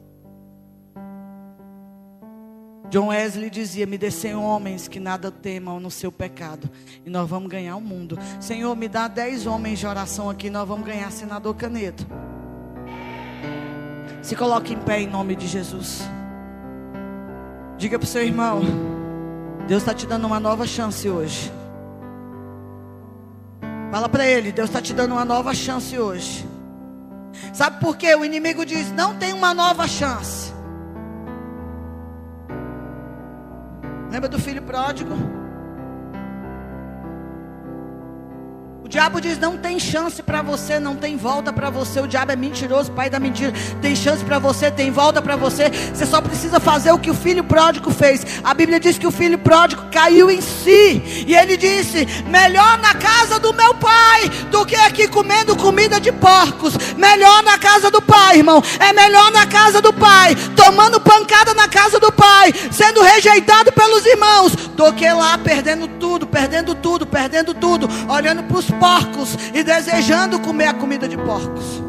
John 2.89 3.07
Wesley 3.07 3.49
dizia: 3.49 3.85
Me 3.85 3.97
dê 3.97 4.09
homens 4.33 4.87
que 4.87 4.99
nada 4.99 5.31
temam 5.31 5.79
no 5.79 5.91
seu 5.91 6.11
pecado, 6.11 6.69
e 7.05 7.09
nós 7.09 7.29
vamos 7.29 7.49
ganhar 7.49 7.75
o 7.75 7.81
mundo. 7.81 8.17
Senhor, 8.39 8.75
me 8.75 8.87
dá 8.87 9.07
dez 9.07 9.45
homens 9.45 9.79
de 9.79 9.85
oração 9.85 10.29
aqui, 10.29 10.49
nós 10.49 10.67
vamos 10.67 10.87
ganhar 10.87 11.11
senador 11.11 11.55
Caneto. 11.55 12.05
Se 14.23 14.35
coloque 14.35 14.73
em 14.73 14.79
pé 14.79 15.01
em 15.01 15.07
nome 15.07 15.35
de 15.35 15.47
Jesus. 15.47 16.01
Diga 17.79 17.97
para 17.97 18.05
o 18.05 18.09
seu 18.09 18.21
irmão: 18.21 18.61
Deus 19.65 19.81
está 19.81 19.93
te 19.93 20.05
dando 20.05 20.27
uma 20.27 20.39
nova 20.39 20.67
chance 20.67 21.09
hoje. 21.09 21.49
Fala 23.89 24.09
para 24.09 24.27
ele: 24.27 24.51
Deus 24.51 24.69
está 24.69 24.81
te 24.81 24.93
dando 24.93 25.13
uma 25.13 25.23
nova 25.23 25.53
chance 25.55 25.97
hoje. 25.97 26.45
Sabe 27.53 27.79
por 27.79 27.95
quê? 27.95 28.13
O 28.13 28.25
inimigo 28.25 28.65
diz: 28.65 28.91
Não 28.91 29.15
tem 29.15 29.31
uma 29.31 29.53
nova 29.53 29.87
chance. 29.87 30.53
Lembra 34.11 34.27
do 34.27 34.37
filho 34.37 34.61
pródigo? 34.61 35.38
Diabo 38.89 39.21
diz: 39.21 39.37
não 39.37 39.55
tem 39.55 39.79
chance 39.79 40.21
para 40.23 40.41
você, 40.41 40.79
não 40.79 40.95
tem 40.95 41.15
volta 41.15 41.53
para 41.53 41.69
você. 41.69 42.01
O 42.01 42.07
diabo 42.07 42.31
é 42.31 42.35
mentiroso, 42.35 42.91
pai 42.91 43.09
da 43.09 43.19
mentira. 43.19 43.53
Tem 43.81 43.95
chance 43.95 44.25
para 44.25 44.39
você, 44.39 44.71
tem 44.71 44.91
volta 44.91 45.21
para 45.21 45.35
você. 45.35 45.69
Você 45.93 46.05
só 46.05 46.19
precisa 46.19 46.59
fazer 46.59 46.91
o 46.91 46.97
que 46.97 47.11
o 47.11 47.13
filho 47.13 47.43
pródigo 47.43 47.91
fez. 47.91 48.25
A 48.43 48.53
Bíblia 48.53 48.79
diz 48.79 48.97
que 48.97 49.05
o 49.05 49.11
filho 49.11 49.37
pródigo 49.37 49.83
caiu 49.91 50.31
em 50.31 50.41
si. 50.41 51.25
E 51.27 51.35
ele 51.35 51.55
disse: 51.55 52.05
melhor 52.27 52.79
na 52.79 52.95
casa 52.95 53.39
do 53.39 53.53
meu 53.53 53.75
pai 53.75 54.27
do 54.49 54.65
que 54.65 54.75
aqui 54.75 55.07
comendo 55.07 55.55
comida 55.55 55.99
de 55.99 56.11
porcos. 56.11 56.75
Melhor 56.97 57.43
na 57.43 57.59
casa 57.59 57.91
do 57.91 58.01
pai, 58.01 58.37
irmão. 58.37 58.61
É 58.79 58.91
melhor 58.91 59.31
na 59.31 59.45
casa 59.45 59.81
do 59.81 59.93
pai, 59.93 60.35
tomando 60.55 60.99
pancada 60.99 61.53
na 61.53 61.67
casa 61.67 61.99
do 61.99 62.11
pai, 62.11 62.51
sendo 62.71 63.03
rejeitado 63.03 63.71
pelos 63.71 64.03
irmãos, 64.05 64.55
do 64.55 64.91
que 64.93 65.09
lá 65.11 65.37
perdendo 65.37 65.87
tudo, 65.87 66.25
perdendo 66.25 66.73
tudo, 66.73 67.05
perdendo 67.05 67.53
tudo, 67.53 67.87
olhando 68.09 68.43
para 68.43 68.57
os 68.57 68.78
porcos 68.79 69.37
e 69.53 69.63
desejando 69.63 70.39
comer 70.39 70.67
a 70.67 70.73
comida 70.73 71.07
de 71.07 71.17
porcos. 71.17 71.83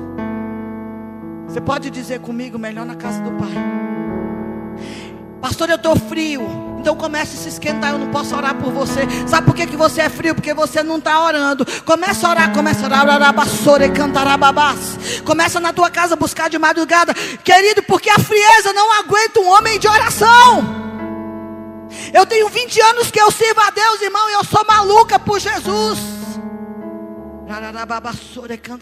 Você 1.49 1.61
pode 1.61 1.91
dizer 1.91 2.21
comigo, 2.21 2.59
melhor 2.59 2.87
na 2.87 2.95
casa 2.95 3.21
do 3.23 3.31
Pai. 3.33 3.51
Pastor, 5.41 5.71
eu 5.71 5.77
estou 5.77 5.97
frio. 5.97 6.47
Então 6.79 6.95
comece 6.95 7.37
a 7.37 7.41
se 7.41 7.49
esquentar. 7.49 7.91
Eu 7.91 7.99
não 7.99 8.11
posso 8.11 8.37
orar 8.37 8.55
por 8.55 8.73
você. 8.73 9.01
Sabe 9.27 9.47
por 9.47 9.55
que, 9.55 9.67
que 9.67 9.77
você 9.77 10.03
é 10.03 10.09
frio? 10.09 10.35
Porque 10.35 10.55
você 10.55 10.83
não 10.83 10.99
está 10.99 11.23
orando. 11.23 11.67
Começa 11.85 12.27
a 12.27 12.31
orar, 12.31 12.53
começa 12.53 12.83
a 12.83 12.87
orar. 12.87 13.03
Orarabassore, 13.03 13.91
cantarababás. 13.91 15.23
Começa 15.25 15.59
na 15.59 15.73
tua 15.73 15.91
casa 15.91 16.15
buscar 16.15 16.49
de 16.49 16.59
madrugada. 16.59 17.15
Querido, 17.43 17.83
porque 17.83 18.11
a 18.11 18.19
frieza 18.19 18.73
não 18.73 18.93
aguenta 19.01 19.41
um 19.41 19.49
homem 19.49 19.79
de 19.79 19.89
oração. 19.89 20.81
Eu 22.13 22.25
tenho 22.25 22.49
20 22.49 22.81
anos 22.83 23.11
que 23.11 23.21
eu 23.21 23.31
sirvo 23.31 23.61
a 23.61 23.71
Deus, 23.71 24.01
irmão, 24.03 24.31
e 24.31 24.35
eu 24.35 24.45
sou 24.45 24.65
maluca 24.65 25.19
por 25.19 25.41
Jesus. 25.41 26.20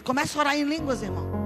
Começa 0.03 0.37
a 0.37 0.41
orar 0.41 0.57
em 0.57 0.63
línguas, 0.63 1.01
irmão. 1.03 1.39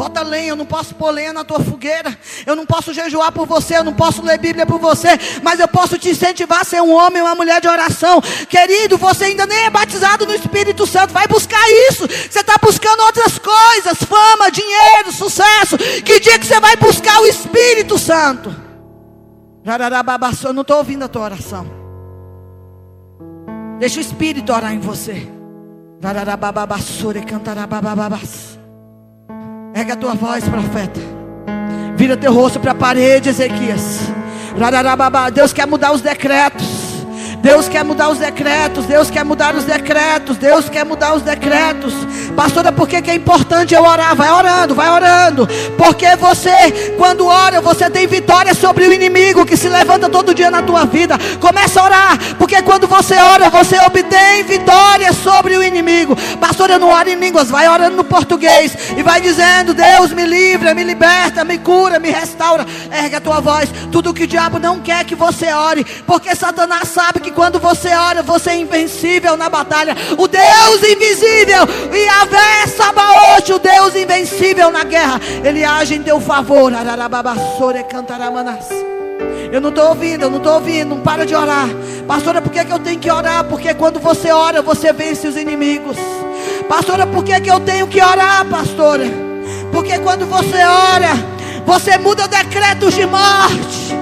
Bota 0.00 0.22
lenha, 0.22 0.48
eu 0.48 0.56
não 0.56 0.64
posso 0.64 0.94
pôr 0.94 1.10
lenha 1.10 1.30
na 1.30 1.44
tua 1.44 1.60
fogueira. 1.60 2.18
Eu 2.46 2.56
não 2.56 2.64
posso 2.64 2.94
jejuar 2.94 3.30
por 3.32 3.46
você, 3.46 3.76
eu 3.76 3.84
não 3.84 3.92
posso 3.92 4.22
ler 4.22 4.38
Bíblia 4.38 4.64
por 4.64 4.78
você. 4.78 5.08
Mas 5.42 5.60
eu 5.60 5.68
posso 5.68 5.98
te 5.98 6.08
incentivar 6.08 6.62
a 6.62 6.64
ser 6.64 6.80
um 6.80 6.90
homem, 6.90 7.20
uma 7.20 7.34
mulher 7.34 7.60
de 7.60 7.68
oração. 7.68 8.18
Querido, 8.48 8.96
você 8.96 9.26
ainda 9.26 9.44
nem 9.44 9.66
é 9.66 9.68
batizado 9.68 10.24
no 10.24 10.34
Espírito 10.34 10.86
Santo. 10.86 11.12
Vai 11.12 11.26
buscar 11.28 11.60
isso. 11.90 12.06
Você 12.06 12.40
está 12.40 12.56
buscando 12.62 13.00
outras 13.00 13.38
coisas: 13.38 13.98
fama, 14.08 14.50
dinheiro, 14.50 15.12
sucesso. 15.12 15.76
Que 16.02 16.18
dia 16.18 16.38
que 16.38 16.46
você 16.46 16.58
vai 16.58 16.76
buscar 16.76 17.20
o 17.20 17.26
Espírito 17.26 17.98
Santo? 17.98 18.56
Eu 20.42 20.52
não 20.54 20.62
estou 20.62 20.78
ouvindo 20.78 21.04
a 21.04 21.08
tua 21.08 21.24
oração. 21.24 21.66
Deixa 23.78 23.98
o 23.98 24.00
Espírito 24.00 24.50
orar 24.50 24.72
em 24.72 24.80
você. 24.80 25.39
Erga 29.74 29.92
a 29.92 29.96
tua 29.96 30.14
voz, 30.14 30.48
profeta. 30.48 30.98
Vira 31.94 32.16
teu 32.16 32.32
rosto 32.32 32.58
para 32.58 32.72
a 32.72 32.74
parede, 32.74 33.28
Ezequias. 33.28 33.98
Deus 35.34 35.52
quer 35.52 35.66
mudar 35.66 35.92
os 35.92 36.00
decretos. 36.00 36.79
Deus 37.40 37.68
quer 37.68 37.84
mudar 37.84 38.10
os 38.10 38.18
decretos. 38.18 38.86
Deus 38.86 39.10
quer 39.10 39.24
mudar 39.24 39.54
os 39.54 39.64
decretos. 39.64 40.36
Deus 40.36 40.68
quer 40.68 40.84
mudar 40.84 41.14
os 41.14 41.22
decretos. 41.22 41.94
Pastora, 42.36 42.70
por 42.70 42.88
que, 42.88 42.96
é 43.10 43.14
importante 43.14 43.74
eu 43.74 43.82
orar? 43.82 44.14
Vai 44.14 44.30
orando, 44.30 44.74
vai 44.74 44.90
orando. 44.90 45.48
Porque 45.76 46.16
você, 46.16 46.92
quando 46.96 47.26
ora, 47.26 47.60
você 47.60 47.88
tem 47.90 48.06
vitória 48.06 48.54
sobre 48.54 48.86
o 48.86 48.92
inimigo 48.92 49.46
que 49.46 49.56
se 49.56 49.68
levanta 49.68 50.08
todo 50.08 50.34
dia 50.34 50.50
na 50.50 50.62
tua 50.62 50.84
vida. 50.84 51.18
Começa 51.40 51.80
a 51.80 51.84
orar. 51.84 52.18
Porque 52.38 52.60
quando 52.62 52.86
você 52.86 53.16
ora, 53.16 53.48
você 53.48 53.78
obtém 53.80 54.44
vitória 54.44 55.12
sobre 55.12 55.56
o 55.56 55.62
inimigo. 55.62 56.16
Pastora, 56.38 56.74
eu 56.74 56.78
não 56.78 56.90
oro 56.90 57.08
em 57.08 57.16
línguas. 57.16 57.50
Vai 57.50 57.68
orando 57.68 57.96
no 57.96 58.04
português. 58.04 58.76
E 58.96 59.02
vai 59.02 59.20
dizendo: 59.20 59.72
Deus 59.72 60.12
me 60.12 60.26
livra, 60.26 60.74
me 60.74 60.84
liberta, 60.84 61.44
me 61.44 61.58
cura, 61.58 61.98
me 61.98 62.10
restaura. 62.10 62.66
Erga 62.92 63.16
a 63.16 63.20
tua 63.20 63.40
voz. 63.40 63.70
Tudo 63.90 64.14
que 64.14 64.24
o 64.24 64.26
diabo 64.26 64.58
não 64.58 64.80
quer 64.80 65.04
que 65.04 65.14
você 65.14 65.52
ore. 65.52 65.84
Porque 66.06 66.34
Satanás 66.34 66.88
sabe 66.88 67.20
que 67.20 67.29
quando 67.30 67.58
você 67.58 67.88
ora, 67.88 68.22
você 68.22 68.50
é 68.50 68.56
invencível 68.56 69.36
na 69.36 69.48
batalha. 69.48 69.96
O 70.16 70.26
Deus 70.26 70.82
invisível, 70.82 71.66
Yahvé 71.92 72.66
Sabaote, 72.66 73.52
o 73.52 73.58
Deus 73.58 73.94
invencível 73.94 74.70
na 74.70 74.84
guerra, 74.84 75.20
ele 75.44 75.64
age 75.64 75.94
em 75.94 76.02
teu 76.02 76.20
favor. 76.20 76.72
Cantaramanás. 77.84 78.66
Eu 79.52 79.60
não 79.60 79.70
estou 79.70 79.88
ouvindo, 79.88 80.22
eu 80.22 80.30
não 80.30 80.38
estou 80.38 80.54
ouvindo, 80.54 80.94
não 80.94 81.00
para 81.00 81.26
de 81.26 81.34
orar. 81.34 81.68
Pastora, 82.06 82.40
por 82.40 82.52
que, 82.52 82.64
que 82.64 82.72
eu 82.72 82.78
tenho 82.78 83.00
que 83.00 83.10
orar? 83.10 83.44
Porque 83.44 83.74
quando 83.74 83.98
você 83.98 84.30
ora, 84.30 84.62
você 84.62 84.92
vence 84.92 85.26
os 85.26 85.36
inimigos. 85.36 85.96
Pastora, 86.68 87.06
por 87.06 87.24
que, 87.24 87.40
que 87.40 87.50
eu 87.50 87.58
tenho 87.60 87.88
que 87.88 88.00
orar, 88.00 88.44
pastora? 88.46 89.06
Porque 89.72 89.98
quando 89.98 90.24
você 90.26 90.62
ora, 90.62 91.10
você 91.66 91.98
muda 91.98 92.28
decretos 92.28 92.94
de 92.94 93.06
morte. 93.06 93.99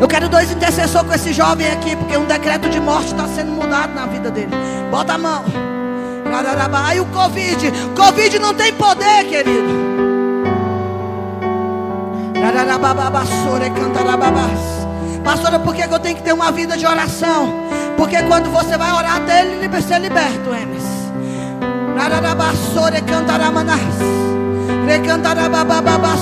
Eu 0.00 0.08
quero 0.08 0.28
dois 0.30 0.50
intercessores 0.50 1.06
com 1.06 1.14
esse 1.14 1.32
jovem 1.32 1.70
aqui, 1.70 1.94
porque 1.94 2.16
um 2.16 2.24
decreto 2.24 2.70
de 2.70 2.80
morte 2.80 3.12
está 3.12 3.28
sendo 3.28 3.52
mudado 3.52 3.94
na 3.94 4.06
vida 4.06 4.30
dele. 4.30 4.50
Bota 4.90 5.12
a 5.12 5.18
mão. 5.18 5.44
Aí 6.86 6.98
o 7.00 7.04
Covid. 7.06 7.70
Covid 7.94 8.38
não 8.38 8.54
tem 8.54 8.72
poder, 8.72 9.24
querido. 9.24 9.90
Pastora, 15.22 15.58
por 15.58 15.74
que 15.74 15.82
eu 15.82 15.98
tenho 15.98 16.16
que 16.16 16.22
ter 16.22 16.32
uma 16.32 16.50
vida 16.50 16.78
de 16.78 16.86
oração? 16.86 17.52
Porque 17.96 18.22
quando 18.22 18.50
você 18.50 18.78
vai 18.78 18.92
orar 18.92 19.16
até 19.16 19.42
ele 19.42 19.82
ser 19.82 20.00
liberto, 20.00 20.50
Enes. 20.54 20.82
Rararabassore, 21.98 23.02
cantaramanás. 23.02 23.80
Recantarabababassore, 23.80 24.39
cantarabababás. 24.98 26.20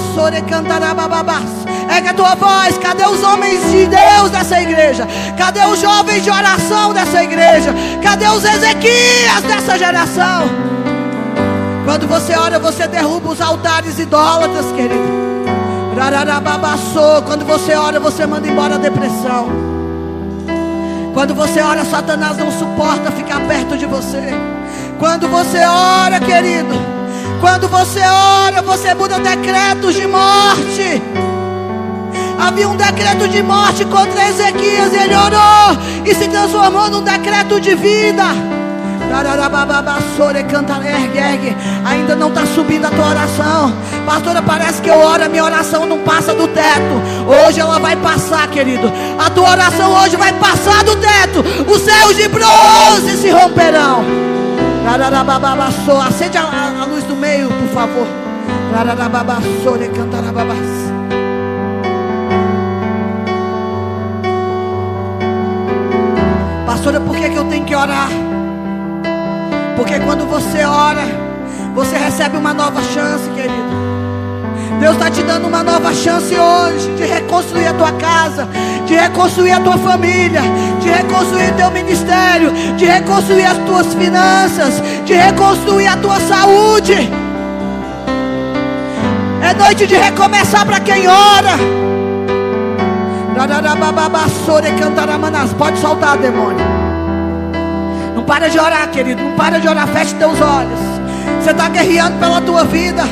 Erga 1.90 2.10
a 2.10 2.14
tua 2.14 2.34
voz. 2.34 2.78
Cadê 2.78 3.06
os 3.06 3.22
homens 3.22 3.60
de 3.70 3.86
Deus 3.86 4.30
dessa 4.30 4.60
igreja? 4.60 5.06
Cadê 5.36 5.64
os 5.64 5.80
jovens 5.80 6.22
de 6.22 6.30
oração 6.30 6.92
dessa 6.92 7.22
igreja? 7.22 7.74
Cadê 8.02 8.28
os 8.28 8.44
Ezequias 8.44 9.42
dessa 9.46 9.78
geração? 9.78 10.48
Quando 11.84 12.06
você 12.06 12.36
ora, 12.36 12.58
você 12.58 12.86
derruba 12.86 13.30
os 13.30 13.40
altares 13.40 13.98
idólatras, 13.98 14.66
querido. 14.72 15.18
Quando 17.26 17.44
você 17.44 17.74
ora, 17.74 17.98
você 17.98 18.26
manda 18.26 18.46
embora 18.46 18.74
a 18.74 18.78
depressão. 18.78 19.48
Quando 21.14 21.34
você 21.34 21.60
ora, 21.60 21.84
Satanás 21.84 22.36
não 22.36 22.52
suporta 22.52 23.10
ficar 23.10 23.40
perto 23.40 23.76
de 23.76 23.86
você. 23.86 24.22
Quando 24.98 25.28
você 25.28 25.58
ora, 25.64 26.20
querido, 26.20 26.74
quando 27.40 27.68
você 27.68 28.00
ora, 28.00 28.62
você 28.62 28.94
muda 28.94 29.18
decretos 29.18 29.94
de 29.94 30.06
morte. 30.06 31.02
Havia 32.38 32.68
um 32.68 32.76
decreto 32.76 33.28
de 33.28 33.42
morte 33.42 33.84
contra 33.84 34.28
Ezequias, 34.28 34.92
ele 34.92 35.14
orou 35.14 35.76
e 36.04 36.14
se 36.14 36.28
transformou 36.28 36.88
num 36.88 37.02
decreto 37.02 37.60
de 37.60 37.74
vida. 37.74 38.24
Ainda 41.84 42.14
não 42.14 42.28
está 42.28 42.44
subindo 42.46 42.84
a 42.86 42.90
tua 42.90 43.08
oração. 43.08 43.74
Pastora, 44.04 44.42
parece 44.42 44.82
que 44.82 44.90
eu 44.90 44.98
oro, 44.98 45.24
a 45.24 45.28
minha 45.28 45.44
oração 45.44 45.86
não 45.86 45.98
passa 45.98 46.34
do 46.34 46.46
teto. 46.48 47.46
Hoje 47.46 47.58
ela 47.58 47.78
vai 47.78 47.96
passar, 47.96 48.46
querido. 48.48 48.92
A 49.18 49.30
tua 49.30 49.50
oração 49.50 49.92
hoje 50.02 50.16
vai 50.16 50.32
passar 50.34 50.84
do 50.84 50.94
teto. 50.96 51.44
Os 51.66 51.82
céus 51.82 52.16
de 52.16 52.28
bronze 52.28 53.16
se 53.16 53.30
romperão. 53.30 54.27
Acende 56.08 56.38
a, 56.38 56.42
a- 56.82 56.86
luz 56.86 57.04
do 57.04 57.14
meio, 57.14 57.48
por 57.48 57.68
favor. 57.68 58.06
Cantarababás. 59.88 60.88
Pastora, 66.66 67.00
por 67.00 67.16
que, 67.16 67.28
que 67.28 67.36
eu 67.36 67.44
tenho 67.44 67.64
que 67.64 67.74
orar? 67.74 68.08
Porque 69.76 69.98
quando 70.00 70.26
você 70.26 70.64
ora, 70.64 71.02
você 71.74 71.96
recebe 71.96 72.36
uma 72.36 72.52
nova 72.54 72.82
chance, 72.82 73.28
querido. 73.30 73.87
Deus 74.80 74.94
está 74.94 75.10
te 75.10 75.22
dando 75.22 75.48
uma 75.48 75.62
nova 75.62 75.92
chance 75.92 76.34
hoje 76.34 76.88
de 76.96 77.04
reconstruir 77.04 77.66
a 77.66 77.74
tua 77.74 77.92
casa, 77.92 78.48
de 78.86 78.94
reconstruir 78.94 79.52
a 79.52 79.60
tua 79.60 79.78
família, 79.78 80.42
de 80.80 80.88
reconstruir 80.88 81.52
teu 81.56 81.70
ministério, 81.70 82.52
de 82.76 82.84
reconstruir 82.84 83.44
as 83.44 83.58
tuas 83.58 83.92
finanças, 83.94 84.82
de 85.04 85.14
reconstruir 85.14 85.88
a 85.88 85.96
tua 85.96 86.20
saúde. 86.20 87.10
É 89.42 89.54
noite 89.54 89.86
de 89.86 89.96
recomeçar 89.96 90.66
para 90.66 90.78
quem 90.80 91.08
ora. 91.08 91.56
Pode 95.54 95.78
soltar, 95.78 96.18
demônio. 96.18 96.64
Não 98.14 98.24
para 98.24 98.48
de 98.48 98.58
orar, 98.58 98.90
querido. 98.90 99.22
Não 99.22 99.36
para 99.36 99.58
de 99.58 99.68
orar. 99.68 99.86
Feche 99.88 100.14
teus 100.16 100.40
olhos. 100.40 100.97
Você 101.40 101.50
está 101.50 101.68
guerreando 101.68 102.18
pela 102.18 102.40
tua 102.40 102.64
vida, 102.64 103.04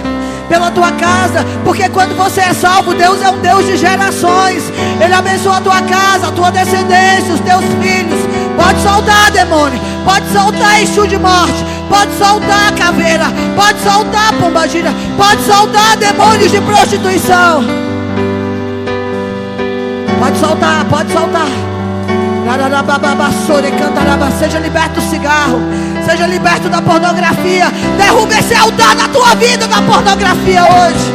pela 0.49 0.71
tua 0.71 0.93
casa. 0.93 1.45
Porque 1.65 1.89
quando 1.89 2.17
você 2.17 2.41
é 2.41 2.53
salvo, 2.53 2.95
Deus 2.95 3.21
é 3.23 3.31
um 3.31 3.39
Deus 3.39 3.67
de 3.67 3.77
gerações. 3.77 4.63
Ele 5.01 5.15
abençoa 5.15 5.59
a 5.59 5.61
tua 5.61 5.81
casa, 5.83 6.29
a 6.29 6.33
tua 6.33 6.51
descendência, 6.51 7.35
os 7.35 7.41
teus 7.41 7.65
filhos. 7.81 8.21
Pode 8.57 8.81
soltar, 8.81 9.31
demônio. 9.31 9.81
Pode 10.05 10.27
soltar 10.33 10.81
eixo 10.81 11.07
de 11.07 11.19
morte. 11.19 11.65
Pode 11.89 12.13
soltar 12.15 12.73
caveira. 12.75 13.27
Pode 13.55 13.81
soltar 13.81 14.33
pombagira. 14.35 14.91
Pode 15.17 15.43
soltar 15.43 15.97
demônios 15.97 16.51
de 16.51 16.61
prostituição. 16.61 17.65
Pode 20.19 20.39
soltar, 20.39 20.85
pode 20.87 21.13
soltar. 21.13 21.47
Seja 24.39 24.59
liberto 24.59 25.01
do 25.01 25.11
cigarro. 25.11 25.61
Seja 26.09 26.25
liberto 26.25 26.69
da 26.69 26.81
pornografia. 26.81 27.67
Derruba 27.99 28.39
esse 28.39 28.55
altar 28.55 28.95
na 28.95 29.09
tua 29.09 29.35
vida 29.35 29.67
da 29.67 29.83
pornografia 29.83 30.63
hoje. 30.63 31.15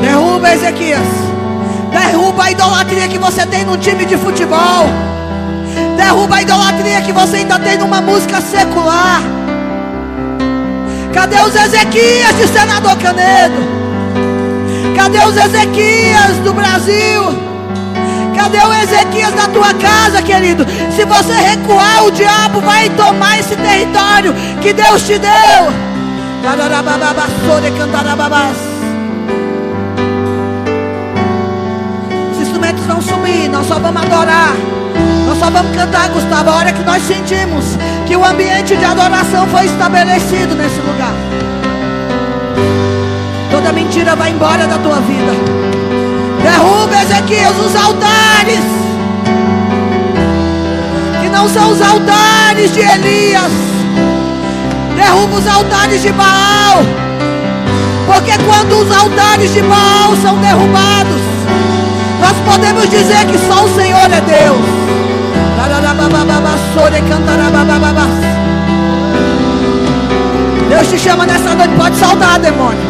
Derruba, 0.00 0.54
Ezequias. 0.54 1.06
Derruba 1.90 2.44
a 2.44 2.50
idolatria 2.50 3.06
que 3.06 3.18
você 3.18 3.44
tem 3.44 3.66
no 3.66 3.76
time 3.76 4.06
de 4.06 4.16
futebol. 4.16 4.86
Derruba 5.94 6.36
a 6.36 6.42
idolatria 6.42 7.02
que 7.02 7.12
você 7.12 7.36
ainda 7.36 7.58
tem 7.58 7.76
numa 7.76 8.00
música 8.00 8.40
secular. 8.40 9.20
Cadê 11.12 11.36
os 11.42 11.54
Ezequias 11.54 12.34
de 12.34 12.48
senador 12.48 12.96
Canedo? 12.96 13.62
Cadê 14.96 15.18
os 15.18 15.36
Ezequias 15.36 16.38
do 16.42 16.54
Brasil? 16.54 17.51
Cadê 18.36 18.58
o 18.58 18.72
Ezequias 18.72 19.32
da 19.34 19.48
tua 19.48 19.74
casa, 19.74 20.22
querido? 20.22 20.66
Se 20.90 21.04
você 21.04 21.32
recuar, 21.32 22.04
o 22.04 22.10
diabo 22.10 22.60
vai 22.60 22.88
tomar 22.90 23.38
esse 23.38 23.54
território 23.56 24.34
que 24.60 24.72
Deus 24.72 25.02
te 25.02 25.18
deu. 25.18 25.92
Os 32.32 32.40
instrumentos 32.40 32.84
vão 32.84 33.00
subir, 33.00 33.48
nós 33.48 33.66
só 33.66 33.78
vamos 33.78 34.02
adorar. 34.02 34.54
Nós 35.26 35.38
só 35.38 35.50
vamos 35.50 35.74
cantar, 35.74 36.08
Gustavo, 36.08 36.50
a 36.50 36.54
hora 36.56 36.72
que 36.72 36.82
nós 36.82 37.02
sentimos 37.02 37.64
que 38.06 38.16
o 38.16 38.24
ambiente 38.24 38.76
de 38.76 38.84
adoração 38.84 39.46
foi 39.46 39.66
estabelecido 39.66 40.54
nesse 40.54 40.80
lugar. 40.80 41.14
Toda 43.50 43.72
mentira 43.72 44.16
vai 44.16 44.30
embora 44.30 44.66
da 44.66 44.78
tua 44.78 44.96
vida. 45.00 45.71
Derruba, 46.42 47.02
Ezequias, 47.02 47.58
os 47.58 47.76
altares. 47.76 48.64
Que 51.20 51.28
não 51.28 51.48
são 51.48 51.70
os 51.70 51.80
altares 51.80 52.72
de 52.72 52.80
Elias. 52.80 53.52
Derruba 54.96 55.36
os 55.36 55.46
altares 55.46 56.02
de 56.02 56.12
Baal. 56.12 56.82
Porque 58.06 58.32
quando 58.44 58.72
os 58.82 58.90
altares 58.96 59.52
de 59.52 59.62
Baal 59.62 60.16
são 60.20 60.36
derrubados, 60.38 61.22
nós 62.20 62.36
podemos 62.44 62.88
dizer 62.90 63.24
que 63.26 63.38
só 63.38 63.64
o 63.64 63.74
Senhor 63.74 64.04
é 64.04 64.20
Deus. 64.20 64.82
Deus 70.68 70.88
te 70.88 70.98
chama 70.98 71.26
nessa 71.26 71.54
noite. 71.54 71.74
Pode 71.76 71.96
saudar, 71.96 72.38
demônio. 72.38 72.80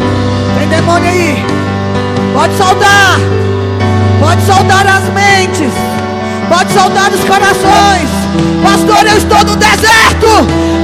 Tem 0.57 0.67
demônio 0.67 1.09
aí. 1.09 1.62
Pode 2.33 2.57
saudar. 2.57 3.19
Pode 4.19 4.41
saudar 4.41 4.87
as 4.87 5.03
mentes. 5.13 5.71
Pode 6.49 6.73
saudar 6.73 7.11
os 7.11 7.23
corações. 7.23 8.09
Pastor, 8.63 9.05
eu 9.05 9.17
estou 9.17 9.37
no 9.45 9.55
deserto. 9.55 10.27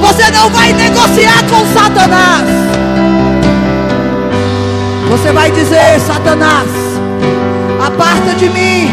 Você 0.01 0.31
não 0.31 0.49
vai 0.51 0.71
negociar 0.73 1.43
com 1.49 1.65
Satanás. 1.73 2.45
Você 5.09 5.31
vai 5.31 5.49
dizer, 5.51 5.99
Satanás, 6.05 6.69
aparta 7.83 8.35
de 8.35 8.47
mim. 8.49 8.91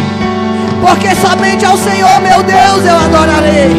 Porque 0.80 1.14
somente 1.16 1.64
ao 1.64 1.76
Senhor, 1.76 2.20
meu 2.22 2.42
Deus, 2.42 2.84
eu 2.86 2.96
adorarei. 2.96 3.70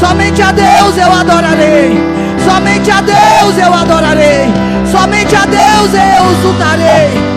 Somente 0.00 0.40
a 0.40 0.50
Deus 0.50 0.96
eu 0.96 1.12
adorarei. 1.12 2.02
Somente 2.44 2.90
a 2.90 3.00
Deus 3.00 3.58
eu 3.58 3.74
adorarei. 3.74 4.52
Somente 4.90 5.36
a 5.36 5.44
Deus 5.44 5.92
eu 5.92 6.32
exultarei. 6.32 7.33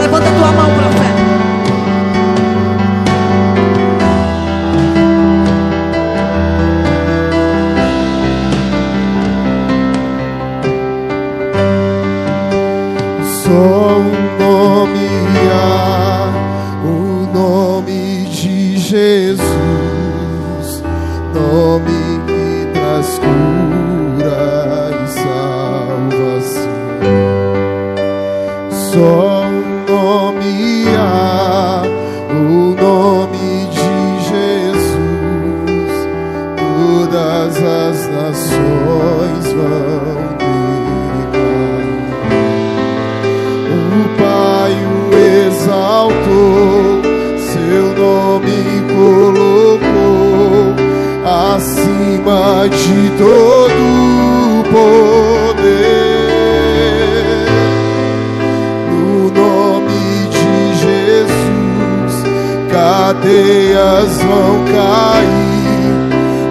Levanta 0.00 0.30
tua 0.32 0.50
mão 0.50 0.70
para. 0.74 1.39
Cadeias 62.80 64.16
vão 64.22 64.64
cair, 64.64 65.92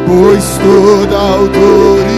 pois 0.06 0.46
toda 0.60 1.16
autoridade 1.18 2.10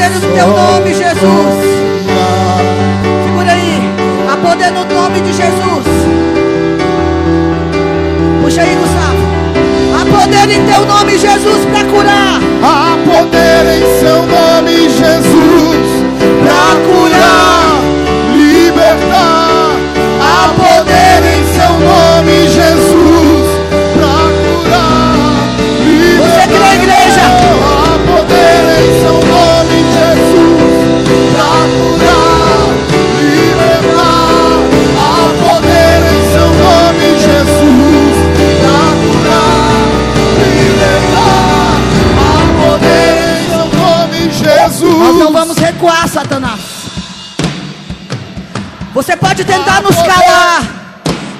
poder 0.00 0.10
no 0.10 0.20
teu 0.20 0.46
nome, 0.46 0.94
Jesus. 0.94 1.59
pode 49.40 49.44
tentar 49.44 49.82
nos 49.82 49.96
calar, 49.96 50.62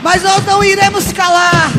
mas 0.03 0.23
nós 0.23 0.45
não 0.47 0.65
iremos 0.65 1.13
calar. 1.13 1.71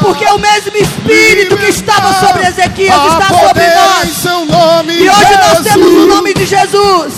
Porque 0.00 0.24
é 0.24 0.32
o 0.32 0.38
mesmo 0.38 0.76
Espírito 0.76 1.56
que 1.56 1.66
estava 1.66 2.12
sobre 2.26 2.46
Ezequias 2.46 2.96
está 3.12 3.28
sobre 3.28 3.64
nós. 3.74 4.88
e 4.88 5.08
hoje 5.08 5.36
nós 5.36 5.60
temos 5.60 5.86
o 5.86 6.06
nome 6.06 6.34
de 6.34 6.44
Jesus 6.44 7.14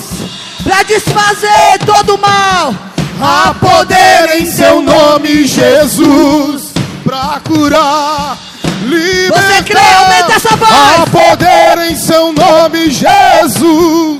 para 0.62 0.82
desfazer 0.82 1.78
todo 1.86 2.14
o 2.14 2.18
mal. 2.18 2.74
Há 3.20 3.54
poder 3.54 4.40
em 4.40 4.46
seu 4.46 4.80
nome, 4.80 5.44
Jesus, 5.44 6.72
para 7.04 7.40
curar, 7.40 8.38
libertar. 8.82 9.42
Você 9.42 9.62
crê? 9.64 9.80
Aumenta 9.80 10.34
essa 10.34 10.56
voz. 10.56 10.70
Há 10.70 11.06
poder 11.06 11.90
em 11.90 11.96
seu 11.96 12.32
nome, 12.32 12.90
Jesus 12.90 14.17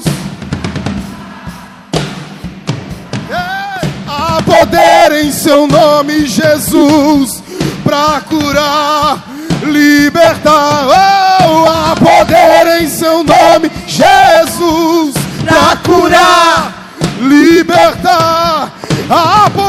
poder 5.09 5.25
em 5.25 5.33
seu 5.33 5.67
nome, 5.67 6.27
Jesus, 6.27 7.43
para 7.83 8.21
curar, 8.21 9.25
libertar. 9.65 10.87
Oh, 10.87 11.69
há 11.69 11.97
poder 11.97 12.83
em 12.83 12.89
seu 12.89 13.25
nome, 13.25 13.71
Jesus, 13.87 15.15
para 15.47 15.77
curar, 15.79 16.93
libertar. 17.23 18.73
Há 19.09 19.51
poder 19.51 19.68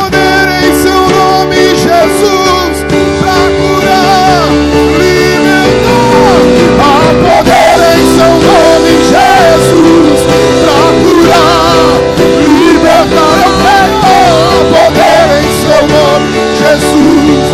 Jesus. 16.78 17.49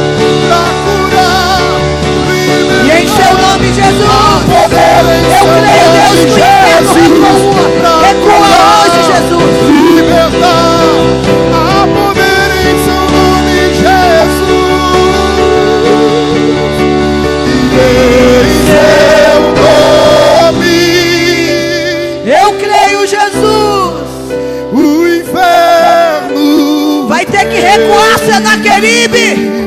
da 28.40 28.58
Queribe. 28.58 29.65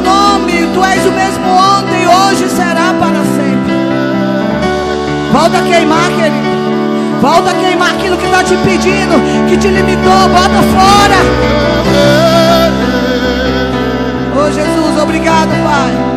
nome, 0.00 0.66
tu 0.74 0.84
és 0.84 1.06
o 1.06 1.12
mesmo 1.12 1.46
ontem, 1.48 2.06
hoje 2.06 2.48
será 2.48 2.94
para 2.98 3.20
sempre. 3.24 3.74
Volta 5.32 5.58
a 5.58 5.62
queimar, 5.62 6.08
querido. 6.10 6.50
Volta 7.20 7.50
a 7.50 7.54
queimar 7.54 7.90
aquilo 7.90 8.16
que 8.16 8.24
está 8.24 8.42
te 8.42 8.56
pedindo, 8.58 9.20
que 9.48 9.56
te 9.56 9.68
limitou, 9.68 10.28
bota 10.28 10.62
fora. 10.74 11.20
Oh 14.36 14.50
Jesus, 14.50 15.02
obrigado, 15.02 15.50
Pai. 15.62 16.10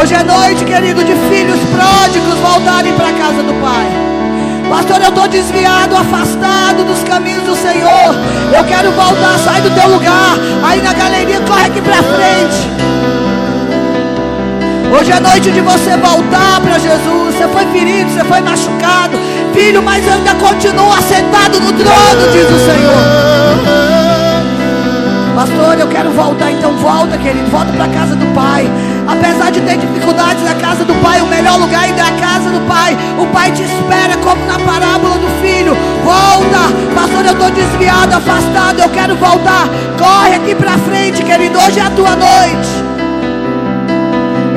Hoje 0.00 0.14
é 0.14 0.22
noite, 0.22 0.64
querido, 0.64 1.02
de 1.02 1.14
filhos 1.28 1.58
pródigos 1.70 2.38
voltarem 2.38 2.92
para 2.94 3.08
a 3.08 3.12
casa 3.12 3.42
do 3.42 3.52
Pai. 3.60 4.17
Pastor, 4.68 5.00
eu 5.00 5.08
estou 5.08 5.26
desviado, 5.26 5.96
afastado 5.96 6.84
dos 6.84 7.02
caminhos 7.04 7.42
do 7.44 7.56
Senhor. 7.56 8.14
Eu 8.54 8.64
quero 8.64 8.92
voltar, 8.92 9.38
sai 9.38 9.62
do 9.62 9.70
teu 9.70 9.88
lugar. 9.88 10.38
Aí 10.62 10.82
na 10.82 10.92
galeria, 10.92 11.40
corre 11.40 11.66
aqui 11.66 11.80
para 11.80 12.02
frente. 12.02 12.68
Hoje 14.92 15.10
é 15.10 15.20
noite 15.20 15.50
de 15.50 15.60
você 15.60 15.96
voltar 15.96 16.60
para 16.60 16.78
Jesus. 16.78 17.34
Você 17.34 17.48
foi 17.48 17.66
ferido, 17.66 18.10
você 18.10 18.24
foi 18.24 18.40
machucado. 18.40 19.18
Filho, 19.54 19.82
mas 19.82 20.06
ainda 20.06 20.34
continua 20.34 21.00
sentado 21.02 21.60
no 21.60 21.72
trono, 21.72 22.32
diz 22.32 22.44
o 22.44 22.58
Senhor. 22.58 23.87
Pastor, 25.38 25.78
eu 25.78 25.86
quero 25.86 26.10
voltar, 26.10 26.50
então 26.50 26.72
volta, 26.78 27.16
querido. 27.16 27.48
Volta 27.48 27.70
para 27.70 27.84
a 27.84 27.88
casa 27.88 28.16
do 28.16 28.26
Pai. 28.34 28.68
Apesar 29.06 29.52
de 29.52 29.60
ter 29.60 29.78
dificuldades 29.78 30.42
na 30.42 30.56
casa 30.56 30.84
do 30.84 30.92
Pai, 30.96 31.20
o 31.20 31.26
melhor 31.26 31.60
lugar 31.60 31.84
ainda 31.84 32.00
é 32.00 32.08
a 32.08 32.12
casa 32.18 32.50
do 32.50 32.60
Pai. 32.66 32.98
O 33.16 33.24
Pai 33.28 33.52
te 33.52 33.62
espera, 33.62 34.16
como 34.16 34.44
na 34.46 34.58
parábola 34.58 35.14
do 35.14 35.28
filho. 35.40 35.76
Volta, 36.02 36.74
pastor, 36.92 37.24
eu 37.24 37.34
estou 37.34 37.50
desviado, 37.52 38.16
afastado. 38.16 38.80
Eu 38.80 38.88
quero 38.88 39.14
voltar. 39.14 39.68
Corre 39.96 40.34
aqui 40.34 40.56
para 40.56 40.76
frente, 40.78 41.22
querido. 41.22 41.56
Hoje 41.56 41.78
é 41.78 41.82
a 41.82 41.90
tua 41.90 42.16
noite. 42.16 42.97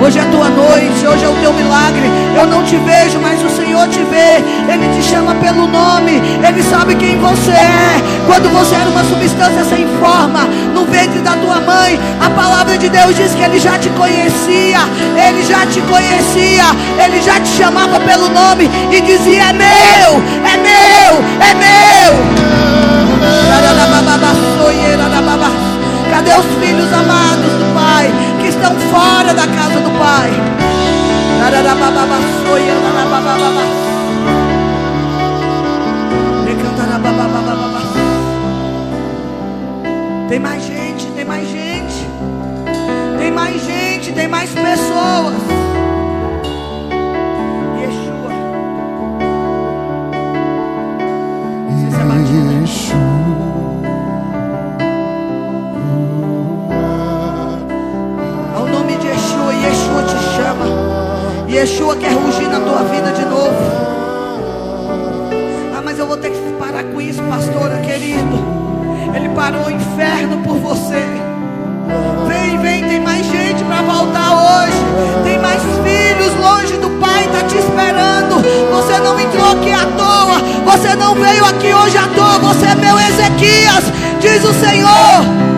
Hoje 0.01 0.17
é 0.17 0.23
a 0.23 0.25
tua 0.25 0.49
noite, 0.49 1.05
hoje 1.05 1.23
é 1.23 1.29
o 1.29 1.35
teu 1.35 1.53
milagre. 1.53 2.09
Eu 2.35 2.47
não 2.47 2.63
te 2.63 2.75
vejo, 2.75 3.19
mas 3.21 3.39
o 3.43 3.49
Senhor 3.51 3.87
te 3.87 3.99
vê. 4.05 4.41
Ele 4.67 4.89
te 4.95 5.03
chama 5.07 5.35
pelo 5.35 5.67
nome. 5.67 6.13
Ele 6.41 6.63
sabe 6.63 6.95
quem 6.95 7.19
você 7.19 7.51
é. 7.51 8.01
Quando 8.25 8.49
você 8.49 8.73
era 8.73 8.89
uma 8.89 9.03
substância 9.03 9.63
sem 9.63 9.87
forma, 9.99 10.45
no 10.73 10.85
ventre 10.85 11.19
da 11.19 11.33
tua 11.33 11.59
mãe, 11.59 11.99
a 12.19 12.31
palavra 12.31 12.79
de 12.79 12.89
Deus 12.89 13.15
diz 13.15 13.35
que 13.35 13.43
ele 13.43 13.59
já 13.59 13.77
te 13.77 13.89
conhecia. 13.89 14.79
Ele 15.15 15.43
já 15.43 15.67
te 15.67 15.79
conhecia. 15.81 16.65
Ele 16.97 17.21
já 17.21 17.39
te 17.39 17.49
chamava 17.49 17.99
pelo 17.99 18.27
nome 18.29 18.71
e 18.91 19.01
dizia: 19.01 19.49
É 19.49 19.53
meu, 19.53 20.09
é 20.49 20.57
meu, 20.57 21.11
é 21.47 21.53
meu. 21.53 22.11
Cadê 26.09 26.31
os 26.33 26.45
filhos 26.59 26.91
amados 26.91 27.70
estão 28.51 28.75
fora 28.91 29.33
da 29.33 29.47
casa 29.47 29.79
do 29.79 29.91
Pai? 29.97 30.31
Tem 40.27 40.39
mais 40.39 40.63
gente, 40.63 41.05
tem 41.15 41.25
mais 41.25 41.47
gente. 41.47 42.07
Tem 43.17 43.31
mais 43.31 43.61
gente, 43.63 44.11
tem 44.13 44.27
mais 44.27 44.49
pessoas. 44.49 45.60
Yeshua 61.71 61.95
quer 61.95 62.11
rugir 62.11 62.49
na 62.49 62.59
tua 62.59 62.83
vida 62.83 63.13
de 63.13 63.23
novo. 63.23 63.55
Ah, 65.73 65.81
mas 65.81 65.97
eu 65.97 66.05
vou 66.05 66.17
ter 66.17 66.29
que 66.29 66.53
parar 66.59 66.83
com 66.83 66.99
isso, 66.99 67.23
pastora 67.23 67.77
querido. 67.77 68.43
Ele 69.15 69.29
parou 69.29 69.67
o 69.67 69.71
inferno 69.71 70.43
por 70.43 70.57
você. 70.57 71.01
Vem, 72.27 72.57
vem, 72.57 72.83
tem 72.83 72.99
mais 72.99 73.25
gente 73.25 73.63
para 73.63 73.83
voltar 73.83 74.65
hoje. 74.65 74.75
Tem 75.23 75.39
mais 75.39 75.61
filhos 75.61 76.35
longe 76.41 76.75
do 76.75 76.89
Pai, 76.99 77.23
está 77.23 77.43
te 77.43 77.55
esperando. 77.55 78.41
Você 78.69 78.99
não 78.99 79.17
entrou 79.17 79.51
aqui 79.51 79.71
à 79.71 79.85
toa. 79.85 80.73
Você 80.73 80.93
não 80.95 81.15
veio 81.15 81.45
aqui 81.45 81.73
hoje 81.73 81.97
à 81.97 82.07
toa. 82.07 82.37
Você 82.39 82.65
é 82.65 82.75
meu 82.75 82.99
Ezequias, 82.99 83.85
diz 84.19 84.43
o 84.43 84.53
Senhor. 84.53 85.50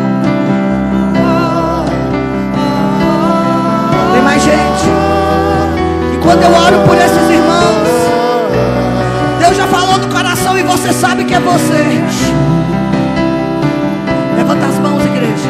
Quando 6.34 6.46
eu 6.46 6.52
oro 6.52 6.80
por 6.88 6.98
esses 6.98 7.30
irmãos, 7.30 7.88
Deus 9.40 9.56
já 9.56 9.68
falou 9.68 10.00
no 10.00 10.08
coração 10.08 10.58
e 10.58 10.64
você 10.64 10.92
sabe 10.92 11.26
que 11.26 11.36
é 11.36 11.40
você. 11.40 12.02
Levanta 14.36 14.66
as 14.66 14.80
mãos, 14.80 15.06
igreja. 15.06 15.50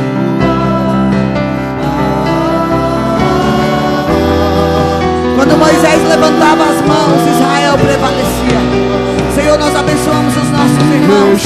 Quando 5.38 5.57
Moisés 5.57 6.05
levantava 6.10 6.64
as 6.64 6.81
mãos, 6.81 7.27
Israel 7.34 7.77
prevalecia. 7.77 8.60
Senhor, 9.35 9.57
nós 9.57 9.73
abençoamos 9.73 10.35
os 10.35 10.49
nossos 10.49 10.84
irmãos. 10.93 11.43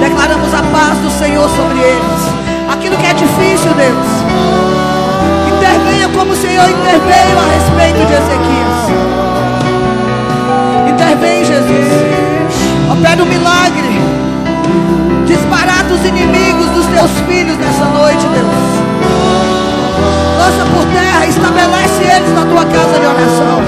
Declaramos 0.00 0.52
a 0.52 0.62
paz 0.76 0.98
do 0.98 1.10
Senhor 1.10 1.48
sobre 1.50 1.78
eles. 1.78 2.72
Aquilo 2.72 2.96
que 2.96 3.06
é 3.06 3.14
difícil, 3.14 3.72
Deus. 3.74 4.91
Intervenha 5.72 6.08
como 6.10 6.32
o 6.32 6.36
Senhor 6.36 6.68
interveio 6.68 7.38
a 7.38 7.46
respeito 7.48 8.06
de 8.06 8.12
Ezequias. 8.12 8.92
Intervém, 10.86 11.44
Jesus. 11.46 11.88
Opera 12.92 13.22
o 13.22 13.24
um 13.24 13.28
milagre. 13.28 14.02
Disparata 15.24 15.94
os 15.94 16.04
inimigos 16.04 16.66
dos 16.72 16.84
teus 16.88 17.10
filhos 17.26 17.56
nessa 17.56 17.86
noite, 17.86 18.20
Deus. 18.20 18.52
Lança 20.36 20.66
por 20.74 20.84
terra, 20.92 21.26
estabelece 21.26 22.02
eles 22.02 22.34
na 22.34 22.44
tua 22.44 22.66
casa 22.66 23.00
de 23.00 23.06
oração. 23.06 23.62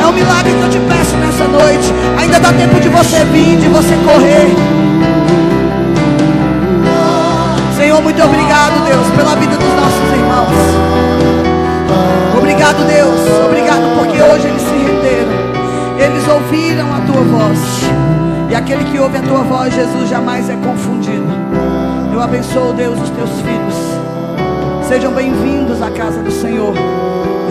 É 0.00 0.06
um 0.06 0.12
milagre 0.12 0.52
que 0.52 0.62
eu 0.62 0.70
te 0.70 0.78
peço 0.78 1.16
nessa 1.16 1.48
noite. 1.48 1.92
Ainda 2.20 2.38
dá 2.38 2.52
tempo 2.52 2.78
de 2.78 2.88
você 2.88 3.24
vir, 3.32 3.56
de 3.58 3.66
você 3.66 3.96
correr. 4.06 4.54
Senhor, 7.76 8.00
muito 8.00 8.22
obrigado, 8.22 8.84
Deus, 8.84 9.08
pela 9.16 9.34
vida 9.34 9.56
dos 9.56 9.74
nossos 9.74 10.12
irmãos. 10.12 11.37
Obrigado, 12.58 12.88
Deus. 12.88 13.20
Obrigado 13.46 13.82
porque 13.96 14.20
hoje 14.20 14.48
eles 14.48 14.62
se 14.62 14.74
renderam. 14.74 15.32
Eles 15.96 16.26
ouviram 16.26 16.92
a 16.92 17.00
tua 17.02 17.22
voz. 17.22 17.58
E 18.50 18.54
aquele 18.56 18.82
que 18.82 18.98
ouve 18.98 19.16
a 19.16 19.22
tua 19.22 19.44
voz, 19.44 19.72
Jesus, 19.72 20.08
jamais 20.10 20.50
é 20.50 20.56
confundido. 20.56 21.22
Eu 22.12 22.20
abençoo, 22.20 22.72
Deus, 22.72 23.00
os 23.00 23.10
teus 23.10 23.30
filhos. 23.42 24.88
Sejam 24.88 25.12
bem-vindos 25.12 25.80
à 25.80 25.88
casa 25.92 26.20
do 26.20 26.32
Senhor. 26.32 26.74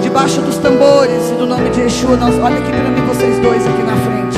Debaixo 0.04 0.42
dos 0.42 0.58
tambores 0.58 1.32
e 1.32 1.36
do 1.36 1.46
nome 1.46 1.70
de 1.70 1.84
Yeshua, 1.84 2.18
nós, 2.18 2.36
olha 2.44 2.58
aqui 2.58 2.70
para 2.70 2.90
mim, 2.90 3.02
vocês 3.08 3.40
dois 3.40 3.66
aqui 3.66 3.84
na 3.84 3.96
frente. 3.96 4.38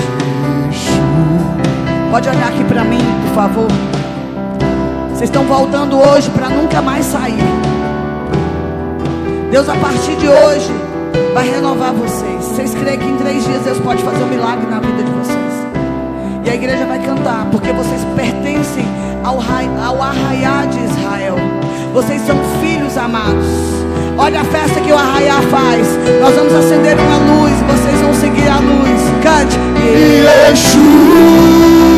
Pode 2.11 2.29
olhar 2.29 2.47
aqui 2.47 2.63
para 2.65 2.83
mim, 2.83 3.01
por 3.25 3.33
favor. 3.33 3.67
Vocês 5.09 5.31
estão 5.31 5.45
voltando 5.45 5.97
hoje 5.97 6.29
para 6.29 6.47
nunca 6.47 6.79
mais 6.79 7.05
sair. 7.05 7.68
Deus, 9.51 9.67
a 9.67 9.75
partir 9.75 10.15
de 10.17 10.27
hoje, 10.27 10.71
vai 11.33 11.49
renovar 11.49 11.91
vocês. 11.93 12.45
Vocês 12.45 12.75
creem 12.75 12.99
que 12.99 13.05
em 13.05 13.17
três 13.17 13.43
dias 13.43 13.63
Deus 13.63 13.79
pode 13.79 14.03
fazer 14.03 14.23
um 14.23 14.27
milagre 14.27 14.67
na 14.67 14.79
vida 14.79 15.01
de 15.01 15.11
vocês? 15.11 15.67
E 16.45 16.49
a 16.51 16.55
igreja 16.55 16.85
vai 16.85 16.99
cantar, 16.99 17.47
porque 17.51 17.71
vocês 17.71 18.05
pertencem 18.15 18.85
ao, 19.23 19.39
ao 19.83 20.01
arraiá 20.01 20.65
de 20.65 20.79
Israel. 20.83 21.35
Vocês 21.93 22.21
são 22.21 22.37
filhos 22.61 22.95
amados. 22.95 23.47
Olha 24.19 24.41
a 24.41 24.45
festa 24.45 24.79
que 24.81 24.91
o 24.91 24.95
arraiá 24.95 25.41
faz. 25.49 25.87
Nós 26.21 26.35
vamos 26.35 26.53
acender 26.53 26.95
uma 26.99 27.17
luz, 27.17 27.53
vocês 27.71 28.01
vão 28.01 28.13
seguir 28.13 28.47
a 28.47 28.59
luz. 28.59 29.01
Cante. 29.23 29.57
Ao 30.27 31.88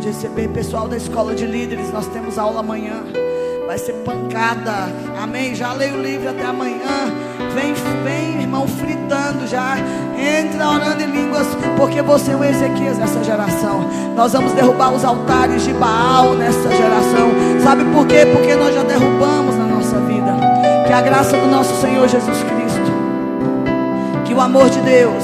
de 0.00 0.08
receber. 0.08 0.48
Pessoal 0.48 0.88
da 0.88 0.96
escola 0.96 1.34
de 1.34 1.46
líderes, 1.46 1.92
nós 1.92 2.06
temos 2.06 2.38
aula 2.38 2.60
amanhã. 2.60 3.04
Vai 3.66 3.78
ser 3.78 3.92
pancada. 4.04 4.88
Amém. 5.22 5.54
Já 5.54 5.72
leio 5.74 5.96
o 5.96 6.02
livro 6.02 6.30
até 6.30 6.44
amanhã. 6.44 7.12
Vem, 7.54 7.74
vem, 8.02 8.40
irmão, 8.40 8.66
fritando 8.66 9.46
já. 9.46 9.76
Entra 10.18 10.68
orando 10.68 11.02
em 11.02 11.06
línguas, 11.06 11.46
porque 11.76 12.02
você 12.02 12.32
é 12.32 12.36
o 12.36 12.42
Ezequias 12.42 12.98
nessa 12.98 13.22
geração. 13.22 13.86
Nós 14.16 14.32
vamos 14.32 14.52
derrubar 14.52 14.92
os 14.92 15.04
altares 15.04 15.62
de 15.62 15.72
Baal 15.74 16.34
nessa 16.34 16.68
geração. 16.70 17.30
Sabe 17.62 17.84
por 17.92 18.06
quê? 18.06 18.26
Porque 18.32 18.56
nós 18.56 18.74
já 18.74 18.82
derrubamos 18.82 19.54
na 19.56 19.66
nossa 19.66 19.96
vida. 20.00 20.34
Que 20.86 20.92
a 20.92 21.00
graça 21.00 21.36
do 21.36 21.46
nosso 21.46 21.80
Senhor 21.80 22.08
Jesus 22.08 22.38
Cristo, 22.42 22.90
que 24.24 24.34
o 24.34 24.40
amor 24.40 24.68
de 24.68 24.80
Deus, 24.80 25.22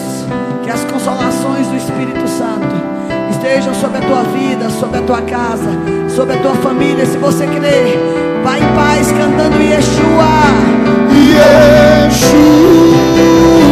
que 0.62 0.70
as 0.70 0.85
consolações 0.85 1.66
do 1.66 1.77
Espírito 1.77 2.28
Santo 2.28 2.95
estejam 3.36 3.74
sobre 3.74 3.98
a 3.98 4.00
tua 4.00 4.22
vida, 4.24 4.70
sobre 4.70 4.98
a 4.98 5.02
tua 5.02 5.20
casa, 5.22 5.70
sobre 6.08 6.36
a 6.36 6.38
tua 6.38 6.54
família. 6.54 7.04
Se 7.04 7.18
você 7.18 7.46
crer, 7.46 7.98
vá 8.42 8.58
em 8.58 8.74
paz 8.74 9.12
cantando 9.12 9.62
Yeshua. 9.62 10.26
Yeshua. 12.08 13.65